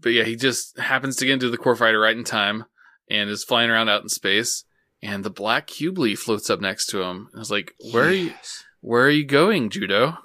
But 0.00 0.10
yeah, 0.10 0.24
he 0.24 0.36
just 0.36 0.78
happens 0.78 1.16
to 1.16 1.24
get 1.24 1.34
into 1.34 1.50
the 1.50 1.56
core 1.56 1.76
fighter 1.76 2.00
right 2.00 2.16
in 2.16 2.24
time 2.24 2.64
and 3.08 3.30
is 3.30 3.44
flying 3.44 3.70
around 3.70 3.88
out 3.88 4.02
in 4.02 4.08
space. 4.08 4.64
And 5.02 5.24
the 5.24 5.30
black 5.30 5.68
Cubeley 5.68 6.16
floats 6.18 6.50
up 6.50 6.60
next 6.60 6.86
to 6.86 7.02
him. 7.02 7.28
I 7.34 7.38
was 7.38 7.50
like, 7.50 7.74
Where 7.92 8.08
are 8.08 8.12
you 8.12 8.32
where 8.80 9.04
are 9.04 9.10
you 9.10 9.24
going, 9.24 9.70
Judo? 9.70 10.18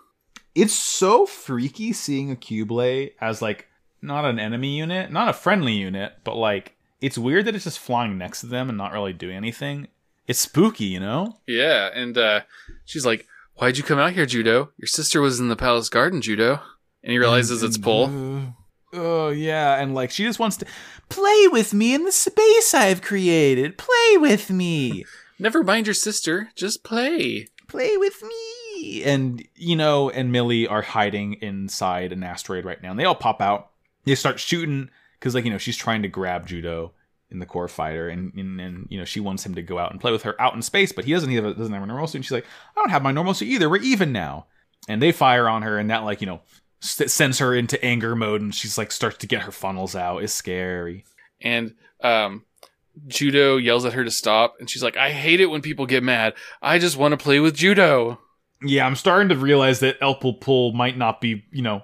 It's 0.53 0.73
so 0.73 1.25
freaky 1.25 1.93
seeing 1.93 2.31
a 2.31 2.35
Cubeley 2.35 3.11
as 3.21 3.41
like 3.41 3.67
not 4.01 4.25
an 4.25 4.39
enemy 4.39 4.77
unit, 4.77 5.11
not 5.11 5.29
a 5.29 5.33
friendly 5.33 5.73
unit, 5.73 6.13
but 6.23 6.35
like 6.35 6.75
it's 6.99 7.17
weird 7.17 7.45
that 7.45 7.55
it's 7.55 7.63
just 7.63 7.79
flying 7.79 8.17
next 8.17 8.41
to 8.41 8.47
them 8.47 8.69
and 8.69 8.77
not 8.77 8.93
really 8.93 9.13
doing 9.13 9.35
anything. 9.35 9.87
It's 10.27 10.39
spooky, 10.39 10.85
you 10.85 10.99
know? 10.99 11.37
Yeah, 11.47 11.89
and 11.93 12.17
uh 12.17 12.41
she's 12.85 13.05
like, 13.05 13.27
Why'd 13.55 13.77
you 13.77 13.83
come 13.83 13.99
out 13.99 14.13
here, 14.13 14.25
Judo? 14.25 14.71
Your 14.77 14.87
sister 14.87 15.21
was 15.21 15.39
in 15.39 15.49
the 15.49 15.55
palace 15.55 15.89
garden, 15.89 16.21
Judo. 16.21 16.61
And 17.03 17.11
he 17.11 17.19
realizes 17.19 17.63
it's 17.63 17.77
Pull. 17.77 18.53
Oh 18.93 19.29
yeah, 19.29 19.79
and 19.79 19.95
like 19.95 20.11
she 20.11 20.23
just 20.23 20.39
wants 20.39 20.57
to 20.57 20.65
play 21.09 21.47
with 21.47 21.73
me 21.73 21.93
in 21.93 22.03
the 22.03 22.11
space 22.11 22.73
I've 22.73 23.01
created. 23.01 23.77
Play 23.77 24.17
with 24.17 24.49
me. 24.49 25.05
Never 25.39 25.63
mind 25.63 25.87
your 25.87 25.93
sister, 25.93 26.49
just 26.55 26.83
play. 26.83 27.47
play 27.67 27.97
with 27.97 28.21
me. 28.21 28.35
He 28.81 29.47
you 29.55 29.75
know 29.75 30.09
and 30.09 30.31
Millie 30.31 30.67
are 30.67 30.81
hiding 30.81 31.33
inside 31.33 32.11
an 32.11 32.23
asteroid 32.23 32.65
right 32.65 32.81
now, 32.81 32.91
and 32.91 32.99
they 32.99 33.05
all 33.05 33.15
pop 33.15 33.41
out. 33.41 33.69
They 34.05 34.15
start 34.15 34.39
shooting 34.39 34.89
because, 35.19 35.35
like, 35.35 35.45
you 35.45 35.51
know, 35.51 35.59
she's 35.59 35.77
trying 35.77 36.01
to 36.01 36.07
grab 36.07 36.47
Judo 36.47 36.93
in 37.29 37.39
the 37.39 37.45
core 37.45 37.67
fighter, 37.67 38.09
and, 38.09 38.33
and, 38.33 38.59
and 38.59 38.87
you 38.89 38.97
know 38.97 39.05
she 39.05 39.19
wants 39.19 39.45
him 39.45 39.55
to 39.55 39.61
go 39.61 39.77
out 39.77 39.91
and 39.91 40.01
play 40.01 40.11
with 40.11 40.23
her 40.23 40.39
out 40.41 40.55
in 40.55 40.61
space, 40.61 40.91
but 40.91 41.05
he 41.05 41.13
doesn't 41.13 41.31
a, 41.31 41.53
doesn't 41.53 41.73
have 41.73 41.83
a 41.83 41.85
normal 41.85 42.07
suit. 42.07 42.17
And 42.17 42.25
she's 42.25 42.31
like, 42.31 42.45
I 42.75 42.81
don't 42.81 42.89
have 42.89 43.03
my 43.03 43.11
normal 43.11 43.33
suit 43.33 43.47
either. 43.47 43.69
We're 43.69 43.81
even 43.81 44.11
now. 44.11 44.47
And 44.87 45.01
they 45.01 45.11
fire 45.11 45.47
on 45.47 45.61
her, 45.61 45.77
and 45.77 45.89
that 45.91 46.03
like 46.03 46.21
you 46.21 46.27
know 46.27 46.41
sends 46.81 47.37
her 47.37 47.53
into 47.53 47.83
anger 47.85 48.15
mode, 48.15 48.41
and 48.41 48.53
she's 48.53 48.77
like 48.77 48.91
starts 48.91 49.17
to 49.17 49.27
get 49.27 49.43
her 49.43 49.51
funnels 49.51 49.95
out. 49.95 50.23
It's 50.23 50.33
scary. 50.33 51.05
And 51.39 51.75
um, 52.01 52.45
Judo 53.07 53.57
yells 53.57 53.85
at 53.85 53.93
her 53.93 54.03
to 54.03 54.11
stop, 54.11 54.55
and 54.59 54.67
she's 54.67 54.83
like, 54.83 54.97
"I 54.97 55.11
hate 55.11 55.39
it 55.39 55.45
when 55.45 55.61
people 55.61 55.85
get 55.85 56.03
mad. 56.03 56.33
I 56.61 56.79
just 56.79 56.97
want 56.97 57.11
to 57.11 57.17
play 57.17 57.39
with 57.39 57.55
Judo." 57.55 58.19
Yeah, 58.63 58.85
I'm 58.85 58.95
starting 58.95 59.29
to 59.29 59.35
realize 59.35 59.79
that 59.79 59.99
Elpie 59.99 60.39
Pull 60.39 60.73
might 60.73 60.97
not 60.97 61.19
be, 61.19 61.43
you 61.51 61.61
know, 61.61 61.83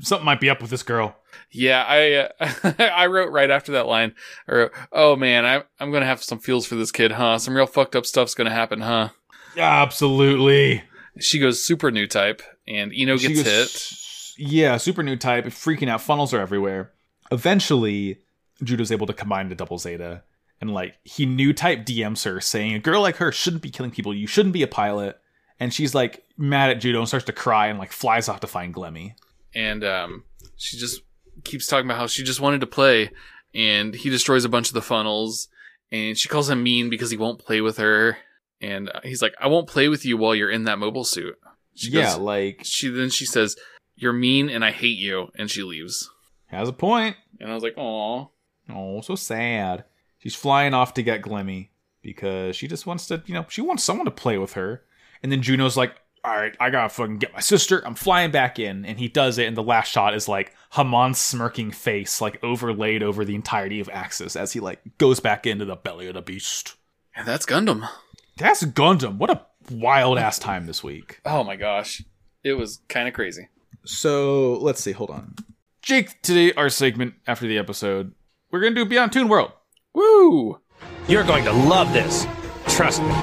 something 0.00 0.24
might 0.24 0.40
be 0.40 0.50
up 0.50 0.60
with 0.60 0.70
this 0.70 0.82
girl. 0.82 1.16
Yeah, 1.50 1.84
I 1.86 2.44
uh, 2.44 2.72
I 2.78 3.06
wrote 3.06 3.30
right 3.30 3.50
after 3.50 3.72
that 3.72 3.86
line. 3.86 4.14
Or 4.48 4.72
oh 4.92 5.16
man, 5.16 5.44
I'm 5.44 5.62
I'm 5.78 5.92
gonna 5.92 6.06
have 6.06 6.22
some 6.22 6.38
feels 6.38 6.66
for 6.66 6.74
this 6.74 6.92
kid, 6.92 7.12
huh? 7.12 7.38
Some 7.38 7.54
real 7.54 7.66
fucked 7.66 7.96
up 7.96 8.06
stuff's 8.06 8.34
gonna 8.34 8.50
happen, 8.50 8.80
huh? 8.80 9.10
Absolutely. 9.56 10.82
She 11.18 11.38
goes 11.38 11.62
super 11.62 11.90
new 11.90 12.06
type, 12.06 12.42
and 12.66 12.92
Ino 12.92 13.16
gets 13.16 13.42
goes, 13.42 14.34
hit. 14.36 14.48
Yeah, 14.50 14.76
super 14.76 15.02
new 15.02 15.16
type, 15.16 15.46
freaking 15.46 15.88
out. 15.88 16.02
Funnels 16.02 16.34
are 16.34 16.40
everywhere. 16.40 16.92
Eventually, 17.30 18.18
Judau's 18.62 18.92
able 18.92 19.06
to 19.06 19.14
combine 19.14 19.48
the 19.48 19.54
double 19.54 19.78
Zeta, 19.78 20.22
and 20.60 20.72
like 20.74 20.96
he 21.04 21.26
new 21.26 21.52
type 21.52 21.86
DMs 21.86 22.24
her, 22.24 22.40
saying 22.40 22.74
a 22.74 22.78
girl 22.78 23.00
like 23.00 23.16
her 23.16 23.32
shouldn't 23.32 23.62
be 23.62 23.70
killing 23.70 23.90
people. 23.90 24.14
You 24.14 24.26
shouldn't 24.26 24.52
be 24.52 24.62
a 24.62 24.68
pilot. 24.68 25.18
And 25.58 25.72
she's 25.72 25.94
like 25.94 26.24
mad 26.36 26.70
at 26.70 26.80
Judau 26.80 26.98
and 26.98 27.08
starts 27.08 27.26
to 27.26 27.32
cry 27.32 27.68
and 27.68 27.78
like 27.78 27.92
flies 27.92 28.28
off 28.28 28.40
to 28.40 28.46
find 28.46 28.74
Glemy. 28.74 29.14
And 29.54 29.84
um, 29.84 30.24
she 30.56 30.76
just 30.76 31.00
keeps 31.44 31.66
talking 31.66 31.86
about 31.86 31.98
how 31.98 32.06
she 32.06 32.24
just 32.24 32.40
wanted 32.40 32.60
to 32.60 32.66
play, 32.66 33.10
and 33.54 33.94
he 33.94 34.10
destroys 34.10 34.44
a 34.44 34.50
bunch 34.50 34.68
of 34.68 34.74
the 34.74 34.82
funnels, 34.82 35.48
and 35.90 36.16
she 36.16 36.28
calls 36.28 36.50
him 36.50 36.62
mean 36.62 36.90
because 36.90 37.10
he 37.10 37.16
won't 37.16 37.38
play 37.38 37.60
with 37.60 37.78
her, 37.78 38.18
and 38.60 38.90
he's 39.02 39.22
like, 39.22 39.34
"I 39.40 39.46
won't 39.46 39.68
play 39.68 39.88
with 39.88 40.04
you 40.04 40.16
while 40.16 40.34
you're 40.34 40.50
in 40.50 40.64
that 40.64 40.78
mobile 40.78 41.04
suit." 41.04 41.38
She 41.74 41.90
yeah, 41.90 42.12
goes, 42.12 42.18
like 42.18 42.60
she 42.64 42.88
then 42.88 43.10
she 43.10 43.26
says, 43.26 43.56
"You're 43.94 44.12
mean 44.12 44.48
and 44.48 44.64
I 44.64 44.72
hate 44.72 44.98
you," 44.98 45.28
and 45.36 45.50
she 45.50 45.62
leaves. 45.62 46.10
Has 46.46 46.68
a 46.68 46.72
point. 46.72 47.16
And 47.40 47.50
I 47.50 47.54
was 47.54 47.62
like, 47.62 47.76
"Oh, 47.76 48.30
oh, 48.70 49.00
so 49.00 49.14
sad." 49.14 49.84
She's 50.18 50.34
flying 50.34 50.74
off 50.74 50.94
to 50.94 51.02
get 51.02 51.22
Glemy 51.22 51.68
because 52.02 52.56
she 52.56 52.66
just 52.66 52.86
wants 52.86 53.06
to, 53.08 53.22
you 53.26 53.34
know, 53.34 53.46
she 53.48 53.60
wants 53.60 53.84
someone 53.84 54.06
to 54.06 54.10
play 54.10 54.38
with 54.38 54.54
her. 54.54 54.82
And 55.22 55.30
then 55.30 55.42
Judau's 55.42 55.76
like, 55.76 55.94
all 56.24 56.34
right, 56.36 56.56
I 56.58 56.70
gotta 56.70 56.88
fucking 56.88 57.18
get 57.18 57.32
my 57.32 57.40
sister. 57.40 57.86
I'm 57.86 57.94
flying 57.94 58.30
back 58.30 58.58
in. 58.58 58.84
And 58.84 58.98
he 58.98 59.08
does 59.08 59.38
it. 59.38 59.46
And 59.46 59.56
the 59.56 59.62
last 59.62 59.92
shot 59.92 60.14
is 60.14 60.28
like 60.28 60.52
Haman's 60.72 61.18
smirking 61.18 61.70
face, 61.70 62.20
like 62.20 62.42
overlaid 62.42 63.02
over 63.02 63.24
the 63.24 63.34
entirety 63.34 63.80
of 63.80 63.88
Axis 63.90 64.34
as 64.34 64.52
he 64.52 64.60
like 64.60 64.80
goes 64.98 65.20
back 65.20 65.46
into 65.46 65.64
the 65.64 65.76
belly 65.76 66.08
of 66.08 66.14
the 66.14 66.22
beast. 66.22 66.74
And 67.14 67.26
that's 67.26 67.46
Gundam. 67.46 67.88
That's 68.36 68.64
Gundam. 68.64 69.18
What 69.18 69.30
a 69.30 69.46
wild 69.70 70.18
ass 70.18 70.38
time 70.38 70.66
this 70.66 70.82
week. 70.82 71.20
Oh 71.24 71.44
my 71.44 71.56
gosh. 71.56 72.02
It 72.42 72.54
was 72.54 72.80
kind 72.88 73.08
of 73.08 73.14
crazy. 73.14 73.48
So 73.84 74.54
let's 74.54 74.82
see. 74.82 74.92
Hold 74.92 75.10
on. 75.10 75.34
Jake, 75.80 76.20
today, 76.22 76.52
our 76.54 76.68
segment 76.68 77.14
after 77.28 77.46
the 77.46 77.58
episode, 77.58 78.12
we're 78.50 78.60
going 78.60 78.74
to 78.74 78.84
do 78.84 78.88
Beyond 78.88 79.12
Toon 79.12 79.28
World. 79.28 79.52
Woo! 79.94 80.60
You're 81.06 81.24
going 81.24 81.44
to 81.44 81.52
love 81.52 81.92
this. 81.92 82.26
Trust 82.66 83.02
me. 83.02 83.14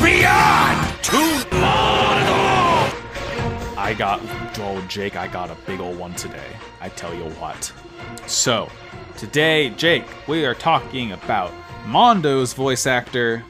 Beyond 0.00 1.04
Toon 1.04 1.44
I 3.76 3.94
got, 3.98 4.20
oh, 4.58 4.84
Jake, 4.88 5.16
I 5.16 5.26
got 5.26 5.50
a 5.50 5.56
big 5.66 5.80
old 5.80 5.98
one 5.98 6.14
today. 6.14 6.56
I 6.80 6.88
tell 6.90 7.12
you 7.12 7.24
what. 7.40 7.72
So, 8.26 8.70
today, 9.16 9.70
Jake, 9.70 10.04
we 10.28 10.44
are 10.46 10.54
talking 10.54 11.12
about 11.12 11.50
Mondo's 11.86 12.52
voice 12.52 12.86
actor. 12.86 13.44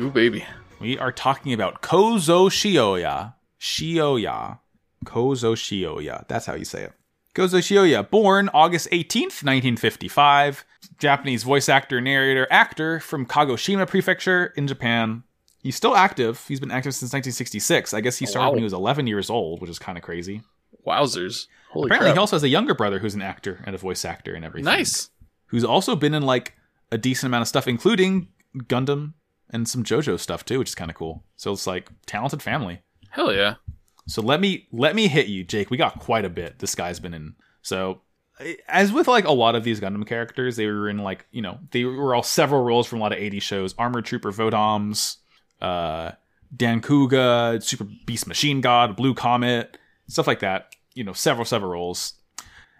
Ooh, 0.00 0.10
baby. 0.10 0.46
We 0.80 0.98
are 0.98 1.12
talking 1.12 1.52
about 1.52 1.82
Kozo 1.82 2.48
Shioya. 2.48 3.34
Shioya. 3.60 4.60
Kozo 5.04 5.54
Shioya. 5.54 6.26
That's 6.26 6.46
how 6.46 6.54
you 6.54 6.64
say 6.64 6.84
it. 6.84 6.92
Kozo 7.34 7.58
Shioya, 7.58 8.08
born 8.08 8.48
August 8.54 8.90
18th, 8.90 9.44
1955. 9.44 10.64
Japanese 10.98 11.42
voice 11.42 11.68
actor, 11.68 12.00
narrator, 12.00 12.46
actor 12.50 12.98
from 12.98 13.26
Kagoshima 13.26 13.86
Prefecture 13.86 14.52
in 14.56 14.66
Japan. 14.66 15.22
He's 15.62 15.76
still 15.76 15.94
active. 15.94 16.44
He's 16.48 16.60
been 16.60 16.70
active 16.70 16.92
since 16.92 17.12
1966. 17.12 17.94
I 17.94 18.00
guess 18.00 18.18
he 18.18 18.26
started 18.26 18.46
wow. 18.46 18.50
when 18.52 18.58
he 18.58 18.64
was 18.64 18.72
11 18.72 19.06
years 19.06 19.30
old, 19.30 19.60
which 19.60 19.70
is 19.70 19.78
kind 19.78 19.96
of 19.96 20.02
crazy. 20.02 20.42
Wowzers. 20.86 21.46
Holy 21.70 21.86
Apparently, 21.86 22.08
crap. 22.08 22.16
he 22.16 22.18
also 22.18 22.36
has 22.36 22.42
a 22.42 22.48
younger 22.48 22.74
brother 22.74 22.98
who's 22.98 23.14
an 23.14 23.22
actor 23.22 23.62
and 23.64 23.74
a 23.74 23.78
voice 23.78 24.04
actor 24.04 24.34
and 24.34 24.44
everything. 24.44 24.64
Nice. 24.64 25.10
Who's 25.46 25.64
also 25.64 25.94
been 25.94 26.14
in 26.14 26.24
like 26.24 26.54
a 26.90 26.98
decent 26.98 27.30
amount 27.30 27.42
of 27.42 27.48
stuff, 27.48 27.68
including 27.68 28.28
Gundam 28.56 29.14
and 29.50 29.68
some 29.68 29.84
JoJo 29.84 30.18
stuff 30.18 30.44
too, 30.44 30.58
which 30.58 30.70
is 30.70 30.74
kind 30.74 30.90
of 30.90 30.96
cool. 30.96 31.24
So 31.36 31.52
it's 31.52 31.66
like 31.66 31.90
talented 32.06 32.42
family. 32.42 32.80
Hell 33.10 33.32
yeah. 33.32 33.54
So 34.08 34.20
let 34.20 34.40
me 34.40 34.66
let 34.72 34.96
me 34.96 35.06
hit 35.06 35.28
you, 35.28 35.44
Jake. 35.44 35.70
We 35.70 35.76
got 35.76 36.00
quite 36.00 36.24
a 36.24 36.30
bit. 36.30 36.58
This 36.58 36.74
guy's 36.74 36.98
been 36.98 37.14
in. 37.14 37.36
So 37.62 38.00
as 38.68 38.92
with 38.92 39.08
like 39.08 39.24
a 39.24 39.32
lot 39.32 39.54
of 39.54 39.64
these 39.64 39.80
Gundam 39.80 40.06
characters, 40.06 40.56
they 40.56 40.66
were 40.66 40.88
in 40.88 40.98
like 40.98 41.26
you 41.30 41.42
know 41.42 41.58
they 41.70 41.84
were 41.84 42.14
all 42.14 42.22
several 42.22 42.64
roles 42.64 42.86
from 42.86 42.98
a 42.98 43.02
lot 43.02 43.12
of 43.12 43.18
80 43.18 43.40
shows. 43.40 43.74
Armored 43.78 44.04
Trooper 44.04 44.32
Votoms, 44.32 45.18
uh, 45.62 46.12
Dancouga, 46.54 47.62
Super 47.62 47.86
Beast 48.04 48.26
Machine 48.26 48.60
God, 48.60 48.96
Blue 48.96 49.14
Comet, 49.14 49.78
stuff 50.08 50.26
like 50.26 50.40
that. 50.40 50.74
You 50.94 51.04
know, 51.04 51.14
several 51.14 51.46
several 51.46 51.72
roles. 51.72 52.14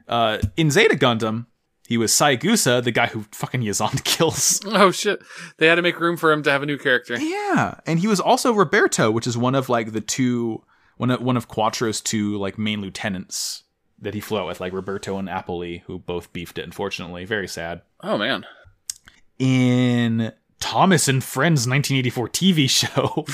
Uh, 0.07 0.39
in 0.57 0.71
Zeta 0.71 0.97
Gundam, 0.97 1.47
he 1.87 1.97
was 1.97 2.13
Saigusa, 2.13 2.83
the 2.83 2.91
guy 2.91 3.07
who 3.07 3.25
fucking 3.33 3.63
Yazan 3.63 4.03
kills. 4.05 4.61
Oh 4.67 4.91
shit! 4.91 5.23
They 5.57 5.67
had 5.67 5.77
to 5.77 5.83
make 5.83 5.99
room 5.99 6.17
for 6.17 6.33
him 6.33 6.43
to 6.43 6.51
have 6.51 6.63
a 6.63 6.67
new 6.67 6.77
character. 6.77 7.19
Yeah, 7.19 7.81
and 7.87 7.99
he 7.99 8.07
was 8.07 8.21
also 8.21 8.53
Roberto, 8.53 9.11
which 9.11 9.27
is 9.27 9.39
one 9.39 9.55
of 9.55 9.69
like 9.69 9.93
the 9.93 10.01
two 10.01 10.63
one 10.97 11.11
of 11.11 11.23
one 11.23 11.37
of 11.37 11.49
Quattro's 11.49 12.01
two 12.01 12.37
like 12.39 12.59
main 12.59 12.81
lieutenants 12.81 13.63
that 13.99 14.15
he 14.15 14.21
flew 14.21 14.39
out 14.39 14.47
with, 14.47 14.61
like 14.61 14.73
Roberto 14.73 15.17
and 15.17 15.29
Apolly, 15.29 15.85
who 15.87 15.99
both 15.99 16.33
beefed 16.33 16.59
it. 16.59 16.65
Unfortunately, 16.65 17.25
very 17.25 17.49
sad. 17.49 17.83
Oh 18.03 18.19
man. 18.19 18.45
In 19.39 20.33
Thomas 20.63 21.09
and 21.09 21.23
Friends 21.23 21.67
1984 21.67 22.29
TV 22.29 22.71
show. 22.71 23.27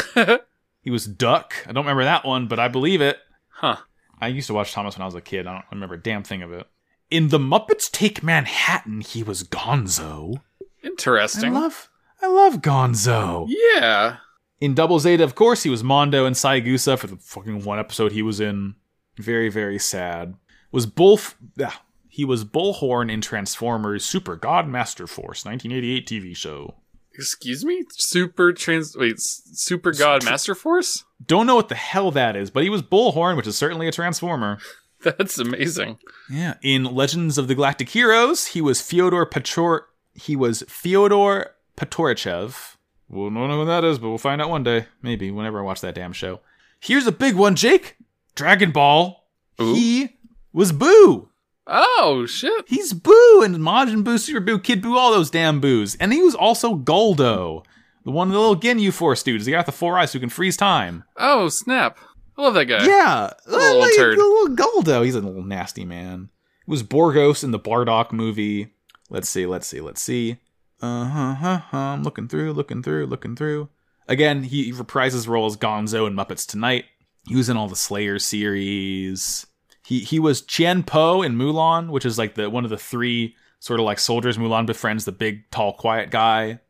he 0.81 0.91
was 0.91 1.05
Duck. 1.05 1.55
I 1.67 1.73
don't 1.73 1.85
remember 1.85 2.05
that 2.05 2.25
one, 2.25 2.49
but 2.49 2.59
I 2.59 2.69
believe 2.69 3.03
it. 3.03 3.19
Huh. 3.49 3.77
I 4.19 4.29
used 4.29 4.47
to 4.47 4.55
watch 4.55 4.73
Thomas 4.73 4.97
when 4.97 5.03
I 5.03 5.07
was 5.07 5.15
a 5.15 5.21
kid. 5.21 5.47
I 5.47 5.53
don't 5.53 5.65
remember 5.71 5.97
a 5.97 6.03
damn 6.03 6.25
thing 6.25 6.43
of 6.43 6.53
it. 6.53 6.67
In 7.11 7.29
The 7.29 7.39
Muppets 7.39 7.91
Take 7.91 8.23
Manhattan, 8.23 9.03
he 9.03 9.23
was 9.23 9.45
Gonzo. 9.45 10.41
Interesting. 10.83 11.55
I 11.55 11.61
love 11.61 11.91
I 12.23 12.29
love 12.29 12.63
Gonzo. 12.63 13.47
Yeah. 13.49 14.17
In 14.61 14.75
Double 14.75 14.99
Zeta, 14.99 15.23
of 15.23 15.35
course, 15.35 15.63
he 15.63 15.71
was 15.71 15.85
Mondo 15.85 16.25
and 16.25 16.35
Saigusa 16.35 16.99
for 16.99 17.07
the 17.09 17.17
fucking 17.17 17.63
one 17.63 17.79
episode 17.79 18.13
he 18.13 18.23
was 18.23 18.41
in. 18.41 18.75
Very, 19.19 19.51
very 19.51 19.79
sad. 19.79 20.35
Was 20.73 20.87
Bull 20.87 21.21
yeah, 21.57 21.75
he 22.09 22.25
was 22.25 22.45
Bullhorn 22.45 23.13
in 23.13 23.21
Transformers 23.21 24.05
Super 24.05 24.35
God 24.35 24.67
Master 24.67 25.07
Force, 25.07 25.45
1988 25.45 26.07
TV 26.07 26.35
show. 26.35 26.75
Excuse 27.19 27.65
me? 27.65 27.83
Super 27.91 28.53
trans 28.53 28.97
wait, 28.97 29.17
Super 29.19 29.93
God 29.93 30.25
Master 30.25 30.55
Force? 30.55 31.05
Don't 31.27 31.47
know 31.47 31.57
what 31.57 31.69
the 31.69 31.75
hell 31.75 32.13
that 32.13 32.37
is, 32.37 32.49
but 32.49 32.63
he 32.63 32.71
was 32.71 32.81
Bullhorn, 32.81 33.37
which 33.37 33.47
is 33.47 33.57
certainly 33.57 33.89
a 33.89 33.93
transformer. 33.93 34.59
That's 35.03 35.39
amazing. 35.39 35.99
Yeah. 36.31 36.55
In 36.63 36.85
Legends 36.85 37.37
of 37.37 37.49
the 37.49 37.55
Galactic 37.55 37.89
Heroes, 37.89 38.49
he 38.49 38.61
was 38.61 38.81
Fyodor 38.81 39.27
Pator 39.27 39.87
he 40.15 40.37
was 40.37 40.63
Fyodor 40.69 41.55
Patorichev. 41.77 42.77
We'll 43.09 43.31
not 43.31 43.47
know 43.47 43.61
who 43.61 43.67
that 43.67 43.85
is, 43.85 43.99
but 43.99 44.09
we'll 44.09 44.19
find 44.19 44.43
out 44.43 44.51
one 44.51 44.65
day. 44.65 44.87
Maybe, 45.03 45.31
whenever 45.31 45.61
I 45.61 45.63
watch 45.63 45.81
that 45.81 45.95
damn 45.95 46.13
show. 46.13 46.41
Here's 46.81 47.07
a 47.07 47.13
big 47.13 47.35
one, 47.35 47.57
Jake. 47.57 47.97
Dragon 48.35 48.71
Ball. 48.71 49.25
Ooh. 49.61 49.75
He 49.75 50.17
was 50.53 50.73
Boo. 50.73 51.31
Oh 51.71 52.25
shit! 52.27 52.65
He's 52.67 52.95
Boo 52.95 53.43
and 53.45 53.57
Majin 53.57 54.03
Buu, 54.03 54.19
Super 54.19 54.41
Buu, 54.41 54.63
Kid 54.63 54.83
Buu, 54.83 54.97
all 54.97 55.13
those 55.13 55.31
damn 55.31 55.61
Boos, 55.61 55.97
and 55.97 56.13
he 56.13 56.23
was 56.23 56.35
also 56.35 56.75
Guldo, 56.75 57.63
the 58.05 58.11
one 58.11 58.29
of 58.29 58.33
the 58.33 58.41
little 58.41 58.57
Ginyu 58.57 58.91
Force 58.91 59.23
dudes. 59.23 59.45
He 59.45 59.53
got 59.53 59.67
the 59.67 59.73
four 59.73 59.99
eyes 59.99 60.15
who 60.15 60.19
can 60.19 60.31
freeze 60.31 60.57
time. 60.57 61.05
Oh 61.19 61.51
snap! 61.51 61.99
I 62.39 62.43
love 62.43 62.55
that 62.55 62.65
guy. 62.65 62.87
Yeah, 62.87 63.31
little, 63.47 63.81
like, 63.81 63.97
turd. 63.97 64.17
little 64.17 64.57
Guldo. 64.57 65.05
He's 65.05 65.15
a 65.15 65.21
little 65.21 65.45
nasty 65.45 65.85
man. 65.85 66.31
It 66.67 66.71
was 66.71 66.83
Borgos 66.83 67.45
in 67.45 67.51
the 67.51 67.61
Bardock 67.61 68.13
movie. 68.13 68.73
Let's 69.11 69.29
see, 69.29 69.45
let's 69.45 69.67
see, 69.67 69.81
let's 69.81 70.01
see. 70.01 70.39
Uh 70.81 71.05
huh, 71.05 71.35
huh, 71.35 71.59
huh. 71.71 71.77
I'm 71.77 72.03
looking 72.03 72.29
through, 72.29 72.55
looking 72.55 72.83
through, 72.83 73.07
looking 73.07 73.37
through. 73.37 73.69
Again, 74.07 74.45
he 74.45 74.73
reprises 74.73 75.13
his 75.13 75.29
role 75.29 75.47
as 75.47 75.57
Gonzo 75.59 76.07
in 76.07 76.15
Muppets 76.15 76.47
Tonight. 76.47 76.87
He 77.27 77.37
was 77.37 77.51
in 77.51 77.59
all 77.59 77.69
the 77.69 77.77
Slayer 77.77 78.19
series. 78.19 79.45
He 79.89 80.01
he 80.01 80.19
was 80.19 80.43
Chien 80.43 80.83
Po 80.83 81.23
in 81.23 81.37
Mulan, 81.37 81.89
which 81.89 82.05
is 82.05 82.19
like 82.19 82.35
the 82.35 82.51
one 82.51 82.65
of 82.65 82.69
the 82.69 82.77
three 82.77 83.35
sort 83.59 83.81
of 83.81 83.87
like 83.87 83.99
soldiers 83.99 84.37
Mulan 84.37 84.67
befriends 84.67 85.07
the 85.07 85.13
big, 85.13 85.51
tall, 85.51 85.73
quiet 85.73 86.11
guy. 86.11 86.61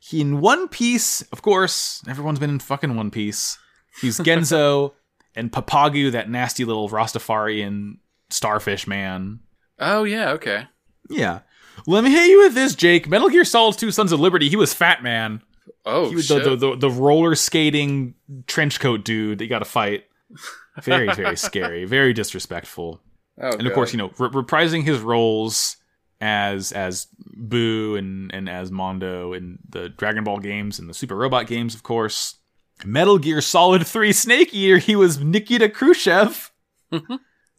He 0.00 0.20
in 0.20 0.40
One 0.40 0.66
Piece, 0.66 1.22
of 1.30 1.42
course, 1.42 2.02
everyone's 2.08 2.40
been 2.40 2.50
in 2.50 2.58
fucking 2.58 2.96
One 2.96 3.12
Piece. 3.12 3.56
He's 4.00 4.18
Genzo 4.26 4.94
and 5.36 5.52
Papagu, 5.52 6.10
that 6.10 6.28
nasty 6.28 6.64
little 6.64 6.88
Rastafarian 6.88 7.98
starfish 8.30 8.84
man. 8.84 9.38
Oh 9.78 10.02
yeah, 10.02 10.30
okay. 10.30 10.64
Yeah. 11.08 11.42
Let 11.86 12.02
me 12.02 12.10
hit 12.10 12.28
you 12.30 12.40
with 12.40 12.54
this, 12.54 12.74
Jake. 12.74 13.08
Metal 13.08 13.28
Gear 13.28 13.44
Solid 13.44 13.78
2 13.78 13.92
Sons 13.92 14.10
of 14.10 14.18
Liberty, 14.18 14.48
he 14.48 14.56
was 14.56 14.74
Fat 14.74 15.04
Man. 15.04 15.40
Oh 15.86 16.08
He 16.08 16.16
was 16.16 16.26
shit. 16.26 16.42
the, 16.42 16.56
the, 16.56 16.70
the, 16.70 16.76
the 16.76 16.90
roller 16.90 17.36
skating 17.36 18.14
trench 18.48 18.80
coat 18.80 19.04
dude 19.04 19.38
that 19.38 19.44
you 19.44 19.48
got 19.50 19.60
to 19.60 19.64
fight. 19.64 20.06
Very, 20.82 21.12
very 21.14 21.36
scary. 21.36 21.84
Very 21.84 22.12
disrespectful. 22.12 23.00
oh, 23.40 23.52
and 23.52 23.66
of 23.66 23.72
course, 23.72 23.92
you 23.92 23.98
know, 23.98 24.12
re- 24.18 24.28
reprising 24.30 24.82
his 24.84 25.00
roles 25.00 25.76
as 26.20 26.72
as 26.72 27.06
Boo 27.18 27.96
and 27.96 28.32
and 28.34 28.48
as 28.48 28.70
Mondo 28.70 29.32
in 29.32 29.58
the 29.68 29.88
Dragon 29.88 30.24
Ball 30.24 30.38
games 30.38 30.78
and 30.78 30.88
the 30.88 30.94
Super 30.94 31.16
Robot 31.16 31.46
games, 31.46 31.74
of 31.74 31.82
course. 31.82 32.36
Metal 32.84 33.18
Gear 33.18 33.42
Solid 33.42 33.86
3 33.86 34.10
Snake 34.12 34.54
Eater, 34.54 34.78
he 34.78 34.96
was 34.96 35.20
Nikita 35.20 35.68
Khrushchev. 35.68 36.50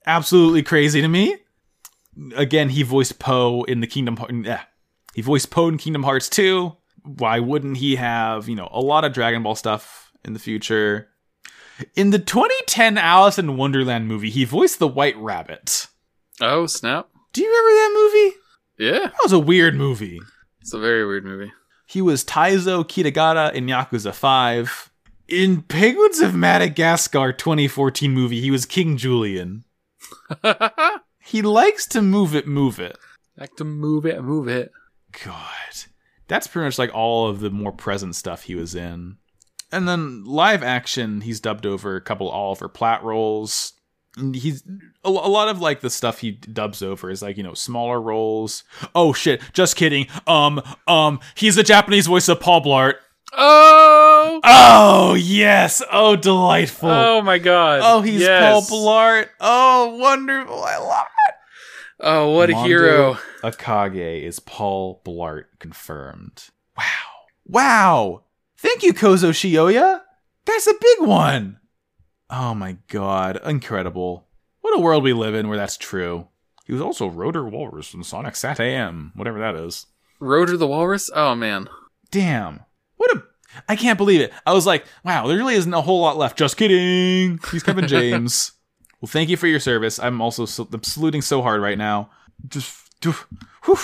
Absolutely 0.08 0.64
crazy 0.64 1.00
to 1.00 1.08
me. 1.08 1.38
Again, 2.36 2.70
he 2.70 2.82
voiced 2.82 3.20
Poe 3.20 3.64
in 3.64 3.82
the 3.82 3.88
Kingdom 3.88 4.18
Hearts. 4.18 4.34
Yeah. 4.44 4.62
He 5.14 5.22
voiced 5.22 5.52
Poe 5.52 5.68
in 5.68 5.78
Kingdom 5.78 6.04
Hearts 6.04 6.28
2. 6.30 6.76
Why 7.04 7.40
wouldn't 7.40 7.78
he 7.78 7.98
have, 7.98 8.50
you 8.50 8.56
know, 8.56 8.68
a 8.72 8.80
lot 8.82 9.06
of 9.06 9.14
Dragon 9.14 9.44
Ball 9.44 9.56
stuff 9.56 10.12
in 10.26 10.34
the 10.34 10.40
future? 10.40 11.10
In 11.96 12.10
the 12.12 12.20
2010 12.20 12.98
Alice 12.98 13.38
in 13.40 13.58
Wonderland 13.58 14.08
movie, 14.08 14.30
he 14.30 14.46
voiced 14.46 14.80
the 14.80 14.88
White 14.88 15.18
Rabbit. 15.18 15.88
oh 16.40 16.66
snap. 16.68 17.10
Do 17.34 17.42
you 17.42 17.48
remember 17.48 17.72
that 17.72 17.94
movie? 17.96 18.36
Yeah, 18.78 19.00
That 19.08 19.20
was 19.24 19.32
a 19.34 19.40
weird 19.40 19.76
movie. 19.76 20.20
it's 20.62 20.74
a 20.74 20.80
very 20.80 21.06
weird 21.06 21.24
movie. 21.24 21.52
He 21.86 22.02
was 22.02 22.24
Taizo 22.26 22.84
Kitagata 22.84 23.54
in 23.54 23.68
Yakuza 23.68 24.14
5. 24.14 24.92
In 25.28 25.62
Penguins 25.62 26.20
of 26.20 26.36
Madagascar 26.36 27.32
2014 27.32 28.12
movie, 28.12 28.42
he 28.42 28.52
was 28.52 28.66
King 28.66 28.98
Julien. 28.98 29.64
He 31.24 31.42
likes 31.44 31.86
to 31.88 32.02
move 32.02 32.36
it, 32.36 32.48
move 32.48 32.80
it. 32.80 32.98
Like 33.38 33.56
to 33.58 33.64
move 33.64 34.06
it, 34.06 34.22
move 34.24 34.48
it. 34.48 34.72
God. 35.24 35.46
That's 36.28 36.48
pretty 36.48 36.66
much 36.66 36.80
like 36.80 36.94
all 36.94 37.30
of 37.30 37.40
the 37.40 37.52
more 37.52 37.72
present 37.72 38.16
stuff 38.16 38.44
he 38.44 38.56
was 38.56 38.74
in. 38.76 39.18
And 39.72 39.88
then 39.88 40.24
live 40.26 40.64
action, 40.64 41.22
he's 41.22 41.40
dubbed 41.40 41.66
over 41.66 41.96
a 41.96 42.02
couple 42.02 42.30
Oliver 42.30 42.68
Platt 42.68 43.04
roles. 43.04 43.74
And 44.18 44.36
He's 44.36 44.64
a, 45.06 45.08
a 45.08 45.10
lot 45.10 45.48
of 45.48 45.62
like 45.62 45.80
the 45.80 45.90
stuff 45.90 46.20
he 46.20 46.32
dubs 46.32 46.82
over 46.84 47.10
is 47.10 47.22
like, 47.22 47.38
you 47.38 47.44
know, 47.44 47.54
smaller 47.54 48.02
roles. 48.02 48.64
Oh 48.94 49.14
shit, 49.14 49.42
just 49.54 49.76
kidding. 49.78 50.08
Um, 50.28 50.62
um, 50.88 51.20
he's 51.36 51.56
the 51.56 51.64
Japanese 51.64 52.08
voice 52.08 52.28
of 52.28 52.40
Paul 52.42 52.62
Blart. 52.62 52.96
Oh, 53.34 54.42
Oh, 54.44 55.14
yes. 55.18 55.82
Oh, 55.92 56.16
delightful. 56.18 56.90
oh 56.90 57.22
my 57.22 57.38
god. 57.38 57.80
Oh, 57.84 58.02
he's 58.02 58.22
Yes. 58.22 58.70
Paul 58.70 58.80
Blart. 58.86 59.30
Oh, 59.40 59.96
wonderful. 59.98 60.62
I 60.64 60.78
love 60.78 61.06
it. 61.30 61.36
Oh, 62.02 62.32
what 62.32 62.50
a 62.50 62.58
hero. 62.64 63.18
Agake 63.44 64.24
is 64.24 64.40
Paul 64.40 65.02
Blart 65.06 65.46
confirmed. 65.60 66.50
Wow. 66.78 66.84
Wow. 67.46 68.24
Thank 68.62 68.84
you, 68.84 68.94
Kozo 68.94 69.32
Shioya. 69.32 70.02
That's 70.46 70.68
a 70.68 70.74
big 70.80 71.08
one. 71.08 71.60
Oh 72.30 72.54
my 72.54 72.78
god. 72.88 73.40
Incredible. 73.44 74.28
What 74.62 74.78
a 74.78 74.82
world 74.82 75.04
we 75.04 75.14
live 75.14 75.34
in 75.34 75.48
where 75.48 75.58
that's 75.58 75.78
true. 75.78 76.28
He 76.66 76.74
was 76.74 76.82
also 76.82 77.08
Rotor 77.08 77.44
Walrus 77.44 77.88
from 77.88 78.04
Sonic 78.04 78.36
Sat 78.36 78.60
AM, 78.60 79.14
whatever 79.16 79.40
that 79.40 79.56
is. 79.56 79.88
Rotor 80.20 80.58
the 80.58 80.68
Walrus. 80.68 81.10
Oh 81.16 81.34
man. 81.34 81.68
Damn. 82.12 82.62
What 82.98 83.12
a. 83.16 83.24
I 83.68 83.76
can't 83.76 83.98
believe 83.98 84.22
it. 84.22 84.32
I 84.46 84.54
was 84.54 84.68
like, 84.68 84.86
wow, 85.04 85.26
there 85.28 85.38
really 85.38 85.56
isn't 85.56 85.74
a 85.74 85.82
whole 85.82 86.02
lot 86.02 86.18
left. 86.18 86.38
Just 86.38 86.56
kidding. 86.56 87.40
He's 87.52 87.64
Kevin 87.64 87.88
James. 87.88 88.52
well, 89.02 89.10
thank 89.10 89.30
you 89.30 89.38
for 89.38 89.48
your 89.48 89.60
service. 89.60 89.98
I'm 90.00 90.22
also 90.22 90.46
so, 90.46 90.68
I'm 90.72 90.84
saluting 90.84 91.24
so 91.24 91.42
hard 91.42 91.62
right 91.62 91.80
now. 91.80 92.12
Just. 92.48 92.78
Whew. 93.66 93.78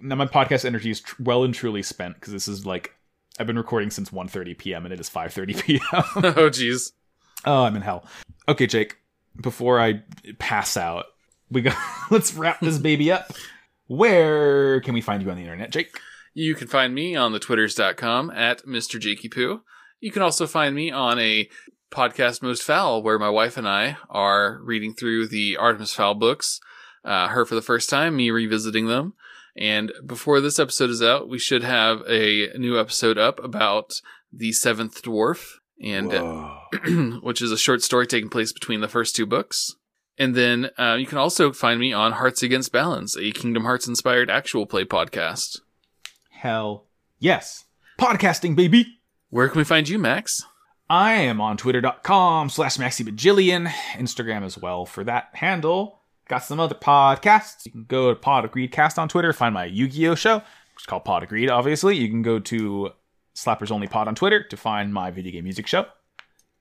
Now 0.00 0.16
my 0.16 0.26
podcast 0.26 0.64
energy 0.64 0.90
is 0.90 1.00
tr- 1.00 1.22
well 1.22 1.44
and 1.44 1.54
truly 1.54 1.82
spent 1.82 2.14
because 2.14 2.32
this 2.32 2.48
is 2.48 2.64
like 2.66 2.94
I've 3.38 3.46
been 3.46 3.58
recording 3.58 3.90
since 3.90 4.10
1:30 4.10 4.56
p.m. 4.56 4.84
and 4.84 4.92
it 4.92 5.00
is 5.00 5.10
5:30 5.10 5.62
p.m. 5.62 5.80
oh 6.36 6.50
jeez. 6.50 6.92
oh, 7.44 7.64
I'm 7.64 7.76
in 7.76 7.82
hell. 7.82 8.06
Okay, 8.48 8.66
Jake. 8.66 8.96
Before 9.40 9.80
I 9.80 10.02
pass 10.38 10.76
out, 10.76 11.06
we 11.50 11.62
got 11.62 11.76
let's 12.10 12.34
wrap 12.34 12.60
this 12.60 12.78
baby 12.78 13.10
up. 13.10 13.32
Where 13.86 14.80
can 14.80 14.94
we 14.94 15.00
find 15.00 15.22
you 15.22 15.30
on 15.30 15.36
the 15.36 15.42
internet, 15.42 15.70
Jake? 15.70 15.98
You 16.32 16.54
can 16.54 16.68
find 16.68 16.94
me 16.94 17.14
on 17.14 17.32
the 17.32 17.38
twitters.com 17.38 18.30
at 18.30 18.64
Mr. 18.64 18.98
Jakey 18.98 19.28
Poo. 19.28 19.62
You 20.00 20.10
can 20.10 20.22
also 20.22 20.46
find 20.46 20.74
me 20.74 20.90
on 20.90 21.18
a 21.18 21.48
podcast 21.90 22.42
Most 22.42 22.62
Foul 22.62 23.02
where 23.02 23.18
my 23.18 23.30
wife 23.30 23.56
and 23.56 23.68
I 23.68 23.96
are 24.10 24.58
reading 24.62 24.94
through 24.94 25.28
the 25.28 25.56
Artemis 25.56 25.94
Fowl 25.94 26.14
books. 26.14 26.60
Uh, 27.04 27.28
her 27.28 27.44
for 27.44 27.54
the 27.54 27.62
first 27.62 27.88
time, 27.90 28.16
me 28.16 28.30
revisiting 28.30 28.86
them. 28.86 29.14
And 29.56 29.92
before 30.04 30.40
this 30.40 30.58
episode 30.58 30.90
is 30.90 31.02
out, 31.02 31.28
we 31.28 31.38
should 31.38 31.62
have 31.62 32.02
a 32.08 32.48
new 32.56 32.78
episode 32.78 33.18
up 33.18 33.42
about 33.42 34.00
the 34.32 34.52
Seventh 34.52 35.02
Dwarf, 35.02 35.58
and 35.80 36.12
uh, 36.12 36.54
which 37.22 37.40
is 37.40 37.52
a 37.52 37.58
short 37.58 37.82
story 37.82 38.06
taking 38.06 38.28
place 38.28 38.52
between 38.52 38.80
the 38.80 38.88
first 38.88 39.14
two 39.14 39.26
books. 39.26 39.76
And 40.18 40.34
then 40.34 40.70
uh, 40.78 40.94
you 40.94 41.06
can 41.06 41.18
also 41.18 41.52
find 41.52 41.80
me 41.80 41.92
on 41.92 42.12
Hearts 42.12 42.42
Against 42.42 42.72
Balance, 42.72 43.16
a 43.16 43.32
Kingdom 43.32 43.64
Hearts 43.64 43.88
inspired 43.88 44.30
actual 44.30 44.66
play 44.66 44.84
podcast. 44.84 45.60
Hell 46.30 46.86
yes. 47.18 47.64
Podcasting, 47.98 48.54
baby. 48.54 49.00
Where 49.30 49.48
can 49.48 49.58
we 49.58 49.64
find 49.64 49.88
you, 49.88 49.98
Max? 49.98 50.44
I 50.88 51.14
am 51.14 51.40
on 51.40 51.56
twitter.com 51.56 52.50
slash 52.50 52.76
maxibajillion, 52.76 53.68
Instagram 53.94 54.44
as 54.44 54.58
well 54.58 54.84
for 54.84 55.02
that 55.04 55.30
handle. 55.32 56.02
Got 56.28 56.38
some 56.44 56.58
other 56.60 56.74
podcasts. 56.74 57.66
You 57.66 57.72
can 57.72 57.84
go 57.84 58.10
to 58.10 58.16
Pod 58.18 58.44
Agreed 58.44 58.72
Cast 58.72 58.98
on 58.98 59.08
Twitter, 59.08 59.32
find 59.32 59.52
my 59.54 59.64
Yu 59.66 59.88
Gi 59.88 60.08
Oh! 60.08 60.14
show, 60.14 60.36
which 60.38 60.82
is 60.82 60.86
called 60.86 61.04
Pod 61.04 61.22
Agreed, 61.22 61.50
obviously. 61.50 61.96
You 61.96 62.08
can 62.08 62.22
go 62.22 62.38
to 62.38 62.90
Slappers 63.34 63.70
Only 63.70 63.86
Pod 63.88 64.08
on 64.08 64.14
Twitter 64.14 64.42
to 64.42 64.56
find 64.56 64.92
my 64.94 65.10
video 65.10 65.32
game 65.32 65.44
music 65.44 65.66
show. 65.66 65.86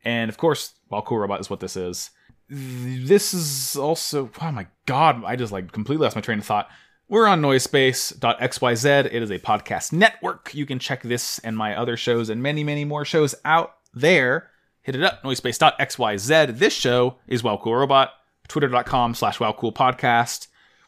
And 0.04 0.30
of 0.30 0.38
course, 0.38 0.74
Wow 0.90 1.02
Cool 1.02 1.20
Robot 1.20 1.40
is 1.40 1.50
what 1.50 1.62
this 1.62 1.78
is. 1.78 2.10
This 2.50 3.34
is 3.34 3.78
also, 3.78 4.30
oh 4.42 4.52
my 4.52 4.68
god, 4.86 5.24
I 5.26 5.36
just 5.38 5.54
like 5.54 5.72
completely 5.72 6.04
lost 6.04 6.16
my 6.16 6.22
train 6.22 6.40
of 6.40 6.46
thought. 6.46 6.68
We're 7.08 7.28
on 7.28 7.42
noisepace.xyz. 7.42 9.06
It 9.06 9.14
is 9.24 9.30
a 9.32 9.40
podcast 9.40 9.94
network. 9.94 10.54
You 10.54 10.66
can 10.66 10.80
check 10.80 11.04
this 11.04 11.40
and 11.40 11.56
my 11.58 11.76
other 11.76 11.96
shows 11.96 12.30
and 12.30 12.42
many, 12.44 12.64
many 12.64 12.86
more 12.86 13.06
shows 13.06 13.34
out 13.46 13.76
there. 13.94 14.50
Hit 14.82 14.96
it 14.96 15.04
up, 15.04 15.24
noisepace.xyz. 15.24 16.58
This 16.58 16.74
show 16.74 17.18
is 17.28 17.44
Wow 17.44 17.58
Cool 17.64 17.76
Robot, 17.76 18.10
twitter.com 18.48 19.16
slash 19.16 19.40
Wow 19.40 19.56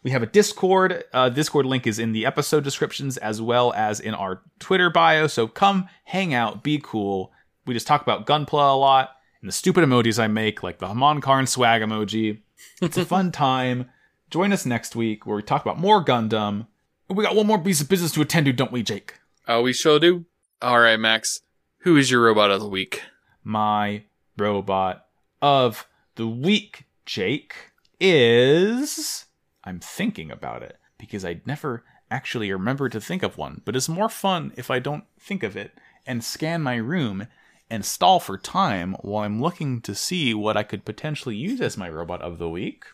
We 0.03 0.11
have 0.11 0.23
a 0.23 0.27
Discord. 0.27 1.03
Uh, 1.13 1.29
Discord 1.29 1.65
link 1.65 1.87
is 1.87 1.99
in 1.99 2.11
the 2.11 2.25
episode 2.25 2.63
descriptions 2.63 3.17
as 3.17 3.41
well 3.41 3.73
as 3.73 3.99
in 3.99 4.13
our 4.13 4.41
Twitter 4.59 4.89
bio. 4.89 5.27
So 5.27 5.47
come 5.47 5.89
hang 6.05 6.33
out, 6.33 6.63
be 6.63 6.79
cool. 6.83 7.31
We 7.65 7.73
just 7.73 7.87
talk 7.87 8.01
about 8.01 8.27
Gunpla 8.27 8.73
a 8.73 8.77
lot 8.77 9.11
and 9.41 9.47
the 9.47 9.53
stupid 9.53 9.83
emojis 9.83 10.17
I 10.21 10.27
make, 10.27 10.63
like 10.63 10.79
the 10.79 10.87
Haman 10.87 11.21
Karn 11.21 11.47
swag 11.47 11.81
emoji. 11.81 12.39
It's 12.81 12.97
a 12.97 13.05
fun 13.05 13.31
time. 13.33 13.89
Join 14.29 14.51
us 14.51 14.65
next 14.65 14.95
week 14.95 15.25
where 15.25 15.35
we 15.35 15.43
talk 15.43 15.61
about 15.61 15.79
more 15.79 16.03
Gundam. 16.03 16.67
We 17.09 17.23
got 17.23 17.35
one 17.35 17.45
more 17.47 17.59
piece 17.59 17.81
of 17.81 17.89
business 17.89 18.11
to 18.13 18.21
attend 18.21 18.47
to, 18.47 18.53
don't 18.53 18.71
we, 18.71 18.81
Jake? 18.81 19.15
Oh, 19.47 19.61
we 19.61 19.73
sure 19.73 19.99
do. 19.99 20.25
All 20.61 20.79
right, 20.79 20.99
Max. 20.99 21.41
Who 21.79 21.97
is 21.97 22.09
your 22.09 22.23
robot 22.23 22.49
of 22.49 22.59
the 22.61 22.67
week? 22.67 23.03
My 23.43 24.05
robot 24.37 25.05
of 25.41 25.87
the 26.15 26.27
week, 26.27 26.84
Jake, 27.05 27.55
is. 27.99 29.25
I'm 29.63 29.79
thinking 29.79 30.31
about 30.31 30.63
it 30.63 30.77
because 30.97 31.25
I'd 31.25 31.45
never 31.47 31.83
actually 32.11 32.51
remember 32.51 32.89
to 32.89 33.01
think 33.01 33.23
of 33.23 33.37
one, 33.37 33.61
but 33.65 33.75
it's 33.75 33.89
more 33.89 34.09
fun 34.09 34.53
if 34.55 34.69
I 34.69 34.79
don't 34.79 35.05
think 35.19 35.43
of 35.43 35.55
it 35.55 35.71
and 36.05 36.23
scan 36.23 36.61
my 36.61 36.75
room 36.75 37.27
and 37.69 37.83
stall 37.83 38.19
for 38.19 38.37
time 38.37 38.95
while 39.01 39.23
I'm 39.23 39.41
looking 39.41 39.81
to 39.81 39.95
see 39.95 40.33
what 40.33 40.55
I 40.55 40.63
could 40.63 40.85
potentially 40.85 41.35
use 41.35 41.61
as 41.61 41.77
my 41.77 41.89
robot 41.89 42.21
of 42.21 42.37
the 42.37 42.49
week. 42.49 42.85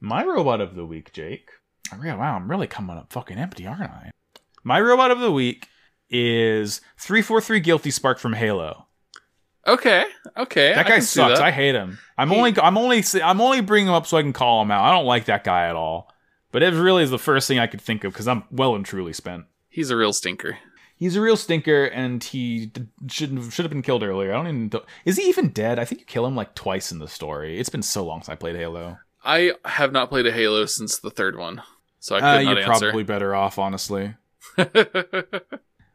My 0.00 0.24
robot 0.24 0.60
of 0.60 0.74
the 0.74 0.84
week, 0.84 1.12
Jake. 1.12 1.50
Wow, 1.98 2.36
I'm 2.36 2.50
really 2.50 2.66
coming 2.66 2.98
up 2.98 3.12
fucking 3.12 3.38
empty, 3.38 3.66
aren't 3.66 3.90
I? 3.90 4.10
My 4.62 4.80
robot 4.80 5.10
of 5.10 5.20
the 5.20 5.32
week 5.32 5.68
is 6.10 6.82
343 6.98 7.60
Guilty 7.60 7.90
Spark 7.90 8.18
from 8.18 8.34
Halo. 8.34 8.87
Okay, 9.68 10.04
okay. 10.36 10.74
That 10.74 10.86
guy 10.86 10.98
sucks. 11.00 11.38
that. 11.38 11.44
I 11.46 11.50
hate 11.50 11.74
him. 11.74 11.98
I'm 12.16 12.30
He- 12.30 12.36
only 12.36 12.58
I'm 12.58 12.76
only 12.78 13.04
I'm 13.22 13.40
only 13.40 13.60
bringing 13.60 13.88
him 13.88 13.94
up 13.94 14.06
so 14.06 14.16
I 14.16 14.22
can 14.22 14.32
call 14.32 14.62
him 14.62 14.70
out. 14.70 14.82
I 14.84 14.90
don't 14.92 15.04
like 15.06 15.26
that 15.26 15.44
guy 15.44 15.68
at 15.68 15.76
all. 15.76 16.10
But 16.50 16.62
it 16.62 16.72
really 16.72 17.02
is 17.02 17.10
the 17.10 17.18
first 17.18 17.46
thing 17.46 17.58
I 17.58 17.66
could 17.66 17.80
think 17.82 18.04
of 18.04 18.12
because 18.14 18.26
I'm 18.26 18.44
well 18.50 18.74
and 18.74 18.84
truly 18.84 19.12
spent. 19.12 19.44
He's 19.68 19.90
a 19.90 19.96
real 19.96 20.14
stinker. 20.14 20.58
He's 20.96 21.14
a 21.14 21.20
real 21.20 21.36
stinker, 21.36 21.84
and 21.84 22.24
he 22.24 22.72
shouldn't 23.08 23.52
should 23.52 23.64
have 23.64 23.70
been 23.70 23.82
killed 23.82 24.02
earlier. 24.02 24.32
I 24.32 24.36
don't 24.42 24.46
even. 24.48 24.80
Is 25.04 25.16
he 25.18 25.24
even 25.28 25.50
dead? 25.50 25.78
I 25.78 25.84
think 25.84 26.00
you 26.00 26.06
kill 26.06 26.26
him 26.26 26.34
like 26.34 26.54
twice 26.54 26.90
in 26.90 26.98
the 26.98 27.06
story. 27.06 27.60
It's 27.60 27.68
been 27.68 27.82
so 27.82 28.04
long 28.04 28.20
since 28.22 28.30
I 28.30 28.34
played 28.34 28.56
Halo. 28.56 28.96
I 29.24 29.52
have 29.66 29.92
not 29.92 30.08
played 30.08 30.26
a 30.26 30.32
Halo 30.32 30.64
since 30.64 30.98
the 30.98 31.10
third 31.10 31.36
one, 31.38 31.62
so 32.00 32.16
I 32.16 32.20
could 32.20 32.24
Uh, 32.26 32.42
not 32.42 32.56
you're 32.56 32.72
answer. 32.72 32.86
probably 32.86 33.04
better 33.04 33.34
off, 33.34 33.58
honestly. 33.58 34.14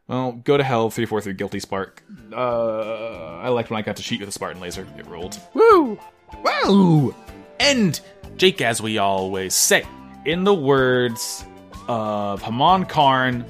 Well, 0.08 0.34
go 0.34 0.58
to 0.58 0.64
hell, 0.64 0.90
343 0.90 1.34
Guilty 1.34 1.60
Spark. 1.60 2.04
Uh, 2.32 3.38
I 3.38 3.50
liked 3.50 3.70
when 3.70 3.78
I 3.78 3.82
got 3.82 3.96
to 3.98 4.04
shoot 4.04 4.20
with 4.20 4.30
a 4.30 4.32
Spartan 4.34 4.62
laser. 4.62 4.88
It 4.98 5.06
rolled. 5.08 5.40
Woo! 5.54 5.98
Woo! 6.44 7.16
And, 7.60 8.00
Jake, 8.36 8.62
as 8.62 8.82
we 8.82 8.98
always 8.98 9.54
say, 9.54 9.86
in 10.26 10.44
the 10.44 10.54
words 10.54 11.46
of 11.88 12.42
Haman 12.42 12.86
Karn, 12.86 13.46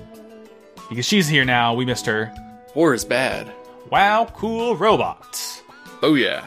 because 0.90 1.06
she's 1.06 1.28
here 1.28 1.46
now, 1.46 1.74
we 1.74 1.86
missed 1.86 2.06
her. 2.06 2.32
War 2.76 2.94
is 2.94 3.04
bad. 3.06 3.52
Wow, 3.92 4.32
cool 4.36 4.76
robot. 4.76 5.62
Oh 6.02 6.16
yeah. 6.16 6.44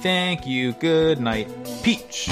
Thank 0.00 0.46
you. 0.46 0.72
Good 0.72 1.18
night, 1.20 1.48
Peach. 1.82 2.28